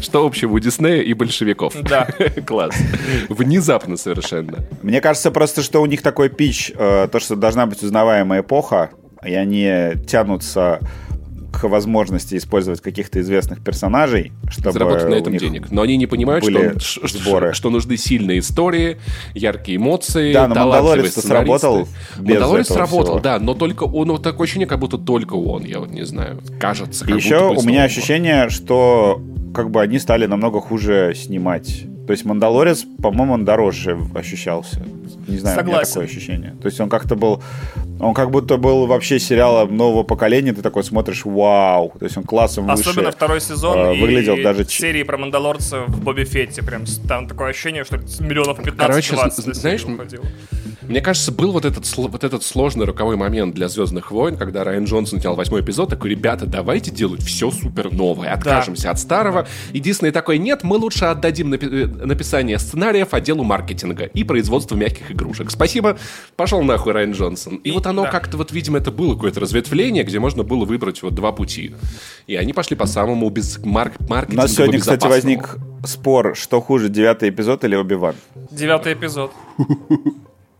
Что 0.00 0.26
общего 0.26 0.52
у 0.52 0.58
Диснея 0.58 1.02
и 1.02 1.12
большевиков? 1.14 1.74
Да. 1.82 2.06
Класс. 2.46 2.76
Внезапно 3.28 3.96
совершенно. 3.96 4.58
Мне 4.82 5.00
кажется 5.00 5.30
просто, 5.30 5.62
что 5.62 5.80
у 5.82 5.86
них 5.86 6.02
такой 6.02 6.28
пич, 6.28 6.70
э, 6.74 7.08
то, 7.10 7.20
что 7.20 7.36
должна 7.36 7.66
быть 7.66 7.82
узнаваемая 7.82 8.42
эпоха, 8.42 8.90
и 9.24 9.34
они 9.34 9.94
тянутся 10.06 10.80
к 11.60 11.68
возможности 11.68 12.36
использовать 12.36 12.80
каких-то 12.80 13.20
известных 13.20 13.62
персонажей, 13.62 14.32
чтобы 14.48 14.72
заработать 14.72 15.08
на 15.08 15.14
этом 15.14 15.36
денег. 15.36 15.70
Но 15.70 15.82
они 15.82 15.96
не 15.96 16.06
понимают, 16.06 16.44
что, 16.44 17.08
сборы. 17.08 17.52
что 17.54 17.70
нужны 17.70 17.96
сильные 17.96 18.40
истории, 18.40 18.98
яркие 19.34 19.76
эмоции, 19.76 20.32
Да, 20.32 20.48
но 20.48 20.54
Мандалорец 20.54 21.14
сработал 21.14 21.88
без 22.18 22.34
Мандалорец 22.34 22.68
сработал, 22.68 23.04
всего. 23.04 23.20
да, 23.20 23.38
но 23.38 23.54
только 23.54 23.84
он, 23.84 24.08
вот 24.08 24.22
такое 24.22 24.44
ощущение, 24.44 24.66
как 24.66 24.78
будто 24.78 24.98
только 24.98 25.34
он, 25.34 25.64
я 25.64 25.80
вот 25.80 25.90
не 25.90 26.04
знаю, 26.04 26.40
кажется. 26.58 27.04
Как 27.04 27.16
Еще 27.16 27.48
у 27.48 27.62
меня 27.62 27.84
ощущение, 27.84 28.48
что 28.48 29.20
как 29.54 29.70
бы 29.70 29.80
они 29.80 29.98
стали 29.98 30.26
намного 30.26 30.60
хуже 30.60 31.14
снимать. 31.16 31.84
То 32.06 32.12
есть 32.12 32.24
Мандалорец, 32.24 32.84
по-моему, 33.02 33.34
он 33.34 33.44
дороже 33.44 33.98
ощущался. 34.14 34.82
Не 35.26 35.38
знаю, 35.38 35.56
Согласен. 35.56 35.68
у 35.68 35.72
меня 35.72 35.84
такое 35.86 36.04
ощущение. 36.04 36.56
То 36.60 36.66
есть 36.66 36.80
он 36.80 36.88
как-то 36.88 37.16
был... 37.16 37.42
Он 37.98 38.12
как 38.12 38.30
будто 38.30 38.58
был 38.58 38.86
вообще 38.86 39.18
сериалом 39.18 39.74
нового 39.76 40.02
поколения. 40.02 40.52
Ты 40.52 40.60
такой 40.60 40.84
смотришь, 40.84 41.24
вау. 41.24 41.94
То 41.98 42.04
есть 42.04 42.16
он 42.16 42.24
классом 42.24 42.66
выше. 42.66 42.90
Особенно 42.90 43.10
второй 43.10 43.40
сезон 43.40 43.78
э, 43.78 44.00
выглядел 44.00 44.36
и 44.36 44.42
даже... 44.42 44.64
серии 44.64 45.02
про 45.02 45.16
Мандалорца 45.16 45.84
в 45.86 46.02
Бобби 46.02 46.24
Фетте. 46.24 46.62
Прям 46.62 46.84
там 47.08 47.26
такое 47.26 47.50
ощущение, 47.50 47.84
что 47.84 47.96
миллионов 48.20 48.58
15-20 48.58 48.76
Короче, 48.76 49.16
знаешь. 49.54 49.84
Мне 50.88 51.00
кажется, 51.00 51.32
был 51.32 51.52
вот 51.52 51.64
этот, 51.64 51.90
вот 51.96 52.24
этот 52.24 52.42
сложный 52.42 52.84
роковой 52.84 53.16
момент 53.16 53.54
для 53.54 53.68
«Звездных 53.68 54.10
войн», 54.10 54.36
когда 54.36 54.64
Райан 54.64 54.84
Джонсон 54.84 55.20
снял 55.20 55.34
восьмой 55.34 55.62
эпизод, 55.62 55.88
такой, 55.88 56.10
ребята, 56.10 56.46
давайте 56.46 56.90
делать 56.90 57.22
все 57.22 57.50
супер 57.50 57.90
новое, 57.90 58.32
откажемся 58.32 58.84
да. 58.84 58.90
от 58.90 58.98
старого. 58.98 59.46
И 59.72 59.80
Дисней 59.80 60.10
такой, 60.10 60.38
нет, 60.38 60.62
мы 60.62 60.76
лучше 60.76 61.06
отдадим 61.06 61.54
напи- 61.54 61.93
написание 61.94 62.58
сценариев 62.58 63.14
отделу 63.14 63.44
маркетинга 63.44 64.04
и 64.04 64.24
производству 64.24 64.76
мягких 64.76 65.10
игрушек. 65.10 65.50
Спасибо, 65.50 65.98
пошел 66.36 66.62
нахуй 66.62 66.92
Райан 66.92 67.12
Джонсон. 67.12 67.56
И, 67.56 67.70
и 67.70 67.72
вот 67.72 67.86
оно 67.86 68.04
да. 68.04 68.10
как-то 68.10 68.36
вот, 68.36 68.52
видимо, 68.52 68.78
это 68.78 68.90
было 68.90 69.14
какое-то 69.14 69.40
разветвление, 69.40 70.04
где 70.04 70.18
можно 70.18 70.42
было 70.42 70.64
выбрать 70.64 71.02
вот 71.02 71.14
два 71.14 71.32
пути. 71.32 71.74
И 72.26 72.36
они 72.36 72.52
пошли 72.52 72.76
по 72.76 72.86
самому 72.86 73.28
без 73.30 73.58
марк 73.64 73.94
маркетинговому 74.00 74.32
У 74.32 74.42
нас 74.42 74.54
сегодня, 74.54 74.80
кстати, 74.80 75.06
возник 75.06 75.56
спор, 75.84 76.34
что 76.36 76.60
хуже, 76.60 76.88
девятый 76.88 77.30
эпизод 77.30 77.64
или 77.64 77.76
Оби-Ван? 77.76 78.14
Девятый 78.50 78.94
эпизод. 78.94 79.32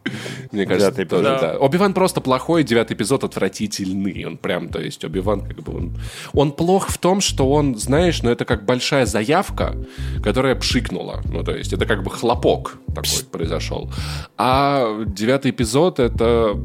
Мне 0.52 0.66
кажется, 0.66 0.90
девятый 0.90 1.04
тоже, 1.04 1.24
да. 1.24 1.40
да. 1.40 1.58
Оби-Ван 1.58 1.94
просто 1.94 2.20
плохой, 2.20 2.62
девятый 2.62 2.96
эпизод 2.96 3.24
отвратительный. 3.24 4.24
Он 4.26 4.36
прям, 4.36 4.68
то 4.68 4.80
есть, 4.80 5.04
Оби-Ван 5.04 5.46
как 5.46 5.62
бы 5.62 5.76
он... 5.76 5.96
Он 6.32 6.52
плох 6.52 6.88
в 6.88 6.98
том, 6.98 7.20
что 7.20 7.50
он, 7.50 7.76
знаешь, 7.76 8.22
ну 8.22 8.30
это 8.30 8.44
как 8.44 8.64
большая 8.64 9.06
заявка, 9.06 9.76
которая 10.22 10.54
пшикнула. 10.54 11.22
Ну, 11.24 11.42
то 11.42 11.52
есть, 11.54 11.72
это 11.72 11.86
как 11.86 12.02
бы 12.02 12.10
хлопок 12.10 12.78
такой 12.88 13.02
Пс. 13.02 13.22
произошел. 13.22 13.90
А 14.36 15.04
девятый 15.06 15.50
эпизод 15.50 15.98
это... 15.98 16.56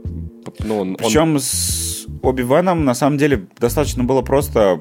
Ну, 0.60 0.80
он, 0.80 0.96
Причем 0.96 1.36
он... 1.36 1.40
с 1.40 2.06
Оби-Ваном, 2.22 2.86
на 2.86 2.94
самом 2.94 3.18
деле, 3.18 3.48
достаточно 3.60 4.04
было 4.04 4.22
просто 4.22 4.80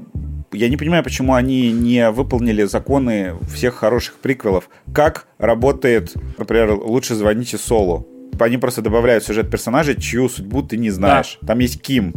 я 0.52 0.70
не 0.70 0.78
понимаю, 0.78 1.04
почему 1.04 1.34
они 1.34 1.72
не 1.72 2.10
выполнили 2.10 2.64
законы 2.64 3.34
всех 3.52 3.74
хороших 3.74 4.14
приквелов. 4.14 4.70
Как 4.94 5.26
работает, 5.36 6.14
например, 6.38 6.72
«Лучше 6.72 7.14
звоните 7.14 7.58
Солу»? 7.58 8.08
Они 8.44 8.58
просто 8.58 8.82
добавляют 8.82 9.24
сюжет 9.24 9.50
персонажей, 9.50 10.00
чью 10.00 10.28
судьбу 10.28 10.62
ты 10.62 10.76
не 10.76 10.90
знаешь. 10.90 11.38
Да. 11.40 11.48
Там 11.48 11.58
есть 11.60 11.80
Ким. 11.80 12.12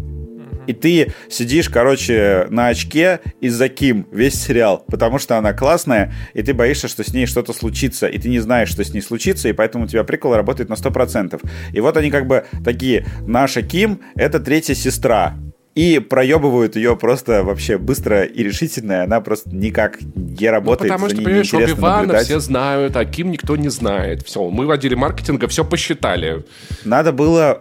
И 0.67 0.73
ты 0.73 1.11
сидишь, 1.29 1.69
короче, 1.69 2.45
на 2.49 2.67
очке 2.67 3.19
из-за 3.39 3.67
Ким 3.67 4.07
весь 4.11 4.35
сериал, 4.35 4.85
потому 4.87 5.17
что 5.17 5.37
она 5.37 5.53
классная, 5.53 6.13
и 6.33 6.43
ты 6.43 6.53
боишься, 6.53 6.87
что 6.87 7.03
с 7.03 7.13
ней 7.13 7.25
что-то 7.25 7.51
случится, 7.53 8.07
и 8.07 8.17
ты 8.19 8.29
не 8.29 8.39
знаешь, 8.39 8.69
что 8.69 8.83
с 8.83 8.93
ней 8.93 9.01
случится, 9.01 9.49
и 9.49 9.53
поэтому 9.53 9.85
у 9.85 9.87
тебя 9.87 10.03
прикол 10.03 10.35
работает 10.35 10.69
на 10.69 10.75
100%. 10.75 11.41
И 11.73 11.79
вот 11.81 11.97
они 11.97 12.11
как 12.11 12.27
бы 12.27 12.45
такие, 12.63 13.05
наша 13.21 13.63
Ким— 13.63 14.01
это 14.15 14.39
третья 14.39 14.75
сестра, 14.75 15.35
и 15.73 15.99
проебывают 15.99 16.75
ее 16.75 16.97
просто 16.97 17.43
вообще 17.43 17.77
быстро 17.77 18.23
и 18.23 18.43
решительно, 18.43 19.03
она 19.03 19.21
просто 19.21 19.49
никак 19.55 19.99
не 20.15 20.49
работает. 20.49 20.91
Ну, 20.91 20.95
потому 20.97 21.09
что, 21.09 21.21
понимаешь, 21.23 21.53
Оби-Вана 21.53 22.19
все 22.19 22.39
знают, 22.39 22.95
а 22.97 23.05
Ким 23.05 23.31
никто 23.31 23.55
не 23.55 23.69
знает. 23.69 24.25
Все, 24.25 24.49
мы 24.49 24.65
в 24.65 24.71
отделе 24.71 24.95
маркетинга 24.95 25.47
все 25.47 25.63
посчитали. 25.63 26.43
Надо 26.83 27.13
было 27.13 27.59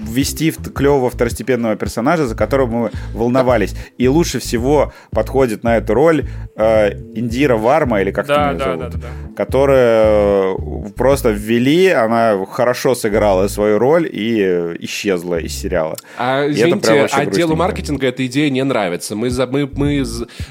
ввести 0.00 0.52
клевого 0.52 1.10
второстепенного 1.10 1.76
персонажа, 1.76 2.26
за 2.26 2.34
которого 2.36 2.66
мы 2.66 2.90
волновались. 3.12 3.74
И 3.98 4.08
лучше 4.08 4.38
всего 4.38 4.92
подходит 5.10 5.64
на 5.64 5.76
эту 5.76 5.94
роль 5.94 6.26
э, 6.56 6.92
Индира 7.14 7.56
Варма, 7.56 8.00
или 8.00 8.10
как 8.10 8.26
да, 8.26 8.50
ее 8.50 8.58
да, 8.58 8.64
зовут, 8.64 8.80
да, 8.80 8.88
да, 8.88 8.98
да. 8.98 9.34
которая 9.36 10.54
э, 10.54 10.90
просто 10.96 11.30
ввели, 11.30 11.88
она 11.88 12.44
хорошо 12.46 12.94
сыграла 12.94 13.48
свою 13.48 13.78
роль 13.78 14.08
и 14.10 14.40
э, 14.40 14.76
исчезла 14.80 15.38
из 15.38 15.52
сериала. 15.54 15.96
А, 16.18 16.44
и 16.44 16.52
извините, 16.52 17.04
отделу 17.04 17.56
маркетинга 17.56 18.06
эта 18.06 18.26
идея 18.26 18.50
не 18.50 18.64
нравится. 18.64 19.16
Мы, 19.16 19.30
за, 19.30 19.46
мы, 19.46 19.66
мы 19.66 20.04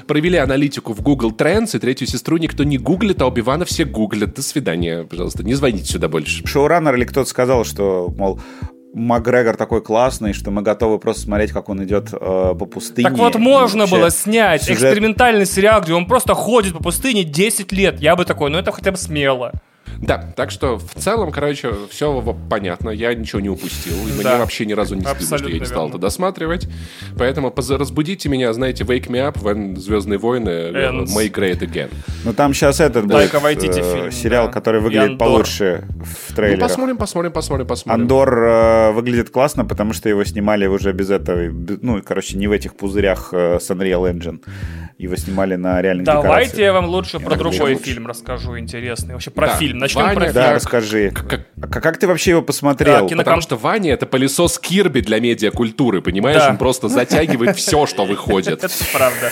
провели 0.06 0.38
аналитику 0.38 0.92
в 0.92 1.02
Google 1.02 1.32
Trends, 1.32 1.76
и 1.76 1.78
третью 1.78 2.06
сестру 2.06 2.36
никто 2.36 2.64
не 2.64 2.78
гуглит, 2.78 3.22
а 3.22 3.26
Оби-Вана 3.26 3.64
все 3.64 3.84
гуглят. 3.84 4.34
До 4.34 4.42
свидания, 4.42 5.04
пожалуйста, 5.04 5.42
не 5.42 5.54
звоните 5.54 5.84
сюда 5.84 6.08
больше. 6.08 6.46
Шоураннер 6.46 6.94
или 6.94 7.04
кто-то 7.04 7.28
сказал, 7.28 7.64
что, 7.64 8.12
мол, 8.16 8.40
Макгрегор 8.94 9.56
такой 9.56 9.82
классный, 9.82 10.32
что 10.32 10.50
мы 10.50 10.62
готовы 10.62 10.98
просто 10.98 11.22
смотреть, 11.22 11.52
как 11.52 11.68
он 11.68 11.84
идет 11.84 12.08
э, 12.12 12.16
по 12.18 12.66
пустыне. 12.66 13.08
Так 13.08 13.18
вот, 13.18 13.36
можно 13.36 13.86
было 13.86 14.10
снять 14.10 14.62
сюжет... 14.62 14.82
экспериментальный 14.82 15.46
сериал, 15.46 15.82
где 15.82 15.94
он 15.94 16.06
просто 16.06 16.34
ходит 16.34 16.72
по 16.72 16.82
пустыне 16.82 17.24
10 17.24 17.70
лет. 17.72 18.00
Я 18.00 18.16
бы 18.16 18.24
такой, 18.24 18.50
ну 18.50 18.58
это 18.58 18.72
хотя 18.72 18.90
бы 18.90 18.96
смело. 18.96 19.52
Да, 20.00 20.32
так 20.36 20.50
что 20.50 20.78
в 20.78 20.94
целом, 20.94 21.32
короче, 21.32 21.72
все 21.90 22.22
понятно. 22.48 22.90
Я 22.90 23.14
ничего 23.14 23.40
не 23.40 23.48
упустил. 23.48 23.94
И 24.06 24.22
да. 24.22 24.30
мне 24.30 24.38
вообще 24.40 24.66
ни 24.66 24.72
разу 24.72 24.94
не 24.94 25.02
стыдно, 25.02 25.38
что 25.38 25.48
я 25.48 25.58
не 25.58 25.64
стал 25.64 25.84
верно. 25.84 25.90
это 25.90 25.98
досматривать. 25.98 26.68
Поэтому 27.18 27.52
разбудите 27.56 28.28
меня, 28.28 28.52
знаете, 28.52 28.84
Wake 28.84 29.08
Me 29.08 29.32
Up, 29.32 29.42
when 29.42 29.76
Звездные 29.76 30.18
войны 30.18 30.48
Ends. 30.48 31.16
Make 31.16 31.32
Great 31.32 31.60
Again. 31.60 31.90
Ну 32.24 32.32
там 32.32 32.54
сейчас 32.54 32.80
этот 32.80 33.06
будет 33.06 33.32
э, 33.34 33.94
фильм, 33.94 34.12
сериал, 34.12 34.46
да. 34.46 34.52
который 34.52 34.80
выглядит 34.80 35.18
получше 35.18 35.86
в 36.00 36.34
трейлере. 36.34 36.60
Ну, 36.60 36.66
посмотрим, 36.66 36.96
посмотрим, 36.96 37.32
посмотрим, 37.32 37.66
посмотрим. 37.66 38.02
Андор 38.02 38.38
э, 38.38 38.92
выглядит 38.92 39.30
классно, 39.30 39.64
потому 39.64 39.92
что 39.92 40.08
его 40.08 40.24
снимали 40.24 40.66
уже 40.66 40.92
без 40.92 41.10
этого, 41.10 41.50
ну, 41.82 42.02
короче, 42.02 42.36
не 42.36 42.46
в 42.46 42.52
этих 42.52 42.74
пузырях 42.76 43.30
э, 43.32 43.58
с 43.60 43.70
Unreal 43.70 44.12
Engine. 44.12 44.40
Его 44.98 45.14
снимали 45.14 45.54
на 45.54 45.80
реальных 45.80 46.04
Давайте 46.04 46.26
декорациях. 46.28 46.58
я 46.58 46.72
вам 46.72 46.86
лучше 46.86 47.20
про 47.20 47.36
другой 47.36 47.76
фильм 47.76 48.08
расскажу 48.08 48.58
интересный. 48.58 49.14
Вообще 49.14 49.30
про 49.30 49.46
да. 49.46 49.54
фильм. 49.54 49.78
Начнем 49.78 50.02
Ваня, 50.02 50.14
про 50.16 50.32
да, 50.32 50.42
фильм. 50.42 50.54
расскажи. 50.56 51.10
Как, 51.12 51.46
а 51.62 51.80
как 51.80 51.98
ты 51.98 52.08
вообще 52.08 52.32
его 52.32 52.42
посмотрел? 52.42 53.08
Да, 53.08 53.16
Потому 53.16 53.40
что 53.40 53.56
Ваня— 53.56 53.92
это 53.92 54.06
пылесос 54.06 54.58
Кирби 54.58 55.00
для 55.00 55.20
медиакультуры, 55.20 56.02
понимаешь? 56.02 56.38
Да. 56.38 56.50
Он 56.50 56.58
просто 56.58 56.88
затягивает 56.88 57.56
все, 57.56 57.86
что 57.86 58.06
выходит. 58.06 58.64
Это 58.64 58.74
правда. 58.92 59.30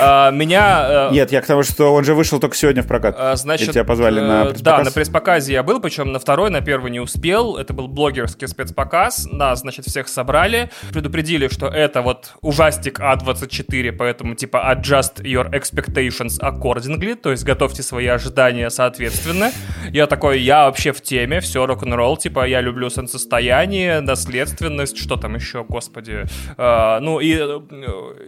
А, 0.00 0.30
меня... 0.32 1.08
Э, 1.10 1.12
Нет, 1.12 1.30
я 1.30 1.42
к 1.42 1.46
тому, 1.46 1.62
что 1.62 1.94
он 1.94 2.02
же 2.02 2.14
вышел 2.14 2.40
только 2.40 2.56
сегодня 2.56 2.82
в 2.82 2.88
прокат. 2.88 3.14
А, 3.16 3.36
значит, 3.36 3.70
тебя 3.70 3.84
позвали 3.84 4.18
на 4.18 4.46
пресс-показ? 4.46 4.62
Да, 4.62 4.82
на 4.82 4.90
пресс-показе 4.90 5.52
я 5.52 5.62
был, 5.62 5.80
причем 5.80 6.10
на 6.10 6.18
второй, 6.18 6.50
на 6.50 6.60
первый 6.60 6.90
не 6.90 6.98
успел. 6.98 7.56
Это 7.56 7.72
был 7.72 7.86
блогерский 7.86 8.48
спецпоказ. 8.48 9.28
Нас, 9.30 9.60
значит, 9.60 9.84
всех 9.84 10.08
собрали. 10.08 10.70
Предупредили, 10.92 11.46
что 11.46 11.68
это 11.68 12.02
вот 12.02 12.32
ужастик 12.40 12.98
А24, 12.98 13.92
поэтому 13.92 14.34
типа 14.34 14.74
adjust 14.74 15.03
your 15.20 15.50
expectations 15.52 16.38
accordingly, 16.40 17.14
то 17.14 17.30
есть 17.30 17.44
готовьте 17.44 17.82
свои 17.82 18.06
ожидания 18.06 18.70
соответственно. 18.70 19.52
Я 19.90 20.06
такой, 20.06 20.40
я 20.40 20.66
вообще 20.66 20.92
в 20.92 21.00
теме, 21.02 21.40
все 21.40 21.66
рок-н-ролл, 21.66 22.16
типа 22.16 22.46
я 22.46 22.60
люблю 22.60 22.90
солнцестояние, 22.90 24.00
наследственность, 24.00 24.98
что 24.98 25.16
там 25.16 25.34
еще, 25.34 25.64
господи. 25.64 26.24
Э, 26.56 26.98
ну 27.00 27.20
и 27.20 27.36
э, 27.38 27.60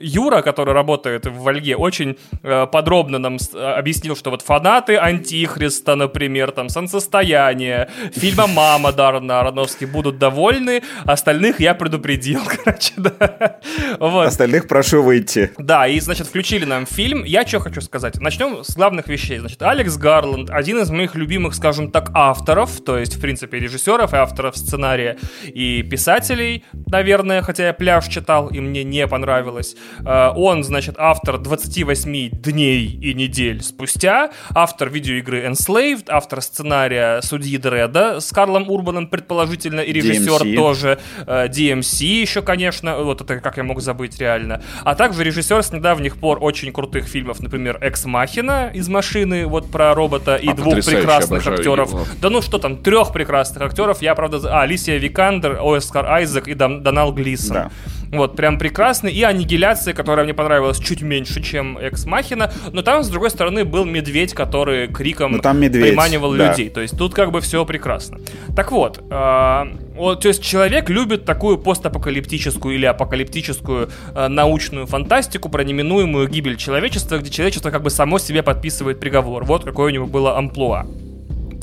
Юра, 0.00 0.42
который 0.42 0.74
работает 0.74 1.26
в 1.26 1.34
Вольге, 1.38 1.76
очень 1.76 2.18
э, 2.42 2.66
подробно 2.66 3.18
нам 3.18 3.38
объяснил, 3.54 4.16
что 4.16 4.30
вот 4.30 4.42
фанаты 4.42 4.96
Антихриста, 4.96 5.96
например, 5.96 6.52
там 6.52 6.68
солнцестояние, 6.68 7.88
фильма 8.12 8.46
«Мама» 8.46 8.92
Дарна 8.92 9.40
Аронофски 9.40 9.84
будут 9.84 10.18
довольны, 10.18 10.82
остальных 11.04 11.60
я 11.60 11.74
предупредил, 11.74 12.40
короче, 12.64 12.92
да. 12.96 13.58
Вот. 13.98 14.26
Остальных 14.26 14.68
прошу 14.68 15.02
выйти. 15.02 15.52
Да, 15.58 15.86
и, 15.86 16.00
значит, 16.00 16.26
включили 16.26 16.64
нам 16.66 16.86
фильм. 16.86 17.24
Я 17.24 17.46
что 17.46 17.60
хочу 17.60 17.80
сказать. 17.80 18.20
Начнем 18.20 18.64
с 18.64 18.74
главных 18.74 19.08
вещей. 19.08 19.38
Значит, 19.38 19.62
Алекс 19.62 19.96
Гарланд, 19.96 20.50
один 20.50 20.78
из 20.80 20.90
моих 20.90 21.14
любимых, 21.14 21.54
скажем 21.54 21.90
так, 21.90 22.10
авторов, 22.14 22.80
то 22.84 22.98
есть, 22.98 23.16
в 23.16 23.20
принципе, 23.20 23.58
режиссеров 23.58 24.12
и 24.12 24.16
авторов 24.16 24.56
сценария 24.56 25.16
и 25.46 25.82
писателей, 25.82 26.64
наверное, 26.86 27.42
хотя 27.42 27.68
я 27.68 27.72
пляж 27.72 28.08
читал, 28.08 28.48
и 28.48 28.60
мне 28.60 28.84
не 28.84 29.06
понравилось. 29.06 29.76
Э, 30.04 30.30
он, 30.34 30.64
значит, 30.64 30.96
автор 30.98 31.38
28 31.38 32.30
дней 32.30 32.86
и 32.86 33.14
недель 33.14 33.62
спустя, 33.62 34.30
автор 34.50 34.90
видеоигры 34.90 35.46
Enslaved, 35.46 36.06
автор 36.08 36.40
сценария 36.42 37.20
Судьи 37.22 37.58
Дреда 37.58 38.20
с 38.20 38.32
Карлом 38.32 38.68
Урбаном, 38.68 39.08
предположительно, 39.08 39.80
и 39.80 39.92
режиссер 39.92 40.42
DMC. 40.42 40.56
тоже. 40.56 40.98
DMC 41.26 42.02
э, 42.02 42.20
еще, 42.20 42.42
конечно, 42.42 42.98
вот 43.02 43.20
это 43.20 43.40
как 43.40 43.56
я 43.56 43.62
мог 43.62 43.80
забыть 43.80 44.18
реально. 44.18 44.62
А 44.84 44.94
также 44.94 45.22
режиссер 45.22 45.62
с 45.62 45.72
недавних 45.72 46.16
пор 46.16 46.38
очень 46.40 46.55
крутых 46.72 47.06
фильмов 47.06 47.26
фильмов, 47.26 47.40
например, 47.40 47.78
«Экс 47.80 48.04
Махина» 48.04 48.70
из 48.74 48.88
машины, 48.88 49.46
вот 49.46 49.70
про 49.70 49.94
робота, 49.94 50.36
и 50.36 50.48
а, 50.48 50.54
двух 50.54 50.74
прекрасных 50.74 51.46
актеров. 51.46 51.90
Его. 51.90 52.04
Да 52.20 52.30
ну 52.30 52.42
что 52.42 52.58
там, 52.58 52.76
трех 52.76 53.12
прекрасных 53.12 53.62
актеров. 53.62 54.02
Я, 54.02 54.14
правда, 54.14 54.38
а, 54.44 54.62
Алисия 54.62 54.98
Викандер, 54.98 55.58
Оскар 55.62 56.06
Айзек 56.06 56.48
и 56.48 56.54
Донал 56.54 57.12
Глисон. 57.12 57.54
Да. 57.54 57.70
Вот, 58.12 58.36
прям 58.36 58.58
прекрасный. 58.58 59.12
И 59.12 59.22
аннигиляция, 59.22 59.94
которая 59.94 60.24
мне 60.24 60.34
понравилась 60.34 60.78
чуть 60.78 61.02
меньше, 61.02 61.42
чем 61.42 61.78
Экс 61.78 62.04
Махина. 62.04 62.52
Но 62.72 62.82
там, 62.82 63.02
с 63.02 63.08
другой 63.08 63.30
стороны, 63.30 63.64
был 63.64 63.84
медведь, 63.84 64.34
который 64.34 64.88
криком 64.88 65.32
ну, 65.32 65.38
там 65.38 65.60
медведь, 65.60 65.90
приманивал 65.90 66.34
да. 66.34 66.50
людей. 66.50 66.70
То 66.70 66.80
есть 66.80 66.96
тут 66.96 67.14
как 67.14 67.32
бы 67.32 67.40
все 67.40 67.64
прекрасно. 67.64 68.20
Так 68.54 68.72
вот, 68.72 69.02
э, 69.10 69.64
вот, 69.96 70.20
то 70.20 70.28
есть 70.28 70.42
человек 70.42 70.90
любит 70.90 71.24
такую 71.24 71.58
постапокалиптическую 71.58 72.74
или 72.74 72.86
апокалиптическую 72.86 73.90
э, 74.14 74.28
научную 74.28 74.86
фантастику 74.86 75.48
про 75.48 75.64
неминуемую 75.64 76.28
гибель 76.28 76.56
человечества, 76.56 77.18
где 77.18 77.30
человечество 77.30 77.70
как 77.70 77.82
бы 77.82 77.90
само 77.90 78.18
себе 78.18 78.42
подписывает 78.42 79.00
приговор. 79.00 79.44
Вот 79.44 79.64
какое 79.64 79.86
у 79.86 79.90
него 79.90 80.06
было 80.06 80.36
амплуа. 80.38 80.86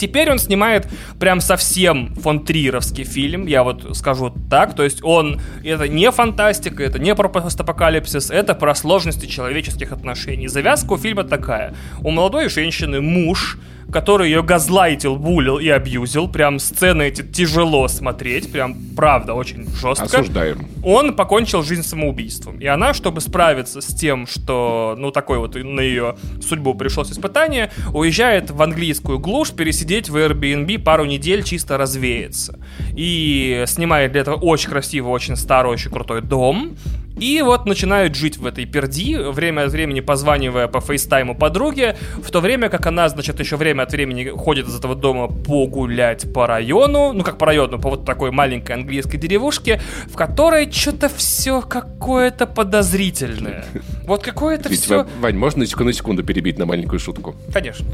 Теперь 0.03 0.29
он 0.29 0.37
снимает 0.37 0.85
прям 1.17 1.39
совсем 1.39 2.13
фон 2.15 2.43
Триеровский 2.43 3.05
фильм, 3.05 3.47
я 3.47 3.63
вот 3.63 3.95
скажу 3.95 4.35
так, 4.49 4.75
то 4.75 4.83
есть 4.83 5.01
он, 5.01 5.39
это 5.63 5.87
не 5.87 6.11
фантастика, 6.11 6.83
это 6.83 6.99
не 6.99 7.15
про 7.15 7.29
постапокалипсис, 7.29 8.29
это 8.29 8.53
про 8.53 8.75
сложности 8.75 9.27
человеческих 9.27 9.93
отношений. 9.93 10.49
Завязка 10.49 10.91
у 10.91 10.97
фильма 10.97 11.23
такая. 11.23 11.73
У 12.01 12.11
молодой 12.11 12.49
женщины 12.49 12.99
муж, 12.99 13.57
который 13.93 14.29
ее 14.29 14.43
газлайтил, 14.43 15.15
булил 15.15 15.59
и 15.59 15.69
абьюзил. 15.69 16.27
Прям 16.27 16.59
сцены 16.59 17.03
эти 17.03 17.21
тяжело 17.21 17.87
смотреть, 17.87 18.51
прям 18.51 18.75
правда 18.95 19.33
очень 19.33 19.67
жестко. 19.75 20.05
Осуждаем. 20.05 20.67
Он 20.83 21.15
покончил 21.15 21.63
жизнь 21.63 21.83
самоубийством. 21.83 22.59
И 22.59 22.65
она, 22.65 22.93
чтобы 22.93 23.21
справиться 23.21 23.79
с 23.79 23.87
тем, 23.87 24.27
что, 24.27 24.95
ну, 24.97 25.11
такой 25.11 25.37
вот 25.37 25.55
на 25.55 25.79
ее 25.79 26.17
судьбу 26.41 26.73
пришлось 26.73 27.11
испытание, 27.11 27.71
уезжает 27.93 28.51
в 28.51 28.61
английскую 28.61 29.19
глушь 29.19 29.51
пересидеть 29.51 30.09
в 30.09 30.17
Airbnb 30.17 30.79
пару 30.79 31.05
недель, 31.05 31.43
чисто 31.43 31.77
развеяться. 31.77 32.59
И 32.95 33.63
снимает 33.67 34.11
для 34.11 34.21
этого 34.21 34.35
очень 34.35 34.69
красивый, 34.69 35.11
очень 35.11 35.35
старый, 35.35 35.71
очень 35.71 35.91
крутой 35.91 36.21
дом. 36.21 36.75
И 37.17 37.41
вот 37.41 37.65
начинают 37.65 38.15
жить 38.15 38.37
в 38.37 38.45
этой 38.45 38.65
перди, 38.65 39.15
время 39.15 39.65
от 39.65 39.71
времени 39.71 39.99
позванивая 39.99 40.67
по 40.67 40.81
фейстайму 40.81 41.35
подруге, 41.35 41.95
в 42.17 42.31
то 42.31 42.41
время 42.41 42.69
как 42.69 42.85
она, 42.87 43.07
значит, 43.09 43.39
еще 43.39 43.55
время 43.55 43.83
от 43.83 43.91
времени 43.91 44.29
ходит 44.29 44.67
из 44.67 44.75
этого 44.75 44.95
дома 44.95 45.27
погулять 45.27 46.31
по 46.33 46.47
району, 46.47 47.13
ну 47.13 47.23
как 47.23 47.37
по 47.37 47.45
району, 47.45 47.79
по 47.79 47.89
вот 47.89 48.05
такой 48.05 48.31
маленькой 48.31 48.73
английской 48.77 49.17
деревушке, 49.17 49.81
в 50.07 50.15
которой 50.15 50.71
что-то 50.71 51.09
все 51.09 51.61
какое-то 51.61 52.47
подозрительное. 52.47 53.65
Вот 54.05 54.23
какое-то 54.23 54.69
все... 54.69 55.07
Вань, 55.19 55.37
можно 55.37 55.59
на 55.61 55.93
секунду, 55.93 56.23
перебить 56.23 56.57
на 56.57 56.65
маленькую 56.65 56.99
шутку? 56.99 57.35
Конечно. 57.53 57.85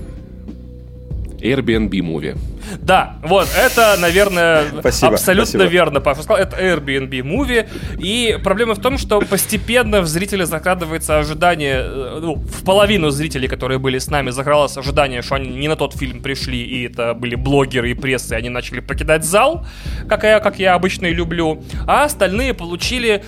Airbnb 1.42 1.92
Movie. 1.92 2.38
Да, 2.80 3.18
вот, 3.24 3.48
это, 3.58 3.96
наверное, 4.00 4.66
спасибо, 4.80 5.14
абсолютно 5.14 5.46
спасибо. 5.46 5.72
верно 5.72 6.02
Паша 6.02 6.24
сказал. 6.24 6.42
Это 6.42 6.58
Airbnb 6.58 7.10
Movie. 7.22 7.68
И 8.00 8.38
проблема 8.44 8.76
в 8.76 8.80
том, 8.80 8.98
что 8.98 9.22
постепенно 9.22 10.02
в 10.02 10.08
зрителя 10.08 10.46
закрадывается 10.46 11.18
ожидание, 11.20 11.82
э, 11.84 12.20
ну, 12.22 12.36
в 12.36 12.64
половину 12.64 13.10
зрителей, 13.10 13.48
которые 13.48 13.80
были 13.80 13.98
с 13.98 14.08
нами, 14.08 14.30
закралось 14.32 14.78
ожидание, 14.78 15.22
что 15.22 15.36
они 15.36 15.50
не 15.50 15.68
на 15.68 15.76
тот 15.76 15.96
фильм 15.96 16.22
пришли, 16.22 16.62
и 16.62 16.88
это 16.88 17.14
были 17.14 17.36
блогеры 17.36 17.92
и 17.92 17.94
прессы, 17.94 18.36
и 18.36 18.38
они 18.38 18.50
начали 18.50 18.80
покидать 18.80 19.26
зал, 19.26 19.66
как 20.08 20.24
я, 20.24 20.40
как 20.40 20.60
я 20.60 20.76
обычно 20.76 21.08
и 21.08 21.14
люблю. 21.14 21.64
А 21.88 22.06
остальные 22.06 22.54
получили 22.54 23.24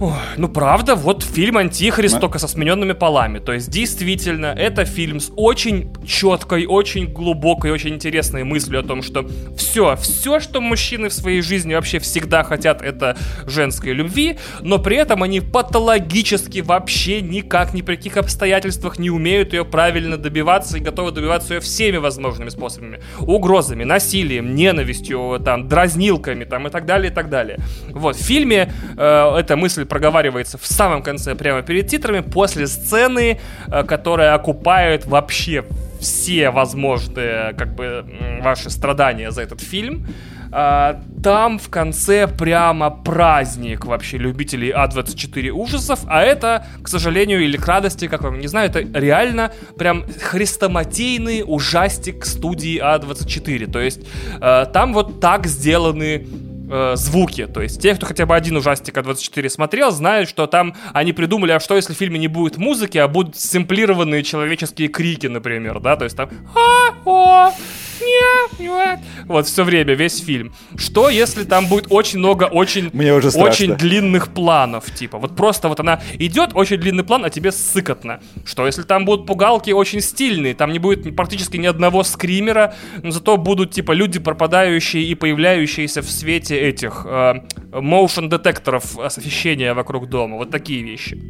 Ой, 0.00 0.12
ну 0.36 0.48
правда, 0.48 0.96
вот 0.96 1.22
фильм 1.22 1.56
«Антихрист» 1.56 2.18
только 2.18 2.40
со 2.40 2.48
смененными 2.48 2.94
полами. 2.94 3.38
То 3.38 3.52
есть 3.52 3.70
действительно, 3.70 4.46
это 4.46 4.84
фильм 4.84 5.20
с 5.20 5.30
очень 5.36 5.92
четкой, 6.04 6.66
очень 6.66 7.06
глубокой, 7.12 7.70
очень 7.70 7.94
интересной 7.94 8.42
мыслью 8.42 8.80
о 8.80 8.82
том, 8.82 9.02
что 9.02 9.24
все, 9.56 9.94
все, 9.94 10.40
что 10.40 10.60
мужчины 10.60 11.10
в 11.10 11.12
своей 11.12 11.42
жизни 11.42 11.74
вообще 11.74 12.00
всегда 12.00 12.42
хотят, 12.42 12.82
это 12.82 13.16
женской 13.46 13.92
любви, 13.92 14.36
но 14.60 14.80
при 14.80 14.96
этом 14.96 15.22
они 15.22 15.40
патологически 15.40 16.58
вообще 16.58 17.20
никак, 17.22 17.72
ни 17.72 17.82
при 17.82 17.94
каких 17.94 18.16
обстоятельствах 18.16 18.98
не 18.98 19.10
умеют 19.10 19.52
ее 19.52 19.64
правильно 19.64 20.16
добиваться 20.16 20.78
и 20.78 20.80
готовы 20.80 21.12
добиваться 21.12 21.54
ее 21.54 21.60
всеми 21.60 21.98
возможными 21.98 22.48
способами. 22.48 22.98
Угрозами, 23.20 23.84
насилием, 23.84 24.56
ненавистью, 24.56 25.40
там, 25.44 25.68
дразнилками 25.68 26.42
там, 26.44 26.66
и 26.66 26.70
так 26.70 26.84
далее, 26.84 27.12
и 27.12 27.14
так 27.14 27.30
далее. 27.30 27.58
Вот, 27.90 28.16
в 28.16 28.20
фильме 28.20 28.72
э, 28.96 29.36
эта 29.38 29.56
мысль 29.56 29.83
мысль 29.84 29.86
проговаривается 29.86 30.58
в 30.58 30.66
самом 30.66 31.02
конце, 31.02 31.34
прямо 31.34 31.62
перед 31.62 31.88
титрами, 31.88 32.22
после 32.22 32.66
сцены, 32.66 33.38
э, 33.72 33.84
которая 33.84 34.34
окупает 34.34 35.06
вообще 35.06 35.64
все 36.00 36.50
возможные, 36.50 37.54
как 37.58 37.74
бы, 37.74 38.04
ваши 38.42 38.70
страдания 38.70 39.30
за 39.30 39.42
этот 39.42 39.60
фильм. 39.60 40.06
А, 40.56 41.00
там 41.22 41.58
в 41.58 41.68
конце 41.68 42.28
прямо 42.28 42.90
праздник 42.90 43.86
вообще 43.86 44.18
любителей 44.18 44.70
А24 44.70 45.50
ужасов, 45.50 46.00
а 46.06 46.22
это, 46.22 46.66
к 46.82 46.88
сожалению, 46.88 47.42
или 47.42 47.56
к 47.56 47.66
радости, 47.66 48.08
как 48.08 48.22
вам 48.22 48.38
не 48.38 48.48
знаю, 48.48 48.70
это 48.70 48.80
реально 48.98 49.50
прям 49.78 50.04
хрестоматийный 50.22 51.42
ужастик 51.44 52.24
студии 52.24 52.80
А24. 52.80 53.72
То 53.72 53.80
есть 53.80 54.00
э, 54.40 54.66
там 54.72 54.92
вот 54.92 55.20
так 55.20 55.46
сделаны 55.46 56.26
э, 56.74 56.96
звуки. 56.96 57.46
То 57.46 57.62
есть 57.62 57.80
те, 57.80 57.94
кто 57.94 58.06
хотя 58.06 58.26
бы 58.26 58.34
один 58.34 58.56
ужастик 58.56 58.96
А24 58.96 59.48
смотрел, 59.48 59.90
знают, 59.90 60.28
что 60.28 60.46
там 60.46 60.74
они 60.92 61.12
придумали, 61.12 61.52
а 61.52 61.60
что 61.60 61.76
если 61.76 61.94
в 61.94 61.96
фильме 61.96 62.18
не 62.18 62.28
будет 62.28 62.56
музыки, 62.56 62.98
а 62.98 63.08
будут 63.08 63.36
симплированные 63.36 64.22
человеческие 64.22 64.88
крики, 64.88 65.26
например, 65.26 65.80
да, 65.80 65.96
то 65.96 66.04
есть 66.04 66.16
там 66.16 66.30
а, 66.54 66.94
о. 67.04 67.52
Вот 69.26 69.46
все 69.46 69.64
время, 69.64 69.94
весь 69.94 70.22
фильм. 70.22 70.52
Что, 70.76 71.08
если 71.08 71.44
там 71.44 71.66
будет 71.66 71.86
очень 71.90 72.18
много 72.18 72.44
очень, 72.44 72.90
Мне 72.92 73.14
уже 73.14 73.28
очень 73.28 73.74
длинных 73.74 74.32
планов, 74.32 74.92
типа, 74.94 75.18
вот 75.18 75.36
просто 75.36 75.68
вот 75.68 75.80
она 75.80 76.00
идет, 76.18 76.50
очень 76.54 76.78
длинный 76.78 77.04
план, 77.04 77.24
а 77.24 77.30
тебе 77.30 77.52
сыкотно. 77.52 78.20
Что, 78.44 78.66
если 78.66 78.82
там 78.82 79.04
будут 79.04 79.26
пугалки 79.26 79.70
очень 79.70 80.00
стильные, 80.00 80.54
там 80.54 80.72
не 80.72 80.78
будет 80.78 81.16
практически 81.16 81.56
ни 81.56 81.66
одного 81.66 82.02
скримера, 82.02 82.74
но 83.02 83.10
зато 83.10 83.36
будут, 83.36 83.72
типа, 83.72 83.92
люди, 83.92 84.18
пропадающие 84.18 85.02
и 85.04 85.14
появляющиеся 85.14 86.02
в 86.02 86.10
свете 86.10 86.58
этих 86.58 87.06
э, 87.06 87.34
motion 87.72 88.28
детекторов 88.28 88.98
освещения 88.98 89.74
вокруг 89.74 90.08
дома. 90.08 90.36
Вот 90.36 90.50
такие 90.50 90.82
вещи. 90.82 91.20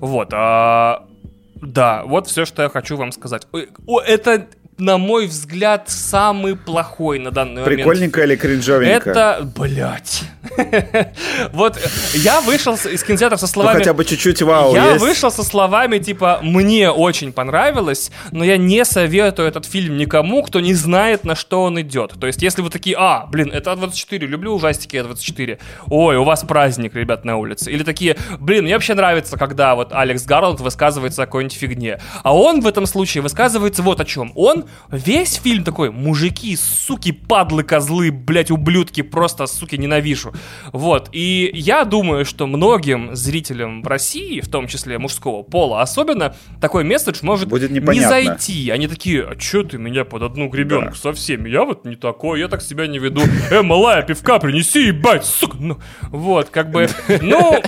Вот, 0.00 0.28
а... 0.32 1.04
Да, 1.60 2.04
вот 2.04 2.28
все, 2.28 2.44
что 2.44 2.62
я 2.62 2.68
хочу 2.68 2.96
вам 2.96 3.10
сказать. 3.10 3.48
О, 3.86 4.00
это 4.00 4.46
на 4.78 4.96
мой 4.96 5.26
взгляд, 5.26 5.90
самый 5.90 6.56
плохой 6.56 7.18
на 7.18 7.32
данный 7.32 7.62
момент. 7.62 7.76
Прикольненько 7.78 8.22
или 8.22 8.36
кринжовенько? 8.36 9.10
Это, 9.10 9.50
блядь. 9.56 10.22
Вот 11.52 11.78
я 12.14 12.40
вышел 12.40 12.74
из 12.74 13.02
кинотеатра 13.02 13.36
со 13.36 13.46
словами... 13.46 13.74
Ну, 13.74 13.78
хотя 13.80 13.92
бы 13.92 14.04
чуть-чуть 14.04 14.40
вау 14.42 14.74
Я 14.74 14.94
вышел 14.94 15.30
со 15.30 15.42
словами, 15.42 15.98
типа, 15.98 16.38
мне 16.42 16.90
очень 16.90 17.32
понравилось, 17.32 18.10
но 18.30 18.44
я 18.44 18.56
не 18.56 18.84
советую 18.84 19.48
этот 19.48 19.66
фильм 19.66 19.96
никому, 19.96 20.42
кто 20.42 20.60
не 20.60 20.74
знает, 20.74 21.24
на 21.24 21.34
что 21.34 21.62
он 21.62 21.80
идет. 21.80 22.14
То 22.18 22.26
есть, 22.26 22.42
если 22.42 22.62
вы 22.62 22.70
такие, 22.70 22.96
а, 22.98 23.26
блин, 23.26 23.50
это 23.52 23.72
А24, 23.72 24.18
люблю 24.18 24.54
ужастики 24.54 24.96
А24. 24.96 25.58
Ой, 25.88 26.16
у 26.16 26.24
вас 26.24 26.44
праздник, 26.44 26.94
ребят, 26.94 27.24
на 27.24 27.36
улице. 27.36 27.70
Или 27.70 27.82
такие, 27.82 28.16
блин, 28.38 28.64
мне 28.64 28.74
вообще 28.74 28.94
нравится, 28.94 29.36
когда 29.36 29.74
вот 29.74 29.92
Алекс 29.92 30.24
Гарланд 30.24 30.60
высказывается 30.60 31.24
о 31.24 31.26
какой-нибудь 31.26 31.56
фигне. 31.56 32.00
А 32.22 32.36
он 32.36 32.60
в 32.60 32.66
этом 32.66 32.86
случае 32.86 33.22
высказывается 33.22 33.82
вот 33.82 34.00
о 34.00 34.04
чем. 34.04 34.32
Он 34.34 34.67
весь 34.90 35.34
фильм 35.34 35.64
такой, 35.64 35.90
мужики, 35.90 36.56
суки, 36.56 37.12
падлы, 37.12 37.62
козлы, 37.62 38.10
блять, 38.10 38.50
ублюдки, 38.50 39.02
просто, 39.02 39.46
суки, 39.46 39.76
ненавижу. 39.76 40.32
Вот, 40.72 41.08
и 41.12 41.50
я 41.54 41.84
думаю, 41.84 42.24
что 42.24 42.46
многим 42.46 43.14
зрителям 43.14 43.82
в 43.82 43.86
России, 43.86 44.40
в 44.40 44.48
том 44.48 44.66
числе 44.68 44.98
мужского 44.98 45.42
пола, 45.42 45.82
особенно 45.82 46.34
такой 46.60 46.84
месседж 46.84 47.18
может 47.22 47.48
Будет 47.48 47.70
не 47.70 48.00
зайти. 48.00 48.70
Они 48.70 48.88
такие, 48.88 49.24
а 49.24 49.36
чё 49.36 49.62
ты 49.62 49.78
меня 49.78 50.04
под 50.04 50.22
одну 50.22 50.48
гребенку 50.48 50.92
да. 50.92 50.98
со 50.98 51.12
всеми? 51.12 51.48
Я 51.48 51.64
вот 51.64 51.84
не 51.84 51.96
такой, 51.96 52.40
я 52.40 52.48
так 52.48 52.62
себя 52.62 52.86
не 52.86 52.98
веду. 52.98 53.22
Э, 53.50 53.62
малая, 53.62 54.02
пивка 54.02 54.38
принеси, 54.38 54.88
ебать, 54.88 55.24
сука. 55.24 55.56
Ну, 55.58 55.78
вот, 56.10 56.50
как 56.50 56.70
бы, 56.70 56.88
ну, 57.20 57.62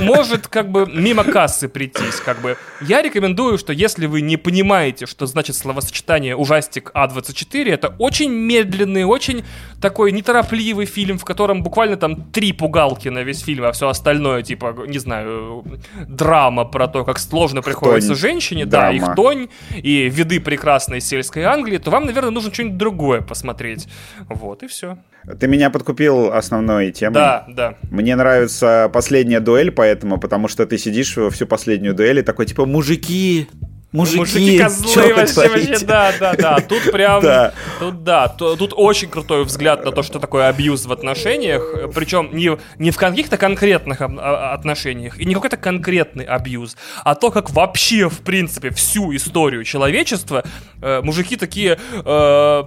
может, 0.00 0.46
как 0.48 0.70
бы, 0.70 0.86
мимо 0.86 1.24
кассы 1.24 1.68
прийтись, 1.68 2.20
как 2.24 2.40
бы. 2.40 2.56
Я 2.80 3.02
рекомендую, 3.02 3.58
что 3.58 3.72
если 3.72 4.06
вы 4.06 4.20
не 4.20 4.36
понимаете, 4.36 5.06
что 5.06 5.26
значит 5.26 5.56
словосочетание 5.56 6.23
ужастик 6.32 6.90
А24, 6.94 7.70
это 7.70 7.94
очень 7.98 8.30
медленный, 8.32 9.04
очень 9.04 9.44
такой 9.80 10.12
неторопливый 10.12 10.86
фильм, 10.86 11.18
в 11.18 11.24
котором 11.24 11.62
буквально 11.62 11.96
там 11.96 12.22
три 12.30 12.52
пугалки 12.52 13.08
на 13.08 13.22
весь 13.22 13.40
фильм, 13.40 13.64
а 13.64 13.72
все 13.72 13.88
остальное, 13.88 14.42
типа, 14.42 14.74
не 14.86 14.98
знаю, 14.98 15.64
драма 16.08 16.64
про 16.64 16.88
то, 16.88 17.04
как 17.04 17.18
сложно 17.18 17.60
приходится 17.62 18.14
хтонь. 18.14 18.30
женщине, 18.30 18.64
драма. 18.64 18.86
да, 18.86 18.96
и 18.96 19.12
хтонь, 19.12 19.48
и 19.74 20.08
виды 20.08 20.40
прекрасной 20.40 21.00
сельской 21.00 21.42
Англии, 21.42 21.78
то 21.78 21.90
вам, 21.90 22.06
наверное, 22.06 22.30
нужно 22.30 22.52
что-нибудь 22.52 22.78
другое 22.78 23.20
посмотреть. 23.20 23.88
Вот, 24.28 24.62
и 24.62 24.68
все. 24.68 24.96
Ты 25.38 25.48
меня 25.48 25.70
подкупил 25.70 26.32
основной 26.32 26.92
темой. 26.92 27.14
Да, 27.14 27.44
да. 27.48 27.74
Мне 27.90 28.14
нравится 28.14 28.90
последняя 28.92 29.40
дуэль, 29.40 29.70
поэтому, 29.70 30.18
потому 30.18 30.48
что 30.48 30.66
ты 30.66 30.76
сидишь 30.76 31.16
всю 31.32 31.46
последнюю 31.46 31.94
дуэль 31.94 32.18
и 32.18 32.22
такой, 32.22 32.46
типа, 32.46 32.66
мужики, 32.66 33.48
мужики, 33.94 34.18
мужики 34.18 34.58
козлы 34.58 35.14
вообще, 35.14 35.48
вообще, 35.48 35.78
да, 35.86 36.12
да, 36.18 36.34
да. 36.34 36.58
Тут 36.60 36.90
прям, 36.90 37.22
да. 37.22 37.54
тут 37.78 38.02
да, 38.02 38.28
тут 38.28 38.72
очень 38.76 39.08
крутой 39.08 39.44
взгляд 39.44 39.84
на 39.84 39.92
то, 39.92 40.02
что 40.02 40.18
такое 40.18 40.48
абьюз 40.48 40.86
в 40.86 40.92
отношениях, 40.92 41.62
причем 41.94 42.30
не, 42.32 42.58
не 42.78 42.90
в 42.90 42.96
каких-то 42.96 43.36
конкретных 43.36 44.00
а, 44.00 44.52
отношениях, 44.52 45.18
и 45.18 45.24
не 45.24 45.34
какой-то 45.34 45.56
конкретный 45.56 46.24
абьюз, 46.24 46.76
а 47.04 47.14
то, 47.14 47.30
как 47.30 47.50
вообще, 47.50 48.08
в 48.08 48.20
принципе, 48.20 48.70
всю 48.70 49.14
историю 49.14 49.64
человечества 49.64 50.44
э, 50.82 51.00
мужики 51.02 51.36
такие, 51.36 51.78
э, 51.92 52.62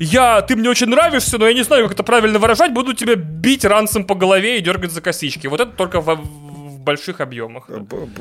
я, 0.00 0.42
ты 0.42 0.56
мне 0.56 0.70
очень 0.70 0.88
нравишься, 0.88 1.38
но 1.38 1.46
я 1.46 1.54
не 1.54 1.62
знаю, 1.62 1.84
как 1.84 1.92
это 1.92 2.02
правильно 2.02 2.38
выражать, 2.38 2.72
буду 2.72 2.94
тебя 2.94 3.14
бить 3.14 3.64
ранцем 3.64 4.04
по 4.04 4.14
голове 4.14 4.58
и 4.58 4.62
дергать 4.62 4.92
за 4.92 5.00
косички. 5.00 5.46
Вот 5.46 5.60
это 5.60 5.72
только 5.72 6.00
в 6.00 6.51
больших 6.82 7.20
объемах. 7.20 7.68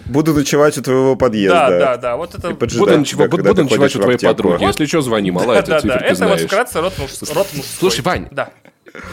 Буду 0.06 0.34
ночевать 0.34 0.78
у 0.78 0.82
твоего 0.82 1.16
подъезда. 1.16 1.70
Да, 1.70 1.80
да, 1.80 1.98
да. 1.98 2.16
Вот 2.18 2.36
это... 2.36 2.50
Буду, 2.52 2.98
ночевать, 2.98 3.30
буду 3.30 3.64
ночевать 3.64 3.96
у 3.96 4.00
твоей 4.00 4.20
подруги. 4.20 4.64
Если 4.64 4.86
что, 4.86 5.02
звони, 5.02 5.32
малая, 5.32 5.62
да, 5.64 5.82
да, 5.82 5.98
Это 5.98 6.28
вот 6.28 6.42
вкратце 6.42 6.82
рот, 6.82 6.94
муж... 6.98 7.12
рот 7.34 7.48
мужской. 7.54 7.64
Слушай, 7.80 8.02
Вань, 8.02 8.28
да. 8.32 8.50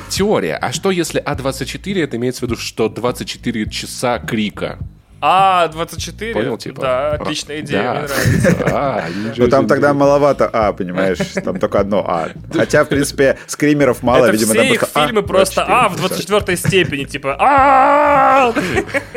теория. 0.09 0.57
А 0.57 0.73
что 0.73 0.91
если 0.91 1.23
А24, 1.23 2.03
это 2.03 2.17
имеется 2.17 2.41
в 2.41 2.43
виду, 2.45 2.57
что 2.57 2.89
24 2.89 3.71
часа 3.71 4.19
крика? 4.19 4.79
А, 5.21 5.69
24? 5.69 6.33
Понял, 6.33 6.59
типа? 6.59 6.81
Да, 6.81 7.11
отличная 7.13 7.61
идея, 7.61 7.83
да. 7.83 7.93
мне 7.93 8.03
нравится. 8.03 8.59
А, 8.79 9.05
ну 9.37 9.49
там 9.49 9.67
тогда 9.67 9.93
маловато 9.95 10.49
А, 10.53 10.73
понимаешь? 10.73 11.19
Там 11.45 11.59
только 11.59 11.81
одно 11.81 12.05
А. 12.07 12.29
Хотя, 12.53 12.85
в 12.85 12.89
принципе, 12.89 13.39
скримеров 13.47 14.03
мало, 14.03 14.27
Это 14.27 14.33
видимо, 14.33 14.55
все 14.55 14.75
их 14.75 14.85
фильмы 14.95 15.23
просто 15.23 15.65
А 15.65 15.89
в 15.89 15.97
24 15.97 16.57
степени, 16.57 17.05
типа 17.05 17.37
А. 17.39 18.53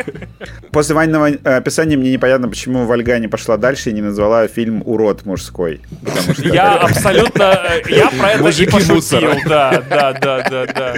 После 0.72 0.95
Ваниного 0.95 1.28
описания 1.44 1.98
мне 1.98 2.11
непонятно, 2.14 2.48
почему 2.48 2.86
Вольга 2.86 3.19
не 3.19 3.28
пошла 3.28 3.57
дальше 3.57 3.90
и 3.90 3.94
не 3.94 4.02
назвала 4.02 4.48
фильм 4.48 4.82
«Урод 4.86 5.26
мужской». 5.26 5.82
Я 6.38 6.76
абсолютно... 6.78 7.44
Э, 7.44 7.82
я 7.90 8.10
про 8.10 8.32
это 8.32 8.49
и 8.49 8.65
пошутил, 8.65 9.32
да, 9.48 9.84
да, 9.90 10.14
да, 10.14 10.49
да, 10.49 10.65
да. 10.65 10.95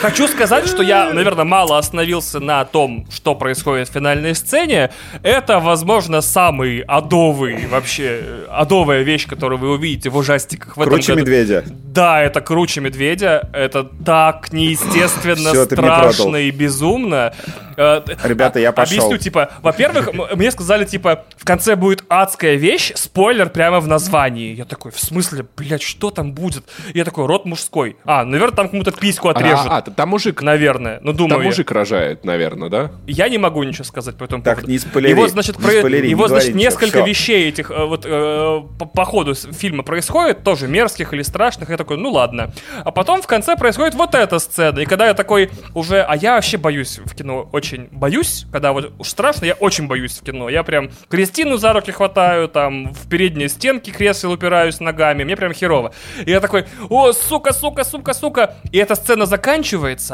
Хочу 0.00 0.28
сказать, 0.28 0.66
что 0.66 0.82
я, 0.82 1.12
наверное, 1.12 1.44
мало 1.44 1.78
остановился 1.78 2.40
на 2.40 2.64
том, 2.64 3.06
что 3.10 3.34
происходит 3.34 3.88
в 3.88 3.92
финальной 3.92 4.34
сцене. 4.34 4.90
Это, 5.22 5.60
возможно, 5.60 6.20
самый 6.20 6.80
адовый, 6.80 7.66
вообще, 7.66 8.22
адовая 8.50 9.02
вещь, 9.02 9.26
которую 9.26 9.58
вы 9.58 9.70
увидите 9.70 10.10
в 10.10 10.16
ужастиках 10.16 10.76
в 10.76 10.80
этом 10.80 10.94
Круче 10.94 11.12
году. 11.14 11.20
медведя. 11.22 11.64
Да, 11.68 12.20
это 12.22 12.40
круче 12.40 12.80
медведя. 12.80 13.48
Это 13.52 13.84
так 13.84 14.52
неестественно, 14.52 15.50
Все, 15.50 15.64
страшно 15.64 16.36
и 16.36 16.50
безумно. 16.50 17.32
Э, 17.76 18.02
Ребята, 18.24 18.58
я 18.58 18.72
пошел. 18.72 18.98
Объясню, 18.98 19.18
типа, 19.18 19.50
во-первых, 19.62 20.10
мне 20.34 20.50
сказали, 20.50 20.84
типа, 20.84 21.24
в 21.36 21.44
конце 21.44 21.76
будет 21.76 22.04
адская 22.08 22.56
вещь, 22.56 22.92
спойлер 22.94 23.48
прямо 23.48 23.80
в 23.80 23.88
названии. 23.88 24.54
Я 24.54 24.64
такой, 24.66 24.90
в 24.92 24.98
смысле, 25.00 25.46
блядь, 25.56 25.82
что 25.82 26.10
там 26.10 26.32
будет? 26.32 26.64
Я 26.94 27.04
такой, 27.04 27.26
рот 27.26 27.46
мужской. 27.46 27.96
А, 28.04 28.24
наверное, 28.24 28.54
там 28.54 28.68
кому-то 28.68 28.92
письку 28.92 29.28
отрежут. 29.28 29.69
А, 29.70 29.82
там 29.82 30.08
мужик... 30.08 30.42
Наверное, 30.42 30.98
ну 31.00 31.12
думаю 31.12 31.38
Там 31.38 31.44
мужик 31.44 31.70
рожает, 31.70 32.24
наверное, 32.24 32.68
да? 32.68 32.90
Я 33.06 33.28
не 33.28 33.38
могу 33.38 33.62
ничего 33.62 33.84
сказать 33.84 34.16
по 34.16 34.24
этому 34.24 34.42
так, 34.42 34.56
поводу. 34.56 34.72
не 34.72 34.80
спойлери. 34.80 35.12
Его, 35.12 35.28
значит, 35.28 35.58
не 35.58 35.62
про... 35.62 35.70
спойлери, 35.70 36.08
его, 36.08 36.24
не 36.24 36.28
значит 36.28 36.54
несколько 36.56 36.86
ничего, 36.86 37.06
вещей 37.06 37.48
этих 37.48 37.70
э, 37.70 37.84
вот 37.84 38.04
э, 38.04 38.62
по, 38.80 38.86
по 38.86 39.04
ходу 39.04 39.34
фильма 39.34 39.84
происходит, 39.84 40.42
тоже 40.42 40.66
мерзких 40.66 41.14
или 41.14 41.22
страшных. 41.22 41.70
Я 41.70 41.76
такой, 41.76 41.98
ну 41.98 42.10
ладно. 42.10 42.52
А 42.84 42.90
потом 42.90 43.22
в 43.22 43.28
конце 43.28 43.54
происходит 43.54 43.94
вот 43.94 44.16
эта 44.16 44.40
сцена. 44.40 44.80
И 44.80 44.86
когда 44.86 45.06
я 45.06 45.14
такой 45.14 45.50
уже... 45.72 46.02
А 46.02 46.16
я 46.16 46.34
вообще 46.34 46.56
боюсь 46.56 46.98
в 46.98 47.14
кино, 47.14 47.48
очень 47.52 47.86
боюсь. 47.92 48.46
Когда 48.50 48.72
вот 48.72 48.92
уж 48.98 49.06
страшно, 49.06 49.44
я 49.44 49.54
очень 49.54 49.86
боюсь 49.86 50.18
в 50.18 50.24
кино. 50.24 50.48
Я 50.48 50.64
прям 50.64 50.90
Кристину 51.08 51.58
за 51.58 51.72
руки 51.72 51.92
хватаю, 51.92 52.48
там 52.48 52.92
в 52.92 53.08
передние 53.08 53.48
стенки 53.48 53.90
кресел 53.90 54.32
упираюсь 54.32 54.80
ногами. 54.80 55.22
Мне 55.22 55.36
прям 55.36 55.52
херово. 55.52 55.92
И 56.26 56.30
я 56.32 56.40
такой, 56.40 56.64
о, 56.88 57.12
сука, 57.12 57.52
сука, 57.52 57.84
сука, 57.84 58.14
сука. 58.14 58.56
И 58.72 58.78
эта 58.78 58.96
сцена 58.96 59.26
заканчивается, 59.26 59.59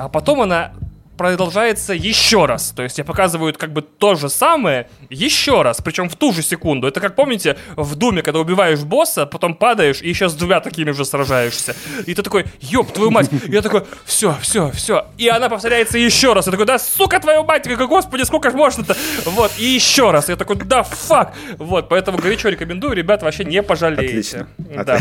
а 0.04 0.08
потом 0.08 0.42
она 0.42 0.72
продолжается 1.16 1.92
еще 1.94 2.46
раз. 2.46 2.72
То 2.74 2.82
есть 2.82 2.98
я 2.98 3.04
показываю 3.04 3.54
как 3.54 3.72
бы 3.72 3.82
то 3.82 4.14
же 4.14 4.28
самое 4.28 4.88
еще 5.10 5.62
раз, 5.62 5.80
причем 5.80 6.08
в 6.08 6.16
ту 6.16 6.32
же 6.32 6.42
секунду. 6.42 6.86
Это 6.86 7.00
как 7.00 7.16
помните 7.16 7.56
в 7.76 7.94
Думе, 7.94 8.22
когда 8.22 8.40
убиваешь 8.40 8.80
босса, 8.80 9.26
потом 9.26 9.54
падаешь 9.54 10.02
и 10.02 10.08
еще 10.08 10.28
с 10.28 10.34
двумя 10.34 10.60
такими 10.60 10.90
же 10.90 11.04
сражаешься. 11.04 11.74
И 12.06 12.14
ты 12.14 12.22
такой, 12.22 12.44
ёб 12.60 12.92
твою 12.92 13.10
мать. 13.10 13.30
И 13.32 13.52
я 13.52 13.62
такой, 13.62 13.84
все, 14.04 14.36
все, 14.40 14.70
все. 14.72 15.06
И 15.18 15.28
она 15.28 15.48
повторяется 15.48 15.98
еще 15.98 16.32
раз. 16.32 16.46
Я 16.46 16.52
такой, 16.52 16.66
да 16.66 16.78
сука 16.78 17.20
твою 17.20 17.44
мать, 17.44 17.62
такой, 17.62 17.86
господи, 17.86 18.22
сколько 18.22 18.50
ж 18.50 18.54
можно-то. 18.54 18.96
Вот, 19.24 19.52
и 19.58 19.64
еще 19.64 20.10
раз. 20.10 20.28
Я 20.28 20.36
такой, 20.36 20.56
да 20.56 20.82
фак. 20.82 21.34
Вот, 21.58 21.88
поэтому 21.88 22.18
горячо 22.18 22.48
рекомендую, 22.48 22.94
ребят, 22.94 23.22
вообще 23.22 23.44
не 23.44 23.62
пожалеете. 23.62 24.06
Отлично. 24.06 24.48
Да. 24.84 24.98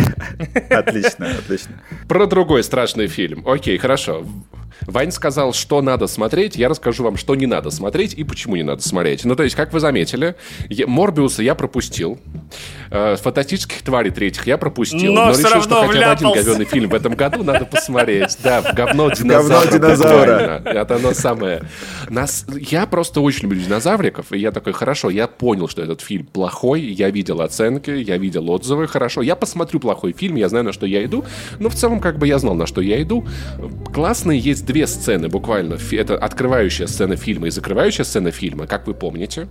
Отлично, 0.69 1.29
отлично. 1.29 1.81
Про 2.07 2.25
другой 2.25 2.63
страшный 2.63 3.07
фильм. 3.07 3.47
Окей, 3.47 3.77
хорошо. 3.77 4.25
Вань 4.81 5.11
сказал, 5.11 5.53
что 5.53 5.81
надо 5.81 6.04
смотреть, 6.07 6.55
я 6.55 6.69
расскажу 6.69 7.03
вам, 7.03 7.17
что 7.17 7.35
не 7.35 7.45
надо 7.45 7.69
смотреть 7.71 8.13
и 8.13 8.23
почему 8.23 8.55
не 8.55 8.63
надо 8.63 8.81
смотреть. 8.81 9.25
Ну, 9.25 9.35
то 9.35 9.43
есть, 9.43 9.55
как 9.55 9.73
вы 9.73 9.79
заметили, 9.79 10.35
я, 10.69 10.87
Морбиуса 10.87 11.43
я 11.43 11.55
пропустил, 11.55 12.19
э, 12.91 13.15
фантастических 13.15 13.81
тварей 13.81 14.11
третьих 14.11 14.47
я 14.47 14.57
пропустил, 14.57 15.13
но, 15.13 15.27
но 15.27 15.33
все 15.33 15.41
решил, 15.41 15.51
равно 15.55 15.63
что 15.63 15.87
хотя 15.87 15.87
бы 15.87 15.97
один 15.97 16.27
вляпался. 16.27 16.43
говенный 16.43 16.65
фильм 16.65 16.89
в 16.89 16.93
этом 16.93 17.15
году 17.15 17.43
надо 17.43 17.65
посмотреть. 17.65 18.37
Да, 18.43 18.61
в 18.61 18.73
говно 18.73 19.09
динозавра. 19.09 19.65
говно 19.65 19.77
динозавра. 19.77 20.59
буквально. 20.59 20.79
Это 20.79 20.95
оно 20.95 21.13
самое. 21.13 21.61
Нас... 22.09 22.45
Я 22.47 22.85
просто 22.85 23.21
очень 23.21 23.43
люблю 23.43 23.61
динозавриков, 23.61 24.31
и 24.31 24.37
я 24.37 24.51
такой, 24.51 24.73
хорошо, 24.73 25.09
я 25.09 25.27
понял, 25.27 25.67
что 25.67 25.81
этот 25.81 26.01
фильм 26.01 26.25
плохой, 26.25 26.81
я 26.81 27.09
видел 27.09 27.41
оценки, 27.41 27.91
я 27.91 28.17
видел 28.17 28.49
отзывы, 28.49 28.87
хорошо, 28.87 29.21
я 29.21 29.35
посмотрю 29.35 29.79
плохой 29.79 30.13
фильм, 30.13 30.35
я 30.35 30.49
знаю, 30.49 30.65
на 30.65 30.73
что 30.73 30.85
я 30.85 31.03
иду, 31.03 31.25
но 31.59 31.69
в 31.69 31.75
целом, 31.75 31.99
как 31.99 32.17
бы 32.17 32.27
я 32.27 32.39
знал, 32.39 32.55
на 32.55 32.65
что 32.67 32.81
я 32.81 33.01
иду. 33.01 33.25
Классные 33.93 34.39
есть 34.39 34.65
две 34.65 34.87
сцены 34.87 35.27
буквально. 35.27 35.77
Фи- 35.77 35.94
Это 35.95 36.17
открывающая 36.17 36.87
сцена 36.87 37.15
фильма 37.15 37.47
и 37.47 37.51
закрывающая 37.51 38.05
сцена 38.05 38.31
фильма, 38.31 38.67
как 38.67 38.87
вы 38.87 38.93
помните. 38.93 39.47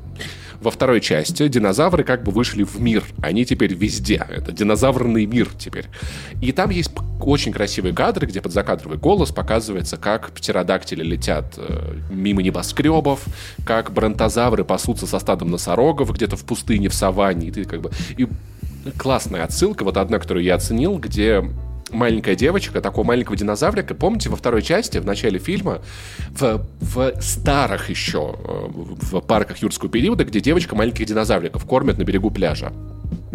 Во 0.61 0.71
второй 0.71 1.01
части 1.01 1.49
динозавры 1.49 2.05
как 2.05 2.23
бы 2.23 2.33
вышли 2.33 2.63
в 2.63 2.81
мир. 2.81 3.05
Они 3.23 3.45
теперь 3.45 3.75
везде. 3.75 4.25
Это 4.29 4.53
динозаврный 4.53 5.27
мир 5.27 5.49
теперь. 5.59 5.87
И 6.41 6.53
там 6.53 6.71
есть 6.71 6.91
очень 7.21 7.53
красивые 7.53 7.95
кадры, 7.95 8.27
где 8.27 8.41
под 8.41 8.53
закадровый 8.53 8.99
голос 8.99 9.31
показывается, 9.31 9.97
как 9.97 10.31
птеродактили 10.31 11.03
летят 11.03 11.55
э, 11.57 11.95
мимо 12.11 12.43
небоскребов, 12.43 13.25
как 13.65 13.93
бронтозавры 13.93 14.65
пасутся 14.65 15.07
со 15.07 15.19
стадом 15.19 15.51
носорогов 15.51 16.13
где-то 16.13 16.37
в 16.37 16.45
пустыне, 16.45 16.89
в 16.89 16.95
саванне. 16.95 17.49
И 17.49 17.51
ты 17.51 17.65
как 17.65 17.81
бы... 17.81 17.91
И 18.17 18.29
классная 18.99 19.45
отсылка, 19.45 19.85
вот 19.85 19.97
одна, 19.97 20.19
которую 20.19 20.45
я 20.45 20.55
оценил, 20.55 20.99
где 20.99 21.43
маленькая 21.95 22.35
девочка, 22.35 22.81
такого 22.81 23.07
маленького 23.07 23.37
динозаврика, 23.37 23.95
помните, 23.95 24.29
во 24.29 24.37
второй 24.37 24.63
части, 24.63 24.99
в 24.99 25.07
начале 25.07 25.39
фильма, 25.39 25.81
в, 26.31 26.67
в 26.81 27.15
старых 27.21 27.91
еще, 27.91 28.37
э, 28.39 28.67
в 28.69 29.21
парках 29.21 29.59
юрского 29.59 29.91
периода, 29.91 30.25
где 30.25 30.41
девочка 30.41 30.75
маленьких 30.77 31.07
динозавриков 31.07 31.65
кормят 31.65 31.99
на 31.99 32.05
берегу 32.05 32.31
пляжа. 32.31 32.73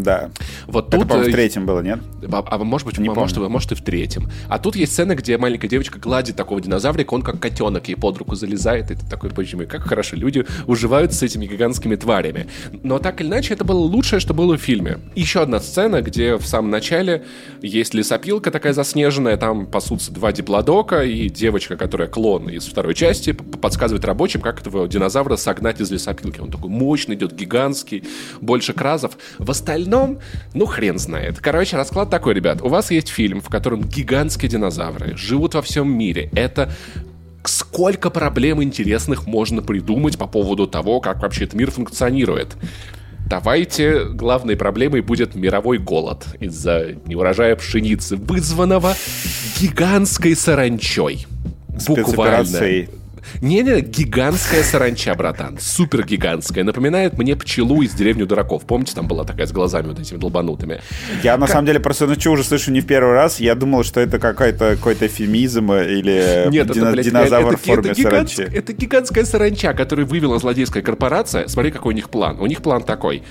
Да. 0.03 0.29
Вот 0.67 0.87
Это, 0.87 0.97
тут... 0.99 1.07
по-моему, 1.07 1.29
в 1.29 1.29
э, 1.29 1.33
третьем 1.33 1.65
было, 1.65 1.81
нет? 1.81 1.99
а, 2.31 2.43
а 2.49 2.57
может 2.59 2.87
быть, 2.87 2.97
Не 2.97 3.09
может, 3.09 3.35
помню. 3.35 3.49
может 3.49 3.71
и 3.71 3.75
в 3.75 3.81
третьем. 3.83 4.29
А 4.47 4.59
тут 4.59 4.75
есть 4.75 4.93
сцена, 4.93 5.15
где 5.15 5.37
маленькая 5.37 5.67
девочка 5.67 5.99
гладит 5.99 6.35
такого 6.35 6.61
динозаврика, 6.61 7.13
он 7.13 7.21
как 7.21 7.39
котенок 7.39 7.87
ей 7.87 7.95
под 7.95 8.17
руку 8.17 8.35
залезает, 8.35 8.91
и 8.91 8.95
ты 8.95 9.05
такой, 9.09 9.29
почему, 9.29 9.65
как 9.67 9.81
хорошо, 9.81 10.15
люди 10.15 10.45
уживаются 10.67 11.19
с 11.19 11.23
этими 11.23 11.45
гигантскими 11.45 11.95
тварями. 11.95 12.47
Но 12.83 12.99
так 12.99 13.21
или 13.21 13.27
иначе, 13.27 13.53
это 13.53 13.63
было 13.63 13.79
лучшее, 13.79 14.19
что 14.19 14.33
было 14.33 14.57
в 14.57 14.61
фильме. 14.61 14.99
Еще 15.15 15.41
одна 15.41 15.59
сцена, 15.59 16.01
где 16.01 16.35
в 16.35 16.45
самом 16.45 16.71
начале 16.71 17.23
есть 17.61 17.93
лесопилка 17.93 18.51
такая 18.51 18.73
заснеженная, 18.73 19.37
там 19.37 19.65
пасутся 19.65 20.11
два 20.11 20.31
диплодока, 20.31 21.03
и 21.03 21.29
девочка, 21.29 21.75
которая 21.77 22.07
клон 22.07 22.49
из 22.49 22.65
второй 22.65 22.95
части, 22.95 23.31
подсказывает 23.31 24.05
рабочим, 24.05 24.41
как 24.41 24.61
этого 24.61 24.87
динозавра 24.87 25.35
согнать 25.35 25.81
из 25.81 25.91
лесопилки. 25.91 26.39
Он 26.39 26.51
такой 26.51 26.69
мощный, 26.69 27.15
идет 27.15 27.33
гигантский, 27.33 28.03
больше 28.41 28.73
кразов. 28.73 29.17
В 29.37 29.49
остальном, 29.51 29.88
ну, 30.53 30.65
хрен 30.65 30.99
знает. 30.99 31.39
Короче, 31.39 31.75
расклад 31.77 32.09
такой, 32.09 32.33
ребят. 32.33 32.61
У 32.61 32.69
вас 32.69 32.91
есть 32.91 33.09
фильм, 33.09 33.41
в 33.41 33.49
котором 33.49 33.83
гигантские 33.83 34.49
динозавры 34.49 35.17
живут 35.17 35.55
во 35.55 35.61
всем 35.61 35.91
мире. 35.91 36.29
Это 36.33 36.71
сколько 37.43 38.09
проблем 38.09 38.61
интересных 38.61 39.25
можно 39.25 39.61
придумать 39.61 40.17
по 40.17 40.27
поводу 40.27 40.67
того, 40.67 40.99
как 40.99 41.21
вообще 41.21 41.45
этот 41.45 41.55
мир 41.55 41.71
функционирует. 41.71 42.55
Давайте 43.27 44.05
главной 44.05 44.55
проблемой 44.55 45.01
будет 45.01 45.35
мировой 45.35 45.77
голод 45.77 46.25
из-за 46.39 46.95
неурожая 47.05 47.55
пшеницы, 47.55 48.15
вызванного 48.15 48.95
гигантской 49.59 50.35
саранчой. 50.35 51.27
Буквально. 51.87 52.87
Не-не, 53.41 53.81
гигантская 53.81 54.63
саранча, 54.63 55.13
братан. 55.15 55.57
Супер 55.59 56.05
гигантская. 56.05 56.63
Напоминает 56.63 57.17
мне 57.17 57.35
пчелу 57.35 57.81
из 57.81 57.93
деревни 57.93 58.23
дураков. 58.23 58.65
Помните, 58.65 58.93
там 58.95 59.07
была 59.07 59.23
такая 59.23 59.47
с 59.47 59.51
глазами 59.51 59.87
вот 59.87 59.99
этими 59.99 60.17
долбанутыми. 60.17 60.81
Я 61.23 61.37
на 61.37 61.47
самом 61.47 61.65
деле 61.65 61.79
про 61.79 61.93
саранчу 61.93 62.31
уже 62.31 62.43
слышу 62.43 62.71
не 62.71 62.81
в 62.81 62.85
первый 62.87 63.13
раз. 63.13 63.39
Я 63.39 63.55
думал, 63.55 63.83
что 63.83 63.99
это 63.99 64.19
какой-то 64.19 64.75
какой-то 64.75 65.07
эфемизм 65.07 65.71
или 65.73 66.47
Нет, 66.49 66.67
дино- 66.67 66.81
это, 66.83 66.91
блядь, 66.91 67.05
динозавр 67.05 67.47
это, 67.53 67.57
в 67.57 67.61
форме 67.61 67.91
это, 67.91 68.01
гигантск- 68.01 68.35
саранчи. 68.35 68.57
это 68.57 68.73
гигантская 68.73 69.25
саранча, 69.25 69.73
которую 69.73 70.05
вывела 70.07 70.39
злодейская 70.39 70.83
корпорация. 70.83 71.47
Смотри, 71.47 71.71
какой 71.71 71.93
у 71.93 71.95
них 71.95 72.09
план. 72.09 72.39
У 72.39 72.45
них 72.45 72.61
план 72.61 72.83
такой. 72.83 73.23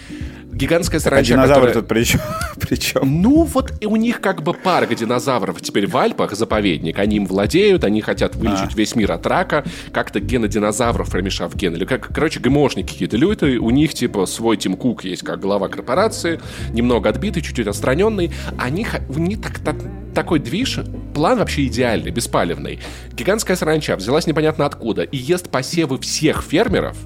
Гигантская 0.59 0.99
А 0.99 1.03
саранча, 1.03 1.35
динозавры 1.35 1.69
которая... 1.69 1.75
тут 1.83 1.89
при 1.89 2.03
чем? 2.05 2.21
при 2.61 2.75
чем? 2.77 3.23
Ну, 3.23 3.45
вот 3.45 3.73
и 3.81 3.87
у 3.87 3.95
них 3.95 4.21
как 4.21 4.43
бы 4.43 4.55
парк 4.55 4.93
динозавров 4.95 5.61
теперь 5.61 5.87
в 5.87 5.97
Альпах, 5.97 6.33
заповедник. 6.35 6.99
Они 6.99 7.17
им 7.17 7.27
владеют, 7.27 7.85
они 7.85 8.01
хотят 8.01 8.35
вылечить 8.35 8.75
А. 8.75 8.77
весь 8.77 8.97
мир 8.97 9.13
от 9.13 9.25
рака, 9.27 9.65
как-то 9.93 10.19
гены 10.19 10.49
динозавров 10.49 11.11
промешав 11.11 11.55
гены. 11.55 11.77
Или 11.77 11.85
как, 11.85 12.09
короче, 12.13 12.41
ГМОшники 12.41 12.93
какие-то 12.93 13.17
люди, 13.17 13.57
у 13.57 13.71
них 13.71 13.95
типа 13.95 14.27
свой 14.27 14.57
Тим 14.57 14.75
Кук 14.77 15.05
есть 15.05 15.23
как 15.23 15.39
глава 15.41 15.69
корпорации, 15.69 16.41
немного 16.73 17.09
отбитый, 17.09 17.41
чуть-чуть 17.43 17.69
отстраненный. 17.69 18.33
Они, 18.59 18.85
у 19.09 19.19
них 19.21 19.41
так, 19.41 19.61
так- 19.61 19.77
такой 20.19 20.41
движ, 20.41 20.81
план 21.15 21.39
вообще 21.39 21.67
идеальный, 21.67 22.11
беспалевный. 22.11 22.81
Гигантская 23.13 23.57
саранча 23.57 23.95
взялась 23.95 24.27
непонятно 24.27 24.67
откуда 24.67 25.03
и 25.03 25.17
ест 25.17 25.49
посевы 25.49 25.97
всех 26.01 26.43
фермеров, 26.43 26.97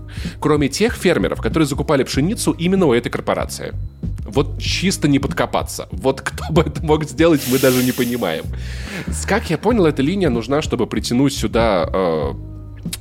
кроме 0.40 0.70
тех 0.70 0.94
фермеров, 0.94 1.42
которые 1.42 1.66
закупали 1.66 2.04
пшеницу 2.04 2.52
именно 2.52 2.86
у 2.86 2.94
этой 2.94 3.10
корпорации. 3.10 3.74
Вот 4.24 4.58
чисто 4.58 5.08
не 5.08 5.18
подкопаться. 5.18 5.88
Вот 5.90 6.22
кто 6.22 6.50
бы 6.50 6.62
это 6.62 6.82
мог 6.82 7.04
сделать, 7.04 7.42
мы 7.50 7.58
даже 7.58 7.84
не 7.84 7.92
понимаем. 7.92 8.46
Как 9.28 9.50
я 9.50 9.58
понял, 9.58 9.84
эта 9.84 10.00
линия 10.00 10.30
нужна, 10.30 10.62
чтобы 10.62 10.86
притянуть 10.86 11.34
сюда 11.34 11.86
э, 11.92 12.32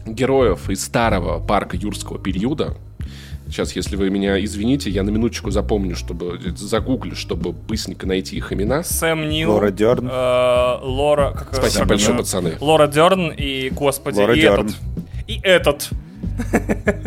героев 0.07 0.69
из 0.69 0.83
старого 0.83 1.39
парка 1.39 1.77
юрского 1.77 2.19
периода. 2.19 2.75
Сейчас, 3.52 3.76
если 3.76 3.98
вы 3.98 4.10
меня 4.10 4.41
извините, 4.44 4.90
я 4.90 5.03
на 5.03 5.10
минуточку 5.10 5.52
запомню, 5.52 5.95
чтобы 5.98 6.40
загуглю, 6.56 7.15
чтобы 7.18 7.52
быстренько 7.52 8.07
найти 8.07 8.38
их 8.38 8.53
имена. 8.53 8.82
Сэм 8.82 9.28
Нил. 9.28 9.52
Лора 9.52 9.72
Дёрн. 9.72 10.07
э, 10.10 10.78
Лора... 10.82 11.32
Как, 11.38 11.49
Спасибо 11.56 11.80
как 11.82 11.88
большое, 11.90 12.18
пацаны. 12.18 12.53
Лора 12.61 12.88
Дерн 12.88 13.30
и, 13.36 13.69
господи, 13.69 14.19
Лора 14.19 14.36
и 14.38 14.41
Дёрн. 14.41 14.68
этот. 14.68 14.78
И 15.28 15.40
этот. 15.44 15.90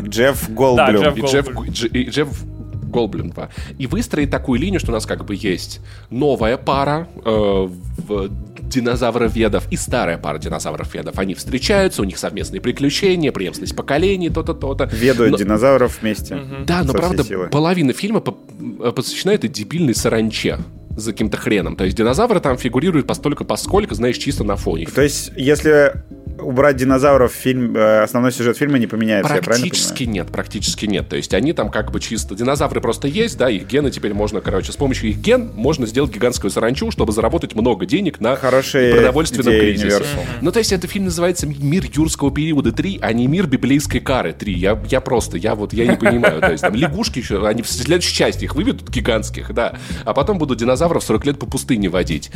Джефф 0.02 0.48
Да, 0.48 0.54
Голблюм. 0.54 1.02
Джефф 1.02 1.16
И 1.16 1.22
Джефф, 1.22 1.94
и 1.94 2.04
Джефф 2.10 2.44
Голблюм 2.90 3.30
2. 3.30 3.48
И 3.78 3.86
выстроить 3.86 4.30
такую 4.30 4.60
линию, 4.60 4.80
что 4.80 4.92
у 4.92 4.94
нас 4.94 5.06
как 5.06 5.24
бы 5.24 5.34
есть 5.34 5.80
новая 6.10 6.56
пара 6.58 7.08
э, 7.24 7.28
в 7.28 8.30
динозавроведов 8.68 9.66
и 9.70 9.76
старая 9.76 10.18
пара 10.18 10.38
динозавров-ведов. 10.38 11.18
Они 11.18 11.34
встречаются, 11.34 12.02
у 12.02 12.04
них 12.04 12.18
совместные 12.18 12.60
приключения, 12.60 13.32
преемственность 13.32 13.76
поколений, 13.76 14.30
то-то, 14.30 14.54
то-то. 14.54 14.84
Ведают 14.92 15.32
Но- 15.32 15.38
динозавров 15.38 16.00
вместе. 16.02 16.38
Да, 16.66 16.82
но 16.84 16.92
правда, 16.92 17.24
силы. 17.24 17.48
половина 17.48 17.92
фильма 17.92 18.22
э, 18.22 18.92
посвящена 18.92 19.32
этой 19.32 19.48
дебильной 19.48 19.94
саранче 19.94 20.58
за 20.96 21.12
каким-то 21.12 21.36
хреном. 21.36 21.76
То 21.76 21.84
есть 21.84 21.96
динозавры 21.96 22.40
там 22.40 22.56
фигурируют 22.56 23.06
постолько 23.06 23.44
поскольку, 23.44 23.94
знаешь, 23.94 24.16
чисто 24.16 24.44
на 24.44 24.56
фоне. 24.56 24.86
То 24.86 25.02
есть, 25.02 25.32
если 25.36 25.94
убрать 26.38 26.76
динозавров, 26.76 27.32
фильм, 27.32 27.76
э, 27.76 28.02
основной 28.02 28.32
сюжет 28.32 28.56
фильма 28.56 28.78
не 28.78 28.86
поменяется, 28.86 29.34
Практически 29.42 30.04
нет, 30.04 30.28
практически 30.28 30.86
нет. 30.86 31.08
То 31.08 31.16
есть 31.16 31.34
они 31.34 31.52
там 31.52 31.70
как 31.70 31.90
бы 31.90 32.00
чисто... 32.00 32.34
Динозавры 32.34 32.80
просто 32.80 33.08
есть, 33.08 33.38
да, 33.38 33.50
их 33.50 33.66
гены 33.66 33.90
теперь 33.90 34.14
можно, 34.14 34.40
короче, 34.40 34.72
с 34.72 34.76
помощью 34.76 35.10
их 35.10 35.18
ген 35.18 35.50
можно 35.54 35.86
сделать 35.86 36.12
гигантскую 36.12 36.50
саранчу, 36.50 36.90
чтобы 36.90 37.12
заработать 37.12 37.54
много 37.54 37.86
денег 37.86 38.20
на 38.20 38.36
Хорошие 38.36 38.94
продовольственном 38.94 39.52
кризисе. 39.58 39.88
Universal. 39.88 40.20
Ну, 40.40 40.52
то 40.52 40.58
есть 40.58 40.72
это 40.72 40.86
фильм 40.86 41.06
называется 41.06 41.46
«Мир 41.46 41.84
юрского 41.92 42.32
периода 42.32 42.70
3», 42.70 42.98
а 43.00 43.12
не 43.12 43.26
«Мир 43.26 43.46
библейской 43.46 44.00
кары 44.00 44.30
3». 44.30 44.50
Я, 44.50 44.82
я 44.88 45.00
просто, 45.00 45.36
я 45.36 45.54
вот, 45.54 45.72
я 45.72 45.86
не 45.86 45.96
понимаю. 45.96 46.40
То 46.40 46.52
есть 46.52 46.62
там 46.62 46.74
лягушки 46.74 47.18
еще, 47.18 47.46
они 47.46 47.62
в 47.62 47.68
следующей 47.68 48.14
части 48.14 48.44
их 48.44 48.54
выведут 48.54 48.90
гигантских, 48.90 49.52
да, 49.52 49.78
а 50.04 50.14
потом 50.14 50.38
будут 50.38 50.58
динозавров 50.58 51.04
40 51.04 51.26
лет 51.26 51.38
по 51.38 51.46
пустыне 51.46 51.88
водить. 51.88 52.30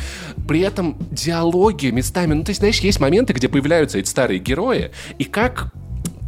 При 0.47 0.61
этом 0.61 0.97
диалоги 1.11 1.87
местами, 1.87 2.35
ну, 2.35 2.45
то 2.45 2.51
есть, 2.51 2.61
знаешь, 2.61 2.79
есть 2.81 3.01
моменты, 3.01 3.33
где 3.33 3.49
появляются 3.49 3.88
эти 3.95 4.09
старые 4.09 4.39
герои, 4.39 4.91
и 5.19 5.25
как 5.25 5.73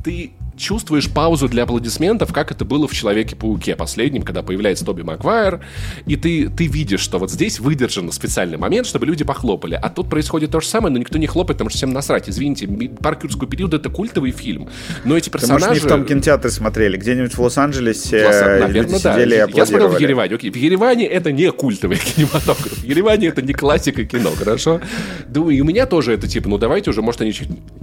ты 0.03 0.33
чувствуешь 0.61 1.09
паузу 1.11 1.49
для 1.49 1.65
аплодисментов, 1.65 2.33
как 2.33 2.53
это 2.53 2.65
было 2.65 2.87
в 2.87 2.93
Человеке-пауке 2.93 3.75
последнем, 3.75 4.23
когда 4.23 4.43
появляется 4.43 4.85
Тоби 4.85 5.03
Маквайр, 5.03 5.61
и 6.07 6.17
ты, 6.17 6.49
ты 6.49 6.67
видишь, 6.67 7.01
что 7.01 7.19
вот 7.19 7.31
здесь 7.31 7.59
выдержан 7.59 8.13
специальный 8.13 8.59
момент, 8.59 8.87
чтобы 8.87 9.07
люди 9.07 9.25
похлопали. 9.25 9.79
А 9.81 9.89
тут 9.89 10.11
происходит 10.11 10.51
то 10.51 10.61
же 10.61 10.67
самое, 10.67 10.93
но 10.93 10.99
никто 10.99 11.19
не 11.19 11.27
хлопает, 11.27 11.59
потому 11.59 11.71
что 11.71 11.79
всем 11.79 11.93
насрать. 11.93 12.29
Извините, 12.29 12.69
«Парк 13.01 13.25
юрского 13.25 13.49
периода»— 13.49 13.77
это 13.79 13.89
культовый 13.89 14.33
фильм, 14.33 14.69
но 15.05 15.17
эти 15.17 15.31
персонажи... 15.31 15.65
Ты, 15.65 15.69
может, 15.71 15.83
не 15.83 15.89
в 15.89 15.91
том 15.91 16.05
кинотеатре 16.05 16.51
смотрели, 16.51 16.97
где-нибудь 16.97 17.35
в 17.35 17.41
Лос-Анджелесе 17.41 18.27
Лос 18.27 18.41
наверное, 18.41 18.99
сидели 18.99 19.37
да. 19.37 19.45
и 19.47 19.57
Я 19.57 19.67
смотрел 19.67 19.89
в 19.89 19.99
Ереване. 19.99 20.35
Окей, 20.35 20.51
в 20.51 20.57
Ереване 20.57 21.07
это 21.07 21.33
не 21.33 21.51
культовый 21.51 21.97
кинематограф. 22.17 22.79
В 22.79 22.85
Ереване 22.85 23.29
это 23.29 23.43
не 23.43 23.55
классика 23.55 24.05
кино, 24.05 24.31
хорошо? 24.37 24.81
Думаю, 25.29 25.57
и 25.57 25.61
у 25.61 25.65
меня 25.65 25.87
тоже 25.87 26.13
это 26.13 26.29
типа, 26.29 26.49
ну 26.49 26.59
давайте 26.59 26.91
уже, 26.91 27.03
может, 27.03 27.23
они 27.23 27.33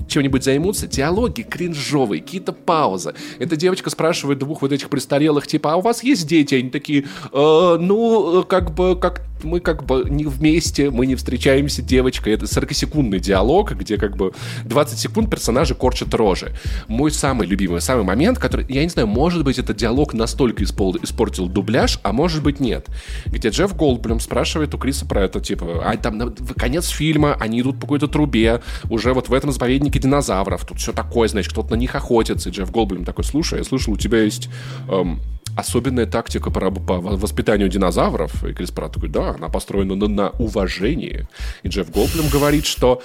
чем-нибудь 0.07 0.43
займутся. 0.43 0.87
Диалоги 0.87 1.41
кринжовые, 1.41 2.21
какие-то 2.21 2.53
пауза. 2.67 3.15
Эта 3.39 3.55
девочка 3.55 3.89
спрашивает 3.89 4.39
двух 4.39 4.61
вот 4.61 4.71
этих 4.71 4.89
престарелых, 4.89 5.47
типа, 5.47 5.73
а 5.73 5.75
у 5.77 5.81
вас 5.81 6.03
есть 6.03 6.27
дети? 6.27 6.55
Они 6.55 6.69
такие, 6.69 7.05
э, 7.31 7.77
ну, 7.79 8.43
как 8.47 8.75
бы, 8.75 8.95
как 8.95 9.23
мы 9.43 9.59
как 9.59 9.83
бы 9.83 10.05
не 10.09 10.25
вместе, 10.25 10.89
мы 10.89 11.05
не 11.05 11.15
встречаемся, 11.15 11.81
девочка. 11.81 12.29
Это 12.29 12.45
40-секундный 12.45 13.19
диалог, 13.19 13.73
где 13.73 13.97
как 13.97 14.15
бы 14.15 14.33
20 14.65 14.97
секунд 14.97 15.29
персонажи 15.29 15.75
корчат 15.75 16.13
рожи. 16.13 16.51
Мой 16.87 17.11
самый 17.11 17.47
любимый, 17.47 17.81
самый 17.81 18.03
момент, 18.03 18.39
который, 18.39 18.65
я 18.69 18.83
не 18.83 18.89
знаю, 18.89 19.07
может 19.07 19.43
быть, 19.43 19.59
этот 19.59 19.77
диалог 19.77 20.13
настолько 20.13 20.63
испол- 20.63 20.99
испортил 21.03 21.47
дубляж, 21.47 21.99
а 22.03 22.13
может 22.13 22.43
быть, 22.43 22.59
нет. 22.59 22.87
Где 23.25 23.49
Джефф 23.49 23.75
Голдблюм 23.75 24.19
спрашивает 24.19 24.73
у 24.73 24.77
Криса 24.77 25.05
про 25.05 25.23
это, 25.23 25.39
типа, 25.39 25.83
а 25.85 25.95
там 25.97 26.33
конец 26.57 26.87
фильма, 26.87 27.35
они 27.39 27.61
идут 27.61 27.75
по 27.75 27.81
какой-то 27.81 28.07
трубе, 28.07 28.61
уже 28.89 29.13
вот 29.13 29.29
в 29.29 29.33
этом 29.33 29.51
заповеднике 29.51 29.99
динозавров, 29.99 30.65
тут 30.65 30.79
все 30.79 30.93
такое, 30.93 31.27
значит, 31.27 31.51
кто-то 31.51 31.71
на 31.71 31.79
них 31.79 31.95
охотится, 31.95 32.51
Джефф 32.57 32.71
Голдблюм 32.71 33.05
такой, 33.05 33.23
слушай, 33.23 33.59
я 33.59 33.63
слышал, 33.63 33.93
у 33.93 33.97
тебя 33.97 34.21
есть 34.21 34.49
эм, 34.89 35.21
особенная 35.55 36.05
тактика 36.05 36.49
по, 36.51 36.71
по 36.71 36.99
воспитанию 36.99 37.69
динозавров. 37.69 38.43
И 38.43 38.53
Крис 38.53 38.71
Пратт 38.71 38.95
такой, 38.95 39.09
да, 39.09 39.31
она 39.31 39.49
построена 39.49 39.95
на, 39.95 40.07
на 40.07 40.29
уважении. 40.31 41.27
И 41.63 41.69
Джефф 41.69 41.91
Голдблюм 41.91 42.29
говорит, 42.29 42.65
что 42.65 43.01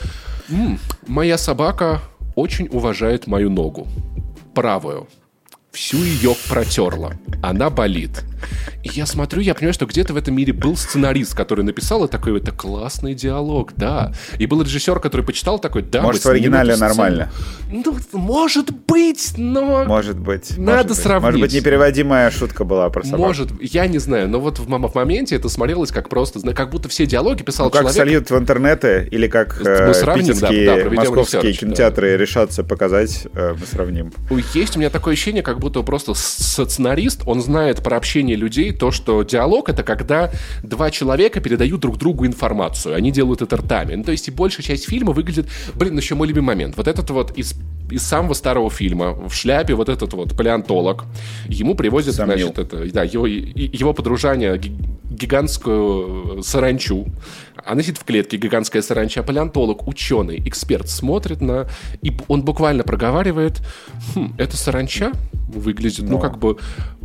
М, 0.48 0.78
моя 1.06 1.38
собака 1.38 2.02
очень 2.34 2.68
уважает 2.68 3.26
мою 3.26 3.50
ногу. 3.50 3.86
Правую 4.54 5.08
всю 5.70 5.98
ее 5.98 6.34
протерла. 6.48 7.14
Она 7.42 7.70
болит. 7.70 8.22
И 8.82 8.90
я 8.94 9.06
смотрю, 9.06 9.40
я 9.40 9.54
понимаю, 9.54 9.74
что 9.74 9.86
где-то 9.86 10.12
в 10.12 10.16
этом 10.16 10.34
мире 10.34 10.52
был 10.52 10.76
сценарист, 10.76 11.34
который 11.34 11.64
написал 11.64 12.04
и 12.04 12.08
такой, 12.08 12.38
это 12.38 12.52
классный 12.52 13.14
диалог, 13.14 13.72
да. 13.76 14.12
И 14.38 14.46
был 14.46 14.62
режиссер, 14.62 15.00
который 15.00 15.24
почитал 15.24 15.58
такой, 15.58 15.82
да, 15.82 16.02
Может, 16.02 16.24
в 16.24 16.28
оригинале 16.28 16.76
нормально. 16.76 17.30
Ну, 17.70 17.96
может 18.12 18.70
быть, 18.70 19.34
но... 19.36 19.84
Может 19.84 20.18
быть. 20.18 20.58
Надо 20.58 20.88
может 20.88 21.02
сравнить. 21.02 21.22
Может 21.22 21.40
быть, 21.40 21.54
непереводимая 21.54 22.30
шутка 22.30 22.64
была 22.64 22.90
про 22.90 23.02
собаку. 23.02 23.22
Может, 23.22 23.50
я 23.60 23.86
не 23.86 23.98
знаю, 23.98 24.28
но 24.28 24.40
вот 24.40 24.58
в, 24.58 24.66
в 24.66 24.94
моменте 24.94 25.36
это 25.36 25.48
смотрелось 25.48 25.90
как 25.90 26.08
просто, 26.08 26.40
как 26.52 26.70
будто 26.70 26.88
все 26.88 27.06
диалоги 27.06 27.42
писал 27.42 27.66
ну, 27.66 27.70
как 27.70 27.80
человек. 27.82 27.96
как 27.96 28.06
сольют 28.06 28.30
в 28.30 28.36
интернеты, 28.36 29.08
или 29.10 29.26
как 29.28 29.60
э, 29.64 29.94
сравним, 29.94 30.26
питерские, 30.26 30.66
да, 30.66 30.84
да, 30.84 30.90
московские 30.90 31.42
ресерч, 31.42 31.60
кинотеатры 31.60 32.12
да. 32.12 32.16
решатся 32.16 32.64
показать, 32.64 33.26
э, 33.34 33.54
мы 33.58 33.66
сравним. 33.66 34.12
Есть 34.54 34.76
у 34.76 34.78
меня 34.78 34.90
такое 34.90 35.14
ощущение, 35.14 35.42
как 35.42 35.58
будто 35.58 35.82
просто 35.82 36.14
сценарист, 36.14 37.22
он 37.26 37.42
знает 37.42 37.82
про 37.82 37.96
общение 37.96 38.31
людей 38.36 38.72
то, 38.72 38.90
что 38.90 39.22
диалог— 39.22 39.68
это 39.70 39.82
когда 39.82 40.30
два 40.62 40.90
человека 40.90 41.40
передают 41.40 41.80
друг 41.80 41.98
другу 41.98 42.26
информацию. 42.26 42.94
Они 42.94 43.10
делают 43.10 43.42
это 43.42 43.56
ртами. 43.56 43.94
Ну, 43.94 44.04
то 44.04 44.12
есть 44.12 44.28
и 44.28 44.30
большая 44.30 44.64
часть 44.64 44.88
фильма 44.88 45.12
выглядит... 45.12 45.46
Блин, 45.74 45.96
еще 45.96 46.14
мой 46.14 46.28
любимый 46.28 46.46
момент. 46.46 46.76
Вот 46.76 46.88
этот 46.88 47.10
вот 47.10 47.32
из, 47.38 47.54
из 47.90 48.02
самого 48.02 48.34
старого 48.34 48.70
фильма 48.70 49.12
в 49.28 49.34
шляпе 49.34 49.74
вот 49.74 49.88
этот 49.88 50.12
вот 50.12 50.36
палеонтолог. 50.36 51.04
Ему 51.48 51.74
привозят, 51.74 52.14
Сам 52.14 52.26
значит, 52.26 52.58
это, 52.58 52.90
да, 52.92 53.04
его, 53.04 53.26
его 53.26 53.92
подружание 53.92 54.60
гигантскую 55.12 56.42
саранчу. 56.42 57.06
Она 57.64 57.82
сидит 57.82 57.98
в 57.98 58.04
клетке, 58.04 58.36
гигантская 58.36 58.82
саранча. 58.82 59.22
Палеонтолог, 59.22 59.86
ученый, 59.86 60.42
эксперт 60.46 60.88
смотрит 60.88 61.40
на... 61.40 61.68
И 62.02 62.12
он 62.28 62.42
буквально 62.42 62.82
проговаривает, 62.82 63.60
хм, 64.14 64.34
это 64.38 64.56
саранча 64.56 65.12
выглядит, 65.48 66.04
Но. 66.04 66.12
ну, 66.12 66.18
как 66.18 66.38
бы 66.38 66.58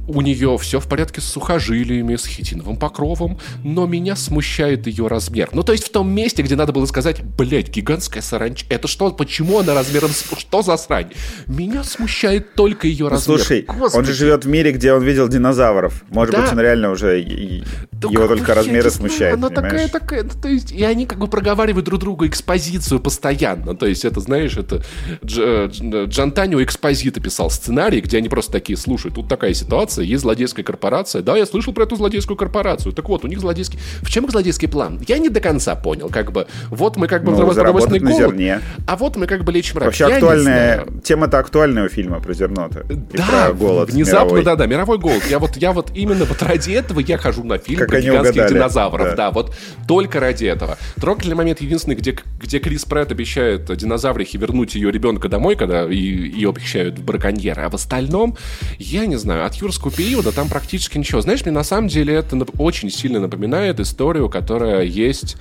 у 0.07 0.21
нее 0.21 0.57
все 0.57 0.79
в 0.79 0.87
порядке 0.87 1.21
с 1.21 1.25
сухожилиями, 1.25 2.15
с 2.15 2.25
хитиновым 2.25 2.77
покровом, 2.77 3.39
но 3.63 3.85
меня 3.85 4.15
смущает 4.15 4.87
ее 4.87 5.07
размер. 5.07 5.49
Ну, 5.51 5.63
то 5.63 5.73
есть 5.73 5.85
в 5.85 5.91
том 5.91 6.09
месте, 6.09 6.41
где 6.41 6.55
надо 6.55 6.71
было 6.71 6.85
сказать, 6.85 7.21
блядь, 7.21 7.69
гигантская 7.69 8.23
саранча, 8.23 8.65
это 8.69 8.87
что, 8.87 9.11
почему 9.11 9.59
она 9.59 9.73
размером, 9.73 10.09
с... 10.09 10.25
что 10.37 10.61
за 10.61 10.77
срань? 10.77 11.11
Меня 11.45 11.83
смущает 11.83 12.55
только 12.55 12.87
ее 12.87 13.05
ну, 13.05 13.09
размер. 13.11 13.39
Слушай, 13.39 13.65
Господи. 13.67 13.97
он 13.97 14.05
же 14.05 14.13
живет 14.13 14.45
в 14.45 14.47
мире, 14.47 14.71
где 14.71 14.93
он 14.93 15.03
видел 15.03 15.27
динозавров. 15.27 16.03
Может 16.09 16.35
да. 16.35 16.41
быть, 16.41 16.51
он 16.51 16.59
реально 16.59 16.91
уже, 16.91 17.63
да 17.91 18.09
его 18.09 18.27
только 18.27 18.55
размеры 18.55 18.89
смущают, 18.89 19.37
Она 19.37 19.49
такая, 19.49 19.87
такая, 19.87 20.23
ну, 20.23 20.31
то 20.41 20.47
есть, 20.47 20.71
и 20.71 20.83
они 20.83 21.05
как 21.05 21.19
бы 21.19 21.27
проговаривают 21.27 21.85
друг 21.85 21.99
другу 21.99 22.25
экспозицию 22.27 22.99
постоянно. 22.99 23.75
То 23.75 23.87
есть, 23.87 24.05
это, 24.05 24.19
знаешь, 24.19 24.57
это 24.57 24.83
Дж, 25.23 25.69
Дж, 25.69 26.05
Джантанио 26.07 26.63
Экспозита 26.63 27.19
писал 27.19 27.49
сценарий, 27.49 28.01
где 28.01 28.17
они 28.17 28.29
просто 28.29 28.51
такие, 28.51 28.77
слушай, 28.77 29.11
тут 29.11 29.27
такая 29.27 29.53
ситуация, 29.53 29.96
корпорация, 29.97 30.05
есть 30.05 30.21
злодейская 30.21 30.63
корпорация. 30.63 31.21
Да, 31.21 31.37
я 31.37 31.45
слышал 31.45 31.73
про 31.73 31.83
эту 31.83 31.95
злодейскую 31.95 32.37
корпорацию. 32.37 32.93
Так 32.93 33.09
вот, 33.09 33.23
у 33.23 33.27
них 33.27 33.39
злодейский... 33.39 33.79
В 34.01 34.09
чем 34.09 34.25
их 34.25 34.31
злодейский 34.31 34.67
план? 34.67 34.99
Я 35.07 35.17
не 35.17 35.29
до 35.29 35.39
конца 35.39 35.75
понял. 35.75 36.09
Как 36.09 36.31
бы, 36.31 36.47
вот 36.69 36.97
мы 36.97 37.07
как 37.07 37.23
бы 37.23 37.31
ну, 37.31 37.47
продовольственный 37.47 37.99
голод, 37.99 38.17
зерне. 38.17 38.61
а 38.85 38.95
вот 38.95 39.15
мы 39.15 39.27
как 39.27 39.43
бы 39.43 39.51
лечим 39.51 39.77
рак. 39.77 39.87
Вообще 39.87 40.05
я 40.07 40.15
актуальная... 40.15 40.85
Тема-то 41.03 41.39
актуальная 41.39 41.85
у 41.85 41.89
фильма 41.89 42.19
про 42.19 42.33
зерно-то. 42.33 42.85
Да, 43.13 43.53
голод 43.53 43.91
внезапно, 43.91 44.43
да-да, 44.43 44.65
мировой 44.65 44.97
голод. 44.97 45.23
Я 45.29 45.39
вот, 45.39 45.57
я 45.57 45.71
вот 45.71 45.91
именно 45.95 46.25
вот 46.25 46.41
ради 46.41 46.71
этого 46.71 46.99
я 46.99 47.17
хожу 47.17 47.43
на 47.43 47.57
фильм 47.57 47.79
как 47.79 47.89
про 47.89 48.01
гигантских 48.01 48.35
угадали. 48.35 48.53
динозавров. 48.53 49.07
Да. 49.09 49.15
да, 49.15 49.31
вот 49.31 49.55
только 49.87 50.19
ради 50.19 50.45
этого. 50.45 50.77
Трогательный 50.99 51.35
момент 51.35 51.61
единственный, 51.61 51.95
где, 51.95 52.17
где 52.39 52.59
Крис 52.59 52.85
Прэт 52.85 53.11
обещает 53.11 53.75
динозаврихе 53.75 54.37
вернуть 54.37 54.75
ее 54.75 54.91
ребенка 54.91 55.29
домой, 55.29 55.55
когда 55.55 55.83
ее 55.83 56.49
обещают 56.49 56.99
в 56.99 57.03
браконьеры. 57.03 57.63
А 57.63 57.69
в 57.69 57.73
остальном, 57.73 58.37
я 58.77 59.05
не 59.05 59.15
знаю, 59.15 59.45
от 59.45 59.55
юрского 59.55 59.86
юрского 59.87 59.91
периода 59.91 60.31
там 60.31 60.49
практически 60.49 60.97
ничего. 60.97 61.21
Знаешь, 61.21 61.43
мне 61.43 61.51
на 61.51 61.63
самом 61.63 61.87
деле 61.87 62.13
это 62.13 62.37
очень 62.57 62.89
сильно 62.89 63.19
напоминает 63.19 63.79
историю, 63.79 64.29
которая 64.29 64.83
есть 64.83 65.37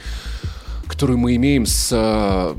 которую 0.89 1.19
мы 1.19 1.35
имеем 1.35 1.67
с 1.67 2.55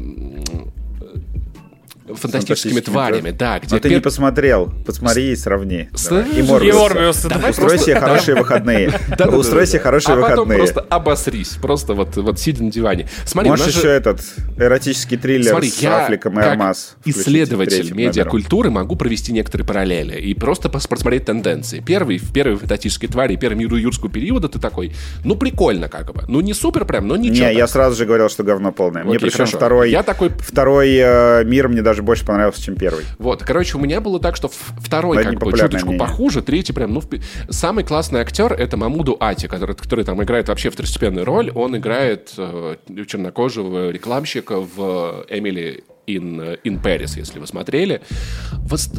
фантастическими 2.15 2.79
тварями, 2.79 3.31
да. 3.31 3.59
Где 3.59 3.75
Но 3.75 3.79
ты 3.79 3.89
не 3.89 4.01
посмотрел. 4.01 4.71
Посмотри 4.85 5.31
и 5.31 5.35
сравни. 5.35 5.89
И 6.35 6.41
Морбиус. 6.41 7.25
Устрой 7.49 7.79
себе 7.79 7.99
хорошие 7.99 8.35
выходные. 8.35 8.91
Устрой 9.31 9.67
себе 9.67 9.79
хорошие 9.79 10.15
выходные. 10.15 10.34
А 10.34 10.45
потом 10.45 10.55
просто 10.55 10.81
обосрись. 10.81 11.57
Просто 11.61 11.93
вот, 11.93 12.15
вот 12.15 12.39
сидя 12.39 12.63
на 12.63 12.71
диване. 12.71 13.07
Смотри, 13.25 13.49
Можешь 13.49 13.75
еще 13.75 13.89
этот 13.89 14.21
эротический 14.57 15.17
триллер 15.17 15.63
с 15.63 15.84
Афликом 15.84 16.39
и 16.39 16.43
Армаз. 16.43 16.95
исследователь 17.05 17.93
медиакультуры 17.93 18.69
могу 18.69 18.95
провести 18.95 19.31
некоторые 19.31 19.65
параллели 19.65 20.19
и 20.19 20.34
просто 20.34 20.69
посмотреть 20.69 21.25
тенденции. 21.25 21.84
Первый, 21.85 22.17
в 22.17 22.31
первой 22.31 22.57
фантастической 22.57 23.09
твари, 23.09 23.35
первый 23.35 23.55
мир 23.55 23.73
юрского 23.75 24.09
периода 24.11 24.49
ты 24.49 24.59
такой, 24.59 24.93
ну 25.23 25.35
прикольно 25.35 25.89
как 25.89 26.13
бы. 26.13 26.23
Ну 26.27 26.41
не 26.41 26.53
супер 26.53 26.85
прям, 26.85 27.07
но 27.07 27.15
ничего. 27.17 27.47
Не, 27.47 27.55
я 27.55 27.67
сразу 27.67 27.95
же 27.95 28.05
говорил, 28.05 28.29
что 28.29 28.43
говно 28.43 28.71
полное. 28.71 29.03
Мне 29.03 29.19
причем 29.19 29.45
второй, 29.45 29.91
я 29.91 30.03
такой... 30.03 30.29
второй 30.29 30.95
э, 30.95 31.43
мир 31.45 31.67
мне 31.67 31.81
даже 31.81 31.96
даже 31.97 32.03
больше 32.03 32.25
понравился, 32.25 32.61
чем 32.61 32.75
первый. 32.75 33.05
Вот, 33.17 33.43
короче, 33.43 33.75
у 33.75 33.81
меня 33.81 34.01
было 34.01 34.19
так, 34.19 34.35
что 34.35 34.49
второй 34.49 35.23
как 35.23 35.39
бы 35.39 35.51
чуточку 35.51 35.87
мнение. 35.87 35.99
похуже, 35.99 36.43
третий 36.43 36.73
прям, 36.73 36.93
ну, 36.93 37.01
самый 37.49 37.83
классный 37.83 38.19
актер 38.19 38.53
это 38.53 38.77
Мамуду 38.77 39.17
Ати, 39.19 39.47
который, 39.47 39.75
который 39.75 40.05
там 40.05 40.21
играет 40.21 40.47
вообще 40.47 40.69
второстепенную 40.69 41.25
роль. 41.25 41.51
Он 41.55 41.75
играет 41.75 42.33
э, 42.37 42.75
чернокожего 43.07 43.89
рекламщика 43.89 44.59
в 44.59 45.25
Эмили 45.29 45.83
in, 46.07 46.57
in 46.63 46.81
Paris, 46.81 47.17
если 47.17 47.39
вы 47.39 47.47
смотрели. 47.47 48.01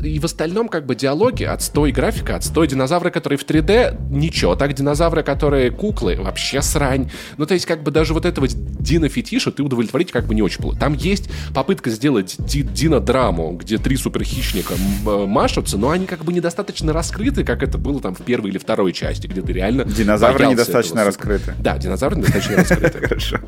и 0.05 0.19
в 0.19 0.25
остальном 0.25 0.69
как 0.69 0.87
бы 0.87 0.95
диалоги, 0.95 1.45
отстой 1.45 1.91
графика, 1.91 2.37
отстой 2.37 2.69
динозавры, 2.69 3.11
которые 3.11 3.39
в 3.39 3.47
3D, 3.47 3.97
ничего. 4.11 4.55
Так 4.55 4.75
динозавры, 4.75 5.23
которые 5.23 5.71
куклы, 5.71 6.17
вообще 6.17 6.61
срань. 6.63 7.11
Ну, 7.39 7.47
то 7.47 7.55
есть 7.55 7.67
как 7.67 7.83
бы 7.83 7.91
даже 7.91 8.13
вот 8.13 8.27
этого 8.27 8.47
Дина-фетиша 8.49 9.51
ты 9.51 9.63
удовлетворить 9.63 10.13
как 10.13 10.27
бы 10.27 10.35
не 10.35 10.43
очень 10.43 10.63
было. 10.63 10.77
Там 10.77 10.93
есть 10.93 11.31
попытка 11.55 11.91
сделать 11.91 12.37
Дина-драму, 12.39 13.53
где 13.53 13.79
три 13.79 13.97
суперхищника 13.97 14.75
э, 14.75 15.27
машутся, 15.27 15.79
но 15.79 15.91
они 15.91 16.07
как 16.07 16.25
бы 16.25 16.33
недостаточно 16.33 16.93
раскрыты, 16.93 17.43
как 17.43 17.63
это 17.63 17.79
было 17.79 18.01
там 18.01 18.15
в 18.15 18.23
первой 18.23 18.51
или 18.51 18.59
второй 18.59 18.93
части, 18.93 19.27
где 19.27 19.41
ты 19.41 19.53
реально 19.53 19.85
Динозавры 19.85 20.47
недостаточно 20.47 21.05
раскрыты. 21.05 21.55
Да, 21.59 21.79
динозавры 21.79 22.19
недостаточно 22.19 22.57
раскрыты. 22.57 22.99
Хорошо. 23.09 23.39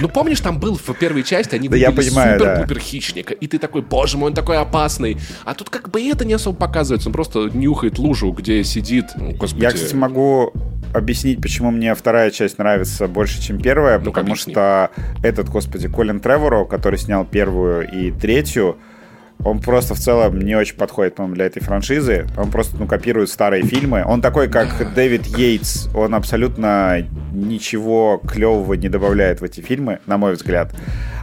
Ну, 0.00 0.08
помнишь, 0.08 0.40
там 0.40 0.58
был 0.58 0.78
в 0.78 0.94
первой 0.94 1.22
части, 1.22 1.54
они 1.54 1.68
были 1.68 1.84
супер-пупер 1.84 2.78
хищника, 3.02 3.34
и 3.34 3.46
ты 3.46 3.58
такой, 3.58 3.82
боже 3.82 4.16
мой, 4.16 4.30
он 4.30 4.34
такой 4.34 4.58
опасный. 4.58 5.16
А 5.44 5.54
тут 5.54 5.70
как 5.70 5.90
бы 5.90 6.02
это 6.02 6.24
не 6.24 6.34
особо 6.34 6.56
показывается, 6.56 7.08
он 7.08 7.12
просто 7.12 7.50
нюхает 7.52 7.98
лужу, 7.98 8.30
где 8.30 8.62
сидит, 8.64 9.06
Я, 9.16 9.72
кстати, 9.72 9.94
могу 9.94 10.52
объяснить, 10.94 11.40
почему 11.40 11.70
мне 11.70 11.94
вторая 11.94 12.30
часть 12.30 12.58
нравится 12.58 13.08
больше, 13.08 13.42
чем 13.42 13.60
первая, 13.60 13.98
ну, 13.98 14.12
потому 14.12 14.36
что 14.36 14.90
этот, 15.22 15.48
господи, 15.48 15.88
Колин 15.88 16.20
Треворо, 16.20 16.64
который 16.64 16.98
снял 16.98 17.24
первую 17.24 17.90
и 17.90 18.10
третью, 18.10 18.76
он 19.44 19.60
просто 19.60 19.94
в 19.94 19.98
целом 19.98 20.38
не 20.38 20.54
очень 20.54 20.76
подходит, 20.76 21.16
по-моему, 21.16 21.34
для 21.34 21.46
этой 21.46 21.60
франшизы. 21.60 22.26
Он 22.36 22.50
просто, 22.50 22.76
ну, 22.78 22.86
копирует 22.86 23.28
старые 23.28 23.62
фильмы. 23.62 24.04
Он 24.06 24.20
такой, 24.20 24.48
как 24.48 24.94
Дэвид 24.94 25.26
Йейтс. 25.26 25.88
Он 25.94 26.14
абсолютно 26.14 27.04
ничего 27.32 28.20
клевого 28.26 28.74
не 28.74 28.88
добавляет 28.88 29.40
в 29.40 29.44
эти 29.44 29.60
фильмы, 29.60 29.98
на 30.06 30.16
мой 30.16 30.34
взгляд. 30.34 30.72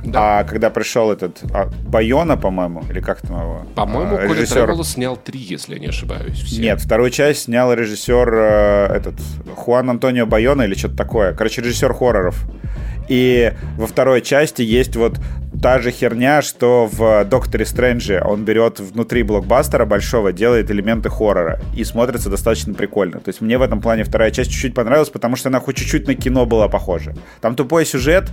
Да. 0.03 0.39
А 0.39 0.43
когда 0.43 0.69
пришел 0.69 1.11
этот 1.11 1.39
а, 1.53 1.69
Байона, 1.87 2.37
по-моему, 2.37 2.83
или 2.89 2.99
как 2.99 3.21
там 3.21 3.39
его? 3.39 3.65
По-моему, 3.75 4.17
а, 4.17 4.23
режиссер... 4.23 4.65
Коля 4.67 4.83
снял 4.83 5.17
три, 5.17 5.39
если 5.39 5.75
я 5.75 5.79
не 5.79 5.87
ошибаюсь. 5.87 6.39
Все. 6.39 6.61
Нет, 6.61 6.81
вторую 6.81 7.11
часть 7.11 7.43
снял 7.43 7.73
режиссер 7.73 8.33
э, 8.33 8.85
этот 8.95 9.15
Хуан 9.55 9.89
Антонио 9.89 10.25
Байона 10.25 10.63
или 10.63 10.73
что-то 10.73 10.97
такое. 10.97 11.33
Короче, 11.33 11.61
режиссер 11.61 11.93
хорроров. 11.93 12.45
И 13.07 13.53
во 13.77 13.87
второй 13.87 14.21
части 14.21 14.61
есть 14.61 14.95
вот 14.95 15.19
та 15.61 15.79
же 15.79 15.91
херня, 15.91 16.41
что 16.41 16.89
в 16.91 17.25
Докторе 17.25 17.65
Стрэнджи 17.65 18.21
он 18.23 18.45
берет 18.45 18.79
внутри 18.79 19.23
блокбастера 19.23 19.85
большого, 19.85 20.31
делает 20.31 20.71
элементы 20.71 21.09
хоррора 21.09 21.59
и 21.75 21.83
смотрится 21.83 22.29
достаточно 22.29 22.73
прикольно. 22.73 23.19
То 23.19 23.29
есть 23.29 23.41
мне 23.41 23.57
в 23.57 23.61
этом 23.61 23.81
плане 23.81 24.03
вторая 24.03 24.31
часть 24.31 24.51
чуть-чуть 24.51 24.73
понравилась, 24.73 25.09
потому 25.09 25.35
что 25.35 25.49
она 25.49 25.59
хоть 25.59 25.77
чуть-чуть 25.77 26.07
на 26.07 26.15
кино 26.15 26.45
была 26.45 26.67
похожа. 26.67 27.15
Там 27.41 27.55
тупой 27.55 27.85
сюжет, 27.85 28.29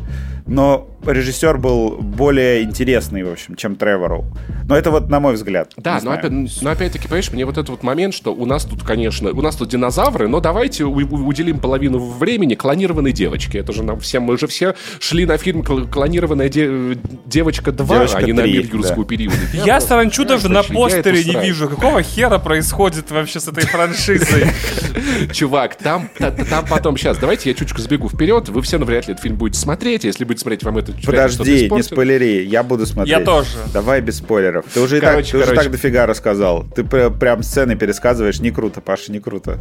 но 0.47 0.89
режиссер 1.05 1.59
был 1.59 1.97
более 1.97 2.63
интересный, 2.63 3.23
в 3.23 3.33
общем, 3.33 3.57
чем 3.57 3.77
Тревору. 3.77 4.25
Но 4.69 4.77
это 4.77 4.91
вот 4.91 5.09
на 5.09 5.21
мой 5.21 5.35
взгляд. 5.35 5.73
Да, 5.77 6.01
но, 6.03 6.13
опять, 6.13 6.33
но 6.33 6.71
опять-таки, 6.71 7.05
понимаешь, 7.05 7.33
мне 7.33 7.45
вот 7.45 7.57
этот 7.57 7.71
вот 7.71 7.83
момент, 7.83 8.15
что 8.15 8.35
у 8.35 8.47
нас 8.47 8.65
тут, 8.65 8.83
конечно, 8.83 9.31
у 9.31 9.43
нас 9.43 9.57
тут 9.57 9.69
динозавры, 9.69 10.29
но 10.29 10.41
давайте 10.41 10.85
уделим 10.85 11.59
половину 11.59 11.99
времени 11.99 12.55
клонированной 12.55 13.13
девочке. 13.13 13.59
Это 13.59 13.73
же 13.73 13.83
нам 13.83 14.01
всем, 14.01 14.25
мы 14.25 14.39
же 14.39 14.47
все 14.47 14.75
шли 15.01 15.27
на 15.27 15.37
фильм 15.39 15.63
«Клонированная 15.63 16.49
де, 16.49 16.97
девочка 17.27 17.71
2», 17.71 17.87
девочка 17.87 18.19
а 18.19 18.23
не 18.23 18.33
3, 18.33 18.33
на 18.33 18.43
мир 18.43 18.67
юрского 18.73 19.05
да. 19.05 19.09
периода. 19.09 19.37
Я, 19.53 19.65
я 19.65 19.81
саранчу 19.81 20.25
даже 20.25 20.49
на 20.49 20.63
постере 20.63 21.25
не 21.25 21.41
вижу. 21.41 21.69
Какого 21.69 22.03
хера 22.03 22.39
происходит 22.39 23.11
вообще 23.11 23.41
с 23.41 23.49
этой 23.49 23.67
франшизой? 23.67 24.47
Чувак, 25.33 25.77
там, 25.77 26.09
там 26.19 26.67
потом, 26.69 26.97
сейчас, 26.97 27.19
давайте 27.19 27.51
я 27.51 27.55
чуть-чуть 27.55 27.79
сбегу 27.79 28.09
вперед, 28.09 28.49
вы 28.49 28.63
все 28.63 28.79
навряд 28.79 29.07
ли 29.07 29.13
этот 29.13 29.23
фильм 29.23 29.37
будете 29.37 29.59
смотреть, 29.59 30.05
если 30.05 30.25
будете 30.25 30.43
смотреть, 30.43 30.63
вам 30.63 30.79
это 30.79 30.93
Подожди, 31.05 31.71
не 31.71 31.83
спойлери, 31.83 32.45
я 32.45 32.63
буду 32.63 32.87
смотреть. 32.87 33.17
Я 33.17 33.25
тоже. 33.25 33.49
Давай 33.73 34.01
без 34.01 34.19
спойлеров. 34.19 34.67
Ты 34.73 34.81
уже, 34.81 34.99
и 34.99 35.01
так, 35.01 35.25
ты 35.25 35.39
уже 35.39 35.55
так 35.55 35.71
дофига 35.71 36.07
рассказал. 36.07 36.65
Ты 36.75 36.85
прям 36.85 37.43
сцены 37.43 37.77
пересказываешь, 37.77 38.41
не 38.41 38.51
круто, 38.51 38.81
Паша, 38.81 39.13
не 39.13 39.21
круто. 39.21 39.59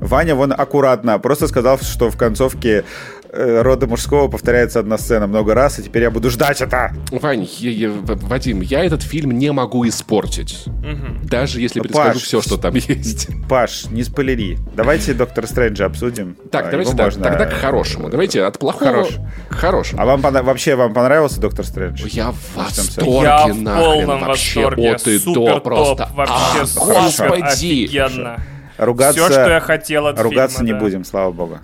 Ваня 0.00 0.34
вон 0.34 0.52
аккуратно, 0.56 1.18
просто 1.18 1.48
сказал, 1.48 1.78
что 1.80 2.10
в 2.10 2.16
концовке 2.16 2.84
рода 3.32 3.86
мужского 3.86 4.28
повторяется 4.28 4.80
одна 4.80 4.98
сцена 4.98 5.26
много 5.26 5.54
раз, 5.54 5.78
и 5.78 5.82
теперь 5.82 6.02
я 6.02 6.10
буду 6.10 6.30
ждать 6.30 6.60
это. 6.60 6.92
Вань, 7.10 7.48
я, 7.58 7.70
я, 7.70 7.90
Вадим, 7.90 8.60
я 8.60 8.84
этот 8.84 9.02
фильм 9.02 9.32
не 9.32 9.52
могу 9.52 9.86
испортить. 9.86 10.64
Угу. 10.66 11.28
Даже 11.28 11.60
если 11.60 11.80
предскажу 11.80 12.14
Паш, 12.14 12.22
все, 12.22 12.40
что 12.40 12.56
там 12.56 12.74
есть. 12.74 13.28
Паш, 13.48 13.86
не 13.86 14.02
спойлери. 14.02 14.58
Давайте 14.74 15.14
Доктор 15.14 15.46
Стрэнджа 15.46 15.86
обсудим. 15.86 16.36
Так, 16.50 16.68
а, 16.68 16.70
давайте 16.70 16.94
да, 16.94 17.04
можно... 17.04 17.24
тогда 17.24 17.46
к 17.46 17.52
хорошему. 17.52 18.08
Давайте 18.08 18.42
от 18.44 18.58
плохого 18.58 18.90
Хорош. 18.90 19.08
к 19.48 19.54
хорошему. 19.54 20.02
А 20.02 20.06
вам 20.06 20.20
вообще 20.20 20.74
вам 20.74 20.94
понравился 20.94 21.40
Доктор 21.40 21.64
Стрэндж? 21.64 22.06
Я 22.08 22.32
в 22.32 22.56
восторге, 22.56 23.22
Я 23.22 23.46
в 23.46 23.64
полном 23.64 24.20
вообще, 24.20 24.60
восторге. 24.60 24.94
От 24.94 25.06
и 25.06 25.18
Супер 25.18 25.54
до 25.54 25.60
просто. 25.60 26.08
Вообще, 26.14 26.34
а, 26.34 26.84
господи. 26.84 27.42
Офигенно. 27.42 28.40
Ругаться, 28.78 29.20
Все, 29.24 29.32
что 29.32 29.50
я 29.50 29.60
хотел 29.60 30.06
от 30.06 30.20
Ругаться 30.20 30.58
фильма, 30.58 30.66
не 30.66 30.72
да. 30.72 30.78
будем, 30.78 31.04
слава 31.04 31.32
богу 31.32 31.58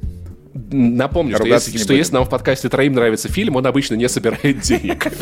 напомню, 0.71 1.37
что, 1.37 1.47
если, 1.47 1.79
что 1.79 1.95
если 1.95 2.15
нам 2.15 2.25
в 2.25 2.29
подкасте 2.29 2.69
троим 2.69 2.95
нравится 2.95 3.29
фильм, 3.29 3.57
он 3.57 3.67
обычно 3.67 3.95
не 3.95 4.09
собирает 4.09 4.61
денег. 4.61 5.07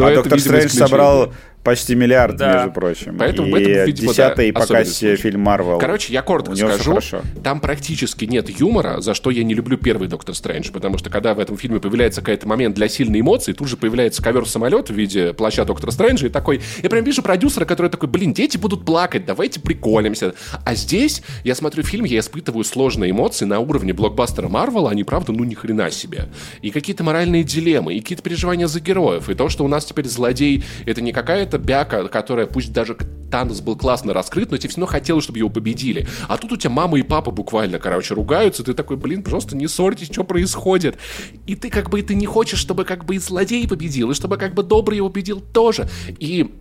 А 0.00 0.14
Доктор 0.14 0.38
Стрэндж 0.38 0.70
собрал 0.70 1.32
почти 1.68 1.94
миллиард, 1.94 2.36
да. 2.36 2.54
между 2.54 2.70
прочим. 2.72 3.16
Поэтому, 3.18 3.48
и 3.48 3.52
поэтому, 3.52 3.86
видимо, 3.86 4.08
десятый 4.08 4.52
да, 4.52 4.60
по 4.60 4.66
кассе 4.66 5.16
фильм 5.16 5.42
Марвел. 5.42 5.78
Короче, 5.78 6.14
я 6.14 6.22
коротко 6.22 6.56
скажу. 6.56 6.98
Там 7.44 7.60
практически 7.60 8.24
нет 8.24 8.48
юмора, 8.48 9.00
за 9.02 9.12
что 9.12 9.30
я 9.30 9.44
не 9.44 9.52
люблю 9.52 9.76
первый 9.76 10.08
Доктор 10.08 10.34
Стрэндж, 10.34 10.70
потому 10.72 10.96
что 10.96 11.10
когда 11.10 11.34
в 11.34 11.38
этом 11.38 11.58
фильме 11.58 11.78
появляется 11.78 12.22
какой-то 12.22 12.48
момент 12.48 12.74
для 12.74 12.88
сильной 12.88 13.20
эмоции, 13.20 13.52
тут 13.52 13.68
же 13.68 13.76
появляется 13.76 14.22
ковер-самолет 14.22 14.88
в 14.88 14.94
виде 14.94 15.34
плаща 15.34 15.66
Доктора 15.66 15.90
Стрэнджа, 15.90 16.26
и 16.26 16.30
такой... 16.30 16.62
Я 16.82 16.88
прям 16.88 17.04
вижу 17.04 17.22
продюсера, 17.22 17.66
который 17.66 17.90
такой, 17.90 18.08
блин, 18.08 18.32
дети 18.32 18.56
будут 18.56 18.86
плакать, 18.86 19.26
давайте 19.26 19.60
приколимся. 19.60 20.32
А 20.64 20.74
здесь 20.74 21.22
я 21.44 21.54
смотрю 21.54 21.82
фильм, 21.82 22.06
я 22.06 22.20
испытываю 22.20 22.64
сложные 22.64 23.10
эмоции 23.10 23.44
на 23.44 23.60
уровне 23.60 23.92
блокбастера 23.92 24.48
Марвела, 24.48 24.90
они, 24.90 25.04
правда, 25.04 25.32
ну 25.32 25.44
ни 25.44 25.54
хрена 25.54 25.90
себе. 25.90 26.28
И 26.62 26.70
какие-то 26.70 27.04
моральные 27.04 27.44
дилеммы, 27.44 27.94
и 27.94 28.00
какие-то 28.00 28.22
переживания 28.22 28.66
за 28.66 28.80
героев, 28.80 29.28
и 29.28 29.34
то, 29.34 29.50
что 29.50 29.64
у 29.64 29.68
нас 29.68 29.84
теперь 29.84 30.06
злодей, 30.06 30.64
это 30.86 31.02
не 31.02 31.12
какая-то 31.12 31.57
бяка, 31.58 32.06
которая, 32.08 32.46
пусть 32.46 32.72
даже 32.72 32.96
Танос 33.30 33.60
был 33.60 33.76
классно 33.76 34.14
раскрыт, 34.14 34.50
но 34.50 34.56
тебе 34.56 34.70
все 34.70 34.80
равно 34.80 34.90
хотелось, 34.90 35.24
чтобы 35.24 35.38
его 35.38 35.50
победили. 35.50 36.06
А 36.28 36.38
тут 36.38 36.52
у 36.52 36.56
тебя 36.56 36.70
мама 36.70 36.98
и 36.98 37.02
папа 37.02 37.30
буквально, 37.30 37.78
короче, 37.78 38.14
ругаются, 38.14 38.64
ты 38.64 38.74
такой, 38.74 38.96
блин, 38.96 39.22
просто 39.22 39.56
не 39.56 39.68
ссорьтесь, 39.68 40.10
что 40.10 40.24
происходит. 40.24 40.96
И 41.46 41.54
ты 41.54 41.70
как 41.70 41.90
бы, 41.90 42.00
ты 42.02 42.14
не 42.14 42.26
хочешь, 42.26 42.58
чтобы 42.58 42.84
как 42.84 43.04
бы 43.04 43.16
и 43.16 43.18
злодей 43.18 43.68
победил, 43.68 44.10
и 44.10 44.14
чтобы 44.14 44.36
как 44.36 44.54
бы 44.54 44.62
добрый 44.62 44.96
его 44.96 45.10
победил 45.10 45.40
тоже. 45.40 45.88
И 46.18 46.54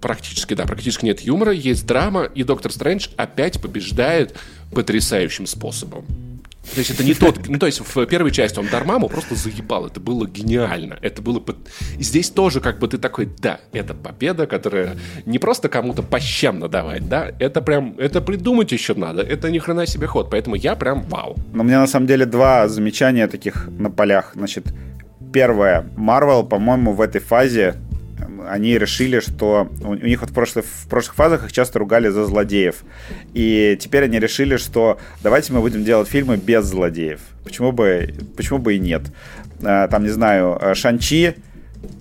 практически, 0.00 0.54
да, 0.54 0.64
практически 0.64 1.04
нет 1.04 1.20
юмора, 1.20 1.52
есть 1.52 1.86
драма, 1.86 2.24
и 2.24 2.42
Доктор 2.42 2.72
Стрэндж 2.72 3.08
опять 3.16 3.60
побеждает 3.60 4.36
потрясающим 4.72 5.46
способом. 5.46 6.04
То 6.62 6.78
есть 6.78 6.90
это 6.90 7.04
не 7.04 7.14
тот... 7.14 7.48
Ну, 7.48 7.58
то 7.58 7.66
есть 7.66 7.80
в 7.80 8.06
первой 8.06 8.30
части 8.30 8.58
он 8.58 8.66
Дармаму 8.68 9.08
просто 9.08 9.34
заебал. 9.34 9.86
Это 9.86 10.00
было 10.00 10.26
гениально. 10.26 10.96
Это 11.02 11.20
было... 11.20 11.42
И 11.98 12.02
здесь 12.02 12.30
тоже 12.30 12.60
как 12.60 12.78
бы 12.78 12.88
ты 12.88 12.98
такой, 12.98 13.28
да, 13.38 13.60
это 13.72 13.94
победа, 13.94 14.46
которая 14.46 14.96
не 15.26 15.38
просто 15.38 15.68
кому-то 15.68 16.02
по 16.02 16.20
щам 16.20 16.60
надавать, 16.60 17.08
да, 17.08 17.30
это 17.38 17.60
прям... 17.62 17.96
Это 17.98 18.20
придумать 18.20 18.72
еще 18.72 18.94
надо. 18.94 19.22
Это 19.22 19.50
ни 19.50 19.58
хрена 19.58 19.86
себе 19.86 20.06
ход. 20.06 20.30
Поэтому 20.30 20.56
я 20.56 20.76
прям 20.76 21.02
вау. 21.02 21.36
Но 21.52 21.62
у 21.62 21.66
меня 21.66 21.80
на 21.80 21.86
самом 21.86 22.06
деле 22.06 22.26
два 22.26 22.68
замечания 22.68 23.26
таких 23.26 23.68
на 23.68 23.90
полях. 23.90 24.32
Значит, 24.34 24.72
первое. 25.32 25.86
Марвел, 25.96 26.44
по-моему, 26.44 26.92
в 26.92 27.00
этой 27.00 27.20
фазе 27.20 27.74
они 28.48 28.78
решили, 28.78 29.20
что 29.20 29.70
у 29.82 29.94
них 29.94 30.20
вот 30.20 30.30
в 30.30 30.34
прошлых, 30.34 30.64
в 30.64 30.88
прошлых 30.88 31.14
фазах 31.14 31.44
их 31.44 31.52
часто 31.52 31.78
ругали 31.78 32.08
за 32.08 32.24
злодеев. 32.24 32.84
И 33.34 33.76
теперь 33.80 34.04
они 34.04 34.18
решили, 34.18 34.56
что 34.56 34.98
давайте 35.22 35.52
мы 35.52 35.60
будем 35.60 35.84
делать 35.84 36.08
фильмы 36.08 36.36
без 36.36 36.64
злодеев. 36.64 37.20
Почему 37.44 37.72
бы, 37.72 38.14
почему 38.36 38.58
бы 38.58 38.74
и 38.74 38.78
нет? 38.78 39.02
А, 39.62 39.88
там, 39.88 40.04
не 40.04 40.10
знаю, 40.10 40.60
Шанчи, 40.74 41.34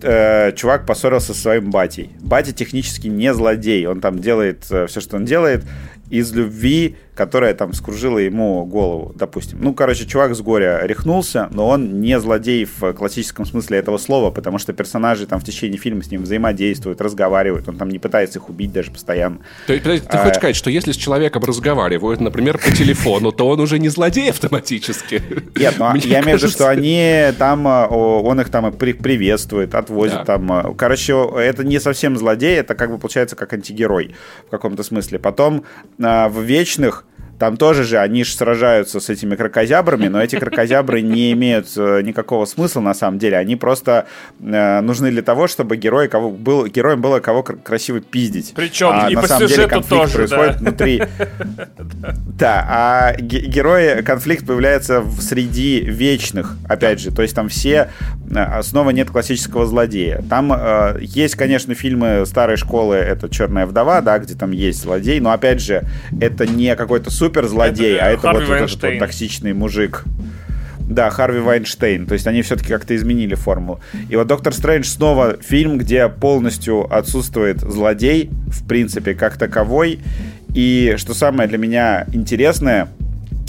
э, 0.01 0.51
чувак 0.53 0.85
поссорился 0.85 1.34
со 1.34 1.41
своим 1.41 1.72
батей. 1.72 2.11
Батя 2.19 2.53
технически 2.53 3.07
не 3.07 3.34
злодей, 3.34 3.85
он 3.85 4.01
там 4.01 4.19
делает 4.19 4.65
э, 4.69 4.88
все, 4.88 5.01
что 5.01 5.18
он 5.18 5.26
делает 5.26 5.63
из 6.09 6.31
любви 6.34 6.97
которая 7.15 7.53
там 7.53 7.73
скружила 7.73 8.17
ему 8.17 8.65
голову, 8.65 9.13
допустим. 9.15 9.59
Ну, 9.61 9.73
короче, 9.73 10.05
чувак 10.05 10.33
с 10.33 10.41
горя 10.41 10.81
рехнулся, 10.83 11.49
но 11.51 11.67
он 11.67 12.01
не 12.01 12.19
злодей 12.19 12.65
в 12.65 12.93
классическом 12.93 13.45
смысле 13.45 13.79
этого 13.79 13.97
слова, 13.97 14.31
потому 14.31 14.57
что 14.57 14.71
персонажи 14.73 15.25
там 15.25 15.39
в 15.39 15.43
течение 15.43 15.77
фильма 15.77 16.03
с 16.03 16.11
ним 16.11 16.23
взаимодействуют, 16.23 17.01
разговаривают, 17.01 17.67
он 17.67 17.77
там 17.77 17.89
не 17.89 17.99
пытается 17.99 18.39
их 18.39 18.49
убить 18.49 18.71
даже 18.71 18.91
постоянно. 18.91 19.39
То 19.67 19.73
есть, 19.73 19.83
подожди, 19.83 20.07
ты 20.07 20.17
а... 20.17 20.23
хочешь 20.23 20.38
сказать, 20.38 20.55
что 20.55 20.69
если 20.69 20.93
с 20.93 20.95
человеком 20.95 21.43
разговаривают, 21.43 22.21
например, 22.21 22.57
по 22.57 22.71
телефону, 22.71 23.31
то 23.31 23.47
он 23.47 23.59
уже 23.59 23.77
не 23.77 23.89
злодей 23.89 24.29
автоматически? 24.29 25.21
Нет, 25.57 25.75
ну, 25.77 25.93
я 25.95 26.21
имею 26.21 26.38
в 26.38 26.41
виду, 26.41 26.51
что 26.51 26.69
они 26.69 27.25
там, 27.38 27.67
э, 27.67 27.88
он 27.88 28.39
их 28.39 28.49
там 28.49 28.71
приветствует, 28.71 29.75
отвозит 29.75 30.23
там. 30.25 30.51
Э, 30.51 30.73
короче, 30.75 31.13
это 31.38 31.63
не 31.63 31.79
совсем 31.79 32.17
злодей, 32.17 32.55
это 32.55 32.73
как 32.73 32.89
бы 32.89 32.97
получается 32.97 33.35
как 33.35 33.51
антигерой 33.53 34.15
в 34.47 34.49
каком-то 34.49 34.83
смысле. 34.83 35.19
Потом 35.19 35.65
в 35.97 36.41
Вечных 36.41 37.05
там 37.41 37.57
тоже 37.57 37.85
же 37.85 37.97
они 37.97 38.23
же 38.23 38.35
сражаются 38.35 38.99
с 38.99 39.09
этими 39.09 39.35
крокозябрами, 39.35 40.09
но 40.09 40.22
эти 40.22 40.35
крокозябры 40.35 41.01
не 41.01 41.31
имеют 41.31 41.69
э, 41.76 42.03
никакого 42.03 42.45
смысла 42.45 42.81
на 42.81 42.93
самом 42.93 43.18
деле. 43.18 43.35
Они 43.35 43.55
просто 43.55 44.05
э, 44.39 44.81
нужны 44.81 45.09
для 45.09 45.23
того, 45.23 45.47
чтобы 45.47 45.76
герой, 45.76 46.07
кого 46.07 46.30
был, 46.30 46.68
героем 46.68 47.01
было 47.01 47.19
кого 47.19 47.41
красиво 47.41 47.99
пиздить. 47.99 48.53
Причем 48.55 48.91
а, 48.93 49.09
и 49.09 49.15
на 49.15 49.22
по 49.22 49.27
самом 49.27 49.47
деле 49.47 49.68
конфликт 49.68 49.89
тоже, 49.89 50.13
происходит 50.13 50.51
да. 50.51 50.59
внутри. 50.59 51.03
Да, 52.38 52.65
а 52.69 53.15
герои, 53.19 54.03
конфликт 54.03 54.45
появляется 54.45 55.03
среди 55.19 55.80
вечных, 55.80 56.57
опять 56.68 56.99
же. 56.99 57.11
То 57.11 57.23
есть 57.23 57.35
там 57.35 57.49
все, 57.49 57.89
э, 58.30 58.61
снова 58.61 58.91
нет 58.91 59.09
классического 59.09 59.65
злодея. 59.65 60.23
Там 60.30 60.53
э, 60.53 60.99
есть, 61.01 61.34
конечно, 61.34 61.73
фильмы 61.73 62.23
старой 62.27 62.57
школы, 62.57 62.97
это 62.97 63.30
«Черная 63.30 63.65
вдова», 63.65 64.01
да, 64.01 64.19
где 64.19 64.35
там 64.35 64.51
есть 64.51 64.81
злодей, 64.84 65.19
но, 65.19 65.31
опять 65.31 65.59
же, 65.59 65.84
это 66.19 66.45
не 66.45 66.76
какой-то 66.76 67.09
супер 67.09 67.31
злодей, 67.48 67.98
а 67.98 68.10
это 68.10 68.32
вот, 68.32 68.48
вот 68.48 68.56
этот 68.56 68.82
вот 68.82 68.99
токсичный 68.99 69.53
мужик. 69.53 70.06
Да, 70.91 71.10
Харви 71.10 71.40
Вайнштейн. 71.40 72.06
То 72.06 72.14
есть 72.14 72.28
они 72.28 72.41
все-таки 72.41 72.70
как-то 72.70 72.94
изменили 72.95 73.36
формулу. 73.36 73.80
И 74.10 74.16
вот 74.18 74.28
Доктор 74.28 74.53
Стрэндж 74.53 74.88
снова 74.88 75.38
фильм, 75.41 75.78
где 75.78 76.10
полностью 76.10 76.94
отсутствует 76.94 77.62
злодей, 77.62 78.30
в 78.48 78.68
принципе, 78.68 79.14
как 79.14 79.38
таковой. 79.38 79.99
И 80.53 80.95
что 80.98 81.14
самое 81.14 81.48
для 81.48 81.58
меня 81.58 82.06
интересное, 82.12 82.90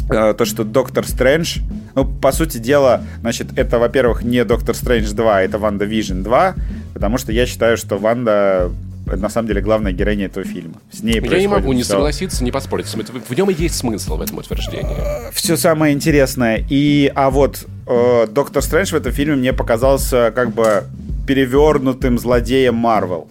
э, 0.08 0.34
то, 0.38 0.44
что 0.44 0.62
Доктор 0.62 1.04
Стрэндж, 1.04 1.58
ну, 1.96 2.04
по 2.04 2.30
сути 2.30 2.58
дела, 2.58 3.02
значит, 3.22 3.48
это, 3.56 3.80
во-первых, 3.80 4.22
не 4.22 4.44
Доктор 4.44 4.76
Стрэндж 4.76 5.10
2, 5.12 5.42
это 5.42 5.58
WandaVision 5.58 6.22
2, 6.22 6.54
потому 6.94 7.18
что 7.18 7.32
я 7.32 7.46
считаю, 7.46 7.76
что 7.76 7.98
Ванда 7.98 8.70
на 9.06 9.28
самом 9.28 9.48
деле 9.48 9.60
главная 9.60 9.92
героиня 9.92 10.26
этого 10.26 10.44
фильма. 10.44 10.74
С 10.90 11.02
ней 11.02 11.20
Я 11.20 11.40
не 11.40 11.48
могу 11.48 11.72
не 11.72 11.84
согласиться, 11.84 12.44
не 12.44 12.52
поспорить. 12.52 12.86
В 12.86 13.36
нем 13.36 13.50
и 13.50 13.54
есть 13.54 13.76
смысл 13.76 14.16
в 14.16 14.22
этом 14.22 14.38
утверждении. 14.38 15.32
Все 15.32 15.56
самое 15.56 15.94
интересное. 15.94 16.64
И, 16.68 17.10
а 17.14 17.30
вот 17.30 17.66
э, 17.86 18.26
Доктор 18.28 18.62
Стрэндж 18.62 18.90
в 18.90 18.94
этом 18.94 19.12
фильме 19.12 19.36
мне 19.36 19.52
показался 19.52 20.32
как 20.34 20.52
бы 20.52 20.84
перевернутым 21.26 22.18
злодеем 22.18 22.74
Марвел 22.74 23.28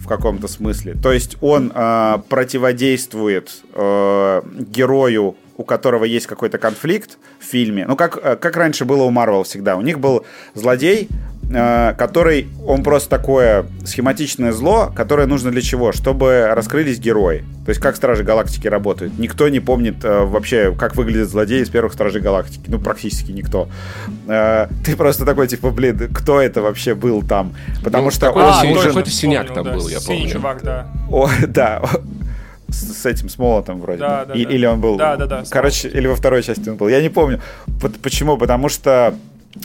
в 0.00 0.06
каком-то 0.06 0.48
смысле. 0.48 0.94
То 1.02 1.12
есть 1.12 1.36
он 1.40 1.72
э, 1.74 2.18
противодействует 2.28 3.62
э, 3.72 4.42
герою, 4.58 5.36
у 5.56 5.64
которого 5.64 6.04
есть 6.04 6.26
какой-то 6.26 6.58
конфликт 6.58 7.18
в 7.40 7.44
фильме. 7.44 7.86
Ну, 7.86 7.96
как, 7.96 8.18
э, 8.22 8.36
как 8.36 8.56
раньше 8.56 8.84
было 8.84 9.04
у 9.04 9.10
Марвел 9.10 9.44
всегда. 9.44 9.76
У 9.76 9.80
них 9.80 10.00
был 10.00 10.26
злодей, 10.54 11.08
Э, 11.08 11.33
который, 11.48 12.48
он 12.66 12.82
просто 12.82 13.10
такое 13.10 13.66
схематичное 13.84 14.52
зло, 14.52 14.92
которое 14.94 15.26
нужно 15.26 15.50
для 15.50 15.62
чего? 15.62 15.92
Чтобы 15.92 16.48
раскрылись 16.52 16.98
герои. 16.98 17.44
То 17.64 17.70
есть 17.70 17.80
как 17.80 17.96
Стражи 17.96 18.24
Галактики 18.24 18.68
работают. 18.68 19.18
Никто 19.18 19.48
не 19.48 19.60
помнит 19.60 20.04
э, 20.04 20.24
вообще, 20.24 20.74
как 20.74 20.96
выглядит 20.96 21.30
злодей 21.30 21.62
из 21.62 21.70
первых 21.70 21.94
Стражей 21.94 22.20
Галактики. 22.20 22.64
Ну, 22.68 22.78
практически 22.78 23.32
никто. 23.32 23.68
Э, 24.28 24.68
ты 24.84 24.96
просто 24.96 25.24
такой, 25.24 25.48
типа, 25.48 25.70
блин, 25.70 26.10
кто 26.12 26.40
это 26.40 26.60
вообще 26.60 26.94
был 26.94 27.22
там? 27.22 27.54
Потому 27.82 28.06
ну, 28.06 28.10
что 28.10 28.30
он 28.30 28.42
а, 28.42 28.64
нужен... 28.64 28.88
Какой-то 28.88 29.10
синяк 29.10 29.46
помню, 29.46 29.54
там 29.54 29.64
да, 29.64 29.72
был, 29.72 29.88
я 29.88 29.98
помню. 30.00 30.28
чувак, 30.28 30.62
да. 30.62 30.88
О, 31.10 31.28
да, 31.48 31.82
с, 32.68 33.02
с 33.02 33.06
этим, 33.06 33.28
с 33.30 33.38
молотом 33.38 33.80
вроде. 33.80 34.00
Да, 34.00 34.26
да, 34.26 34.34
и, 34.34 34.44
да. 34.44 34.50
Или 34.50 34.66
он 34.66 34.80
был... 34.80 34.96
Да, 34.96 35.16
да, 35.16 35.26
да. 35.26 35.44
Короче, 35.48 35.88
или 35.88 36.06
во 36.06 36.16
второй 36.16 36.42
части 36.42 36.68
он 36.68 36.76
был. 36.76 36.88
Я 36.88 37.00
не 37.00 37.08
помню. 37.08 37.40
Почему? 38.02 38.36
Потому 38.36 38.68
что 38.68 39.14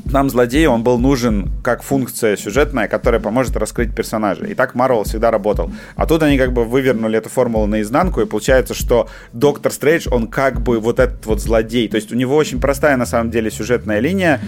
нам 0.06 0.30
злодей, 0.30 0.68
он 0.68 0.84
был 0.84 1.00
нужен 1.00 1.52
как 1.64 1.82
функция 1.82 2.38
сюжетная, 2.38 2.88
которая 2.88 3.20
поможет 3.20 3.58
раскрыть 3.58 3.96
персонажа. 3.96 4.46
И 4.46 4.54
так 4.54 4.76
Марвел 4.76 5.04
всегда 5.04 5.32
работал. 5.32 5.72
А 5.96 6.06
тут 6.06 6.24
они 6.24 6.38
как 6.38 6.54
бы 6.54 6.64
вывернули 6.64 7.18
эту 7.18 7.30
формулу 7.30 7.66
наизнанку, 7.66 8.22
и 8.22 8.26
получается, 8.26 8.74
что 8.74 9.08
Доктор 9.34 9.72
Стрэндж, 9.72 10.08
он 10.12 10.28
как 10.28 10.62
бы 10.62 10.80
вот 10.80 11.00
этот 11.00 11.26
вот 11.26 11.42
злодей. 11.42 11.88
То 11.88 11.96
есть 11.96 12.12
у 12.12 12.16
него 12.16 12.36
очень 12.36 12.62
простая 12.62 12.98
на 12.98 13.06
самом 13.06 13.32
деле 13.32 13.50
сюжетная 13.50 14.00
линия. 14.00 14.40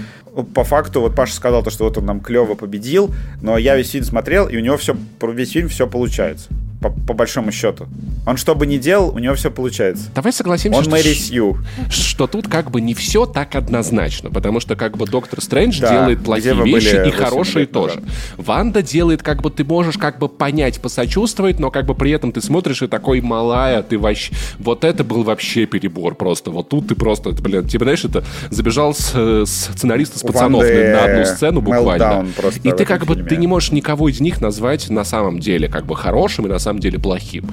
По 0.53 0.63
факту, 0.63 1.01
вот 1.01 1.15
Паша 1.15 1.33
сказал, 1.33 1.63
то, 1.63 1.69
что 1.69 1.85
вот 1.85 1.97
он 1.97 2.05
нам 2.05 2.19
клево 2.21 2.55
победил, 2.55 3.13
но 3.41 3.57
я 3.57 3.75
весь 3.75 3.91
фильм 3.91 4.05
смотрел, 4.05 4.47
и 4.47 4.57
у 4.57 4.59
него 4.59 4.77
все, 4.77 4.95
весь 5.21 5.51
фильм 5.51 5.67
все 5.67 5.87
получается 5.87 6.49
по, 6.81 6.89
по 6.89 7.13
большому 7.13 7.51
счету. 7.51 7.87
Он 8.25 8.37
что 8.37 8.55
бы 8.55 8.65
ни 8.65 8.77
делал, 8.77 9.13
у 9.13 9.19
него 9.19 9.35
все 9.35 9.51
получается. 9.51 10.09
Давай 10.15 10.33
согласимся, 10.33 10.77
Он 10.77 10.83
что, 10.83 10.91
Мэри 10.91 11.13
Сью. 11.13 11.57
что 11.89 12.27
тут 12.27 12.47
как 12.47 12.71
бы 12.71 12.81
не 12.81 12.93
все 12.93 13.25
так 13.25 13.55
однозначно, 13.55 14.31
потому 14.31 14.59
что 14.59 14.75
как 14.75 14.97
бы 14.97 15.05
Доктор 15.05 15.41
Стрэндж 15.41 15.79
да, 15.79 15.91
делает 15.91 16.23
плохие 16.23 16.55
вещи 16.63 17.07
и 17.07 17.11
хорошие 17.11 17.65
тоже. 17.67 17.95
Назад. 17.95 18.09
Ванда 18.37 18.81
делает 18.81 19.21
как 19.21 19.41
бы 19.41 19.51
ты 19.51 19.63
можешь 19.63 19.97
как 19.97 20.17
бы 20.19 20.27
понять, 20.27 20.81
посочувствовать, 20.81 21.59
но 21.59 21.69
как 21.69 21.85
бы 21.85 21.93
при 21.93 22.11
этом 22.11 22.31
ты 22.31 22.41
смотришь 22.41 22.81
и 22.81 22.87
такой 22.87 23.21
малая, 23.21 23.83
ты 23.83 23.97
вообще... 23.97 24.33
Вот 24.57 24.83
это 24.83 25.03
был 25.03 25.23
вообще 25.23 25.65
перебор 25.65 26.15
просто. 26.15 26.51
Вот 26.51 26.69
тут 26.69 26.87
ты 26.87 26.95
просто, 26.95 27.31
блин, 27.31 27.67
тебе, 27.67 27.85
знаешь, 27.85 28.05
это 28.05 28.23
забежал 28.49 28.93
с, 28.93 29.13
с 29.13 29.71
сценариста 29.73 30.17
с 30.17 30.21
пацанов 30.21 30.63
на, 30.63 30.91
на 30.91 31.03
одну 31.03 31.25
сцену 31.25 31.61
буквально. 31.61 32.27
И 32.63 32.71
ты 32.71 32.85
как 32.85 33.05
бы, 33.05 33.15
ты 33.15 33.37
не 33.37 33.47
можешь 33.47 33.71
никого 33.71 34.09
из 34.09 34.19
них 34.19 34.41
назвать 34.41 34.89
на 34.89 35.03
самом 35.03 35.39
деле 35.39 35.67
как 35.67 35.85
бы 35.85 35.95
хорошим 35.95 36.47
и 36.47 36.49
на 36.49 36.59
самом 36.59 36.70
самом 36.71 36.81
деле 36.81 36.99
плохим. 36.99 37.45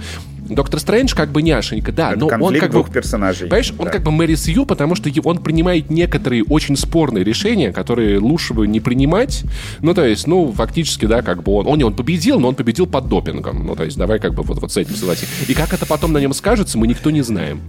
Доктор 0.48 0.80
Стрэндж 0.80 1.14
как 1.14 1.30
бы 1.30 1.42
няшенька, 1.42 1.92
да, 1.92 2.12
Это 2.12 2.20
но 2.20 2.46
он 2.46 2.54
как 2.58 2.70
двух 2.70 2.86
бы... 2.86 2.94
персонажей. 2.94 3.48
Понимаешь, 3.48 3.70
да. 3.70 3.84
он 3.84 3.90
как 3.90 4.02
бы 4.02 4.10
Мэри 4.10 4.34
Сью, 4.34 4.64
потому 4.64 4.94
что 4.94 5.10
он 5.24 5.38
принимает 5.42 5.90
некоторые 5.90 6.42
очень 6.44 6.76
спорные 6.76 7.22
решения, 7.22 7.70
которые 7.70 8.18
лучше 8.18 8.54
бы 8.54 8.66
не 8.66 8.80
принимать. 8.80 9.44
Ну, 9.80 9.92
то 9.92 10.06
есть, 10.06 10.26
ну, 10.26 10.50
фактически, 10.52 11.04
да, 11.04 11.20
как 11.20 11.42
бы 11.42 11.52
он... 11.52 11.66
Он, 11.66 11.82
он 11.82 11.94
победил, 11.94 12.40
но 12.40 12.48
он 12.48 12.54
победил 12.54 12.86
под 12.86 13.08
допингом. 13.08 13.66
Ну, 13.66 13.76
то 13.76 13.84
есть, 13.84 13.98
давай 13.98 14.18
как 14.18 14.34
бы 14.34 14.42
вот, 14.42 14.58
вот 14.58 14.72
с 14.72 14.76
этим 14.78 14.94
согласиться. 14.94 15.34
И 15.46 15.54
как 15.54 15.74
это 15.74 15.84
потом 15.84 16.12
на 16.12 16.18
нем 16.18 16.32
скажется, 16.32 16.78
мы 16.78 16.86
никто 16.86 17.10
не 17.10 17.20
знаем. 17.20 17.60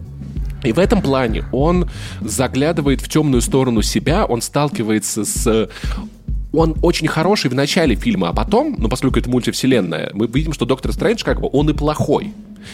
И 0.63 0.71
в 0.71 0.80
этом 0.80 1.01
плане 1.01 1.45
он 1.51 1.89
заглядывает 2.21 3.01
в 3.01 3.09
темную 3.09 3.41
сторону 3.41 3.81
себя, 3.81 4.26
он 4.26 4.41
сталкивается 4.41 5.23
с 5.26 5.69
он 6.53 6.76
очень 6.81 7.07
хороший 7.07 7.49
в 7.49 7.53
начале 7.53 7.95
фильма, 7.95 8.30
а 8.30 8.34
потом, 8.34 8.76
ну, 8.77 8.89
поскольку 8.89 9.19
это 9.19 9.30
мультивселенная, 9.30 10.11
мы 10.13 10.27
видим, 10.27 10.53
что 10.53 10.65
Доктор 10.65 10.91
Стрэндж, 10.93 11.23
как 11.23 11.41
бы, 11.41 11.49
он 11.51 11.69
и 11.69 11.73
плохой. 11.73 12.34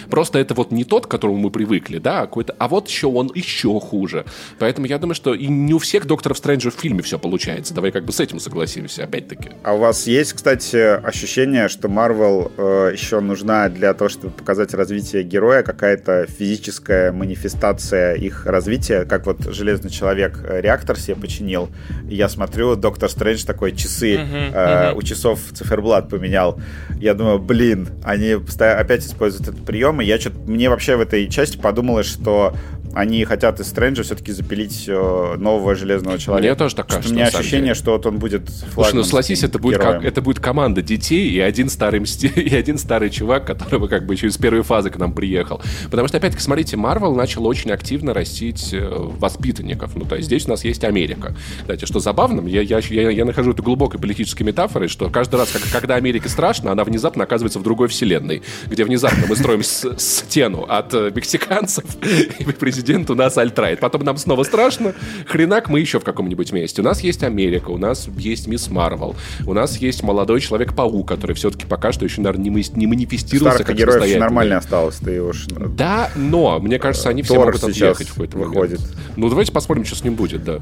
Просто 0.09 0.39
это 0.39 0.53
вот 0.53 0.71
не 0.71 0.83
тот, 0.83 1.07
к 1.07 1.09
которому 1.09 1.37
мы 1.37 1.51
привыкли, 1.51 1.97
да, 1.97 2.21
а 2.21 2.25
какой-то, 2.25 2.55
а 2.57 2.67
вот 2.67 2.87
еще 2.87 3.07
он 3.07 3.31
еще 3.33 3.79
хуже. 3.79 4.25
Поэтому 4.59 4.87
я 4.87 4.97
думаю, 4.97 5.15
что 5.15 5.33
и 5.33 5.47
не 5.47 5.73
у 5.73 5.79
всех 5.79 6.05
Докторов 6.05 6.37
Стрэнджа 6.37 6.71
в 6.71 6.75
фильме 6.75 7.01
все 7.01 7.19
получается. 7.19 7.73
Давай 7.73 7.91
как 7.91 8.05
бы 8.05 8.11
с 8.11 8.19
этим 8.19 8.39
согласимся, 8.39 9.03
опять-таки. 9.03 9.51
А 9.63 9.73
у 9.73 9.77
вас 9.77 10.07
есть, 10.07 10.33
кстати, 10.33 10.77
ощущение, 10.77 11.69
что 11.69 11.87
Марвел 11.87 12.51
э, 12.57 12.91
еще 12.93 13.19
нужна 13.19 13.69
для 13.69 13.93
того, 13.93 14.09
чтобы 14.09 14.33
показать 14.33 14.73
развитие 14.73 15.23
героя, 15.23 15.63
какая-то 15.63 16.27
физическая 16.27 17.11
манифестация 17.11 18.15
их 18.15 18.45
развития, 18.45 19.05
как 19.05 19.25
вот 19.25 19.45
Железный 19.45 19.89
Человек 19.89 20.39
э, 20.43 20.61
реактор 20.61 20.97
себе 20.97 21.15
починил. 21.15 21.69
И 22.09 22.15
я 22.15 22.29
смотрю, 22.29 22.75
Доктор 22.75 23.09
Стрэндж 23.09 23.45
такой 23.45 23.75
часы, 23.75 24.15
uh-huh, 24.15 24.51
э, 24.51 24.91
uh-huh. 24.91 24.95
у 24.95 25.01
часов 25.01 25.39
циферблат 25.53 26.09
поменял. 26.09 26.59
Я 26.99 27.13
думаю, 27.13 27.39
блин, 27.39 27.89
они 28.03 28.35
опять 28.59 29.05
используют 29.05 29.47
этот 29.47 29.65
прием, 29.75 29.99
и 29.99 30.05
я 30.05 30.17
что-то... 30.17 30.39
Мне 30.47 30.69
вообще 30.69 30.95
в 30.95 31.01
этой 31.01 31.27
части 31.29 31.57
подумалось, 31.57 32.07
что 32.07 32.55
они 32.95 33.25
хотят 33.25 33.59
из 33.59 33.67
Стрэнджа 33.67 34.03
все-таки 34.03 34.31
запилить 34.31 34.85
э, 34.87 35.35
нового 35.37 35.75
Железного 35.75 36.17
Человека. 36.17 36.47
Мне 36.47 36.55
тоже 36.55 36.75
так 36.75 36.87
кажется. 36.87 37.11
У 37.11 37.13
меня 37.13 37.27
ощущение, 37.27 37.73
что 37.73 37.91
вот 37.91 38.05
он 38.05 38.19
будет 38.19 38.49
Слушай, 38.73 38.93
ну 38.93 39.03
согласись, 39.03 39.43
это 39.43 39.59
будет, 39.59 39.79
как, 39.79 40.05
это 40.05 40.21
будет 40.21 40.39
команда 40.39 40.81
детей 40.81 41.29
и 41.29 41.39
один 41.41 41.69
старый 41.69 41.99
мсти... 41.99 42.27
и 42.35 42.55
один 42.55 42.77
старый 42.77 43.09
чувак, 43.09 43.45
которого 43.45 43.87
как 43.87 44.05
бы 44.05 44.13
еще 44.13 44.27
из 44.27 44.37
первой 44.37 44.61
фазы 44.63 44.91
к 44.91 44.97
нам 44.97 45.11
приехал. 45.11 45.61
Потому 45.91 46.07
что, 46.07 46.17
опять-таки, 46.17 46.41
смотрите, 46.41 46.77
Марвел 46.77 47.13
начал 47.13 47.45
очень 47.45 47.71
активно 47.71 48.13
растить 48.13 48.69
э, 48.71 48.89
воспитанников. 48.89 49.93
Ну, 49.97 50.05
то 50.05 50.15
есть 50.15 50.27
здесь 50.27 50.45
у 50.47 50.51
нас 50.51 50.63
есть 50.63 50.85
Америка. 50.85 51.35
Кстати, 51.59 51.83
что 51.83 51.99
забавно, 51.99 52.47
я, 52.47 52.61
я, 52.61 52.79
я, 52.79 53.09
я 53.09 53.25
нахожу 53.25 53.51
это 53.51 53.61
глубокой 53.61 53.99
политической 53.99 54.43
метафорой, 54.43 54.87
что 54.87 55.09
каждый 55.09 55.35
раз, 55.35 55.51
как, 55.51 55.63
когда 55.69 55.95
Америке 55.95 56.29
страшно, 56.29 56.71
она 56.71 56.85
внезапно 56.85 57.25
оказывается 57.25 57.59
в 57.59 57.63
другой 57.63 57.89
вселенной, 57.89 58.41
где 58.67 58.85
внезапно 58.85 59.25
мы 59.27 59.35
строим 59.35 59.63
стену 59.63 60.65
от 60.69 60.93
э, 60.93 61.11
мексиканцев, 61.13 61.83
и 62.39 62.45
президент 62.45 62.84
президент 62.85 63.09
у 63.09 63.15
нас 63.15 63.37
альтрайт. 63.37 63.79
Потом 63.79 64.03
нам 64.03 64.17
снова 64.17 64.43
страшно. 64.43 64.93
Хренак, 65.27 65.69
мы 65.69 65.79
еще 65.79 65.99
в 65.99 66.03
каком-нибудь 66.03 66.51
месте. 66.51 66.81
У 66.81 66.85
нас 66.85 67.01
есть 67.01 67.23
Америка, 67.23 67.71
у 67.71 67.77
нас 67.77 68.07
есть 68.17 68.47
Мисс 68.47 68.69
Марвел, 68.69 69.15
у 69.45 69.53
нас 69.53 69.77
есть 69.77 70.03
молодой 70.03 70.39
Человек-паук, 70.39 71.07
который 71.07 71.35
все-таки 71.35 71.65
пока 71.65 71.91
что 71.91 72.05
еще, 72.05 72.21
наверное, 72.21 72.43
не, 72.75 72.87
манифестировался 72.87 73.63
Старых 73.63 73.67
как 73.67 73.75
героев 73.75 74.05
еще 74.05 74.19
нормально 74.19 74.57
осталось, 74.57 74.97
ты 74.97 75.21
уж... 75.21 75.45
Да, 75.47 76.11
но, 76.15 76.59
мне 76.59 76.77
кажется, 76.77 77.09
они 77.09 77.23
все 77.23 77.35
могут 77.35 77.63
отъехать 77.63 78.07
в 78.07 78.13
какой-то 78.13 78.37
выходит. 78.37 78.81
Ну, 79.15 79.29
давайте 79.29 79.51
посмотрим, 79.51 79.85
что 79.85 79.95
с 79.95 80.03
ним 80.03 80.15
будет, 80.15 80.43
да. 80.43 80.59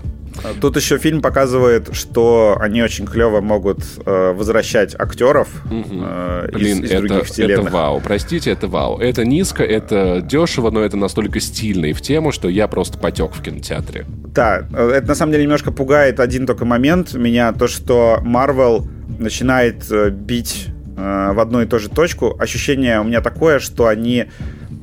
Тут 0.62 0.78
еще 0.78 0.98
фильм 0.98 1.22
показывает, 1.22 1.90
что 1.94 2.58
они 2.60 2.82
очень 2.82 3.06
клево 3.06 3.42
могут 3.42 3.80
э, 4.06 4.34
возвращать 4.34 4.96
актеров 4.98 5.48
угу. 5.66 5.86
э, 5.92 6.50
Блин, 6.54 6.80
из, 6.80 6.86
из 6.86 6.92
это, 6.92 7.08
других 7.08 7.26
вселенных. 7.26 7.66
Это 7.68 7.74
вау, 7.74 8.02
простите, 8.02 8.52
это 8.52 8.68
вау. 8.68 9.00
Это 9.00 9.26
низко, 9.26 9.64
это 9.64 10.22
дешево, 10.22 10.72
но 10.72 10.82
это 10.82 10.98
настолько 10.98 11.40
стильно 11.40 11.86
и 11.88 11.94
в 11.94 12.02
тему, 12.14 12.32
что 12.32 12.48
я 12.48 12.68
просто 12.68 13.00
потек 13.00 13.32
в 13.34 13.42
кинотеатре. 13.42 14.06
Да, 14.08 14.68
это 14.72 15.08
на 15.08 15.16
самом 15.16 15.32
деле 15.32 15.46
немножко 15.46 15.72
пугает 15.72 16.20
один 16.20 16.46
только 16.46 16.64
момент 16.64 17.16
меня, 17.16 17.52
то, 17.54 17.68
что 17.68 18.20
Marvel 18.24 18.88
начинает 19.18 19.92
э, 19.92 20.12
бить 20.12 20.68
э, 20.96 21.32
в 21.34 21.40
одну 21.40 21.64
и 21.64 21.66
ту 21.66 21.80
же 21.80 21.90
точку. 21.90 22.36
Ощущение 22.38 23.02
у 23.02 23.04
меня 23.04 23.22
такое, 23.22 23.58
что 23.58 23.88
они 23.88 24.26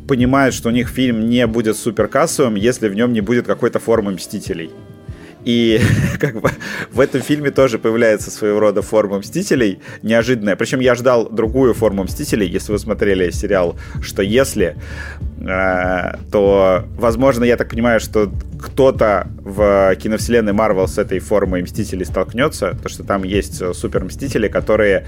понимают, 0.08 0.56
что 0.56 0.70
у 0.70 0.72
них 0.72 0.88
фильм 0.88 1.28
не 1.28 1.46
будет 1.46 1.76
суперкассовым, 1.76 2.56
если 2.56 2.88
в 2.88 2.96
нем 2.96 3.12
не 3.12 3.20
будет 3.20 3.46
какой-то 3.46 3.78
формы 3.78 4.10
Мстителей. 4.10 4.72
И 5.44 5.80
как 6.20 6.40
бы 6.40 6.50
в 6.92 7.00
этом 7.00 7.20
фильме 7.22 7.50
тоже 7.50 7.78
появляется 7.78 8.30
своего 8.30 8.60
рода 8.60 8.82
форма 8.82 9.18
Мстителей 9.18 9.80
неожиданная. 10.02 10.56
Причем 10.56 10.80
я 10.80 10.94
ждал 10.94 11.28
другую 11.28 11.74
форму 11.74 12.04
Мстителей, 12.04 12.48
если 12.48 12.72
вы 12.72 12.78
смотрели 12.78 13.30
сериал 13.30 13.76
«Что 14.02 14.22
если», 14.22 14.76
э, 15.40 16.16
то, 16.30 16.84
возможно, 16.96 17.44
я 17.44 17.56
так 17.56 17.70
понимаю, 17.70 18.00
что 18.00 18.30
кто-то 18.60 19.28
в 19.38 19.94
киновселенной 19.96 20.52
Марвел 20.52 20.86
с 20.86 20.98
этой 20.98 21.18
формой 21.18 21.62
Мстителей 21.62 22.04
столкнется, 22.04 22.70
потому 22.70 22.88
что 22.88 23.04
там 23.04 23.22
есть 23.22 23.74
супер 23.74 24.04
Мстители, 24.04 24.48
которые 24.48 25.06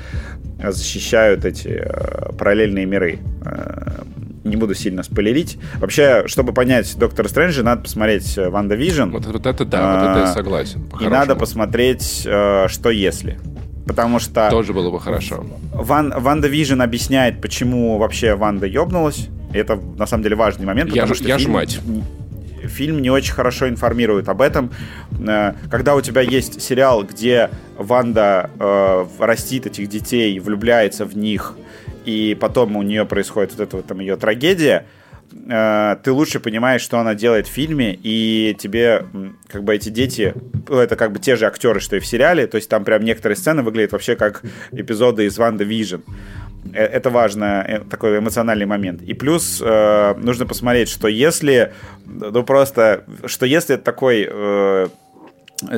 защищают 0.63 1.45
эти 1.45 1.69
э, 1.69 2.33
параллельные 2.39 2.87
миры 2.87 3.19
э, 3.45 4.03
не 4.45 4.57
буду 4.57 4.75
сильно 4.75 5.03
спойлерить. 5.03 5.59
Вообще, 5.77 6.25
чтобы 6.27 6.53
понять 6.53 6.97
Доктора 6.99 7.29
Стрэнджа, 7.29 7.63
надо 7.63 7.83
посмотреть 7.83 8.37
э, 8.37 8.49
WandaVision. 8.49 9.11
Вот, 9.11 9.27
вот 9.27 9.47
это 9.47 9.65
да, 9.65 9.79
а, 9.81 9.95
вот 9.95 10.11
это 10.11 10.19
я 10.21 10.31
а, 10.31 10.35
согласен. 10.35 10.91
И 11.01 11.05
надо 11.07 11.37
посмотреть 11.37 12.23
э, 12.25 12.67
Что 12.69 12.91
если. 12.91 13.39
Потому 13.87 14.19
что... 14.21 14.49
Тоже 14.51 14.73
было 14.73 14.91
бы 14.91 15.01
хорошо. 15.01 15.45
Ван, 15.73 16.13
WandaVision 16.17 16.81
объясняет, 16.81 17.41
почему 17.41 17.99
вообще 17.99 18.35
Ванда 18.35 18.67
ёбнулась. 18.67 19.29
Это, 19.53 19.77
на 19.77 20.07
самом 20.07 20.23
деле, 20.23 20.37
важный 20.37 20.67
момент. 20.67 20.95
Я, 20.95 21.07
ж, 21.07 21.15
что 21.15 21.29
я 21.29 21.39
фильм, 21.39 21.53
мать. 21.53 21.81
Фильм 22.63 23.03
не 23.03 23.11
очень 23.11 23.33
хорошо 23.33 23.69
информирует 23.69 24.29
об 24.29 24.41
этом. 24.41 24.71
Э, 25.27 25.55
когда 25.71 25.95
у 25.95 26.01
тебя 26.01 26.21
есть 26.21 26.63
сериал, 26.63 27.05
где 27.05 27.51
Ванда 27.77 28.51
э, 28.59 29.07
растит 29.19 29.67
этих 29.67 29.89
детей, 29.89 30.39
влюбляется 30.39 31.05
в 31.05 31.17
них, 31.17 31.57
и 32.05 32.37
потом 32.41 32.77
у 32.77 32.83
нее 32.83 33.05
происходит 33.05 33.53
вот 33.53 33.61
эта 33.61 33.77
вот 33.77 33.87
там 33.87 34.01
ее 34.01 34.17
трагедия, 34.17 34.87
э, 35.49 35.97
ты 36.03 36.13
лучше 36.13 36.41
понимаешь, 36.41 36.83
что 36.83 36.99
она 36.99 37.15
делает 37.15 37.47
в 37.47 37.51
фильме, 37.51 37.99
и 38.03 38.57
тебе 38.59 39.07
как 39.49 39.65
бы 39.65 39.75
эти 39.75 39.89
дети, 39.89 40.35
ну, 40.69 40.79
это 40.79 40.97
как 40.97 41.13
бы 41.13 41.19
те 41.19 41.37
же 41.37 41.47
актеры, 41.47 41.81
что 41.81 41.97
и 41.97 42.01
в 42.01 42.07
сериале, 42.07 42.47
то 42.47 42.57
есть 42.57 42.69
там 42.69 42.85
прям 42.85 43.03
некоторые 43.03 43.37
сцены 43.37 43.63
выглядят 43.63 43.93
вообще 43.93 44.17
как 44.17 44.43
эпизоды 44.73 45.27
из 45.27 45.37
WandaVision. 45.39 46.01
Э, 46.73 46.85
это 46.85 47.11
важно, 47.11 47.65
э, 47.67 47.81
такой 47.81 48.19
эмоциональный 48.19 48.67
момент. 48.67 49.03
И 49.03 49.15
плюс 49.15 49.61
нужно 49.61 50.47
посмотреть, 50.47 50.89
что 50.89 51.09
если, 51.09 51.73
ну 52.07 52.43
просто, 52.43 53.05
что 53.27 53.47
если 53.47 53.75
это 53.77 53.85
такой 53.85 54.29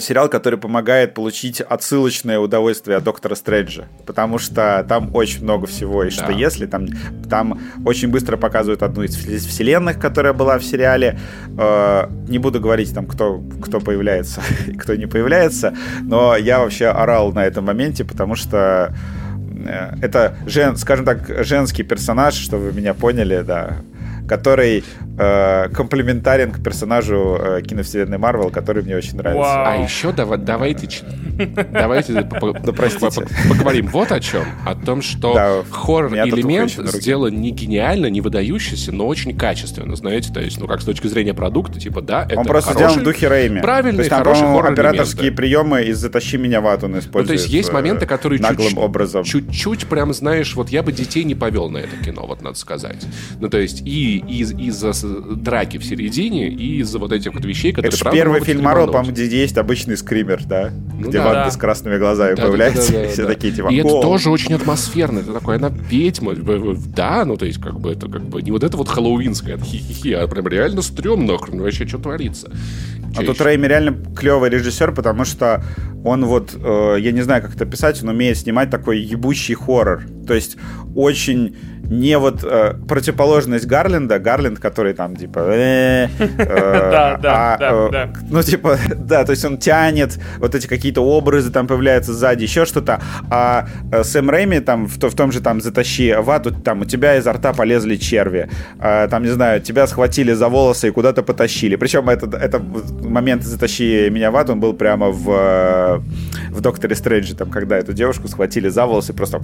сериал, 0.00 0.28
который 0.28 0.58
помогает 0.58 1.14
получить 1.14 1.60
отсылочное 1.60 2.38
удовольствие 2.38 2.96
от 2.96 3.04
Доктора 3.04 3.34
Стрэнджа, 3.34 3.84
потому 4.06 4.38
что 4.38 4.84
там 4.88 5.14
очень 5.14 5.42
много 5.42 5.66
всего, 5.66 6.04
и 6.04 6.10
что 6.10 6.26
да. 6.26 6.32
если, 6.32 6.66
там, 6.66 6.86
там 7.28 7.60
очень 7.84 8.08
быстро 8.08 8.36
показывают 8.36 8.82
одну 8.82 9.02
из 9.02 9.16
вселенных, 9.16 9.98
которая 9.98 10.32
была 10.32 10.58
в 10.58 10.64
сериале, 10.64 11.18
э, 11.58 12.08
не 12.28 12.38
буду 12.38 12.60
говорить 12.60 12.94
там, 12.94 13.06
кто, 13.06 13.42
кто 13.62 13.80
появляется 13.80 14.42
и 14.66 14.72
кто 14.72 14.94
не 14.94 15.06
появляется, 15.06 15.74
но 16.02 16.36
я 16.36 16.60
вообще 16.60 16.86
орал 16.86 17.32
на 17.32 17.44
этом 17.44 17.64
моменте, 17.64 18.04
потому 18.04 18.34
что 18.34 18.94
э, 19.66 19.96
это, 20.02 20.36
жен, 20.46 20.76
скажем 20.76 21.04
так, 21.04 21.44
женский 21.44 21.82
персонаж, 21.82 22.34
чтобы 22.34 22.70
вы 22.70 22.72
меня 22.72 22.94
поняли, 22.94 23.42
да, 23.46 23.76
который 24.28 24.84
э, 25.18 25.68
комплементарен 25.68 26.52
к 26.52 26.62
персонажу 26.62 27.38
э, 27.38 27.62
киновселенной 27.62 28.18
Марвел, 28.18 28.50
который 28.50 28.82
мне 28.82 28.96
очень 28.96 29.16
нравится. 29.16 29.42
Вау. 29.42 29.66
А 29.66 29.76
еще 29.82 30.12
давай, 30.12 30.38
давайте, 30.38 30.88
давайте 31.72 32.22
поговорим 32.22 33.88
вот 33.88 34.12
о 34.12 34.20
чем. 34.20 34.44
О 34.64 34.74
том, 34.74 35.02
что 35.02 35.64
хоррор-элемент 35.70 36.70
сделан 36.70 37.40
не 37.40 37.50
гениально, 37.50 38.06
не 38.06 38.20
выдающийся, 38.20 38.92
но 38.92 39.06
очень 39.06 39.36
качественно, 39.36 39.96
знаете, 39.96 40.32
то 40.32 40.40
есть, 40.40 40.58
ну, 40.60 40.66
как 40.66 40.80
с 40.80 40.84
точки 40.84 41.06
зрения 41.06 41.34
продукта, 41.34 41.80
типа, 41.80 42.02
да, 42.02 42.24
это 42.24 42.40
Он 42.40 42.46
просто 42.46 42.74
сделан 42.74 43.00
в 43.00 43.02
духе 43.02 43.28
Рэйми. 43.28 43.60
Правильный, 43.60 43.96
то 43.96 44.02
есть, 44.02 44.10
там, 44.10 44.24
хороший 44.24 44.46
хоррор 44.46 44.72
операторские 44.72 45.32
приемы 45.32 45.82
из 45.84 45.98
«Затащи 45.98 46.38
меня 46.38 46.60
в 46.60 46.66
ад» 46.66 46.84
он 46.84 46.98
использует. 46.98 47.24
Ну, 47.24 47.26
то 47.26 47.32
есть, 47.32 47.48
есть 47.48 47.72
моменты, 47.72 48.06
которые 48.06 48.40
наглым 48.40 48.78
образом. 48.78 49.24
чуть-чуть 49.24 49.86
прям, 49.86 50.12
знаешь, 50.12 50.54
вот 50.54 50.70
я 50.70 50.82
бы 50.82 50.92
детей 50.92 51.24
не 51.24 51.34
повел 51.34 51.68
на 51.70 51.78
это 51.78 51.96
кино, 51.96 52.26
вот 52.26 52.42
надо 52.42 52.58
сказать. 52.58 53.04
Ну, 53.40 53.48
то 53.48 53.58
есть, 53.58 53.82
и 53.84 54.13
из, 54.16 54.52
из-за 54.52 54.92
драки 55.34 55.78
в 55.78 55.84
середине, 55.84 56.48
и 56.48 56.80
из-за 56.80 56.98
вот 56.98 57.12
этих 57.12 57.34
вот 57.34 57.44
вещей, 57.44 57.72
которые, 57.72 57.96
Это 57.96 58.10
первый 58.10 58.40
фильм 58.40 58.62
Марвел, 58.62 58.86
по-моему, 58.86 59.12
где 59.12 59.26
есть 59.26 59.56
обычный 59.58 59.96
скример, 59.96 60.44
да? 60.44 60.72
Ну, 60.98 61.08
где 61.08 61.18
да, 61.18 61.24
Ванда 61.24 61.44
да. 61.44 61.50
с 61.50 61.56
красными 61.56 61.98
глазами 61.98 62.34
да, 62.34 62.42
появляется, 62.42 62.92
да, 62.92 62.98
да, 62.98 63.04
да, 63.04 63.08
и 63.08 63.12
все 63.12 63.22
да. 63.22 63.28
такие, 63.28 63.52
типа, 63.52 63.68
И 63.68 63.76
это 63.76 63.88
тоже 63.88 64.30
очень 64.30 64.54
атмосферно, 64.54 65.20
это 65.20 65.32
такое, 65.32 65.56
она 65.56 65.68
ведьма, 65.68 66.34
да, 66.34 67.24
ну, 67.24 67.36
то 67.36 67.46
есть, 67.46 67.60
как 67.60 67.80
бы, 67.80 67.92
это 67.92 68.08
как 68.08 68.22
бы 68.22 68.42
не 68.42 68.50
вот 68.50 68.64
это 68.64 68.76
вот 68.76 68.88
хэллоуинское, 68.88 69.58
хи-хи-хи, 69.58 70.12
а 70.12 70.26
прям 70.26 70.46
реально 70.48 70.82
стрём 70.82 71.26
нахрен, 71.26 71.60
вообще, 71.60 71.86
что 71.86 71.98
творится. 71.98 72.50
А 73.16 73.22
тут 73.22 73.40
Рэйми 73.40 73.68
реально 73.68 73.96
клевый 74.16 74.50
режиссер, 74.50 74.92
потому 74.92 75.24
что 75.24 75.62
он 76.04 76.24
вот, 76.24 76.54
э, 76.54 76.96
я 76.98 77.12
не 77.12 77.22
знаю, 77.22 77.42
как 77.42 77.54
это 77.54 77.64
писать, 77.64 78.02
он 78.02 78.08
умеет 78.08 78.36
снимать 78.38 78.70
такой 78.70 78.98
ебучий 78.98 79.54
хоррор. 79.54 80.02
То 80.26 80.34
есть 80.34 80.56
очень 80.94 81.56
не 81.90 82.18
вот 82.18 82.42
э, 82.42 82.74
противоположность 82.88 83.66
Гарленда, 83.66 84.18
Гарленд, 84.18 84.58
который 84.58 84.94
там 84.94 85.16
типа... 85.16 85.38
Э, 85.40 86.08
да, 86.38 87.18
да, 87.22 87.58
а, 87.60 87.90
да. 87.90 88.12
Ну, 88.30 88.42
типа, 88.42 88.78
да, 88.96 89.24
то 89.24 89.32
есть 89.32 89.44
он 89.44 89.58
тянет, 89.58 90.18
вот 90.38 90.54
эти 90.54 90.66
какие-то 90.66 91.02
образы 91.02 91.50
там 91.50 91.66
появляются 91.66 92.12
сзади, 92.12 92.44
еще 92.44 92.64
что-то. 92.64 93.00
А 93.30 93.66
э, 93.92 94.02
Сэм 94.02 94.30
Рэйми 94.30 94.60
там 94.60 94.86
в, 94.86 94.96
в 94.98 95.14
том 95.14 95.32
же 95.32 95.40
там 95.40 95.60
«Затащи 95.60 96.14
вату», 96.14 96.52
там 96.52 96.80
у 96.80 96.84
тебя 96.84 97.16
изо 97.16 97.32
рта 97.32 97.52
полезли 97.52 97.96
черви. 97.96 98.48
А, 98.78 99.08
там, 99.08 99.22
не 99.22 99.30
знаю, 99.30 99.60
тебя 99.60 99.86
схватили 99.86 100.32
за 100.32 100.48
волосы 100.48 100.88
и 100.88 100.90
куда-то 100.90 101.22
потащили. 101.22 101.76
Причем 101.76 102.08
это, 102.08 102.34
это 102.36 102.60
момент 102.60 103.42
«Затащи 103.42 104.08
меня 104.10 104.30
в 104.30 104.36
ад», 104.36 104.50
он 104.50 104.60
был 104.60 104.72
прямо 104.72 105.10
в, 105.10 106.02
в 106.50 106.60
«Докторе 106.60 106.94
Стрэнджи», 106.94 107.34
там, 107.34 107.50
когда 107.50 107.76
эту 107.76 107.92
девушку 107.92 108.28
схватили 108.28 108.68
за 108.68 108.86
волосы 108.86 109.12
просто 109.12 109.40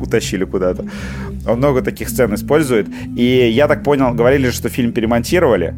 утащили 0.00 0.21
куда-то. 0.44 0.86
Он 1.46 1.58
много 1.58 1.82
таких 1.82 2.08
сцен 2.08 2.34
использует. 2.34 2.86
И 3.16 3.50
я 3.50 3.68
так 3.68 3.82
понял, 3.82 4.14
говорили, 4.14 4.50
что 4.50 4.68
фильм 4.68 4.92
перемонтировали 4.92 5.74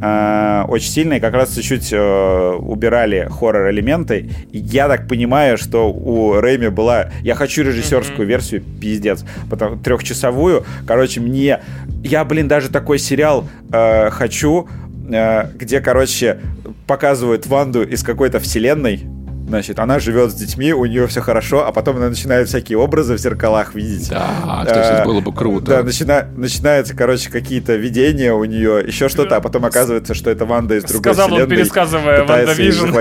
э, 0.00 0.64
очень 0.68 0.90
сильно 0.90 1.14
и 1.14 1.20
как 1.20 1.34
раз 1.34 1.54
чуть-чуть 1.54 1.92
э, 1.92 2.52
убирали 2.58 3.28
хоррор-элементы. 3.30 4.30
Я 4.52 4.88
так 4.88 5.08
понимаю, 5.08 5.58
что 5.58 5.90
у 5.90 6.40
Рэйми 6.40 6.68
была... 6.68 7.10
Я 7.22 7.34
хочу 7.34 7.62
режиссерскую 7.62 8.20
mm-hmm. 8.20 8.30
версию, 8.30 8.62
пиздец, 8.80 9.24
потом 9.50 9.78
трехчасовую. 9.78 10.64
Короче, 10.86 11.20
мне... 11.20 11.60
Я, 12.02 12.24
блин, 12.24 12.48
даже 12.48 12.68
такой 12.68 12.98
сериал 12.98 13.48
э, 13.72 14.10
хочу, 14.10 14.68
э, 15.10 15.50
где, 15.54 15.80
короче, 15.80 16.38
показывают 16.86 17.46
Ванду 17.46 17.82
из 17.82 18.02
какой-то 18.02 18.38
вселенной, 18.38 19.02
Значит, 19.48 19.78
она 19.78 19.98
живет 19.98 20.30
с 20.30 20.34
детьми, 20.34 20.74
у 20.74 20.84
нее 20.84 21.06
все 21.06 21.22
хорошо, 21.22 21.66
а 21.66 21.72
потом 21.72 21.96
она 21.96 22.10
начинает 22.10 22.48
всякие 22.48 22.76
образы 22.76 23.14
в 23.14 23.18
зеркалах 23.18 23.74
видеть. 23.74 24.10
Да, 24.10 24.28
а, 24.44 24.64
то 24.66 24.78
есть 24.78 24.90
это 24.90 25.04
было 25.04 25.22
бы 25.22 25.32
круто. 25.32 25.66
Да, 25.66 25.82
начина, 25.82 26.28
начинаются, 26.36 26.94
короче, 26.94 27.30
какие-то 27.30 27.74
видения 27.76 28.34
у 28.34 28.44
нее, 28.44 28.84
еще 28.86 29.08
что-то, 29.08 29.36
а 29.36 29.40
потом 29.40 29.64
оказывается, 29.64 30.12
что 30.12 30.28
это 30.28 30.44
Ванда 30.44 30.76
из 30.76 30.84
другой 30.84 31.14
Сказал 31.14 31.28
вселенной. 31.28 31.44
он, 31.44 31.50
пересказывая 31.50 32.24
WandaVision. 32.24 32.88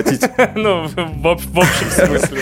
Ну, 0.55 0.87
в 0.87 1.27
общем 1.27 1.89
смысле, 1.91 2.39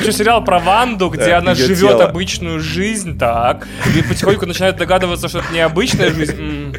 Еще 0.00 0.12
сериал 0.12 0.44
про 0.44 0.58
Ванду, 0.58 1.08
где 1.08 1.32
она 1.32 1.54
живет 1.54 2.00
обычную 2.00 2.60
жизнь, 2.60 3.18
так, 3.18 3.66
и 3.96 4.02
потихоньку 4.02 4.44
начинает 4.44 4.76
догадываться, 4.76 5.28
что 5.28 5.38
это 5.38 5.52
необычная 5.52 6.10
жизнь 6.10 6.74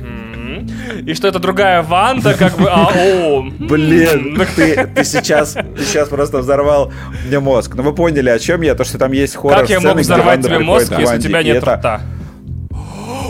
и 1.05 1.13
что 1.13 1.27
это 1.27 1.39
другая 1.39 1.81
Ванда, 1.81 2.33
как 2.33 2.57
бы, 2.57 2.69
а, 2.69 2.89
о. 2.93 3.41
Блин, 3.59 4.39
ты, 4.55 4.87
ты, 4.95 5.03
сейчас, 5.03 5.53
ты 5.53 5.83
сейчас 5.83 6.09
просто 6.09 6.39
взорвал 6.39 6.91
мне 7.25 7.39
мозг. 7.39 7.75
Ну, 7.75 7.83
вы 7.83 7.93
поняли, 7.93 8.29
о 8.29 8.39
чем 8.39 8.61
я, 8.61 8.75
то, 8.75 8.83
что 8.83 8.97
там 8.97 9.11
есть 9.11 9.35
хоррор 9.35 9.59
Как 9.59 9.69
я 9.69 9.79
мог 9.79 9.97
взорвать 9.97 10.43
тебе 10.43 10.59
мозг, 10.59 10.93
если 10.97 11.15
у 11.15 11.19
тебя 11.19 11.43
нет 11.43 11.63
рта? 11.63 12.01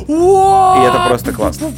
И 0.08 0.84
это 0.84 1.06
просто 1.08 1.32
классно. 1.32 1.72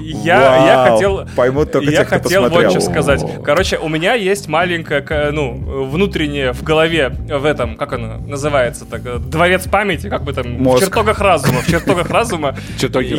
Я, 0.00 0.66
я 0.66 0.90
хотел... 0.90 1.26
Поймут 1.36 1.72
только 1.72 1.90
я 1.90 2.00
те, 2.00 2.04
хотел 2.04 2.48
вот 2.48 2.70
что 2.70 2.80
сказать. 2.80 3.24
Короче, 3.44 3.78
у 3.78 3.88
меня 3.88 4.14
есть 4.14 4.48
маленькая, 4.48 5.30
ну, 5.30 5.54
внутренняя 5.86 6.52
в 6.52 6.62
голове, 6.62 7.10
в 7.10 7.44
этом, 7.44 7.76
как 7.76 7.92
оно 7.92 8.18
называется, 8.18 8.84
так, 8.84 9.02
э, 9.04 9.18
дворец 9.18 9.68
памяти, 9.68 10.08
как 10.08 10.24
бы 10.24 10.32
там, 10.32 10.62
в 10.62 10.80
чертогах 10.80 11.20
разума, 11.20 11.60
в 11.60 11.70
чертогах 11.70 12.10
разума 12.10 12.56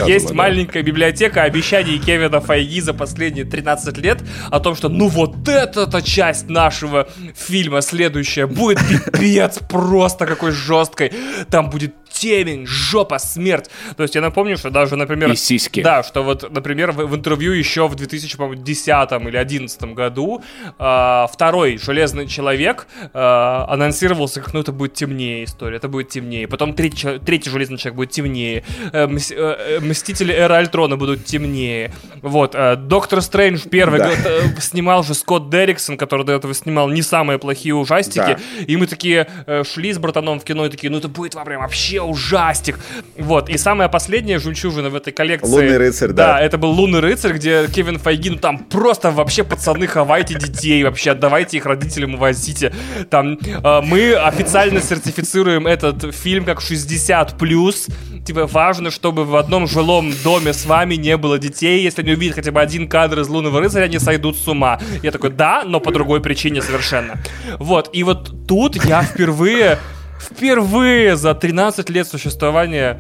есть 0.08 0.32
маленькая 0.32 0.84
библиотека 0.84 1.44
обещаний 1.44 1.98
Кевина 1.98 2.42
Файги 2.42 2.82
за 2.82 2.94
последние 2.94 3.46
13 3.46 3.98
лет 3.98 4.20
о 4.50 4.60
том, 4.60 4.76
что 4.76 4.90
ну 4.90 5.08
вот 5.08 5.48
эта 5.48 6.02
часть 6.02 6.50
нашего 6.50 7.08
фильма 7.36 7.82
следующая 7.82 8.48
будет 8.48 8.80
пипец 8.88 9.60
просто 9.70 10.26
какой 10.26 10.52
жесткой. 10.52 11.12
Там 11.50 11.70
будет 11.70 11.94
темень, 12.12 12.66
жопа, 12.66 13.20
смерть. 13.20 13.70
То 13.96 14.04
есть 14.04 14.16
я 14.16 14.22
напомню, 14.22 14.58
что 14.58 14.70
даже, 14.70 14.96
например... 14.96 15.32
И 15.32 15.36
сиськи. 15.36 15.82
Да, 15.82 16.04
что 16.04 16.24
вот, 16.24 16.52
например, 16.52 16.92
в, 16.92 17.06
в 17.06 17.16
интервью 17.16 17.54
еще 17.54 17.88
в 17.88 17.96
2010 17.96 19.12
или 19.12 19.32
2011 19.32 19.84
году 19.94 20.44
э, 20.78 21.26
второй 21.32 21.78
Железный 21.78 22.28
Человек 22.28 22.88
э, 23.14 23.20
анонсировался, 23.20 24.42
как, 24.42 24.54
ну, 24.54 24.60
это 24.62 24.72
будет 24.72 24.94
темнее 24.94 25.46
история, 25.46 25.78
это 25.78 25.88
будет 25.88 26.10
темнее. 26.10 26.48
Потом 26.48 26.74
третий, 26.74 27.20
третий 27.20 27.50
Железный 27.50 27.78
Человек 27.78 27.96
будет 27.96 28.12
темнее. 28.12 28.64
Э, 28.92 29.08
мс, 29.08 29.32
э, 29.32 29.80
Мстители 29.82 30.34
Эра 30.34 30.58
Альтрона 30.58 30.98
будут 30.98 31.26
темнее. 31.26 31.92
Вот. 32.22 32.56
Э, 32.56 32.76
Доктор 32.76 33.22
Стрэндж 33.22 33.68
первый 33.70 34.00
да. 34.00 34.12
э, 34.12 34.60
снимал 34.60 35.04
же 35.04 35.14
Скотт 35.14 35.50
Дерриксон, 35.50 35.98
который 35.98 36.26
до 36.26 36.34
этого 36.34 36.54
снимал 36.54 36.90
не 36.90 37.02
самые 37.02 37.40
плохие 37.40 37.76
ужастики. 37.76 38.18
Да. 38.18 38.40
И 38.68 38.78
мы 38.78 38.88
такие 38.88 39.28
э, 39.46 39.64
шли 39.64 39.94
с 39.94 39.98
братаном 39.98 40.40
в 40.40 40.44
кино 40.44 40.66
и 40.66 40.70
такие, 40.70 40.90
ну 40.92 40.98
это 40.98 41.08
будет 41.08 41.36
прям 41.44 41.62
вообще 41.62 42.01
ужастик. 42.04 42.80
Вот. 43.18 43.50
И 43.50 43.58
самая 43.58 43.90
последняя 43.90 44.40
жемчужина 44.40 44.90
в 44.90 44.96
этой 44.96 45.14
коллекции... 45.14 45.50
Лунный 45.50 45.78
рыцарь, 45.78 46.10
да. 46.10 46.34
Да, 46.34 46.40
это 46.40 46.58
был 46.58 46.72
Лунный 46.72 47.00
рыцарь, 47.00 47.34
где 47.34 47.68
Кевин 47.68 48.00
Файги, 48.00 48.30
ну 48.30 48.38
там 48.38 48.60
просто 48.60 49.12
вообще 49.12 49.44
пацаны, 49.44 49.88
хавайте 49.88 50.36
детей, 50.36 50.84
вообще 50.84 51.12
отдавайте 51.12 51.58
их 51.58 51.66
родителям, 51.66 52.16
увозите. 52.16 52.74
Там 53.10 53.38
э, 53.42 53.82
мы 53.82 54.14
официально 54.16 54.82
сертифицируем 54.82 55.68
этот 55.68 56.14
фильм 56.14 56.46
как 56.46 56.60
60+, 56.60 58.24
типа 58.26 58.48
важно, 58.48 58.92
чтобы 58.92 59.26
в 59.26 59.36
одном 59.36 59.68
жилом 59.68 60.14
доме 60.24 60.54
с 60.54 60.66
вами 60.66 60.96
не 60.96 61.18
было 61.18 61.38
детей. 61.38 61.84
Если 61.84 62.02
они 62.02 62.14
увидят 62.14 62.36
хотя 62.36 62.52
бы 62.52 62.62
один 62.62 62.88
кадр 62.88 63.20
из 63.20 63.28
Лунного 63.28 63.60
рыцаря, 63.60 63.86
они 63.86 64.00
сойдут 64.00 64.38
с 64.38 64.48
ума. 64.48 64.80
Я 65.04 65.12
такой, 65.12 65.32
да, 65.32 65.64
но 65.66 65.80
по 65.80 65.92
другой 65.92 66.22
причине 66.22 66.62
совершенно. 66.62 67.20
Вот, 67.60 67.90
и 67.94 68.04
вот 68.04 68.48
тут 68.48 68.84
я 68.86 69.04
впервые, 69.04 69.80
впервые 70.22 71.16
за 71.16 71.34
13 71.34 71.90
лет 71.90 72.08
существования 72.08 73.00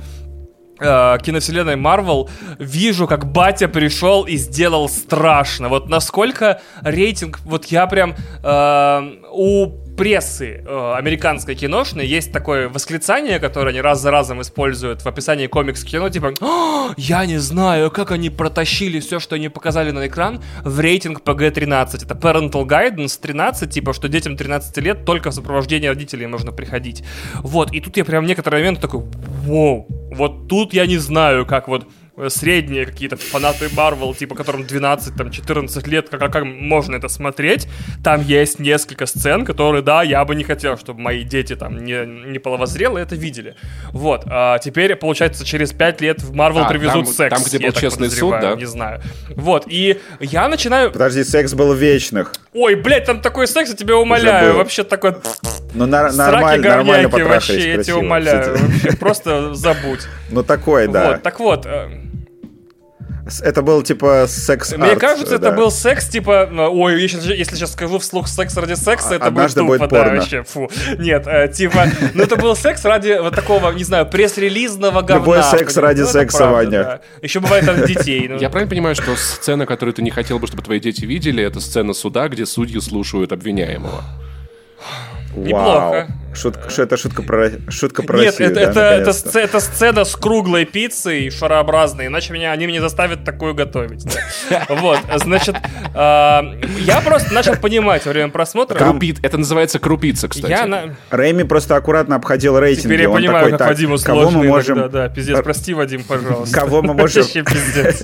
э, 0.81 1.17
киновселенной 1.21 1.75
Марвел 1.75 2.29
вижу, 2.59 3.07
как 3.07 3.31
батя 3.31 3.67
пришел 3.67 4.23
и 4.23 4.35
сделал 4.37 4.89
страшно. 4.89 5.69
Вот 5.69 5.89
насколько 5.89 6.61
рейтинг, 6.81 7.39
вот 7.45 7.65
я 7.65 7.87
прям 7.87 8.15
э, 8.43 9.11
у 9.31 9.81
прессы 10.01 10.63
э, 10.65 10.93
американской 10.97 11.55
киношной 11.55 12.07
есть 12.07 12.31
такое 12.31 12.69
восклицание, 12.69 13.39
которое 13.39 13.69
они 13.69 13.81
раз 13.81 14.01
за 14.01 14.11
разом 14.11 14.41
используют 14.41 15.01
в 15.01 15.07
описании 15.07 15.47
комикс-кино, 15.47 16.09
типа 16.09 16.33
«Я 16.97 17.25
не 17.25 17.37
знаю, 17.37 17.91
как 17.91 18.11
они 18.11 18.29
протащили 18.29 18.99
все, 18.99 19.19
что 19.19 19.35
они 19.35 19.49
показали 19.49 19.91
на 19.91 20.07
экран 20.07 20.41
в 20.63 20.79
рейтинг 20.79 21.21
PG-13». 21.21 22.05
Это 22.05 22.15
Parental 22.15 22.65
Guidance 22.65 23.19
13, 23.21 23.69
типа, 23.71 23.93
что 23.93 24.07
детям 24.07 24.35
13 24.37 24.75
лет 24.77 25.05
только 25.05 25.29
в 25.29 25.33
сопровождении 25.33 25.87
родителей 25.87 26.27
можно 26.27 26.51
приходить. 26.51 27.03
Вот, 27.35 27.71
и 27.71 27.79
тут 27.79 27.97
я 27.97 28.05
прям 28.05 28.23
в 28.23 28.27
некоторые 28.27 28.61
моменты 28.61 28.81
такой 28.81 29.01
«Воу, 29.45 29.87
вот 30.11 30.47
тут 30.47 30.73
я 30.73 30.85
не 30.85 30.97
знаю, 30.97 31.45
как 31.45 31.67
вот 31.67 31.87
средние 32.27 32.85
какие-то 32.85 33.17
фанаты 33.17 33.69
Марвел, 33.73 34.13
типа 34.13 34.35
которым 34.35 34.65
12, 34.65 35.15
там, 35.15 35.31
14 35.31 35.87
лет, 35.87 36.09
как, 36.09 36.31
как 36.31 36.43
можно 36.43 36.95
это 36.95 37.07
смотреть, 37.07 37.67
там 38.03 38.21
есть 38.21 38.59
несколько 38.59 39.05
сцен, 39.05 39.45
которые, 39.45 39.81
да, 39.81 40.03
я 40.03 40.23
бы 40.25 40.35
не 40.35 40.43
хотел, 40.43 40.77
чтобы 40.77 40.99
мои 40.99 41.23
дети 41.23 41.55
там 41.55 41.83
не, 41.83 42.05
не 42.05 42.39
половозрелые 42.39 43.03
это 43.03 43.15
видели. 43.15 43.55
Вот, 43.91 44.23
а 44.27 44.59
теперь, 44.59 44.95
получается, 44.95 45.45
через 45.45 45.71
5 45.71 46.01
лет 46.01 46.21
в 46.21 46.33
Марвел 46.33 46.63
а, 46.63 46.69
привезут 46.69 47.05
там, 47.05 47.13
секс. 47.13 47.35
Там, 47.35 47.43
где 47.43 47.59
был 47.59 47.71
честный 47.73 48.09
суд, 48.09 48.35
да? 48.41 48.55
Не 48.55 48.65
знаю. 48.65 49.01
Вот, 49.29 49.63
и 49.67 49.99
я 50.19 50.47
начинаю... 50.47 50.91
Подожди, 50.91 51.23
секс 51.23 51.53
был 51.53 51.73
вечных. 51.73 52.33
Ой, 52.53 52.75
блядь, 52.75 53.05
там 53.05 53.21
такой 53.21 53.47
секс, 53.47 53.69
я 53.69 53.75
тебя 53.75 53.97
умоляю, 53.97 54.55
вообще 54.55 54.83
такой... 54.83 55.15
Ну, 55.73 55.85
на- 55.85 56.11
нормально, 56.11 56.69
нормально 56.69 57.07
вообще, 57.09 57.75
я 57.75 57.83
тебя 57.83 57.97
умоляю, 57.97 58.57
вообще, 58.57 58.97
просто 58.97 59.53
забудь. 59.53 60.01
Ну, 60.29 60.43
такой, 60.43 60.87
да. 60.87 61.11
Вот, 61.11 61.23
так 61.23 61.39
вот, 61.39 61.65
э, 61.65 61.89
это 63.41 63.61
был 63.61 63.81
типа 63.83 64.25
секс 64.27 64.73
Мне 64.75 64.95
кажется, 64.95 65.37
да. 65.37 65.49
это 65.49 65.57
был 65.57 65.71
секс, 65.71 66.07
типа, 66.07 66.49
ой, 66.71 67.01
если, 67.01 67.35
если 67.35 67.55
сейчас 67.55 67.73
скажу 67.73 67.99
вслух 67.99 68.27
секс 68.27 68.55
ради 68.57 68.73
секса, 68.73 69.15
это 69.15 69.25
Однажды 69.25 69.63
будет 69.63 69.81
тупо, 69.81 69.89
будет 69.89 70.05
да, 70.05 70.15
вообще, 70.15 70.43
фу. 70.43 70.69
Нет, 70.97 71.27
э, 71.27 71.47
типа, 71.53 71.85
ну 72.13 72.23
это 72.23 72.35
был 72.35 72.55
секс 72.55 72.83
ради 72.85 73.19
вот 73.21 73.35
такого, 73.35 73.71
не 73.71 73.83
знаю, 73.83 74.05
пресс-релизного 74.05 75.01
говна. 75.01 75.15
Любой 75.15 75.43
секс 75.43 75.77
ради 75.77 76.01
ну, 76.01 76.07
секса, 76.07 76.37
правда, 76.39 76.55
Ваня. 76.55 76.83
Да. 76.83 77.01
Еще 77.21 77.39
бывает 77.39 77.67
от 77.67 77.85
детей. 77.85 78.27
Ну. 78.27 78.37
Я 78.39 78.49
правильно 78.49 78.69
понимаю, 78.69 78.95
что 78.95 79.15
сцена, 79.15 79.65
которую 79.65 79.93
ты 79.93 80.01
не 80.01 80.11
хотел 80.11 80.39
бы, 80.39 80.47
чтобы 80.47 80.63
твои 80.63 80.79
дети 80.79 81.05
видели, 81.05 81.43
это 81.43 81.59
сцена 81.59 81.93
суда, 81.93 82.27
где 82.27 82.45
судьи 82.45 82.79
слушают 82.79 83.31
обвиняемого? 83.31 84.03
Неплохо. 85.35 86.07
Шутка, 86.33 86.69
что 86.69 86.83
это 86.83 86.97
шутка 86.97 87.23
про, 87.23 87.49
шутка 87.69 88.03
про 88.03 88.17
Нет, 88.17 88.39
Россию, 88.39 88.51
это, 88.51 88.73
да, 88.73 88.93
это, 88.93 89.09
это, 89.11 89.39
это 89.39 89.59
сцена 89.59 90.05
с 90.05 90.15
круглой 90.15 90.65
пиццей 90.65 91.29
шарообразной, 91.29 92.07
иначе 92.07 92.33
меня, 92.33 92.51
они 92.51 92.67
меня 92.67 92.81
заставят 92.81 93.23
такую 93.25 93.53
готовить. 93.53 94.05
Вот, 94.69 94.99
значит, 95.17 95.55
а, 95.93 96.43
я 96.79 97.01
просто 97.01 97.33
начал 97.33 97.55
понимать 97.55 98.05
во 98.05 98.11
время 98.11 98.29
просмотра... 98.29 98.77
Крупит, 98.77 99.19
это 99.23 99.37
называется 99.37 99.79
крупица, 99.79 100.27
кстати. 100.27 100.95
Рэйми 101.09 101.43
просто 101.43 101.75
аккуратно 101.75 102.15
обходил 102.15 102.57
рейтинги. 102.57 102.87
Теперь 102.87 103.01
я 103.01 103.09
понимаю, 103.09 103.51
как 103.51 103.61
Вадиму 103.61 103.97
кого 103.97 104.29
мы 104.29 104.43
можем... 104.43 104.77
Да, 104.77 104.87
да, 104.87 105.09
пиздец, 105.09 105.41
прости, 105.43 105.73
Вадим, 105.73 106.03
пожалуйста. 106.03 106.57
Кого 106.57 106.81
мы 106.81 106.93
можем... 106.93 107.25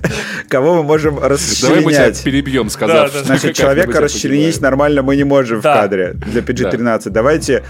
Кого 0.49 0.75
мы 0.75 0.83
можем 0.83 1.19
расчленять. 1.19 1.61
Давай 1.61 1.83
мы 1.83 1.91
тебя 1.93 2.23
перебьем, 2.23 2.69
сказав. 2.69 3.11
Значит, 3.13 3.55
человека 3.55 3.99
расчленить 3.99 4.61
нормально 4.61 5.01
мы 5.01 5.15
не 5.15 5.23
можем 5.23 5.59
в 5.59 5.63
кадре 5.63 6.13
для 6.13 6.41
PG-13. 6.41 7.09
Давайте 7.09 7.63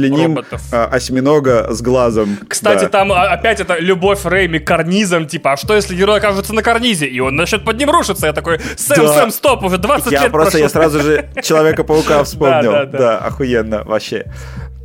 расчленим 0.00 0.44
а, 0.72 0.86
осьминога 0.86 1.72
с 1.72 1.82
глазом. 1.82 2.38
Кстати, 2.48 2.86
там 2.88 3.12
а, 3.12 3.28
опять 3.28 3.60
это 3.60 3.78
любовь 3.78 4.24
Рэйми 4.24 4.58
к 4.58 4.66
карнизам, 4.66 5.26
типа, 5.26 5.52
а 5.52 5.56
что 5.56 5.74
если 5.74 5.94
герой 5.94 6.18
окажется 6.18 6.54
на 6.54 6.62
карнизе, 6.62 7.06
и 7.06 7.20
он 7.20 7.36
начнет 7.36 7.64
под 7.64 7.78
ним 7.78 7.90
рушиться? 7.90 8.26
Я 8.26 8.32
такой, 8.32 8.60
Сэм, 8.76 9.08
Сэм, 9.08 9.30
стоп, 9.30 9.62
уже 9.64 9.78
20 9.78 10.12
я 10.12 10.22
лет 10.22 10.32
просто, 10.32 10.58
я 10.58 10.68
сразу 10.68 11.00
же 11.00 11.28
Человека-паука 11.42 12.24
вспомнил. 12.24 12.72
Да, 12.72 12.86
да, 12.86 13.18
охуенно, 13.18 13.82
вообще. 13.84 14.26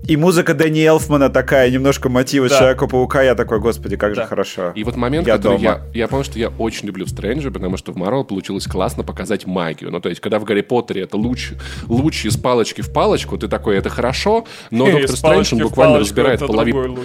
И 0.07 0.18
музыка 0.18 0.53
Дэнни 0.53 0.84
Элфмана 0.84 1.30
такая, 1.30 1.69
немножко 1.72 2.10
мотивы 2.10 2.49
да. 2.49 2.60
Человека-паука. 2.60 3.23
Я 3.23 3.36
такой, 3.36 3.60
господи, 3.60 3.98
как 3.98 4.14
да. 4.14 4.22
же 4.22 4.27
хорошо. 4.27 4.72
И 4.76 4.84
вот 4.84 4.95
момент, 4.95 5.27
я 5.27 5.38
который 5.38 5.57
дома. 5.57 5.82
я... 5.94 6.02
Я 6.02 6.07
помню, 6.07 6.26
что 6.26 6.38
я 6.38 6.49
очень 6.49 6.88
люблю 6.88 7.06
в 7.06 7.10
Стрэнджи, 7.10 7.49
потому 7.49 7.77
что 7.77 7.91
в 7.91 7.95
Марвел 7.95 8.23
получилось 8.23 8.68
классно 8.68 9.03
показать 9.03 9.45
магию. 9.48 9.91
Ну, 9.91 9.99
то 9.99 10.10
есть, 10.10 10.22
когда 10.22 10.38
в 10.40 10.44
Гарри 10.44 10.61
Поттере 10.61 11.02
это 11.02 11.18
луч, 11.18 11.53
луч 11.88 12.26
из 12.26 12.38
палочки 12.38 12.82
в 12.82 12.94
палочку, 12.94 13.38
ты 13.38 13.48
такой, 13.48 13.77
это 13.77 13.90
хорошо, 13.90 14.45
но 14.69 14.86
Доктор 14.86 15.18
Стрэндж 15.18 15.53
он 15.53 15.60
буквально 15.61 15.99
разбирает 15.99 16.40
половину... 16.40 16.98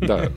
Да. 0.00 0.30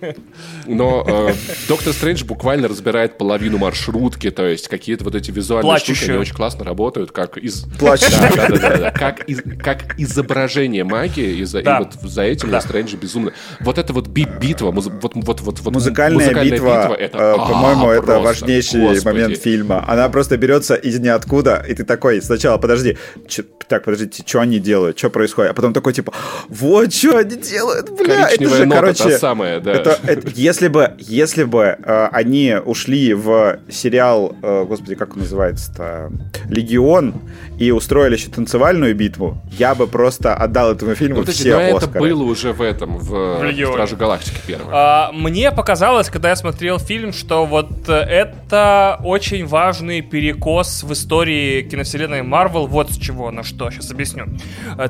Но 0.65 1.06
э, 1.07 1.34
Доктор 1.68 1.94
Стрэндж 1.94 2.26
буквально 2.26 2.68
разбирает 2.68 3.19
половину 3.19 3.60
маршрутки, 3.60 4.32
то 4.32 4.48
есть 4.48 4.68
какие-то 4.68 5.03
вот 5.03 5.14
эти 5.14 5.30
визуальные 5.30 5.69
Плачущие. 5.69 5.95
штуки, 5.95 6.10
они 6.11 6.19
очень 6.19 6.36
классно 6.36 6.65
работают, 6.65 7.11
как 7.11 7.38
из... 7.38 7.65
Плачущие. 7.78 8.32
Да, 8.36 8.48
да, 8.48 8.57
да, 8.57 8.78
да, 8.78 8.91
Как, 8.91 9.30
из... 9.30 9.41
как 9.61 9.99
изображение 9.99 10.84
магии, 10.84 11.41
из... 11.41 11.52
да. 11.52 11.60
и 11.60 11.84
вот 11.84 11.91
за 12.02 12.24
этим 12.24 12.52
да. 12.52 12.62
Стрэндж 12.62 12.96
безумно. 12.96 13.34
Вот 13.60 13.78
это 13.78 13.94
вот 13.94 14.08
битва, 14.08 14.72
муз... 14.72 14.88
вот, 14.88 15.12
вот, 15.16 15.42
вот, 15.42 15.60
вот 15.60 15.74
музыкальная, 15.74 16.26
музыкальная 16.26 16.52
битва, 16.52 16.82
битва 16.82 16.94
это, 16.94 17.18
э, 17.18 17.36
по-моему, 17.38 17.90
а, 17.90 17.96
это 17.96 18.20
важнейший 18.20 18.82
господи. 18.82 19.06
момент 19.06 19.38
фильма. 19.38 19.86
Она 19.88 20.10
просто 20.10 20.38
берется 20.38 20.76
из 20.76 21.00
ниоткуда, 21.00 21.66
и 21.68 21.74
ты 21.74 21.84
такой, 21.84 22.22
сначала, 22.22 22.58
подожди, 22.58 22.98
чё, 23.28 23.44
так, 23.68 23.84
подождите, 23.84 24.24
что 24.26 24.42
они 24.42 24.60
делают, 24.60 24.98
что 24.98 25.10
происходит, 25.10 25.52
а 25.52 25.54
потом 25.54 25.74
такой 25.74 25.94
типа, 25.94 26.14
вот 26.50 26.94
что 26.94 27.18
они 27.18 27.36
делают, 27.36 27.90
бля, 27.92 28.30
это 28.30 28.50
же, 28.50 28.66
нота, 28.66 28.82
короче, 28.82 29.04
та 29.04 29.18
самая, 29.18 29.60
да. 29.60 29.72
Это, 29.74 30.00
это, 30.06 30.30
если 30.36 30.68
бы, 30.68 30.94
если 30.98 31.44
бы 31.44 31.78
э, 31.78 32.08
они 32.12 32.56
ушли 32.66 33.14
в 33.14 33.60
сериал, 33.70 34.36
э, 34.42 34.66
господи, 34.68 34.96
как 34.96 35.14
он 35.14 35.20
называется-то, 35.20 36.12
Легион, 36.50 37.16
и 37.58 37.72
устроили 37.72 38.16
еще 38.16 38.30
танцевальную 38.30 38.96
битву, 38.96 39.42
я 39.58 39.76
бы 39.76 39.88
просто 39.88 40.34
отдал 40.34 40.72
этому 40.72 40.96
фильму 40.96 41.20
ну, 41.20 41.26
все 41.26 41.52
но 41.52 41.78
Оскары. 41.78 41.81
Это 41.82 41.99
было 41.99 42.24
уже 42.24 42.53
в 42.53 42.62
этом, 42.62 42.98
в, 42.98 43.40
в 43.40 43.72
Страже 43.72 43.95
Галактики 43.95 44.40
первом. 44.45 44.68
А, 44.72 45.12
мне 45.14 45.52
показалось, 45.52 46.10
когда 46.10 46.30
я 46.30 46.36
смотрел 46.36 46.80
фильм, 46.80 47.14
что 47.14 47.45
вот 47.45 47.88
э, 47.88 47.94
это 47.94 48.99
очень 49.03 49.45
важный 49.45 50.02
перекос 50.02 50.84
в 50.84 50.94
истории 50.94 51.62
киновселенной 51.64 52.22
Марвел, 52.24 52.68
вот 52.68 52.91
с 52.91 52.98
чего, 52.98 53.32
на 53.32 53.44
что, 53.44 53.70
сейчас 53.72 53.91
объясню. 53.91 54.26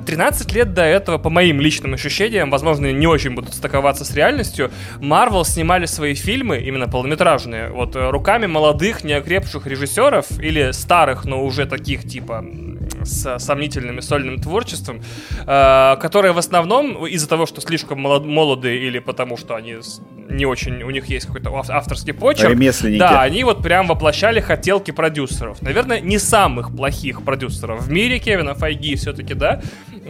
13 0.05 0.51
э, 0.51 0.55
лет 0.55 0.73
до 0.73 0.83
этого, 0.83 1.17
по 1.17 1.29
моим 1.29 1.59
личным 1.61 1.93
ощущениям, 1.93 2.49
возможно, 2.49 2.91
не 2.91 3.07
очень 3.07 3.35
будут 3.35 3.53
стыковаться 3.53 4.05
с 4.05 4.13
реальностью, 4.13 4.71
Марвел 4.99 5.45
снимали 5.45 5.85
свои 5.85 6.13
фильмы, 6.13 6.57
именно 6.57 6.87
полнометражные, 6.87 7.69
вот 7.69 7.95
э, 7.95 8.09
руками 8.09 8.45
молодых, 8.47 9.03
неокрепших 9.03 9.65
режиссеров 9.67 10.39
или 10.39 10.71
старых, 10.71 11.25
но 11.25 11.43
уже 11.43 11.65
таких 11.65 12.07
типа 12.07 12.43
с 13.03 13.39
сомнительным 13.39 14.01
сольным 14.01 14.39
творчеством, 14.39 15.01
которые 15.45 16.31
в 16.33 16.37
основном 16.37 17.05
из-за 17.07 17.27
того, 17.27 17.45
что 17.45 17.61
слишком 17.61 17.99
молодые 17.99 18.87
или 18.87 18.99
потому 18.99 19.37
что 19.37 19.55
они 19.55 19.75
не 20.29 20.45
очень, 20.45 20.83
у 20.83 20.89
них 20.89 21.07
есть 21.07 21.25
какой-то 21.25 21.53
авторский 21.55 22.13
почерк. 22.13 22.51
Ремесленники. 22.51 22.99
Да, 22.99 23.21
они 23.21 23.43
вот 23.43 23.61
прям 23.61 23.87
воплощали 23.87 24.39
хотелки 24.39 24.91
продюсеров. 24.91 25.61
Наверное, 25.61 25.99
не 25.99 26.17
самых 26.19 26.75
плохих 26.75 27.23
продюсеров 27.23 27.81
в 27.83 27.91
мире, 27.91 28.19
Кевина 28.19 28.53
Файги 28.55 28.95
все-таки, 28.95 29.33
да? 29.33 29.61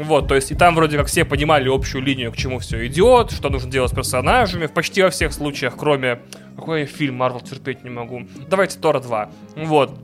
Вот, 0.03 0.27
то 0.27 0.35
есть 0.35 0.51
и 0.51 0.55
там 0.55 0.75
вроде 0.75 0.97
как 0.97 1.07
все 1.07 1.25
понимали 1.25 1.69
общую 1.69 2.03
линию, 2.03 2.31
к 2.31 2.37
чему 2.37 2.59
все 2.59 2.85
идет, 2.87 3.31
что 3.31 3.49
нужно 3.49 3.71
делать 3.71 3.91
с 3.91 3.95
персонажами, 3.95 4.67
в 4.67 4.71
почти 4.71 5.01
во 5.01 5.09
всех 5.09 5.33
случаях, 5.33 5.75
кроме... 5.77 6.19
Какой 6.53 6.81
я 6.81 6.85
фильм 6.85 7.15
Марвел 7.15 7.39
терпеть 7.39 7.83
не 7.83 7.89
могу? 7.89 8.27
Давайте 8.47 8.77
Тора 8.77 8.99
2. 8.99 9.29
Вот. 9.55 9.97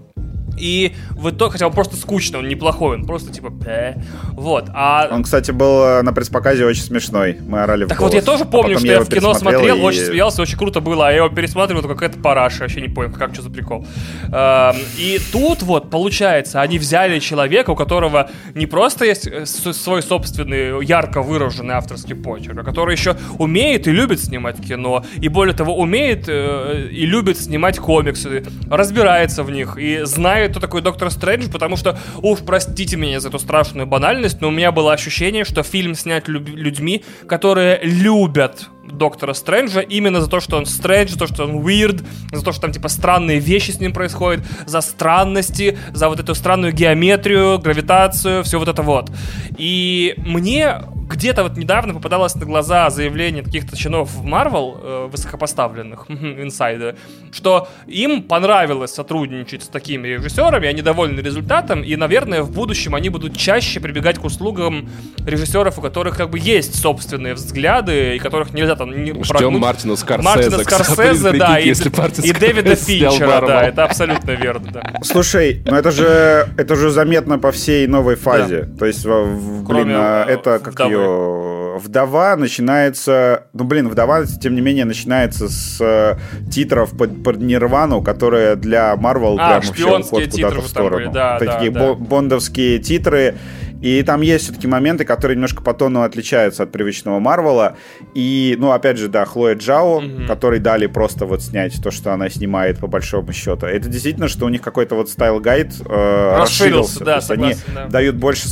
И 0.57 0.93
в 1.11 1.29
итоге, 1.29 1.53
хотя 1.53 1.67
он 1.67 1.73
просто 1.73 1.95
скучный, 1.95 2.39
он 2.39 2.47
неплохой, 2.47 2.97
он 2.97 3.05
просто 3.05 3.31
типа 3.31 3.49
Пэ". 3.49 3.95
Вот. 4.31 4.65
А... 4.73 5.07
Он, 5.11 5.23
кстати, 5.23 5.51
был 5.51 5.83
э, 5.83 6.01
на 6.01 6.13
пресс-показе 6.13 6.65
очень 6.65 6.83
смешной. 6.83 7.37
Мы 7.45 7.61
орали 7.61 7.85
в 7.85 7.89
Так 7.89 7.97
голос. 7.99 8.13
вот, 8.13 8.19
я 8.19 8.25
тоже 8.25 8.43
А 8.43 8.47
помню, 8.47 8.75
потом 8.75 8.85
что 8.85 8.93
я 8.93 9.01
в 9.01 9.09
кино 9.09 9.33
смотрел, 9.33 9.77
и- 9.77 9.81
очень 9.81 10.01
смеялся, 10.01 10.41
очень 10.41 10.57
круто 10.57 10.79
было, 10.81 11.07
а 11.07 11.11
я 11.11 11.17
его 11.17 11.29
пересматривал, 11.29 11.81
это 11.81 11.89
какая-то 11.89 12.19
параша, 12.19 12.61
вообще 12.61 12.81
не 12.81 12.87
понял, 12.89 13.11
как, 13.11 13.33
что 13.33 13.43
за 13.43 13.49
прикол. 13.49 13.85
Эм, 14.31 14.75
И 14.97 15.19
тут 15.31 15.61
вот, 15.63 15.89
получается, 15.89 16.61
они 16.61 16.79
взяли 16.79 17.19
человека, 17.19 17.71
у 17.71 17.75
которого 17.75 18.29
не 18.55 18.65
просто 18.65 19.05
есть 19.05 19.27
э, 19.27 19.45
свой 19.45 20.01
собственный 20.01 20.83
ярко 20.85 21.21
выраженный 21.21 21.75
авторский 21.75 22.15
почерк, 22.15 22.57
а 22.59 22.63
который 22.63 22.93
еще 22.95 23.15
умеет 23.37 23.87
и 23.87 23.91
любит 23.91 24.19
снимать 24.21 24.57
кино, 24.61 25.03
и 25.21 25.27
более 25.27 25.55
того, 25.55 25.77
умеет 25.77 26.25
э, 26.27 26.87
и 26.91 27.05
любит 27.05 27.37
снимать 27.39 27.77
комиксы, 27.79 28.43
разбирается 28.69 29.43
в 29.43 29.51
них 29.51 29.77
и 29.77 30.01
знает, 30.03 30.46
кто 30.49 30.59
такой 30.59 30.81
Доктор 30.81 31.11
Стрэндж, 31.11 31.49
потому 31.51 31.77
что, 31.77 31.97
уж 32.21 32.39
простите 32.39 32.97
меня 32.97 33.19
за 33.19 33.29
эту 33.29 33.39
страшную 33.39 33.87
банальность, 33.87 34.41
но 34.41 34.49
у 34.49 34.51
меня 34.51 34.71
было 34.71 34.93
ощущение, 34.93 35.43
что 35.43 35.63
фильм 35.63 35.95
снят 35.95 36.27
людьми, 36.27 37.03
которые 37.27 37.79
любят 37.83 38.69
Доктора 38.97 39.33
Стрэнджа 39.33 39.81
именно 39.81 40.21
за 40.21 40.29
то, 40.29 40.39
что 40.39 40.57
он 40.57 40.65
Стрэндж, 40.65 41.11
за 41.11 41.19
то, 41.19 41.27
что 41.27 41.43
он 41.43 41.59
weird, 41.65 42.05
за 42.31 42.43
то, 42.43 42.51
что 42.51 42.61
там 42.61 42.71
типа 42.71 42.87
странные 42.87 43.39
вещи 43.39 43.71
с 43.71 43.79
ним 43.79 43.93
происходят, 43.93 44.45
за 44.65 44.81
странности, 44.81 45.77
за 45.93 46.09
вот 46.09 46.19
эту 46.19 46.35
странную 46.35 46.73
геометрию, 46.73 47.59
гравитацию, 47.59 48.43
все 48.43 48.59
вот 48.59 48.67
это 48.67 48.81
вот. 48.81 49.11
И 49.57 50.15
мне 50.17 50.81
где-то 51.07 51.43
вот 51.43 51.57
недавно 51.57 51.93
попадалось 51.93 52.35
на 52.35 52.45
глаза 52.45 52.89
заявление 52.89 53.43
каких-то 53.43 53.77
чинов 53.77 54.13
в 54.13 54.23
Марвел, 54.23 54.77
э, 54.81 55.07
высокопоставленных, 55.11 56.05
инсайда, 56.09 56.95
что 57.31 57.67
им 57.87 58.23
понравилось 58.23 58.93
сотрудничать 58.93 59.63
с 59.63 59.67
такими 59.67 60.07
режиссерами, 60.07 60.67
они 60.67 60.81
довольны 60.81 61.19
результатом, 61.21 61.81
и, 61.81 61.95
наверное, 61.95 62.43
в 62.43 62.51
будущем 62.51 62.95
они 62.95 63.09
будут 63.09 63.37
чаще 63.37 63.79
прибегать 63.79 64.19
к 64.19 64.25
услугам 64.25 64.89
режиссеров, 65.25 65.79
у 65.79 65.81
которых 65.81 66.17
как 66.17 66.29
бы 66.29 66.39
есть 66.39 66.79
собственные 66.79 67.35
взгляды, 67.35 68.15
и 68.15 68.19
которых 68.19 68.53
нельзя 68.53 68.75
там 68.75 68.86
не 68.91 69.11
Ждем 69.11 69.23
прогнуть. 69.27 69.61
Мартина 69.61 69.95
Скорсезе. 69.95 70.29
Мартина 70.29 70.57
Скорсезе, 70.59 71.31
да, 71.33 71.59
и, 71.59 71.67
если 71.67 71.89
и 72.27 72.33
Дэвида 72.33 72.75
Финчера, 72.75 73.41
да, 73.45 73.63
это 73.67 73.83
абсолютно 73.85 74.31
верно, 74.31 74.69
да. 74.71 74.93
Слушай, 75.03 75.61
ну 75.65 75.75
это 75.75 75.91
же 75.91 76.47
это 76.57 76.75
же 76.75 76.89
заметно 76.91 77.39
по 77.39 77.51
всей 77.51 77.87
новой 77.87 78.15
фазе. 78.15 78.67
То 78.79 78.85
есть, 78.85 79.05
в- 79.05 79.09
в- 79.09 79.63
блин, 79.63 79.65
Кроме, 79.65 79.95
а, 79.95 80.25
э, 80.27 80.31
это 80.33 80.59
как 80.59 80.73
«Вдовы». 80.73 80.91
ее 80.93 81.77
вдова 81.77 82.35
начинается. 82.35 83.43
Ну 83.53 83.63
блин, 83.63 83.87
вдова, 83.89 84.25
тем 84.25 84.55
не 84.55 84.61
менее, 84.61 84.85
начинается 84.85 85.47
с 85.47 85.77
э, 85.79 86.15
титров 86.51 86.97
под, 86.97 87.23
под 87.23 87.37
Нирвану, 87.37 88.01
которые 88.01 88.55
для 88.55 88.95
Марвел 88.95 89.33
А, 89.33 89.35
прям 89.35 89.53
вообще 89.53 89.73
шпионские 89.73 90.21
уход 90.27 90.31
куда-то 90.31 90.61
в 90.61 90.73
там 90.73 90.83
были, 90.89 91.03
сторону. 91.03 91.11
да, 91.11 91.35
Это 91.37 91.45
да, 91.45 91.53
такие 91.53 91.71
да. 91.71 91.79
бо- 91.79 91.95
бондовские 91.95 92.79
титры. 92.79 93.35
И 93.81 94.01
там 94.03 94.21
есть 94.21 94.45
все-таки 94.45 94.67
моменты, 94.67 95.05
которые 95.05 95.35
немножко 95.35 95.61
по 95.61 95.73
тону 95.73 96.01
отличаются 96.01 96.63
от 96.63 96.71
привычного 96.71 97.19
Марвела. 97.19 97.75
И, 98.13 98.55
ну, 98.57 98.71
опять 98.71 98.97
же, 98.97 99.07
да, 99.07 99.25
Хлоя 99.25 99.55
Джао, 99.55 100.01
которой 100.27 100.59
дали 100.59 100.87
просто 100.87 101.25
вот 101.25 101.41
снять 101.41 101.81
то, 101.81 101.91
что 101.91 102.13
она 102.13 102.29
снимает 102.29 102.79
по 102.79 102.87
большому 102.87 103.33
счету. 103.33 103.65
Это 103.65 103.87
действительно, 103.89 104.27
что 104.27 104.45
у 104.45 104.49
них 104.49 104.61
какой-то 104.61 104.95
вот 104.95 105.09
style 105.09 105.41
guide 105.41 105.73
э, 105.85 106.37
Расширился, 106.37 107.03
расширился. 107.03 107.05
да, 107.05 107.15
есть 107.15 107.31
они 107.31 107.53
согласен, 107.53 107.73
да. 107.75 107.87
дают 107.87 108.15
больше, 108.15 108.47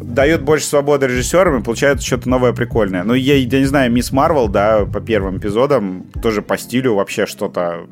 дают 0.00 0.42
больше 0.42 0.66
свободы 0.66 1.06
режиссерам 1.06 1.60
и 1.60 1.62
получают 1.62 2.02
что-то 2.02 2.28
новое 2.28 2.52
прикольное. 2.52 3.04
Ну, 3.04 3.14
я, 3.14 3.36
я 3.36 3.58
не 3.58 3.66
знаю, 3.66 3.92
Мисс 3.92 4.12
Марвел, 4.12 4.48
да, 4.48 4.84
по 4.84 5.00
первым 5.00 5.38
эпизодам, 5.38 6.06
тоже 6.22 6.42
по 6.42 6.58
стилю 6.58 6.94
вообще 6.94 7.26
что-то 7.26 7.86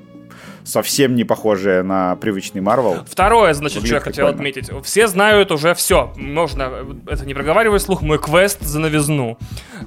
совсем 0.64 1.14
не 1.14 1.24
похожее 1.24 1.82
на 1.82 2.16
привычный 2.16 2.60
Марвел. 2.60 3.04
Второе, 3.06 3.52
значит, 3.54 3.78
Выглядит 3.82 3.86
что 3.88 3.94
я 3.96 4.00
хотел 4.00 4.26
прикольно. 4.28 4.48
отметить. 4.48 4.70
Все 4.84 5.06
знают 5.08 5.50
уже 5.50 5.74
все. 5.74 6.12
Можно, 6.16 6.70
это 7.08 7.26
не 7.26 7.34
проговаривай 7.34 7.80
слух, 7.80 8.02
мой 8.02 8.18
квест 8.18 8.62
за 8.62 8.78
новизну. 8.80 9.38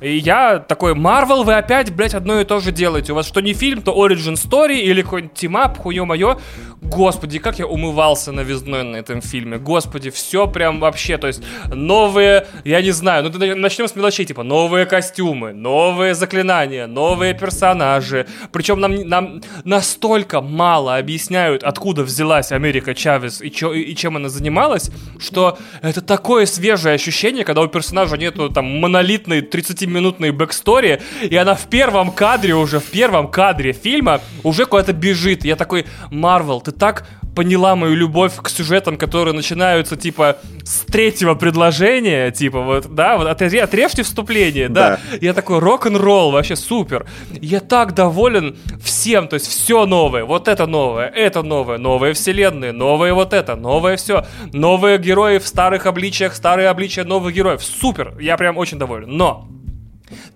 И 0.02 0.18
я 0.18 0.60
такой, 0.60 0.94
Марвел, 0.94 1.44
вы 1.44 1.54
опять, 1.54 1.94
блядь, 1.94 2.14
одно 2.14 2.40
и 2.42 2.44
то 2.44 2.60
же 2.60 2.72
делаете. 2.72 3.14
У 3.14 3.16
вас 3.16 3.26
что 3.26 3.40
не 3.40 3.54
фильм, 3.54 3.82
то 3.82 3.92
Origin 3.94 4.34
Story 4.34 4.76
или 4.80 5.02
какой-нибудь 5.02 5.34
team-up, 5.36 5.78
хуё 5.78 6.06
моё. 6.06 6.38
Господи, 6.82 7.40
как 7.40 7.58
я 7.60 7.66
умывался 7.66 8.32
новизной 8.32 8.84
на 8.84 8.98
этом 8.98 9.22
фильме. 9.22 9.58
Господи, 9.58 10.10
все 10.10 10.48
прям 10.48 10.80
вообще, 10.80 11.18
то 11.18 11.28
есть 11.28 11.42
новые, 11.74 12.48
я 12.64 12.82
не 12.82 12.92
знаю, 12.92 13.24
ну 13.24 13.56
начнем 13.56 13.88
с 13.88 13.96
мелочей, 13.96 14.26
типа 14.26 14.44
новые 14.44 14.86
костюмы, 14.86 15.54
новые 15.54 16.14
заклинания, 16.14 16.86
новые 16.86 17.34
персонажи. 17.34 18.28
Причем 18.52 18.80
нам, 18.80 19.08
нам 19.08 19.42
настолько 19.64 20.42
мало 20.42 20.65
объясняют, 20.74 21.64
откуда 21.64 22.04
взялась 22.04 22.52
Америка 22.52 22.94
Чавес 22.94 23.42
и, 23.42 23.52
чё- 23.52 23.74
и 23.74 23.96
чем 23.96 24.16
она 24.18 24.30
занималась, 24.30 24.92
что 25.20 25.58
это 25.82 26.02
такое 26.02 26.46
свежее 26.46 26.96
ощущение, 26.96 27.44
когда 27.44 27.62
у 27.62 27.68
персонажа 27.68 28.18
нету 28.18 28.50
там 28.50 28.66
монолитной 28.66 29.42
30-минутной 29.42 30.32
backstory, 30.32 31.02
и 31.22 31.36
она 31.36 31.56
в 31.56 31.68
первом 31.68 32.12
кадре 32.12 32.56
уже, 32.56 32.80
в 32.80 32.86
первом 32.86 33.30
кадре 33.30 33.74
фильма 33.74 34.22
уже 34.44 34.66
куда-то 34.66 34.94
бежит. 34.94 35.46
Я 35.46 35.56
такой, 35.56 35.86
Марвел, 36.12 36.62
ты 36.62 36.72
так 36.72 37.08
поняла 37.36 37.76
мою 37.76 37.96
любовь 37.96 38.34
к 38.42 38.50
сюжетам, 38.50 38.98
которые 38.98 39.34
начинаются, 39.34 39.96
типа, 39.96 40.38
с 40.64 40.80
третьего 40.86 41.36
предложения, 41.36 42.32
типа, 42.32 42.62
вот, 42.62 42.96
да, 42.96 43.18
вот 43.18 43.28
отре- 43.28 43.60
отрежьте 43.60 44.04
вступление, 44.04 44.70
да. 44.70 45.00
Я 45.22 45.34
такой, 45.34 45.60
рок-н-ролл, 45.60 46.32
вообще 46.32 46.56
супер. 46.56 47.06
Я 47.42 47.60
так 47.60 47.94
доволен 47.94 48.58
всем, 48.84 49.28
то 49.28 49.36
есть 49.36 49.48
все 49.48 49.86
новое, 49.86 50.24
вот 50.24 50.48
это 50.48 50.66
новое, 50.66 51.08
это 51.08 51.44
новое, 51.44 51.78
новые 51.78 52.14
вселенные, 52.14 52.72
новое 52.72 53.14
вот 53.14 53.34
это, 53.34 53.56
новое 53.56 53.98
все, 53.98 54.26
новые 54.54 54.98
герои 54.98 55.38
в 55.38 55.48
старых 55.48 55.86
обличиях, 55.86 56.36
старые 56.36 56.70
обличия 56.70 57.04
новых 57.04 57.34
героев, 57.34 57.62
супер, 57.64 58.14
я 58.20 58.38
прям 58.38 58.58
очень 58.58 58.80
доволен. 58.80 59.18
Но 59.18 59.48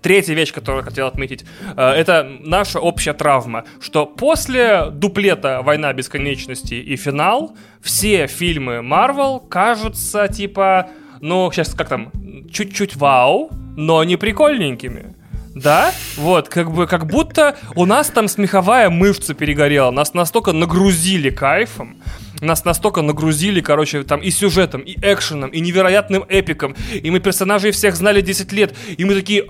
Третья 0.01 0.33
вещь, 0.33 0.51
которую 0.53 0.83
я 0.83 0.89
хотел 0.89 1.07
отметить, 1.07 1.45
э, 1.75 1.81
это 1.81 2.29
наша 2.39 2.79
общая 2.79 3.13
травма, 3.13 3.65
что 3.79 4.05
после 4.05 4.89
дуплета 4.91 5.61
«Война 5.61 5.93
бесконечности» 5.93 6.73
и 6.73 6.95
«Финал» 6.95 7.55
все 7.81 8.27
фильмы 8.27 8.81
Марвел 8.81 9.39
кажутся 9.39 10.27
типа, 10.27 10.89
ну, 11.21 11.51
сейчас 11.51 11.73
как 11.73 11.89
там, 11.89 12.11
чуть-чуть 12.51 12.95
вау, 12.95 13.49
но 13.77 14.03
не 14.03 14.17
прикольненькими. 14.17 15.15
Да? 15.61 15.91
Вот, 16.17 16.49
как 16.49 16.71
бы, 16.71 16.87
как 16.87 17.05
будто 17.05 17.55
у 17.75 17.85
нас 17.85 18.07
там 18.07 18.27
смеховая 18.27 18.89
мышца 18.89 19.33
перегорела, 19.33 19.91
нас 19.91 20.13
настолько 20.13 20.51
нагрузили 20.53 21.29
кайфом, 21.29 21.97
нас 22.41 22.65
настолько 22.65 23.01
нагрузили, 23.01 23.61
короче, 23.61 24.03
там 24.03 24.21
и 24.21 24.31
сюжетом, 24.31 24.81
и 24.81 24.95
экшеном, 25.01 25.49
и 25.49 25.59
невероятным 25.59 26.23
эпиком, 26.27 26.75
и 26.93 27.09
мы 27.11 27.19
персонажей 27.19 27.71
всех 27.71 27.95
знали 27.95 28.21
10 28.21 28.51
лет, 28.53 28.75
и 28.97 29.05
мы 29.05 29.13
такие, 29.15 29.45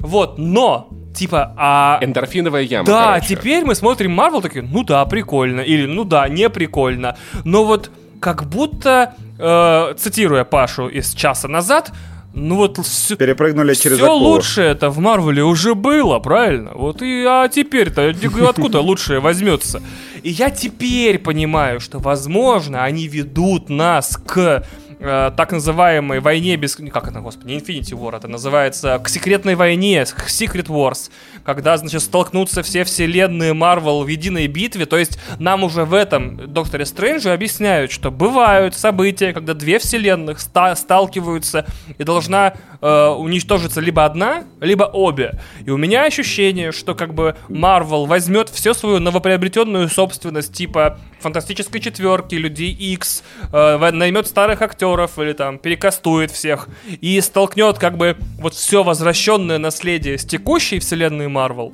вот, 0.00 0.38
но, 0.38 0.88
типа, 1.14 1.54
а... 1.56 1.98
Эндорфиновая 2.02 2.62
яма, 2.62 2.86
Да, 2.86 3.14
короче. 3.14 3.36
теперь 3.36 3.64
мы 3.64 3.74
смотрим 3.74 4.12
Марвел 4.12 4.42
такие, 4.42 4.62
ну 4.62 4.82
да, 4.82 5.04
прикольно, 5.04 5.60
или 5.60 5.86
ну 5.86 6.04
да, 6.04 6.28
не 6.28 6.48
прикольно. 6.50 7.16
Но 7.44 7.64
вот 7.64 7.90
как 8.20 8.46
будто, 8.48 9.14
э, 9.38 9.94
цитируя 9.98 10.44
Пашу 10.44 10.88
из 10.88 11.12
часа 11.14 11.46
назад, 11.46 11.92
ну 12.34 12.56
вот 12.56 12.78
все, 12.78 13.16
Перепрыгнули 13.16 13.74
через 13.74 13.96
все 13.96 14.06
акулу. 14.06 14.34
лучшее 14.34 14.72
это 14.72 14.90
в 14.90 14.98
Марвеле 14.98 15.44
уже 15.44 15.74
было, 15.74 16.18
правильно? 16.18 16.72
Вот 16.74 17.00
и 17.00 17.24
а 17.24 17.48
теперь-то 17.48 18.12
откуда 18.48 18.80
лучшее 18.80 19.20
возьмется? 19.20 19.80
И 20.22 20.30
я 20.30 20.50
теперь 20.50 21.18
понимаю, 21.18 21.78
что, 21.78 22.00
возможно, 22.00 22.82
они 22.82 23.06
ведут 23.06 23.68
нас 23.68 24.16
к 24.16 24.66
э, 25.04 25.30
так 25.36 25.52
называемой 25.52 26.20
войне 26.20 26.56
без... 26.56 26.76
Как 26.76 27.08
это, 27.08 27.20
господи, 27.20 27.52
не 27.52 27.58
Infinity 27.58 27.92
War, 27.92 28.16
это 28.16 28.28
называется 28.28 28.98
к 28.98 29.08
секретной 29.08 29.54
войне, 29.54 30.04
к 30.04 30.28
Secret 30.28 30.66
Wars, 30.66 31.10
когда, 31.44 31.76
значит, 31.76 32.02
столкнутся 32.02 32.62
все 32.62 32.84
вселенные 32.84 33.52
Марвел 33.52 34.02
в 34.02 34.08
единой 34.08 34.46
битве, 34.46 34.86
то 34.86 34.96
есть 34.96 35.18
нам 35.38 35.64
уже 35.64 35.84
в 35.84 35.94
этом 35.94 36.52
Докторе 36.52 36.86
Стрэнджи 36.86 37.30
объясняют, 37.30 37.92
что 37.92 38.10
бывают 38.10 38.74
события, 38.74 39.32
когда 39.32 39.54
две 39.54 39.78
вселенных 39.78 40.40
ста- 40.40 40.74
сталкиваются, 40.74 41.66
и 41.98 42.04
должна 42.04 42.54
э, 42.80 43.06
уничтожиться 43.08 43.80
либо 43.80 44.04
одна, 44.04 44.44
либо 44.60 44.84
обе. 44.84 45.38
И 45.64 45.70
у 45.70 45.76
меня 45.76 46.04
ощущение, 46.04 46.72
что 46.72 46.94
как 46.94 47.14
бы 47.14 47.36
Марвел 47.48 48.06
возьмет 48.06 48.48
всю 48.48 48.74
свою 48.74 49.00
новоприобретенную 49.00 49.88
собственность, 49.88 50.52
типа 50.52 50.98
фантастической 51.20 51.80
четверки, 51.80 52.34
людей 52.34 52.72
X, 52.72 53.22
э, 53.52 53.90
наймет 53.90 54.26
старых 54.26 54.62
актеров 54.62 54.93
или 55.18 55.32
там 55.32 55.58
перекастует 55.58 56.30
всех 56.30 56.68
и 57.00 57.20
столкнет 57.20 57.78
как 57.78 57.96
бы 57.96 58.16
вот 58.38 58.54
все 58.54 58.82
возвращенное 58.82 59.58
наследие 59.58 60.18
с 60.18 60.24
текущей 60.24 60.78
вселенной 60.78 61.28
Марвел 61.28 61.72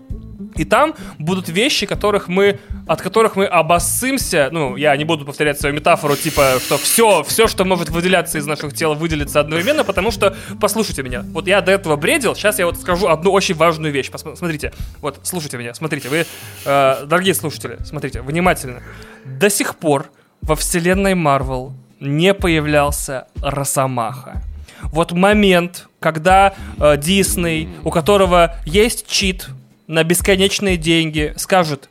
И 0.57 0.65
там 0.65 0.95
будут 1.19 1.49
вещи, 1.49 1.87
которых 1.87 2.29
мы, 2.29 2.59
от 2.87 3.01
которых 3.01 3.37
мы 3.37 3.47
обоссымся. 3.47 4.49
Ну, 4.53 4.77
я 4.77 4.97
не 4.97 5.05
буду 5.05 5.25
повторять 5.25 5.61
свою 5.61 5.75
метафору, 5.75 6.17
типа, 6.17 6.59
что 6.61 6.77
все, 6.79 7.23
все, 7.23 7.47
что 7.47 7.65
может 7.65 7.91
выделяться 7.91 8.39
из 8.39 8.47
наших 8.47 8.75
тел, 8.75 8.95
выделится 8.95 9.41
одновременно, 9.41 9.85
потому 9.85 10.11
что, 10.11 10.37
послушайте 10.61 11.03
меня, 11.03 11.23
вот 11.33 11.47
я 11.47 11.61
до 11.61 11.73
этого 11.73 11.97
бредил, 11.97 12.35
сейчас 12.35 12.59
я 12.59 12.67
вот 12.67 12.77
скажу 12.77 13.09
одну 13.09 13.33
очень 13.33 13.55
важную 13.55 13.93
вещь. 13.93 14.11
Посмотрите, 14.11 14.73
вот, 15.01 15.21
слушайте 15.23 15.57
меня, 15.57 15.75
смотрите, 15.75 16.09
вы, 16.09 16.27
э, 16.65 17.07
дорогие 17.07 17.35
слушатели, 17.35 17.79
смотрите, 17.85 18.23
внимательно. 18.23 18.83
До 19.25 19.51
сих 19.51 19.77
пор 19.77 20.11
во 20.43 20.57
вселенной 20.57 21.15
Марвел 21.15 21.73
не 22.01 22.35
появлялся 22.35 23.27
Росомаха. 23.43 24.43
Вот 24.85 25.13
момент, 25.13 25.89
когда 26.01 26.55
э, 26.79 26.97
Дисней, 26.97 27.69
у 27.85 27.91
которого 27.91 28.57
есть 28.65 29.07
чит 29.07 29.49
на 29.87 30.03
бесконечные 30.05 30.77
деньги, 30.77 31.35
скажет, 31.37 31.89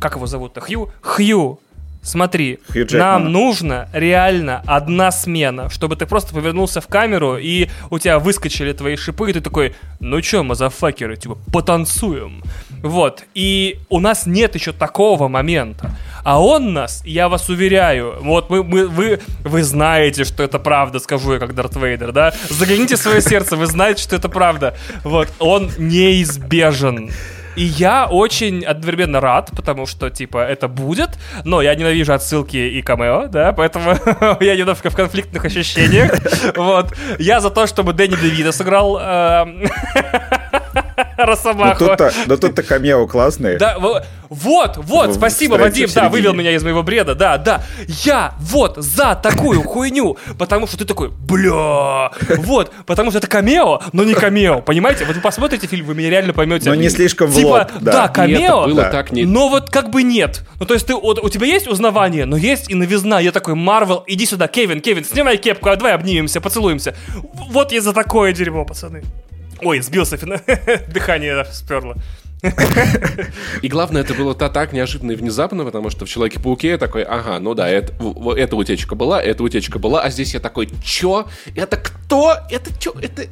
как 0.00 0.16
его 0.16 0.26
зовут-то, 0.26 0.60
Хью? 0.60 0.90
Хью, 1.00 1.60
Смотри, 2.04 2.58
нам 2.90 3.30
нужно 3.30 3.88
реально 3.92 4.60
одна 4.66 5.12
смена, 5.12 5.70
чтобы 5.70 5.94
ты 5.94 6.04
просто 6.04 6.34
повернулся 6.34 6.80
в 6.80 6.88
камеру, 6.88 7.38
и 7.38 7.68
у 7.90 7.98
тебя 8.00 8.18
выскочили 8.18 8.72
твои 8.72 8.96
шипы, 8.96 9.30
и 9.30 9.32
ты 9.32 9.40
такой, 9.40 9.76
ну 10.00 10.20
чё, 10.20 10.42
мазафакеры, 10.42 11.16
типа, 11.16 11.38
потанцуем. 11.52 12.42
Вот, 12.82 13.22
и 13.34 13.78
у 13.88 14.00
нас 14.00 14.26
нет 14.26 14.56
еще 14.56 14.72
такого 14.72 15.28
момента. 15.28 15.96
А 16.24 16.40
он 16.40 16.72
нас, 16.72 17.02
я 17.04 17.28
вас 17.28 17.48
уверяю, 17.48 18.16
вот 18.20 18.48
мы, 18.48 18.62
мы, 18.62 18.86
вы, 18.86 19.20
вы 19.44 19.62
знаете, 19.62 20.24
что 20.24 20.42
это 20.42 20.58
правда, 20.58 21.00
скажу 21.00 21.32
я 21.32 21.38
как 21.38 21.54
Дарт 21.54 21.76
Вейдер, 21.76 22.12
да? 22.12 22.32
Загляните 22.48 22.96
в 22.96 22.98
свое 22.98 23.20
сердце, 23.20 23.56
вы 23.56 23.66
знаете, 23.66 24.02
что 24.02 24.14
это 24.14 24.28
правда. 24.28 24.76
Вот, 25.02 25.28
он 25.40 25.70
неизбежен. 25.78 27.10
И 27.54 27.64
я 27.64 28.06
очень 28.06 28.64
одновременно 28.64 29.20
рад, 29.20 29.50
потому 29.54 29.84
что, 29.86 30.08
типа, 30.08 30.38
это 30.38 30.68
будет, 30.68 31.10
но 31.44 31.60
я 31.60 31.74
ненавижу 31.74 32.14
отсылки 32.14 32.56
и 32.56 32.80
камео, 32.82 33.26
да, 33.26 33.52
поэтому 33.52 33.94
я 34.40 34.56
немножко 34.56 34.88
в 34.88 34.96
конфликтных 34.96 35.44
ощущениях. 35.44 36.12
Вот. 36.56 36.94
Я 37.18 37.40
за 37.40 37.50
то, 37.50 37.66
чтобы 37.66 37.92
Дэнни 37.92 38.16
Девида 38.16 38.52
сыграл 38.52 38.98
эм, 38.98 39.64
Росомаху. 41.16 41.84
Но 41.84 41.88
тут-то, 41.88 42.12
но 42.26 42.36
тут-то 42.36 42.62
камео 42.62 43.06
классные. 43.06 43.58
Да, 43.58 43.78
вот, 43.78 44.04
вот, 44.28 44.76
в, 44.78 45.12
спасибо, 45.12 45.56
Вадим, 45.56 45.88
да, 45.94 46.08
вывел 46.08 46.32
меня 46.32 46.52
из 46.52 46.62
моего 46.62 46.82
бреда, 46.82 47.14
да, 47.14 47.36
да. 47.36 47.62
Я 47.86 48.34
вот 48.40 48.76
за 48.78 49.14
такую 49.14 49.62
хуйню, 49.62 50.16
потому 50.38 50.66
что 50.66 50.78
ты 50.78 50.84
такой, 50.86 51.10
бля, 51.10 52.10
вот, 52.38 52.72
потому 52.86 53.10
что 53.10 53.18
это 53.18 53.26
камео, 53.26 53.80
но 53.92 54.04
не 54.04 54.14
камео, 54.14 54.62
понимаете? 54.62 55.04
Вот 55.04 55.16
вы 55.16 55.22
посмотрите 55.22 55.66
фильм, 55.66 55.86
вы 55.86 55.94
меня 55.94 56.08
реально 56.08 56.32
поймете. 56.32 56.70
Но 56.70 56.74
не 56.74 56.88
слишком 56.88 57.28
в 57.28 57.34
типа, 57.34 57.46
лоб, 57.46 57.82
да. 57.82 57.92
да, 57.92 58.08
камео, 58.08 58.64
было 58.64 58.82
да. 58.82 58.90
так 58.90 59.12
не... 59.12 59.24
но 59.24 59.48
вот 59.48 59.70
как 59.70 59.90
бы 59.90 60.02
нет. 60.02 60.42
Ну, 60.58 60.66
то 60.66 60.74
есть 60.74 60.86
ты, 60.86 60.94
вот, 60.94 61.22
у 61.22 61.28
тебя 61.28 61.46
есть 61.46 61.68
узнавание, 61.68 62.24
но 62.24 62.36
есть 62.36 62.70
и 62.70 62.74
новизна. 62.74 63.20
Я 63.20 63.32
такой, 63.32 63.54
Марвел, 63.54 64.02
иди 64.06 64.24
сюда, 64.24 64.48
Кевин, 64.48 64.80
Кевин, 64.80 65.04
снимай 65.04 65.36
кепку, 65.36 65.68
а 65.68 65.76
давай 65.76 65.92
обнимемся, 65.92 66.40
поцелуемся. 66.40 66.94
Вот 67.50 67.72
я 67.72 67.80
за 67.80 67.92
такое 67.92 68.32
дерьмо, 68.32 68.64
пацаны. 68.64 69.02
Ой, 69.62 69.80
сбился, 69.80 70.16
дыхание 70.88 71.44
сперло. 71.52 71.96
И 73.62 73.68
главное, 73.68 74.02
это 74.02 74.14
было 74.14 74.34
так 74.34 74.72
неожиданно 74.72 75.12
и 75.12 75.16
внезапно, 75.16 75.64
потому 75.64 75.90
что 75.90 76.04
в 76.04 76.08
Человеке-пауке 76.08 76.70
я 76.70 76.78
такой, 76.78 77.04
ага, 77.04 77.38
ну 77.38 77.54
да, 77.54 77.68
это, 77.68 77.92
эта 78.36 78.56
утечка 78.56 78.96
была, 78.96 79.22
эта 79.22 79.42
утечка 79.44 79.78
была, 79.78 80.02
а 80.02 80.10
здесь 80.10 80.34
я 80.34 80.40
такой, 80.40 80.68
чё? 80.82 81.28
Это 81.54 81.76
кто? 81.76 82.36
Это 82.50 82.76
чё? 82.78 82.94
Это... 83.00 83.26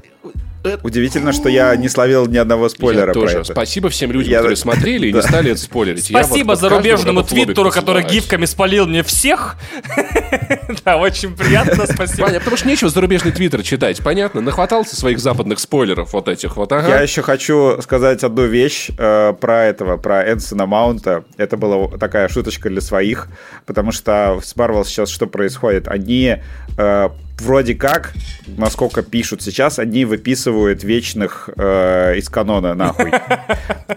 Удивительно, 0.83 1.33
что 1.33 1.49
я 1.49 1.75
не 1.77 1.89
словил 1.89 2.27
ни 2.27 2.37
одного 2.37 2.69
спойлера 2.69 3.09
я 3.09 3.13
тоже. 3.15 3.33
про 3.35 3.41
это. 3.43 3.53
Спасибо 3.53 3.89
всем 3.89 4.13
людям, 4.13 4.31
я... 4.31 4.39
которые 4.39 4.57
смотрели 4.57 5.09
и 5.09 5.13
не 5.13 5.23
стали 5.23 5.53
это 5.53 5.61
спойлерить. 5.61 6.05
Спасибо 6.05 6.51
вот 6.51 6.61
зарубежному 6.61 7.23
твиттеру, 7.23 7.71
который 7.71 8.05
гифками 8.05 8.45
спалил 8.45 8.87
мне 8.87 9.03
всех. 9.03 9.57
Да, 10.85 10.97
очень 10.97 11.37
приятно, 11.37 11.85
спасибо. 11.87 12.27
Понятно, 12.27 12.41
потому 12.41 12.57
что 12.57 12.69
нечего 12.69 12.91
зарубежный 12.91 13.33
твиттер 13.33 13.63
читать, 13.63 14.01
понятно? 14.03 14.41
Нахватался 14.41 14.97
своих 14.97 15.19
западных 15.19 15.59
спойлеров 15.59 16.13
вот 16.13 16.29
этих 16.29 16.57
вот, 16.57 16.71
ага. 16.73 16.89
Я 16.89 17.01
еще 17.01 17.23
хочу 17.23 17.81
сказать 17.83 18.23
одну 18.23 18.47
вещь 18.47 18.91
э, 18.97 19.35
про 19.41 19.65
этого, 19.65 19.97
про 19.97 20.31
Энсона 20.31 20.67
Маунта. 20.67 21.25
Это 21.37 21.57
была 21.57 21.89
такая 21.99 22.29
шуточка 22.29 22.69
для 22.69 22.81
своих, 22.81 23.29
потому 23.67 23.91
что 23.91 24.41
с 24.43 24.55
Marvel 24.55 24.85
сейчас 24.85 25.11
что 25.11 25.27
происходит? 25.27 25.89
Они 25.89 26.37
э, 26.79 27.09
вроде 27.41 27.75
как, 27.75 28.13
насколько 28.47 29.03
пишут 29.03 29.43
сейчас, 29.43 29.79
они 29.79 30.05
выписывают 30.05 30.85
вечных 30.85 31.49
э, 31.57 32.17
из 32.17 32.29
канона 32.29 32.75
нахуй. 32.75 33.13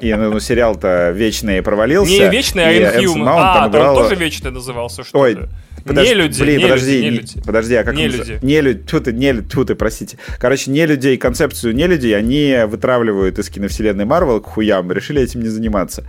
И 0.02 0.14
ну, 0.14 0.40
сериал-то 0.40 1.12
вечный 1.12 1.62
провалился. 1.62 2.12
Не 2.12 2.30
вечный, 2.30 2.64
а 2.64 3.00
Inhuman. 3.00 3.26
А, 3.28 3.68
играл... 3.70 3.96
тоже 3.96 4.16
вечный 4.16 4.52
назывался, 4.52 5.04
что 5.04 5.20
Ой, 5.20 5.38
Подож... 5.86 6.08
Не 6.08 6.14
люди, 6.14 6.42
Блин, 6.42 6.58
не 6.58 6.64
подожди, 6.64 6.96
люди, 6.96 7.04
не 7.04 7.10
люди. 7.12 7.42
подожди, 7.46 7.76
а 7.76 7.84
как 7.84 7.96
не 7.96 8.08
люди. 8.08 8.40
Не 8.42 8.62
люди, 8.62 8.80
тут 8.80 9.08
не 9.08 9.34
тут 9.34 9.70
и 9.70 9.76
простите. 9.76 10.18
Короче, 10.40 10.72
не 10.72 10.86
людей, 10.86 11.18
концепцию 11.18 11.76
не 11.76 11.88
людей, 11.88 12.18
они 12.18 12.58
вытравливают 12.68 13.38
из 13.38 13.50
киновселенной 13.50 14.06
Марвел 14.06 14.40
к 14.40 14.46
хуям, 14.46 14.92
решили 14.92 15.22
этим 15.22 15.42
не 15.42 15.50
заниматься. 15.50 16.06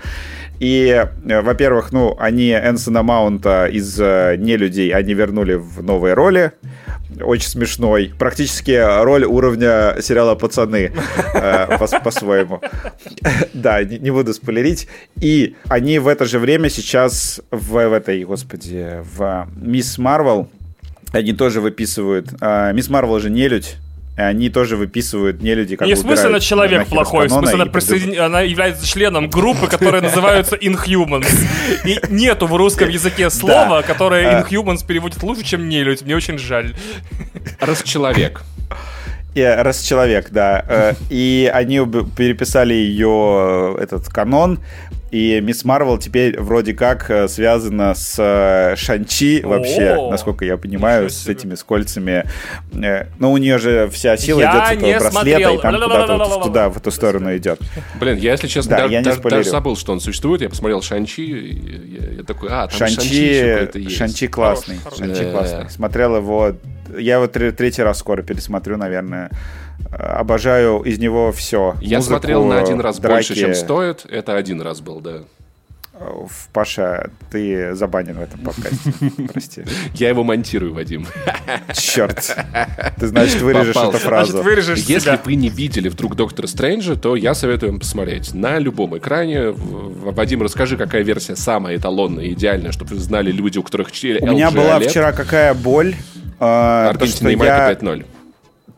И, 0.61 1.05
э, 1.24 1.40
во-первых, 1.40 1.90
ну, 1.90 2.16
они 2.19 2.52
Энсона 2.52 3.02
Маунта 3.02 3.66
из 3.66 3.98
э, 3.98 4.36
не 4.39 4.56
людей, 4.56 4.90
они 4.90 5.12
вернули 5.12 5.55
в 5.55 5.82
новые 5.82 6.15
роли 6.15 6.52
очень 7.20 7.48
смешной. 7.48 8.12
Практически 8.18 9.02
роль 9.02 9.24
уровня 9.24 9.97
сериала 10.01 10.35
«Пацаны» 10.35 10.93
э, 11.35 11.78
по-своему. 11.78 12.60
Да, 13.55 13.82
не 13.82 14.10
буду 14.10 14.35
спойлерить. 14.35 14.89
И 15.20 15.56
они 15.68 15.98
в 15.98 16.09
это 16.09 16.24
же 16.24 16.39
время 16.39 16.68
сейчас 16.68 17.40
в 17.51 17.76
этой, 17.76 18.24
господи, 18.24 19.02
в 19.16 19.48
«Мисс 19.56 19.98
Марвел» 19.98 20.48
они 21.12 21.32
тоже 21.32 21.60
выписывают. 21.60 22.28
А, 22.40 22.72
«Мисс 22.72 22.89
Марвел» 22.89 23.20
же 23.20 23.31
не 23.31 23.48
людь 23.48 23.76
они 24.16 24.49
тоже 24.49 24.77
выписывают 24.77 25.43
не 25.43 25.55
люди, 25.55 25.77
как 25.77 25.89
Не 25.89 25.95
в 25.95 25.99
смысле 25.99 26.28
она 26.28 26.41
человек 26.41 26.86
плохой, 26.86 27.27
в 27.27 27.32
смысле 27.32 27.55
она, 27.62 27.66
присоедин... 27.66 28.20
она 28.20 28.43
является 28.43 28.86
членом 28.86 29.28
группы, 29.28 29.66
которая 29.66 30.03
называется 30.03 30.57
Inhumans. 30.57 31.27
И 31.85 31.99
нету 32.09 32.47
в 32.47 32.55
русском 32.55 32.89
языке 32.89 33.28
слова, 33.31 33.82
которое 33.82 34.41
а. 34.41 34.43
Inhumans 34.43 34.86
переводит 34.86 35.23
лучше, 35.23 35.45
чем 35.45 35.69
нелюдь. 35.69 36.03
Мне 36.03 36.15
очень 36.15 36.39
жаль. 36.39 36.74
Расчеловек. 37.61 38.43
Раз 39.35 39.82
человек, 39.82 40.28
да. 40.31 40.65
Э, 40.69 40.93
и 41.11 41.51
они 41.53 41.78
переписали 42.16 42.74
ее, 42.74 43.74
э, 43.78 43.82
этот 43.82 44.09
канон, 44.09 44.61
и 45.15 45.41
Мисс 45.41 45.65
Марвел 45.65 45.97
теперь 45.97 46.41
вроде 46.41 46.74
как 46.74 47.09
э, 47.09 47.28
связана 47.28 47.95
с 47.95 48.16
э, 48.19 48.74
Шанчи 48.74 49.43
вообще, 49.45 49.95
О, 49.95 50.11
насколько 50.11 50.45
я 50.45 50.57
понимаю, 50.57 51.09
с 51.09 51.28
этими 51.28 51.55
скольцами. 51.55 52.24
Э, 52.73 53.07
но 53.20 53.31
у 53.31 53.36
нее 53.36 53.59
же 53.59 53.89
вся 53.91 54.16
сила 54.16 54.41
я 54.41 54.51
идет 54.51 54.66
с 54.66 54.70
этого 54.73 54.91
браслета, 54.91 55.11
смотрел. 55.12 55.55
и 55.55 55.62
там 55.62 55.74
куда-то 55.74 56.16
вот 56.16 56.43
туда, 56.43 56.69
в 56.69 56.77
эту 56.78 56.91
сторону 56.91 57.36
идет. 57.36 57.61
Блин, 58.01 58.16
я, 58.16 58.32
если 58.32 58.49
честно, 58.49 58.77
да, 58.77 58.89
даже, 58.89 59.20
даже 59.20 59.51
забыл, 59.51 59.77
что 59.77 59.93
он 59.93 60.01
существует. 60.01 60.43
Я 60.43 60.49
посмотрел 60.49 60.82
Шанчи, 60.82 61.23
я, 61.23 62.16
я 62.16 62.23
такой, 62.24 62.49
а, 62.51 62.66
там 62.66 62.77
Шанчи, 62.77 63.69
Шанчи, 63.73 63.89
Шанчи 63.91 64.27
классный. 64.27 64.81
Шанчи 64.99 65.31
классный. 65.31 65.70
Смотрел 65.70 66.16
его, 66.16 66.57
я 66.99 67.15
его 67.15 67.28
третий 67.28 67.85
раз 67.85 68.01
скоро 68.01 68.23
пересмотрю, 68.23 68.78
наверное 68.78 69.31
обожаю 69.91 70.83
из 70.83 70.99
него 70.99 71.33
все. 71.33 71.77
Я 71.81 71.99
Музыку, 71.99 72.15
смотрел 72.15 72.45
на 72.45 72.61
один 72.61 72.81
раз 72.81 72.99
драки. 72.99 73.15
больше, 73.15 73.35
чем 73.35 73.55
стоит. 73.55 74.07
Это 74.09 74.37
один 74.37 74.61
раз 74.61 74.81
был, 74.81 75.01
да. 75.01 75.21
Паша, 76.53 77.11
ты 77.31 77.75
забанен 77.75 78.17
в 78.17 78.21
этом 78.21 78.41
подкасте. 78.41 78.93
Прости. 79.33 79.65
Я 79.95 80.09
его 80.09 80.25
монтирую, 80.25 80.75
Вадим. 80.75 81.07
Черт. 81.73 82.37
Ты, 82.99 83.07
значит, 83.07 83.41
вырежешь 83.41 83.75
Попался. 83.75 83.99
эту 83.99 84.07
фразу. 84.07 84.33
Значит, 84.33 84.45
вырежешь 84.45 84.79
Если 84.81 85.11
себя. 85.11 85.21
вы 85.25 85.37
не 85.37 85.49
видели 85.49 85.89
вдруг 85.89 86.17
Доктора 86.17 86.49
Стрэнджа, 86.49 86.97
то 86.97 87.15
я 87.15 87.35
советую 87.35 87.71
вам 87.73 87.81
посмотреть. 87.81 88.35
На 88.35 88.59
любом 88.59 88.99
экране. 88.99 89.51
Вадим, 89.53 90.43
расскажи, 90.43 90.77
какая 90.77 91.03
версия 91.03 91.37
самая 91.37 91.77
эталонная, 91.77 92.29
идеальная, 92.31 92.73
чтобы 92.73 92.95
вы 92.97 93.01
знали 93.01 93.31
люди, 93.31 93.59
у 93.59 93.63
которых 93.63 93.91
У 93.91 94.27
меня 94.27 94.51
была 94.51 94.81
вчера 94.81 95.13
какая 95.13 95.55
боль. 95.55 95.95
Э, 96.41 96.89
Аргентина 96.91 97.29
и 97.29 97.37
Майка 97.37 97.79
5-0. 97.81 98.05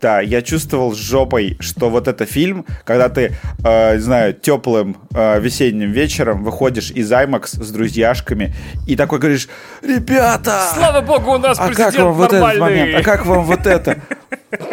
Да, 0.00 0.20
я 0.20 0.42
чувствовал 0.42 0.94
жопой, 0.94 1.56
что 1.60 1.88
вот 1.88 2.06
это 2.06 2.26
фильм, 2.26 2.66
когда 2.84 3.08
ты, 3.08 3.34
э, 3.64 3.94
не 3.94 4.00
знаю, 4.00 4.34
теплым 4.34 4.98
э, 5.14 5.40
весенним 5.40 5.90
вечером 5.90 6.44
выходишь 6.44 6.90
из 6.90 7.10
IMAX 7.10 7.62
с 7.64 7.70
друзьяшками 7.70 8.54
и 8.86 8.94
такой 8.94 9.18
говоришь, 9.18 9.48
ребята! 9.82 10.70
Слава 10.74 11.00
богу, 11.00 11.32
у 11.32 11.38
нас 11.38 11.58
а 11.58 11.66
президент 11.66 11.94
как 11.94 12.04
вам 12.04 12.18
нормальный. 12.18 12.28
вот 12.28 12.32
этот 12.32 12.60
момент? 12.60 12.94
А 12.94 13.02
как 13.02 13.26
вам 13.26 13.44
вот 13.44 13.66
это? 13.66 13.96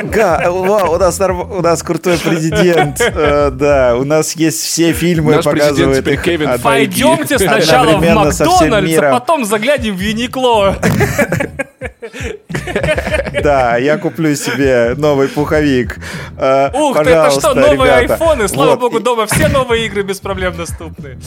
Га, 0.03 0.49
вау, 0.49 0.95
у 0.95 0.97
нас, 0.97 1.19
у 1.19 1.61
нас 1.61 1.83
крутой 1.83 2.17
президент. 2.17 2.99
Э, 2.99 3.51
да, 3.51 3.95
у 3.97 4.03
нас 4.03 4.35
есть 4.35 4.61
все 4.61 4.93
фильмы, 4.93 5.35
Наш 5.35 5.45
показывают 5.45 6.07
их. 6.07 6.21
Кевин 6.21 6.59
Пойдемте 6.59 7.37
сначала 7.37 7.97
в 7.97 8.01
Макдональдс, 8.01 8.97
а 8.99 9.11
потом 9.11 9.45
заглянем 9.45 9.95
в 9.95 9.99
Uniqlo. 9.99 10.77
Да, 13.43 13.77
я 13.77 13.97
куплю 13.97 14.35
себе 14.35 14.93
новый 14.97 15.27
пуховик. 15.27 15.97
Э, 16.37 16.69
Ух 16.73 17.03
ты, 17.03 17.09
это 17.09 17.31
что, 17.31 17.53
новые 17.53 17.91
айфоны? 17.91 18.47
Слава 18.47 18.75
богу, 18.75 18.99
дома 18.99 19.25
все 19.25 19.47
новые 19.47 19.85
игры 19.87 20.03
без 20.03 20.19
проблем 20.19 20.55
доступны. 20.55 21.19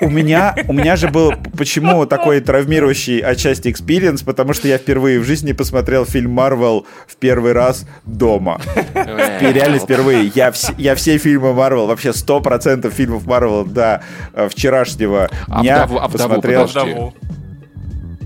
У 0.00 0.10
меня, 0.10 0.54
у 0.68 0.72
меня 0.72 0.96
же 0.96 1.08
был, 1.08 1.32
почему 1.56 2.06
такой 2.06 2.40
травмирующий 2.40 3.20
отчасти 3.20 3.70
experience, 3.70 4.22
потому 4.22 4.52
что 4.52 4.68
я 4.68 4.78
впервые 4.78 5.20
в 5.20 5.24
жизни 5.24 5.52
посмотрел 5.52 6.04
фильм 6.04 6.32
Марвел 6.32 6.86
в 7.06 7.16
первый 7.16 7.52
раз 7.56 7.86
дома. 8.04 8.60
Реально 9.40 9.78
впервые. 9.78 10.30
Я, 10.34 10.50
вс- 10.50 10.74
я 10.78 10.94
все 10.94 11.18
фильмы 11.18 11.52
Марвел, 11.52 11.86
вообще 11.86 12.10
100% 12.10 12.88
фильмов 12.90 13.26
Марвел 13.26 13.64
до 13.64 14.02
э, 14.32 14.48
вчерашнего 14.48 15.28
а 15.48 15.60
дня 15.62 15.86
вдову, 15.86 16.00
а 16.00 16.08
посмотрел. 16.08 16.66
Вдову, 16.66 17.14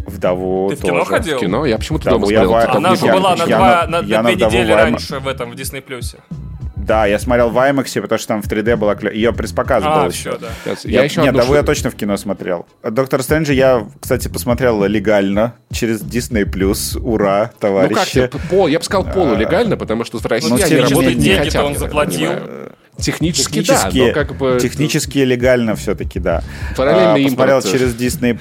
вдову 0.07 0.71
Ты 0.71 0.77
в 0.77 0.83
кино 0.83 0.99
тоже. 0.99 1.11
ходил? 1.11 1.37
В 1.39 1.41
кино? 1.41 1.67
Я 1.67 1.79
почему-то 1.79 2.11
дома 2.11 2.27
смотрел. 2.27 2.51
Я, 2.53 2.71
Она 2.71 2.95
же 2.97 3.07
была 3.07 3.37
на, 3.37 3.47
два, 3.47 3.87
на, 3.87 4.03
на 4.03 4.03
две 4.03 4.37
недели 4.37 4.73
раньше 4.73 5.19
в 5.19 5.29
этом, 5.29 5.51
в 5.53 5.55
Disney+. 5.55 5.83
Да, 6.87 7.07
я 7.07 7.19
смотрел 7.19 7.51
в 7.51 7.57
IMAX, 7.57 8.01
потому 8.01 8.19
что 8.19 8.29
там 8.29 8.43
в 8.43 8.47
3D 8.47 8.77
была 8.77 8.95
клё... 8.95 9.11
Ее 9.11 9.33
пресс-показ 9.33 9.83
а, 9.87 10.03
был 10.03 10.11
все. 10.11 10.39
Да. 10.39 10.49
Я, 10.65 10.77
я 10.85 11.05
еще 11.05 11.23
Нет, 11.23 11.37
того 11.37 11.55
я 11.55 11.63
точно 11.63 11.91
в 11.91 11.95
кино 11.95 12.17
смотрел. 12.17 12.67
Доктор 12.83 13.23
Стрэнджа 13.23 13.53
я, 13.53 13.87
кстати, 14.01 14.29
посмотрел 14.29 14.85
легально 14.85 15.55
через 15.73 16.03
Disney+. 16.03 16.45
Ура, 16.99 17.51
товарищи. 17.59 18.19
Ну 18.19 18.29
как, 18.29 18.41
пол, 18.49 18.69
я 18.69 18.79
бы 18.79 18.85
сказал 18.85 19.11
полулегально, 19.13 19.77
потому 19.77 20.05
что 20.05 20.19
в 20.19 20.27
России 20.27 20.49
ну, 20.49 20.57
они 20.57 20.77
работать 20.77 21.17
не 21.17 21.37
хотят. 21.37 21.65
он 21.65 21.77
заплатил. 21.77 22.31
Технически, 23.01 23.63
технически 23.63 23.99
да, 23.99 24.07
но 24.07 24.13
как 24.13 24.37
бы... 24.37 24.59
Технически 24.61 25.19
легально 25.19 25.75
все-таки, 25.75 26.19
да. 26.19 26.43
Параллельно 26.77 27.15
а, 27.15 27.25
Посмотрел 27.25 27.63
через 27.63 27.95
Disney+, 27.95 28.37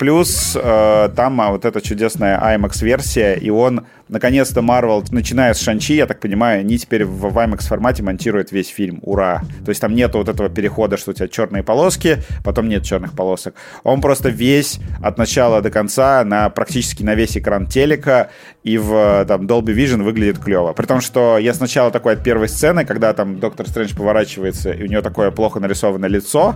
э, 0.55 1.09
там 1.15 1.41
а, 1.41 1.51
вот 1.51 1.65
эта 1.65 1.81
чудесная 1.81 2.39
IMAX-версия, 2.39 3.35
и 3.35 3.49
он, 3.49 3.85
наконец-то, 4.09 4.59
Marvel, 4.59 5.05
начиная 5.11 5.53
с 5.53 5.61
Шанчи, 5.61 5.93
я 5.93 6.05
так 6.05 6.19
понимаю, 6.19 6.59
они 6.59 6.77
теперь 6.77 7.05
в, 7.05 7.31
в 7.31 7.37
IMAX-формате 7.37 8.03
монтируют 8.03 8.51
весь 8.51 8.67
фильм. 8.67 8.99
Ура! 9.01 9.43
То 9.63 9.69
есть 9.69 9.79
там 9.79 9.95
нету 9.95 10.17
вот 10.17 10.27
этого 10.27 10.49
перехода, 10.49 10.97
что 10.97 11.11
у 11.11 11.13
тебя 11.13 11.29
черные 11.29 11.63
полоски, 11.63 12.17
потом 12.43 12.67
нет 12.67 12.83
черных 12.83 13.13
полосок. 13.13 13.55
Он 13.83 14.01
просто 14.01 14.27
весь 14.29 14.79
от 15.01 15.17
начала 15.17 15.61
до 15.61 15.71
конца 15.71 16.23
на 16.25 16.49
практически 16.49 17.01
на 17.01 17.15
весь 17.15 17.37
экран 17.37 17.65
телека 17.65 18.29
и 18.63 18.77
в 18.77 19.25
там 19.25 19.45
Dolby 19.45 19.73
Vision 19.73 20.03
выглядит 20.03 20.39
клево. 20.39 20.73
При 20.73 20.85
том, 20.85 20.99
что 20.99 21.37
я 21.37 21.53
сначала 21.53 21.91
такой 21.91 22.13
от 22.13 22.23
первой 22.23 22.49
сцены, 22.49 22.83
когда 22.83 23.13
там 23.13 23.39
Доктор 23.39 23.67
Стрэндж 23.67 23.95
поворачивает 23.95 24.49
оказывается, 24.49 24.71
и 24.71 24.83
у 24.83 24.87
нее 24.87 25.01
такое 25.01 25.31
плохо 25.31 25.59
нарисованное 25.59 26.09
лицо. 26.09 26.55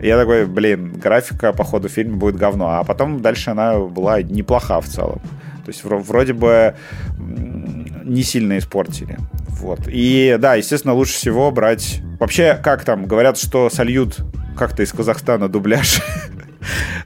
Я 0.00 0.16
такой, 0.16 0.46
блин, 0.46 0.92
графика 0.92 1.52
по 1.52 1.64
ходу 1.64 1.88
фильма 1.88 2.16
будет 2.16 2.36
говно. 2.36 2.78
А 2.78 2.84
потом 2.84 3.20
дальше 3.20 3.50
она 3.50 3.78
была 3.78 4.22
неплоха 4.22 4.80
в 4.80 4.86
целом. 4.86 5.20
То 5.68 5.72
есть 5.72 5.84
вроде 5.84 6.32
бы 6.32 6.74
не 7.18 8.22
сильно 8.22 8.56
испортили. 8.56 9.18
Вот. 9.50 9.80
И 9.86 10.38
да, 10.40 10.54
естественно, 10.54 10.94
лучше 10.94 11.12
всего 11.12 11.50
брать... 11.50 12.00
Вообще, 12.18 12.58
как 12.62 12.84
там, 12.84 13.04
говорят, 13.04 13.36
что 13.36 13.68
сольют 13.68 14.16
как-то 14.56 14.82
из 14.82 14.92
Казахстана 14.92 15.48
дубляж. 15.50 16.00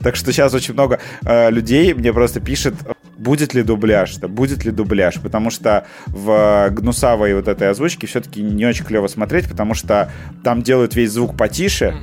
Так 0.01 0.17
что 0.17 0.33
сейчас 0.33 0.55
очень 0.55 0.75
много 0.75 0.99
э, 1.25 1.51
людей 1.51 1.95
мне 1.95 2.13
просто 2.13 2.41
пишет, 2.41 2.75
будет 3.19 3.55
ли 3.55 3.63
дубляж, 3.63 4.17
да, 4.17 4.29
будет 4.29 4.65
ли 4.65 4.71
дубляж, 4.71 5.21
потому 5.21 5.51
что 5.51 5.87
в 6.07 6.69
гнусавой 6.71 7.35
вот 7.35 7.49
этой 7.49 7.71
озвучке 7.71 8.07
все-таки 8.07 8.43
не 8.43 8.67
очень 8.67 8.85
клево 8.85 9.07
смотреть, 9.07 9.49
потому 9.49 9.75
что 9.75 10.11
там 10.43 10.63
делают 10.63 10.95
весь 10.97 11.13
звук 11.13 11.37
потише, 11.37 11.95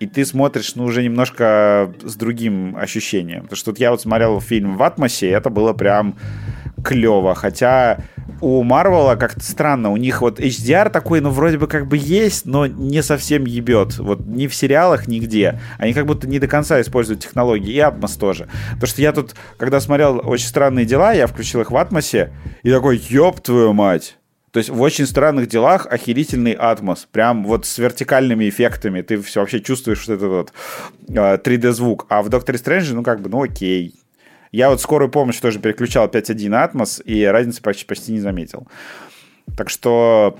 и 0.00 0.06
ты 0.06 0.24
смотришь, 0.24 0.74
ну, 0.76 0.84
уже 0.84 1.02
немножко 1.02 1.92
с 2.02 2.16
другим 2.16 2.74
ощущением. 2.76 3.42
Потому 3.42 3.56
что 3.56 3.70
вот 3.70 3.80
я 3.80 3.90
вот 3.90 4.00
смотрел 4.00 4.40
фильм 4.40 4.76
в 4.78 4.82
Атмосе, 4.82 5.28
и 5.28 5.30
это 5.30 5.50
было 5.50 5.74
прям 5.74 6.16
клево, 6.82 7.34
хотя 7.34 7.98
у 8.40 8.62
Марвела 8.62 9.16
как-то 9.16 9.42
странно. 9.42 9.90
У 9.90 9.96
них 9.96 10.22
вот 10.22 10.40
HDR 10.40 10.90
такой, 10.90 11.20
ну, 11.20 11.30
вроде 11.30 11.58
бы 11.58 11.66
как 11.66 11.86
бы 11.86 11.96
есть, 11.96 12.46
но 12.46 12.66
не 12.66 13.02
совсем 13.02 13.44
ебет. 13.44 13.98
Вот 13.98 14.26
ни 14.26 14.46
в 14.46 14.54
сериалах, 14.54 15.08
нигде. 15.08 15.60
Они 15.78 15.92
как 15.92 16.06
будто 16.06 16.26
не 16.26 16.38
до 16.38 16.48
конца 16.48 16.80
используют 16.80 17.22
технологии. 17.22 17.72
И 17.72 17.78
Atmos 17.78 18.18
тоже. 18.18 18.48
Потому 18.72 18.86
что 18.86 19.02
я 19.02 19.12
тут, 19.12 19.34
когда 19.58 19.80
смотрел 19.80 20.22
«Очень 20.24 20.46
странные 20.46 20.86
дела», 20.86 21.12
я 21.12 21.26
включил 21.26 21.60
их 21.60 21.70
в 21.70 21.76
Атмосе, 21.76 22.32
и 22.62 22.70
такой, 22.70 22.96
ёб 22.96 23.40
твою 23.40 23.72
мать. 23.72 24.16
То 24.52 24.58
есть 24.58 24.68
в 24.68 24.80
очень 24.80 25.06
странных 25.06 25.46
делах 25.46 25.86
охерительный 25.86 26.52
атмос. 26.52 27.06
Прям 27.12 27.44
вот 27.44 27.66
с 27.66 27.78
вертикальными 27.78 28.48
эффектами. 28.48 29.00
Ты 29.00 29.20
все 29.22 29.40
вообще 29.40 29.60
чувствуешь 29.60 30.08
вот 30.08 30.14
этот 30.14 30.28
вот 30.28 30.52
3D-звук. 31.08 32.06
А 32.08 32.20
в 32.20 32.30
Докторе 32.30 32.58
Стрэнджи, 32.58 32.92
ну 32.92 33.04
как 33.04 33.20
бы, 33.20 33.28
ну 33.28 33.44
окей. 33.44 33.94
Я 34.52 34.68
вот 34.70 34.80
скорую 34.80 35.10
помощь 35.10 35.38
тоже 35.38 35.60
переключал 35.60 36.08
5.1 36.08 36.48
на 36.48 36.64
Atmos, 36.64 37.02
и 37.04 37.24
разницы 37.24 37.62
почти, 37.62 37.84
почти 37.84 38.12
не 38.12 38.20
заметил. 38.20 38.66
Так 39.56 39.70
что 39.70 40.36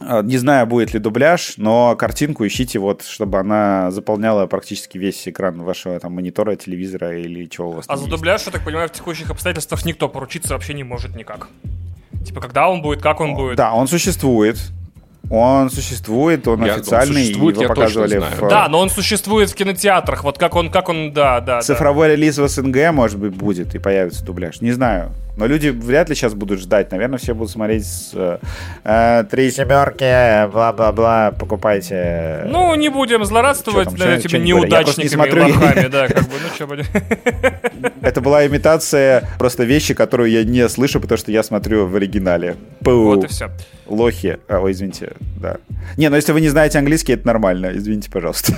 э, 0.00 0.20
не 0.24 0.36
знаю, 0.36 0.66
будет 0.66 0.92
ли 0.92 1.00
дубляж, 1.00 1.54
но 1.56 1.96
картинку 1.96 2.46
ищите, 2.46 2.78
вот, 2.78 3.02
чтобы 3.04 3.38
она 3.38 3.90
заполняла 3.90 4.46
практически 4.46 4.98
весь 4.98 5.26
экран 5.26 5.62
вашего 5.62 5.98
там, 5.98 6.12
монитора, 6.12 6.56
телевизора 6.56 7.18
или 7.18 7.46
чего 7.46 7.70
у 7.70 7.72
вас 7.72 7.86
А 7.88 7.96
за 7.96 8.02
есть. 8.04 8.14
дубляж, 8.14 8.44
я 8.46 8.52
так 8.52 8.64
понимаю, 8.64 8.88
в 8.88 8.92
текущих 8.92 9.30
обстоятельствах 9.30 9.84
никто 9.86 10.08
поручиться 10.08 10.52
вообще 10.54 10.74
не 10.74 10.84
может 10.84 11.16
никак. 11.16 11.48
Типа, 12.26 12.40
когда 12.40 12.68
он 12.68 12.82
будет, 12.82 13.00
как 13.02 13.20
он 13.20 13.34
будет. 13.34 13.56
Да, 13.56 13.72
он 13.72 13.88
существует. 13.88 14.58
Он 15.30 15.70
существует, 15.70 16.48
он 16.48 16.64
я, 16.64 16.74
официальный, 16.74 17.20
он 17.20 17.26
существует, 17.26 17.56
его 17.56 17.68
показывали 17.68 18.18
в... 18.18 18.48
Да, 18.48 18.68
но 18.68 18.80
он 18.80 18.88
существует 18.88 19.50
в 19.50 19.54
кинотеатрах, 19.54 20.24
вот 20.24 20.38
как 20.38 20.56
он, 20.56 20.70
как 20.70 20.88
он, 20.88 21.12
да, 21.12 21.40
да. 21.40 21.60
Цифровой 21.60 22.08
да. 22.08 22.14
релиз 22.14 22.38
в 22.38 22.48
СНГ, 22.48 22.92
может 22.92 23.18
быть, 23.18 23.34
будет 23.34 23.74
и 23.74 23.78
появится 23.78 24.24
дубляж, 24.24 24.62
не 24.62 24.72
знаю. 24.72 25.12
Но 25.38 25.46
люди 25.46 25.68
вряд 25.68 26.08
ли 26.08 26.14
сейчас 26.16 26.34
будут 26.34 26.60
ждать, 26.60 26.90
наверное, 26.90 27.18
все 27.18 27.32
будут 27.32 27.52
смотреть 27.52 27.86
с 27.86 28.10
э, 28.12 28.38
э 28.84 29.24
три 29.30 29.50
семерки, 29.50 30.50
бла-бла-бла, 30.50 31.32
покупайте. 31.38 32.42
Ну, 32.46 32.74
не 32.74 32.88
будем 32.88 33.24
злорадствовать 33.24 33.92
над 33.92 34.24
этими 34.24 34.38
неудачниками 34.38 35.28
не 35.28 35.52
лохами, 35.52 35.86
да, 35.92 36.08
как 36.08 36.24
бы, 36.24 36.34
ну 36.42 36.48
что 36.54 36.66
будем. 36.66 36.84
Это 38.02 38.20
была 38.20 38.46
имитация 38.46 39.28
просто 39.38 39.62
вещи, 39.62 39.94
которую 39.94 40.30
я 40.30 40.42
не 40.42 40.68
слышу, 40.68 41.00
потому 41.00 41.18
что 41.18 41.30
я 41.30 41.44
смотрю 41.44 41.86
в 41.86 41.94
оригинале. 41.94 42.56
Вот 42.80 43.24
и 43.24 43.28
все 43.28 43.50
лохи. 43.88 44.38
А, 44.48 44.60
ой, 44.60 44.72
извините, 44.72 45.12
да. 45.40 45.56
Не, 45.96 46.08
но 46.08 46.16
если 46.16 46.32
вы 46.32 46.40
не 46.40 46.48
знаете 46.48 46.78
английский, 46.78 47.12
это 47.12 47.26
нормально. 47.26 47.70
Извините, 47.74 48.10
пожалуйста. 48.10 48.54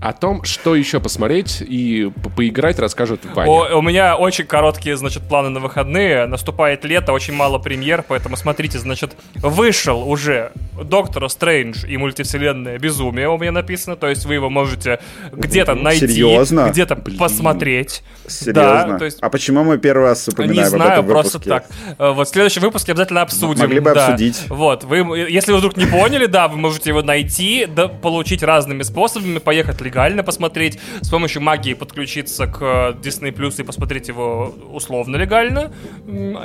О 0.00 0.12
том, 0.12 0.44
что 0.44 0.74
еще 0.74 1.00
посмотреть 1.00 1.62
и 1.66 2.10
по 2.22 2.28
поиграть, 2.28 2.78
расскажет 2.78 3.20
Ваня. 3.34 3.50
О, 3.50 3.78
у 3.78 3.82
меня 3.82 4.16
очень 4.16 4.44
короткие, 4.44 4.96
значит, 4.96 5.22
планы 5.22 5.48
на 5.48 5.60
выходные. 5.60 6.23
Наступает 6.26 6.84
лето, 6.84 7.12
очень 7.12 7.34
мало 7.34 7.58
премьер, 7.58 8.04
поэтому 8.06 8.36
смотрите, 8.36 8.78
значит, 8.78 9.12
вышел 9.34 10.08
уже 10.08 10.52
Доктор 10.82 11.28
Стрэндж 11.28 11.86
и 11.86 11.96
мультивселенная 11.96 12.78
Безумие 12.78 13.28
у 13.28 13.38
меня 13.38 13.52
написано, 13.52 13.96
то 13.96 14.08
есть 14.08 14.26
вы 14.26 14.34
его 14.34 14.50
можете 14.50 14.98
где-то 15.32 15.74
найти, 15.74 16.08
Серьезно? 16.08 16.68
где-то 16.70 16.96
посмотреть. 16.96 18.02
Серьезно? 18.26 18.54
Да, 18.54 18.98
то 18.98 19.04
есть... 19.04 19.18
А 19.20 19.30
почему 19.30 19.62
мы 19.62 19.78
первый 19.78 20.08
раз 20.08 20.26
упоминаем 20.28 20.62
Не 20.62 20.68
знаю, 20.68 20.98
об 20.98 21.04
этом 21.04 21.06
просто 21.06 21.38
так. 21.38 21.66
Э, 21.98 22.10
вот 22.10 22.28
в 22.28 22.30
следующем 22.30 22.62
выпуске 22.62 22.92
обязательно 22.92 23.22
обсудим. 23.22 23.62
Могли 23.62 23.80
бы 23.80 23.94
да. 23.94 24.06
обсудить. 24.06 24.44
Вот, 24.48 24.84
вы, 24.84 24.96
если 25.30 25.52
вы 25.52 25.58
вдруг 25.58 25.76
не 25.76 25.86
поняли, 25.86 26.26
да, 26.26 26.48
вы 26.48 26.56
можете 26.56 26.90
его 26.90 27.02
найти, 27.02 27.66
да, 27.66 27.88
получить 27.88 28.42
разными 28.42 28.82
способами, 28.82 29.38
поехать 29.38 29.80
легально 29.80 30.22
посмотреть, 30.22 30.78
с 31.02 31.08
помощью 31.08 31.42
магии 31.42 31.74
подключиться 31.74 32.46
к 32.46 32.96
Disney 33.02 33.32
Plus 33.32 33.60
и 33.60 33.62
посмотреть 33.62 34.08
его 34.08 34.54
условно 34.72 35.16
легально, 35.16 35.72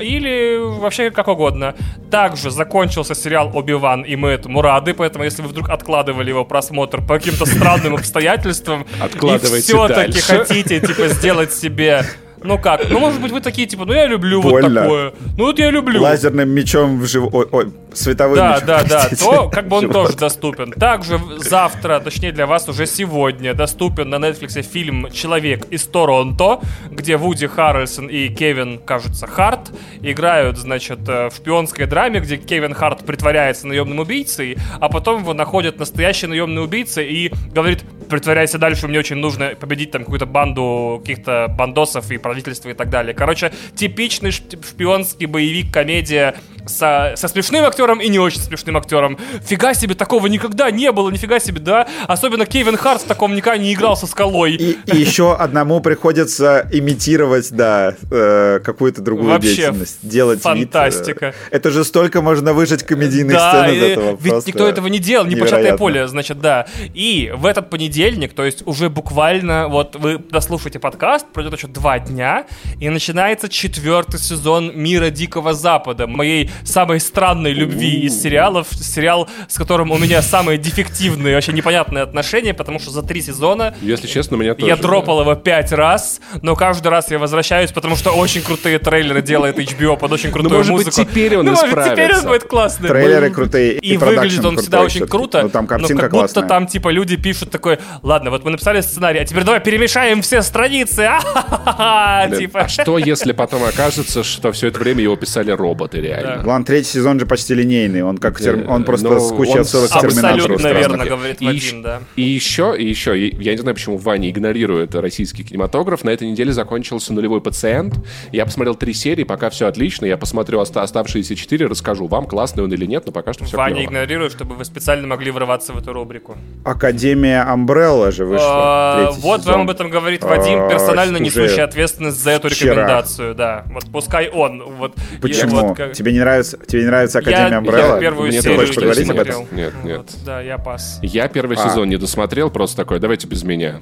или 0.01 0.57
вообще 0.79 1.11
как 1.11 1.27
угодно. 1.27 1.75
Также 2.11 2.51
закончился 2.51 3.15
сериал 3.15 3.51
«Оби-Ван», 3.53 4.01
и 4.03 4.15
мы 4.15 4.29
этому 4.29 4.61
рады, 4.61 4.93
поэтому 4.93 5.23
если 5.25 5.41
вы 5.41 5.49
вдруг 5.49 5.69
откладывали 5.69 6.29
его 6.29 6.45
просмотр 6.45 7.01
по 7.01 7.15
каким-то 7.15 7.45
странным 7.45 7.95
обстоятельствам, 7.95 8.85
и 9.13 9.61
все-таки 9.61 10.19
хотите, 10.21 10.79
типа, 10.79 11.07
сделать 11.09 11.53
себе 11.53 12.03
ну 12.43 12.57
как? 12.57 12.89
Ну, 12.89 12.99
может 12.99 13.21
быть, 13.21 13.31
вы 13.31 13.41
такие, 13.41 13.67
типа, 13.67 13.85
ну 13.85 13.93
я 13.93 14.07
люблю 14.07 14.41
Больно. 14.41 14.69
вот 14.69 14.75
такое. 14.75 15.13
Ну 15.37 15.45
вот 15.45 15.59
я 15.59 15.71
люблю. 15.71 16.01
Лазерным 16.01 16.49
мечом 16.49 16.99
в 16.99 17.05
жив... 17.05 17.33
Ой, 17.33 17.47
ой, 17.51 17.71
световым 17.93 18.35
да, 18.35 18.53
мечом. 18.55 18.67
Да, 18.67 18.83
да, 18.83 19.07
да. 19.09 19.15
То 19.15 19.49
как 19.49 19.67
бы 19.67 19.77
он 19.77 19.89
тоже 19.89 20.15
доступен. 20.15 20.71
Также 20.71 21.19
завтра, 21.37 21.99
точнее 21.99 22.31
для 22.31 22.45
вас 22.47 22.67
уже 22.69 22.85
сегодня, 22.85 23.53
доступен 23.53 24.09
на 24.09 24.15
Netflix 24.15 24.61
фильм 24.61 25.11
«Человек 25.11 25.65
из 25.69 25.85
Торонто», 25.85 26.59
где 26.89 27.17
Вуди 27.17 27.47
Харрельсон 27.47 28.07
и 28.07 28.29
Кевин, 28.29 28.79
кажется, 28.79 29.27
Харт 29.27 29.71
играют, 30.01 30.57
значит, 30.57 30.99
э, 31.07 31.29
в 31.29 31.35
шпионской 31.35 31.85
драме, 31.85 32.19
где 32.19 32.37
Кевин 32.37 32.73
Харт 32.73 33.05
притворяется 33.05 33.67
наемным 33.67 33.99
убийцей, 33.99 34.57
а 34.79 34.89
потом 34.89 35.21
его 35.21 35.33
находят 35.33 35.79
настоящий 35.79 36.27
наемный 36.27 36.63
убийца 36.63 37.01
и 37.01 37.31
говорит, 37.53 37.83
притворяйся 38.09 38.57
дальше, 38.57 38.87
мне 38.87 38.99
очень 38.99 39.17
нужно 39.17 39.53
победить 39.59 39.91
там 39.91 40.03
какую-то 40.03 40.25
банду 40.25 40.99
каких-то 41.01 41.47
бандосов 41.47 42.11
и 42.11 42.17
правительства 42.17 42.69
и 42.69 42.73
так 42.73 42.89
далее. 42.89 43.13
Короче, 43.13 43.51
типичный 43.75 44.31
шпионский 44.31 45.25
боевик, 45.25 45.73
комедия 45.73 46.35
со, 46.65 47.13
со 47.15 47.27
смешным 47.27 47.65
актером 47.65 47.99
и 47.99 48.09
не 48.09 48.19
очень 48.19 48.39
смешным 48.39 48.77
актером. 48.77 49.17
Фига 49.45 49.73
себе, 49.73 49.95
такого 49.95 50.27
никогда 50.27 50.71
не 50.71 50.91
было, 50.91 51.09
нифига 51.09 51.39
себе, 51.39 51.59
да? 51.59 51.87
Особенно 52.07 52.45
Кевин 52.45 52.77
Харт 52.77 53.01
в 53.01 53.05
таком 53.05 53.35
никогда 53.35 53.57
не 53.57 53.73
играл 53.73 53.95
со 53.97 54.07
скалой. 54.07 54.53
И, 54.55 54.77
и 54.85 54.97
еще 54.97 55.35
одному 55.35 55.79
приходится 55.79 56.67
имитировать, 56.71 57.51
да, 57.51 57.95
э, 58.11 58.59
какую-то 58.63 59.01
другую 59.01 59.29
Вообще 59.29 59.55
деятельность. 59.55 59.97
Делать 60.01 60.41
фантастика. 60.41 61.27
Вид, 61.27 61.35
э, 61.51 61.55
это 61.55 61.71
же 61.71 61.83
столько 61.83 62.21
можно 62.21 62.53
выжить 62.53 62.83
комедийных 62.83 63.35
да, 63.35 63.63
сцен 63.63 63.75
из 63.75 63.83
этого. 63.83 64.17
Ведь 64.19 64.47
никто 64.47 64.67
этого 64.67 64.87
не 64.87 64.99
делал, 64.99 65.25
не 65.25 65.35
початое 65.35 65.77
поле, 65.77 66.07
значит, 66.07 66.39
да. 66.39 66.67
И 66.93 67.31
в 67.35 67.45
этот 67.45 67.69
понедельник, 67.69 67.98
то 68.35 68.45
есть 68.45 68.65
уже 68.65 68.89
буквально, 68.89 69.67
вот 69.67 69.95
вы 69.95 70.17
дослушаете 70.17 70.79
подкаст, 70.79 71.27
пройдет 71.33 71.53
еще 71.53 71.67
два 71.67 71.99
дня, 71.99 72.45
и 72.79 72.89
начинается 72.89 73.49
четвертый 73.49 74.19
сезон 74.19 74.71
«Мира 74.73 75.09
Дикого 75.09 75.53
Запада», 75.53 76.07
моей 76.07 76.49
самой 76.63 76.99
странной 76.99 77.51
любви 77.51 78.01
из 78.01 78.21
сериалов, 78.21 78.67
сериал, 78.71 79.27
с 79.47 79.57
которым 79.57 79.91
у 79.91 79.97
меня 79.97 80.21
самые 80.21 80.57
дефективные, 80.57 81.35
вообще 81.35 81.51
непонятные 81.51 82.03
отношения, 82.03 82.53
потому 82.53 82.79
что 82.79 82.91
за 82.91 83.03
три 83.03 83.21
сезона... 83.21 83.75
Если 83.81 84.07
честно, 84.07 84.35
меня 84.35 84.55
тоже. 84.55 84.67
Я 84.67 84.77
дропал 84.77 85.17
да. 85.17 85.23
его 85.23 85.35
пять 85.35 85.71
раз, 85.71 86.21
но 86.41 86.55
каждый 86.55 86.87
раз 86.87 87.11
я 87.11 87.19
возвращаюсь, 87.19 87.71
потому 87.71 87.95
что 87.95 88.11
очень 88.11 88.41
крутые 88.41 88.79
трейлеры 88.79 89.21
делает 89.21 89.57
HBO 89.57 89.97
под 89.97 90.13
очень 90.13 90.31
крутую 90.31 90.51
ну, 90.51 90.57
может 90.57 90.71
музыку. 90.71 90.97
Быть, 90.97 91.09
теперь 91.09 91.37
он 91.37 91.45
ну, 91.45 91.51
может, 91.51 91.91
теперь 91.91 92.15
он 92.15 92.25
будет 92.25 92.43
классный. 92.45 92.87
Трейлеры 92.87 93.29
крутые. 93.29 93.73
И, 93.73 93.93
и 93.93 93.97
выглядит 93.97 94.45
он 94.45 94.57
всегда 94.57 94.81
очень 94.81 95.07
круто. 95.07 95.43
Ну, 95.43 95.49
там 95.49 95.67
картинка 95.67 95.93
но 95.93 96.01
как 96.01 96.11
будто 96.11 96.27
классная. 96.33 96.47
там, 96.47 96.67
типа, 96.67 96.89
люди 96.89 97.15
пишут 97.15 97.51
такой, 97.51 97.79
ладно, 98.01 98.29
вот 98.29 98.43
мы 98.43 98.51
написали 98.51 98.81
сценарий, 98.81 99.19
а 99.19 99.25
теперь 99.25 99.43
давай 99.43 99.61
перемешаем 99.61 100.21
все 100.21 100.41
страницы. 100.41 101.09
Типа. 102.37 102.61
А 102.61 102.67
что, 102.67 102.97
если 102.97 103.31
потом 103.31 103.63
окажется, 103.63 104.23
что 104.23 104.51
все 104.51 104.67
это 104.67 104.79
время 104.79 105.01
его 105.03 105.15
писали 105.15 105.51
роботы 105.51 105.99
реально? 106.01 106.43
Ладно, 106.45 106.65
третий 106.65 106.91
сезон 106.91 107.19
же 107.19 107.25
почти 107.25 107.53
линейный. 107.53 108.03
Он 108.03 108.17
как 108.17 108.39
он 108.67 108.83
просто 108.83 109.09
ну, 109.09 109.19
с 109.19 109.31
кучей 109.31 109.59
отсылок 109.59 109.89
к 109.89 109.99
Терминатору. 109.99 110.55
Абсолютно 110.55 110.79
верно 110.79 111.05
говорит 111.05 111.41
Вадим, 111.41 111.81
да. 111.81 112.01
И 112.15 112.21
еще, 112.21 112.75
и 112.77 112.87
еще, 112.87 113.27
я 113.27 113.51
не 113.51 113.57
знаю, 113.57 113.75
почему 113.75 113.97
Ваня 113.97 114.29
игнорирует 114.29 114.95
российский 114.95 115.43
кинематограф. 115.43 116.03
На 116.03 116.09
этой 116.09 116.29
неделе 116.29 116.51
закончился 116.51 117.13
«Нулевой 117.13 117.41
пациент». 117.41 117.95
Я 118.31 118.45
посмотрел 118.45 118.75
три 118.75 118.93
серии, 118.93 119.23
пока 119.23 119.49
все 119.49 119.67
отлично. 119.67 120.05
Я 120.05 120.17
посмотрю 120.17 120.59
оставшиеся 120.59 121.35
четыре, 121.35 121.67
расскажу 121.67 122.07
вам, 122.07 122.25
классный 122.25 122.63
он 122.63 122.73
или 122.73 122.85
нет, 122.85 123.03
но 123.05 123.11
пока 123.11 123.33
что 123.33 123.45
все 123.45 123.57
Ваня 123.57 123.85
игнорирует, 123.85 124.31
чтобы 124.31 124.55
вы 124.55 124.65
специально 124.65 125.07
могли 125.07 125.31
врываться 125.31 125.73
в 125.73 125.77
эту 125.77 125.93
рубрику. 125.93 126.37
Академия 126.63 127.43
Амбрелла 127.79 128.11
же 128.11 128.25
вышла. 128.25 128.47
А, 128.47 129.11
вот 129.11 129.45
вам 129.45 129.61
об 129.61 129.69
этом 129.69 129.89
говорит 129.89 130.23
Вадим, 130.23 130.63
а, 130.63 130.69
персонально 130.69 131.17
несущий 131.17 131.63
ответственность 131.63 132.21
за 132.21 132.31
эту 132.31 132.49
рекомендацию. 132.49 133.35
Да, 133.35 133.63
вот 133.67 133.85
пускай 133.91 134.29
он. 134.29 134.63
Вот, 134.77 134.95
Почему? 135.21 135.75
Тебе 135.93 136.13
не 136.13 136.19
нравится? 136.19 136.57
Тебе 136.65 136.81
не 136.81 136.87
нравится 136.87 137.19
Академия 137.19 137.57
Амбрелла? 137.57 137.95
Я 137.95 137.99
первую 137.99 138.31
серию 138.31 138.73
поговорить 138.73 139.09
об 139.09 139.19
этом? 139.19 139.47
Нет, 139.51 139.73
нет. 139.83 140.01
Да, 140.25 140.41
я 140.41 140.57
пас. 140.57 140.99
Я 141.01 141.27
первый 141.27 141.57
сезон 141.57 141.89
не 141.89 141.97
досмотрел, 141.97 142.49
просто 142.49 142.77
такой, 142.77 142.99
давайте 142.99 143.27
без 143.27 143.43
меня. 143.43 143.81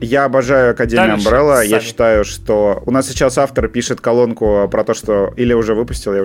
Я 0.00 0.24
обожаю 0.24 0.72
Академию 0.72 1.14
Амбрелла. 1.14 1.64
Я 1.64 1.80
считаю, 1.80 2.24
что 2.24 2.82
у 2.86 2.90
нас 2.90 3.08
сейчас 3.08 3.38
автор 3.38 3.68
пишет 3.68 4.00
колонку 4.00 4.68
про 4.70 4.84
то, 4.84 4.94
что 4.94 5.32
или 5.36 5.52
уже 5.52 5.74
выпустил, 5.74 6.14
я 6.14 6.24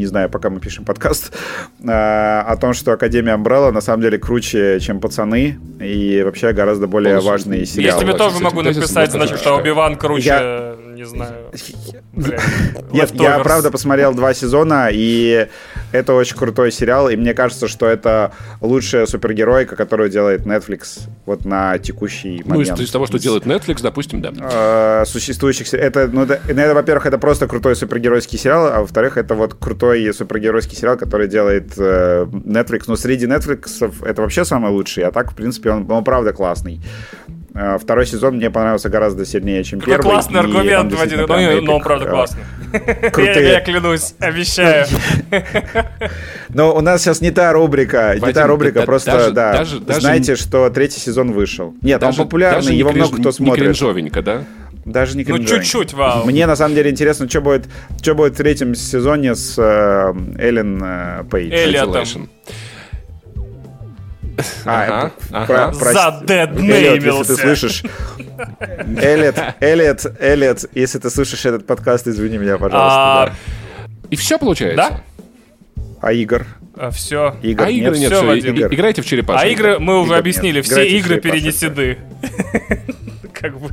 не 0.00 0.06
знаю, 0.06 0.28
пока 0.28 0.50
мы 0.50 0.60
пишем 0.60 0.84
подкаст, 0.84 1.32
а, 1.86 2.42
о 2.42 2.56
том, 2.56 2.74
что 2.74 2.92
Академия 2.92 3.32
Амбрелла 3.32 3.70
на 3.70 3.80
самом 3.80 4.02
деле 4.02 4.18
круче, 4.18 4.80
чем 4.80 5.00
пацаны, 5.00 5.58
и 5.80 6.22
вообще 6.24 6.52
гораздо 6.52 6.86
более 6.86 7.20
Полностью. 7.20 7.32
важный 7.32 7.66
сериал. 7.66 7.98
Я 7.98 8.04
тебе 8.04 8.16
тоже 8.16 8.40
могу 8.40 8.62
написать, 8.62 9.12
значит, 9.12 9.38
что 9.38 9.56
Оби-Ван 9.56 9.96
круче, 9.96 10.28
я... 10.28 10.76
не 10.94 11.04
знаю. 11.04 11.50
Нет, 12.92 13.10
я 13.14 13.38
правда 13.38 13.70
посмотрел 13.70 14.14
два 14.14 14.34
сезона, 14.34 14.88
и 14.90 15.48
это 15.92 16.14
очень 16.14 16.36
крутой 16.36 16.72
сериал, 16.72 17.08
и 17.08 17.16
мне 17.16 17.34
кажется, 17.34 17.68
что 17.68 17.86
это 17.86 18.32
лучшая 18.60 19.06
супергеройка, 19.06 19.76
которую 19.76 20.10
делает 20.10 20.42
Netflix 20.42 21.08
вот 21.26 21.44
на 21.44 21.78
текущий 21.78 22.42
момент. 22.44 22.76
Ну, 22.76 22.84
из 22.84 22.90
того, 22.90 23.06
что 23.06 23.18
делает 23.18 23.44
Netflix, 23.44 23.82
допустим, 23.82 24.20
да. 24.20 24.32
А, 24.40 25.04
существующих... 25.06 25.72
Это, 25.74 26.08
ну, 26.08 26.22
это, 26.22 26.40
это, 26.46 26.74
во-первых, 26.74 27.06
это 27.06 27.18
просто 27.18 27.46
крутой 27.46 27.76
супергеройский 27.76 28.38
сериал, 28.38 28.66
а 28.66 28.80
во-вторых, 28.80 29.16
это 29.16 29.34
вот 29.34 29.54
крутой 29.54 30.12
супергеройский 30.14 30.76
сериал, 30.76 30.96
который 30.96 31.28
делает 31.28 31.72
э, 31.76 32.26
Netflix. 32.30 32.84
Ну, 32.86 32.96
среди 32.96 33.26
Netflix 33.26 33.92
это 34.04 34.22
вообще 34.22 34.44
самый 34.44 34.70
лучший, 34.70 35.04
а 35.04 35.12
так, 35.12 35.32
в 35.32 35.34
принципе, 35.34 35.70
он, 35.70 35.90
он 35.90 36.04
правда 36.04 36.32
классный. 36.32 36.80
Э, 37.60 37.76
второй 37.78 38.06
сезон 38.06 38.36
мне 38.36 38.50
понравился 38.50 38.88
гораздо 38.88 39.26
сильнее, 39.26 39.62
чем 39.64 39.80
Какой 39.80 39.96
первый. 39.96 40.10
классный 40.10 40.40
аргумент, 40.40 40.92
Вадим. 40.94 41.26
Ну, 41.28 41.60
но 41.60 41.76
он 41.76 41.82
правда 41.82 42.06
э, 42.06 42.08
классный. 42.08 42.42
Крутые. 43.12 43.50
Я, 43.50 43.60
клянусь, 43.60 44.14
обещаю. 44.18 44.86
Но 46.48 46.74
у 46.74 46.80
нас 46.80 47.02
сейчас 47.02 47.20
не 47.20 47.30
та 47.32 47.52
рубрика, 47.52 48.16
не 48.18 48.32
та 48.32 48.46
рубрика, 48.46 48.82
просто, 48.82 49.30
да, 49.32 49.64
знаете, 49.64 50.36
что 50.36 50.70
третий 50.70 51.00
сезон 51.00 51.32
вышел. 51.32 51.74
Нет, 51.82 52.02
он 52.02 52.14
популярный, 52.14 52.74
его 52.74 52.92
много 52.92 53.18
кто 53.18 53.32
смотрит. 53.32 53.58
Не 53.58 53.64
кринжовенько, 53.64 54.22
да? 54.22 54.44
Даже 54.86 55.16
не 55.16 55.24
Ну, 55.24 55.44
чуть-чуть, 55.44 55.92
вау. 55.92 56.24
Мне, 56.24 56.46
на 56.46 56.56
самом 56.56 56.74
деле, 56.74 56.90
интересно, 56.90 57.28
что 57.28 57.42
будет, 57.42 57.66
что 58.00 58.14
будет 58.14 58.32
в 58.32 58.36
третьем 58.38 58.74
сезоне 58.74 59.34
с 59.34 59.58
э, 59.58 60.14
Эллен 60.38 60.80
э, 60.82 61.24
Пейдж. 61.30 61.52
Эллиотом. 61.52 62.30
А, 64.64 65.10
ага, 65.30 65.72
Задеднеймился. 65.72 67.32
Если 67.32 67.34
ты 67.34 67.40
слышишь... 67.40 67.82
Эллиот, 68.96 69.36
Эллиот, 69.60 70.06
Эллиот, 70.20 70.64
если 70.74 70.98
ты 70.98 71.10
слышишь 71.10 71.44
этот 71.44 71.66
подкаст, 71.66 72.06
извини 72.08 72.38
меня, 72.38 72.58
пожалуйста. 72.58 73.22
А, 73.22 73.32
И 74.10 74.16
все 74.16 74.38
получается? 74.38 74.76
Да. 74.76 75.00
А 76.00 76.12
игр? 76.12 76.46
А, 76.76 76.90
все. 76.90 77.36
Игр 77.42 77.64
а 77.64 77.70
игры 77.70 77.98
нет, 77.98 78.12
все, 78.12 78.34
игр. 78.34 78.72
играйте 78.72 79.02
в 79.02 79.06
черепашек. 79.06 79.42
А 79.42 79.46
игры 79.46 79.78
мы 79.78 80.00
уже 80.00 80.16
объяснили, 80.16 80.62
все 80.62 80.86
игры 80.86 81.20
перенесены. 81.20 81.98
Как 83.32 83.58
бы 83.58 83.68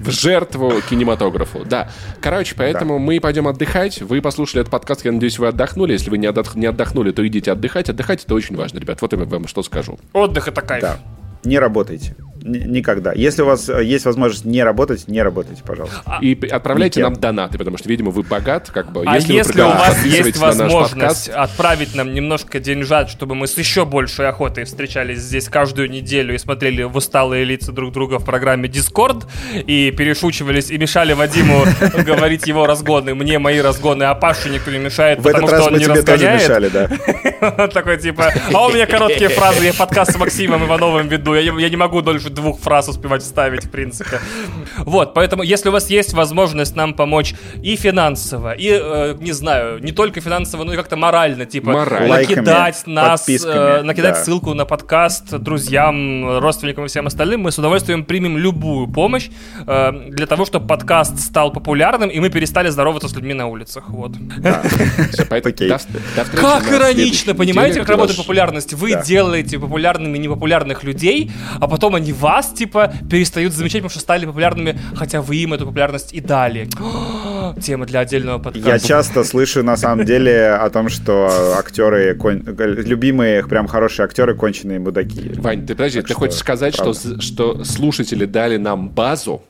в 0.00 0.10
жертву 0.10 0.72
кинематографу. 0.88 1.64
Да. 1.64 1.90
Короче, 2.20 2.54
поэтому 2.56 2.94
да. 2.94 3.00
мы 3.00 3.20
пойдем 3.20 3.48
отдыхать. 3.48 4.02
Вы 4.02 4.20
послушали 4.20 4.62
этот 4.62 4.70
подкаст, 4.70 5.04
я 5.04 5.12
надеюсь, 5.12 5.38
вы 5.38 5.48
отдохнули. 5.48 5.92
Если 5.92 6.10
вы 6.10 6.18
не, 6.18 6.26
отдох... 6.26 6.54
не 6.54 6.66
отдохнули, 6.66 7.12
то 7.12 7.26
идите 7.26 7.52
отдыхать. 7.52 7.88
Отдыхать 7.88 8.24
это 8.24 8.34
очень 8.34 8.56
важно, 8.56 8.78
ребят. 8.78 9.00
Вот 9.00 9.12
я 9.12 9.18
вам 9.18 9.46
что 9.46 9.62
скажу. 9.62 9.98
Отдых 10.12 10.48
это 10.48 10.60
кайф. 10.60 10.82
Да. 10.82 10.98
Не 11.44 11.58
работайте. 11.58 12.14
Никогда. 12.44 13.12
Если 13.12 13.42
у 13.42 13.46
вас 13.46 13.68
э, 13.68 13.84
есть 13.84 14.04
возможность 14.04 14.44
не 14.44 14.62
работать, 14.62 15.06
не 15.06 15.22
работайте, 15.22 15.62
пожалуйста. 15.62 16.02
А, 16.04 16.18
и 16.20 16.34
отправляйте 16.46 17.00
Никем. 17.00 17.12
нам 17.12 17.20
донаты, 17.20 17.58
потому 17.58 17.78
что, 17.78 17.88
видимо, 17.88 18.10
вы 18.10 18.22
богат, 18.22 18.70
как 18.70 18.90
бы. 18.90 19.04
А 19.06 19.14
если, 19.14 19.34
если 19.34 19.62
у 19.62 19.68
вас 19.68 20.04
есть 20.04 20.36
возможность 20.38 21.28
отправить 21.28 21.94
нам 21.94 22.12
немножко 22.12 22.58
деньжат, 22.58 23.10
чтобы 23.10 23.34
мы 23.34 23.46
с 23.46 23.56
еще 23.56 23.84
большей 23.84 24.28
охотой 24.28 24.64
встречались 24.64 25.20
здесь 25.20 25.48
каждую 25.48 25.90
неделю 25.90 26.34
и 26.34 26.38
смотрели 26.38 26.82
в 26.82 26.96
усталые 26.96 27.44
лица 27.44 27.72
друг 27.72 27.92
друга 27.92 28.18
в 28.18 28.24
программе 28.24 28.68
Discord 28.68 29.24
и 29.54 29.92
перешучивались 29.92 30.70
и 30.70 30.78
мешали 30.78 31.12
Вадиму 31.12 31.64
говорить 32.04 32.46
его 32.46 32.66
разгоны, 32.66 33.14
мне 33.14 33.38
мои 33.38 33.60
разгоны, 33.60 34.04
а 34.04 34.14
Пашу 34.14 34.48
никто 34.48 34.70
не 34.70 34.78
мешает, 34.78 35.22
потому 35.22 35.46
что 35.46 35.64
он 35.64 35.76
не 35.76 35.86
разгоняет. 35.86 36.42
Мешали, 36.42 36.68
да. 36.68 37.68
Такой 37.72 37.98
типа, 37.98 38.32
а 38.52 38.66
у 38.66 38.72
меня 38.72 38.86
короткие 38.86 39.28
фразы, 39.28 39.64
я 39.64 39.74
подкаст 39.74 40.12
с 40.12 40.18
Максимом 40.18 40.64
Ивановым 40.64 41.08
веду, 41.08 41.34
я 41.34 41.68
не 41.68 41.76
могу 41.76 42.02
дольше 42.02 42.31
двух 42.34 42.60
фраз 42.60 42.88
успевать 42.88 43.22
вставить, 43.22 43.64
в 43.64 43.70
принципе. 43.70 44.20
Вот, 44.78 45.14
поэтому, 45.14 45.42
если 45.42 45.68
у 45.68 45.72
вас 45.72 45.90
есть 45.90 46.12
возможность 46.14 46.76
нам 46.76 46.94
помочь 46.94 47.34
и 47.62 47.76
финансово, 47.76 48.52
и, 48.52 48.68
э, 48.70 49.16
не 49.20 49.32
знаю, 49.32 49.82
не 49.82 49.92
только 49.92 50.20
финансово, 50.20 50.64
но 50.64 50.72
и 50.72 50.76
как-то 50.76 50.96
морально, 50.96 51.46
типа, 51.46 51.72
морально. 51.72 52.16
накидать 52.16 52.82
нас, 52.86 53.28
э, 53.28 53.82
накидать 53.82 54.14
да. 54.14 54.24
ссылку 54.24 54.54
на 54.54 54.64
подкаст 54.64 55.38
друзьям, 55.38 56.38
родственникам 56.38 56.84
и 56.84 56.88
всем 56.88 57.06
остальным, 57.06 57.42
мы 57.42 57.52
с 57.52 57.58
удовольствием 57.58 58.04
примем 58.04 58.38
любую 58.38 58.88
помощь 58.88 59.28
э, 59.66 59.92
для 60.08 60.26
того, 60.26 60.44
чтобы 60.44 60.66
подкаст 60.66 61.20
стал 61.20 61.52
популярным, 61.52 62.10
и 62.10 62.20
мы 62.20 62.30
перестали 62.30 62.70
здороваться 62.70 63.08
с 63.08 63.14
людьми 63.14 63.34
на 63.34 63.46
улицах. 63.46 63.88
Вот. 63.88 64.12
Как 66.36 66.70
иронично, 66.70 67.34
понимаете, 67.34 67.80
как 67.80 67.88
работает 67.88 68.18
популярность? 68.18 68.72
Вы 68.74 69.02
делаете 69.04 69.58
популярными 69.58 70.18
непопулярных 70.18 70.84
людей, 70.84 71.30
а 71.60 71.68
потом 71.68 71.94
они 71.94 72.12
вас, 72.22 72.52
типа, 72.52 72.92
перестают 73.10 73.52
замечать, 73.52 73.82
потому 73.82 73.90
что 73.90 74.00
стали 74.00 74.24
популярными, 74.26 74.78
хотя 74.94 75.20
вы 75.20 75.36
им 75.36 75.52
эту 75.52 75.66
популярность 75.66 76.12
и 76.12 76.20
дали. 76.20 76.68
Тема 77.60 77.86
для 77.86 78.00
отдельного 78.00 78.38
подкаста. 78.38 78.68
Я 78.68 78.78
часто 78.78 79.24
слышу, 79.24 79.62
на 79.62 79.76
самом 79.76 80.06
деле, 80.06 80.50
о 80.50 80.70
том, 80.70 80.88
что 80.88 81.56
актеры, 81.58 82.16
любимые, 82.84 83.46
прям 83.46 83.66
хорошие 83.66 84.04
актеры, 84.04 84.34
конченые 84.34 84.78
мудаки. 84.78 85.32
Вань, 85.36 85.66
ты 85.66 85.74
подожди, 85.74 86.00
ты 86.02 86.14
хочешь 86.14 86.38
сказать, 86.38 86.74
что, 86.74 86.94
что 86.94 87.64
слушатели 87.64 88.24
дали 88.24 88.56
нам 88.56 88.88
базу? 88.88 89.42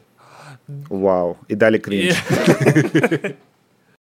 Вау, 0.88 1.36
и 1.48 1.54
дали 1.54 1.78
кринж. 1.78 2.14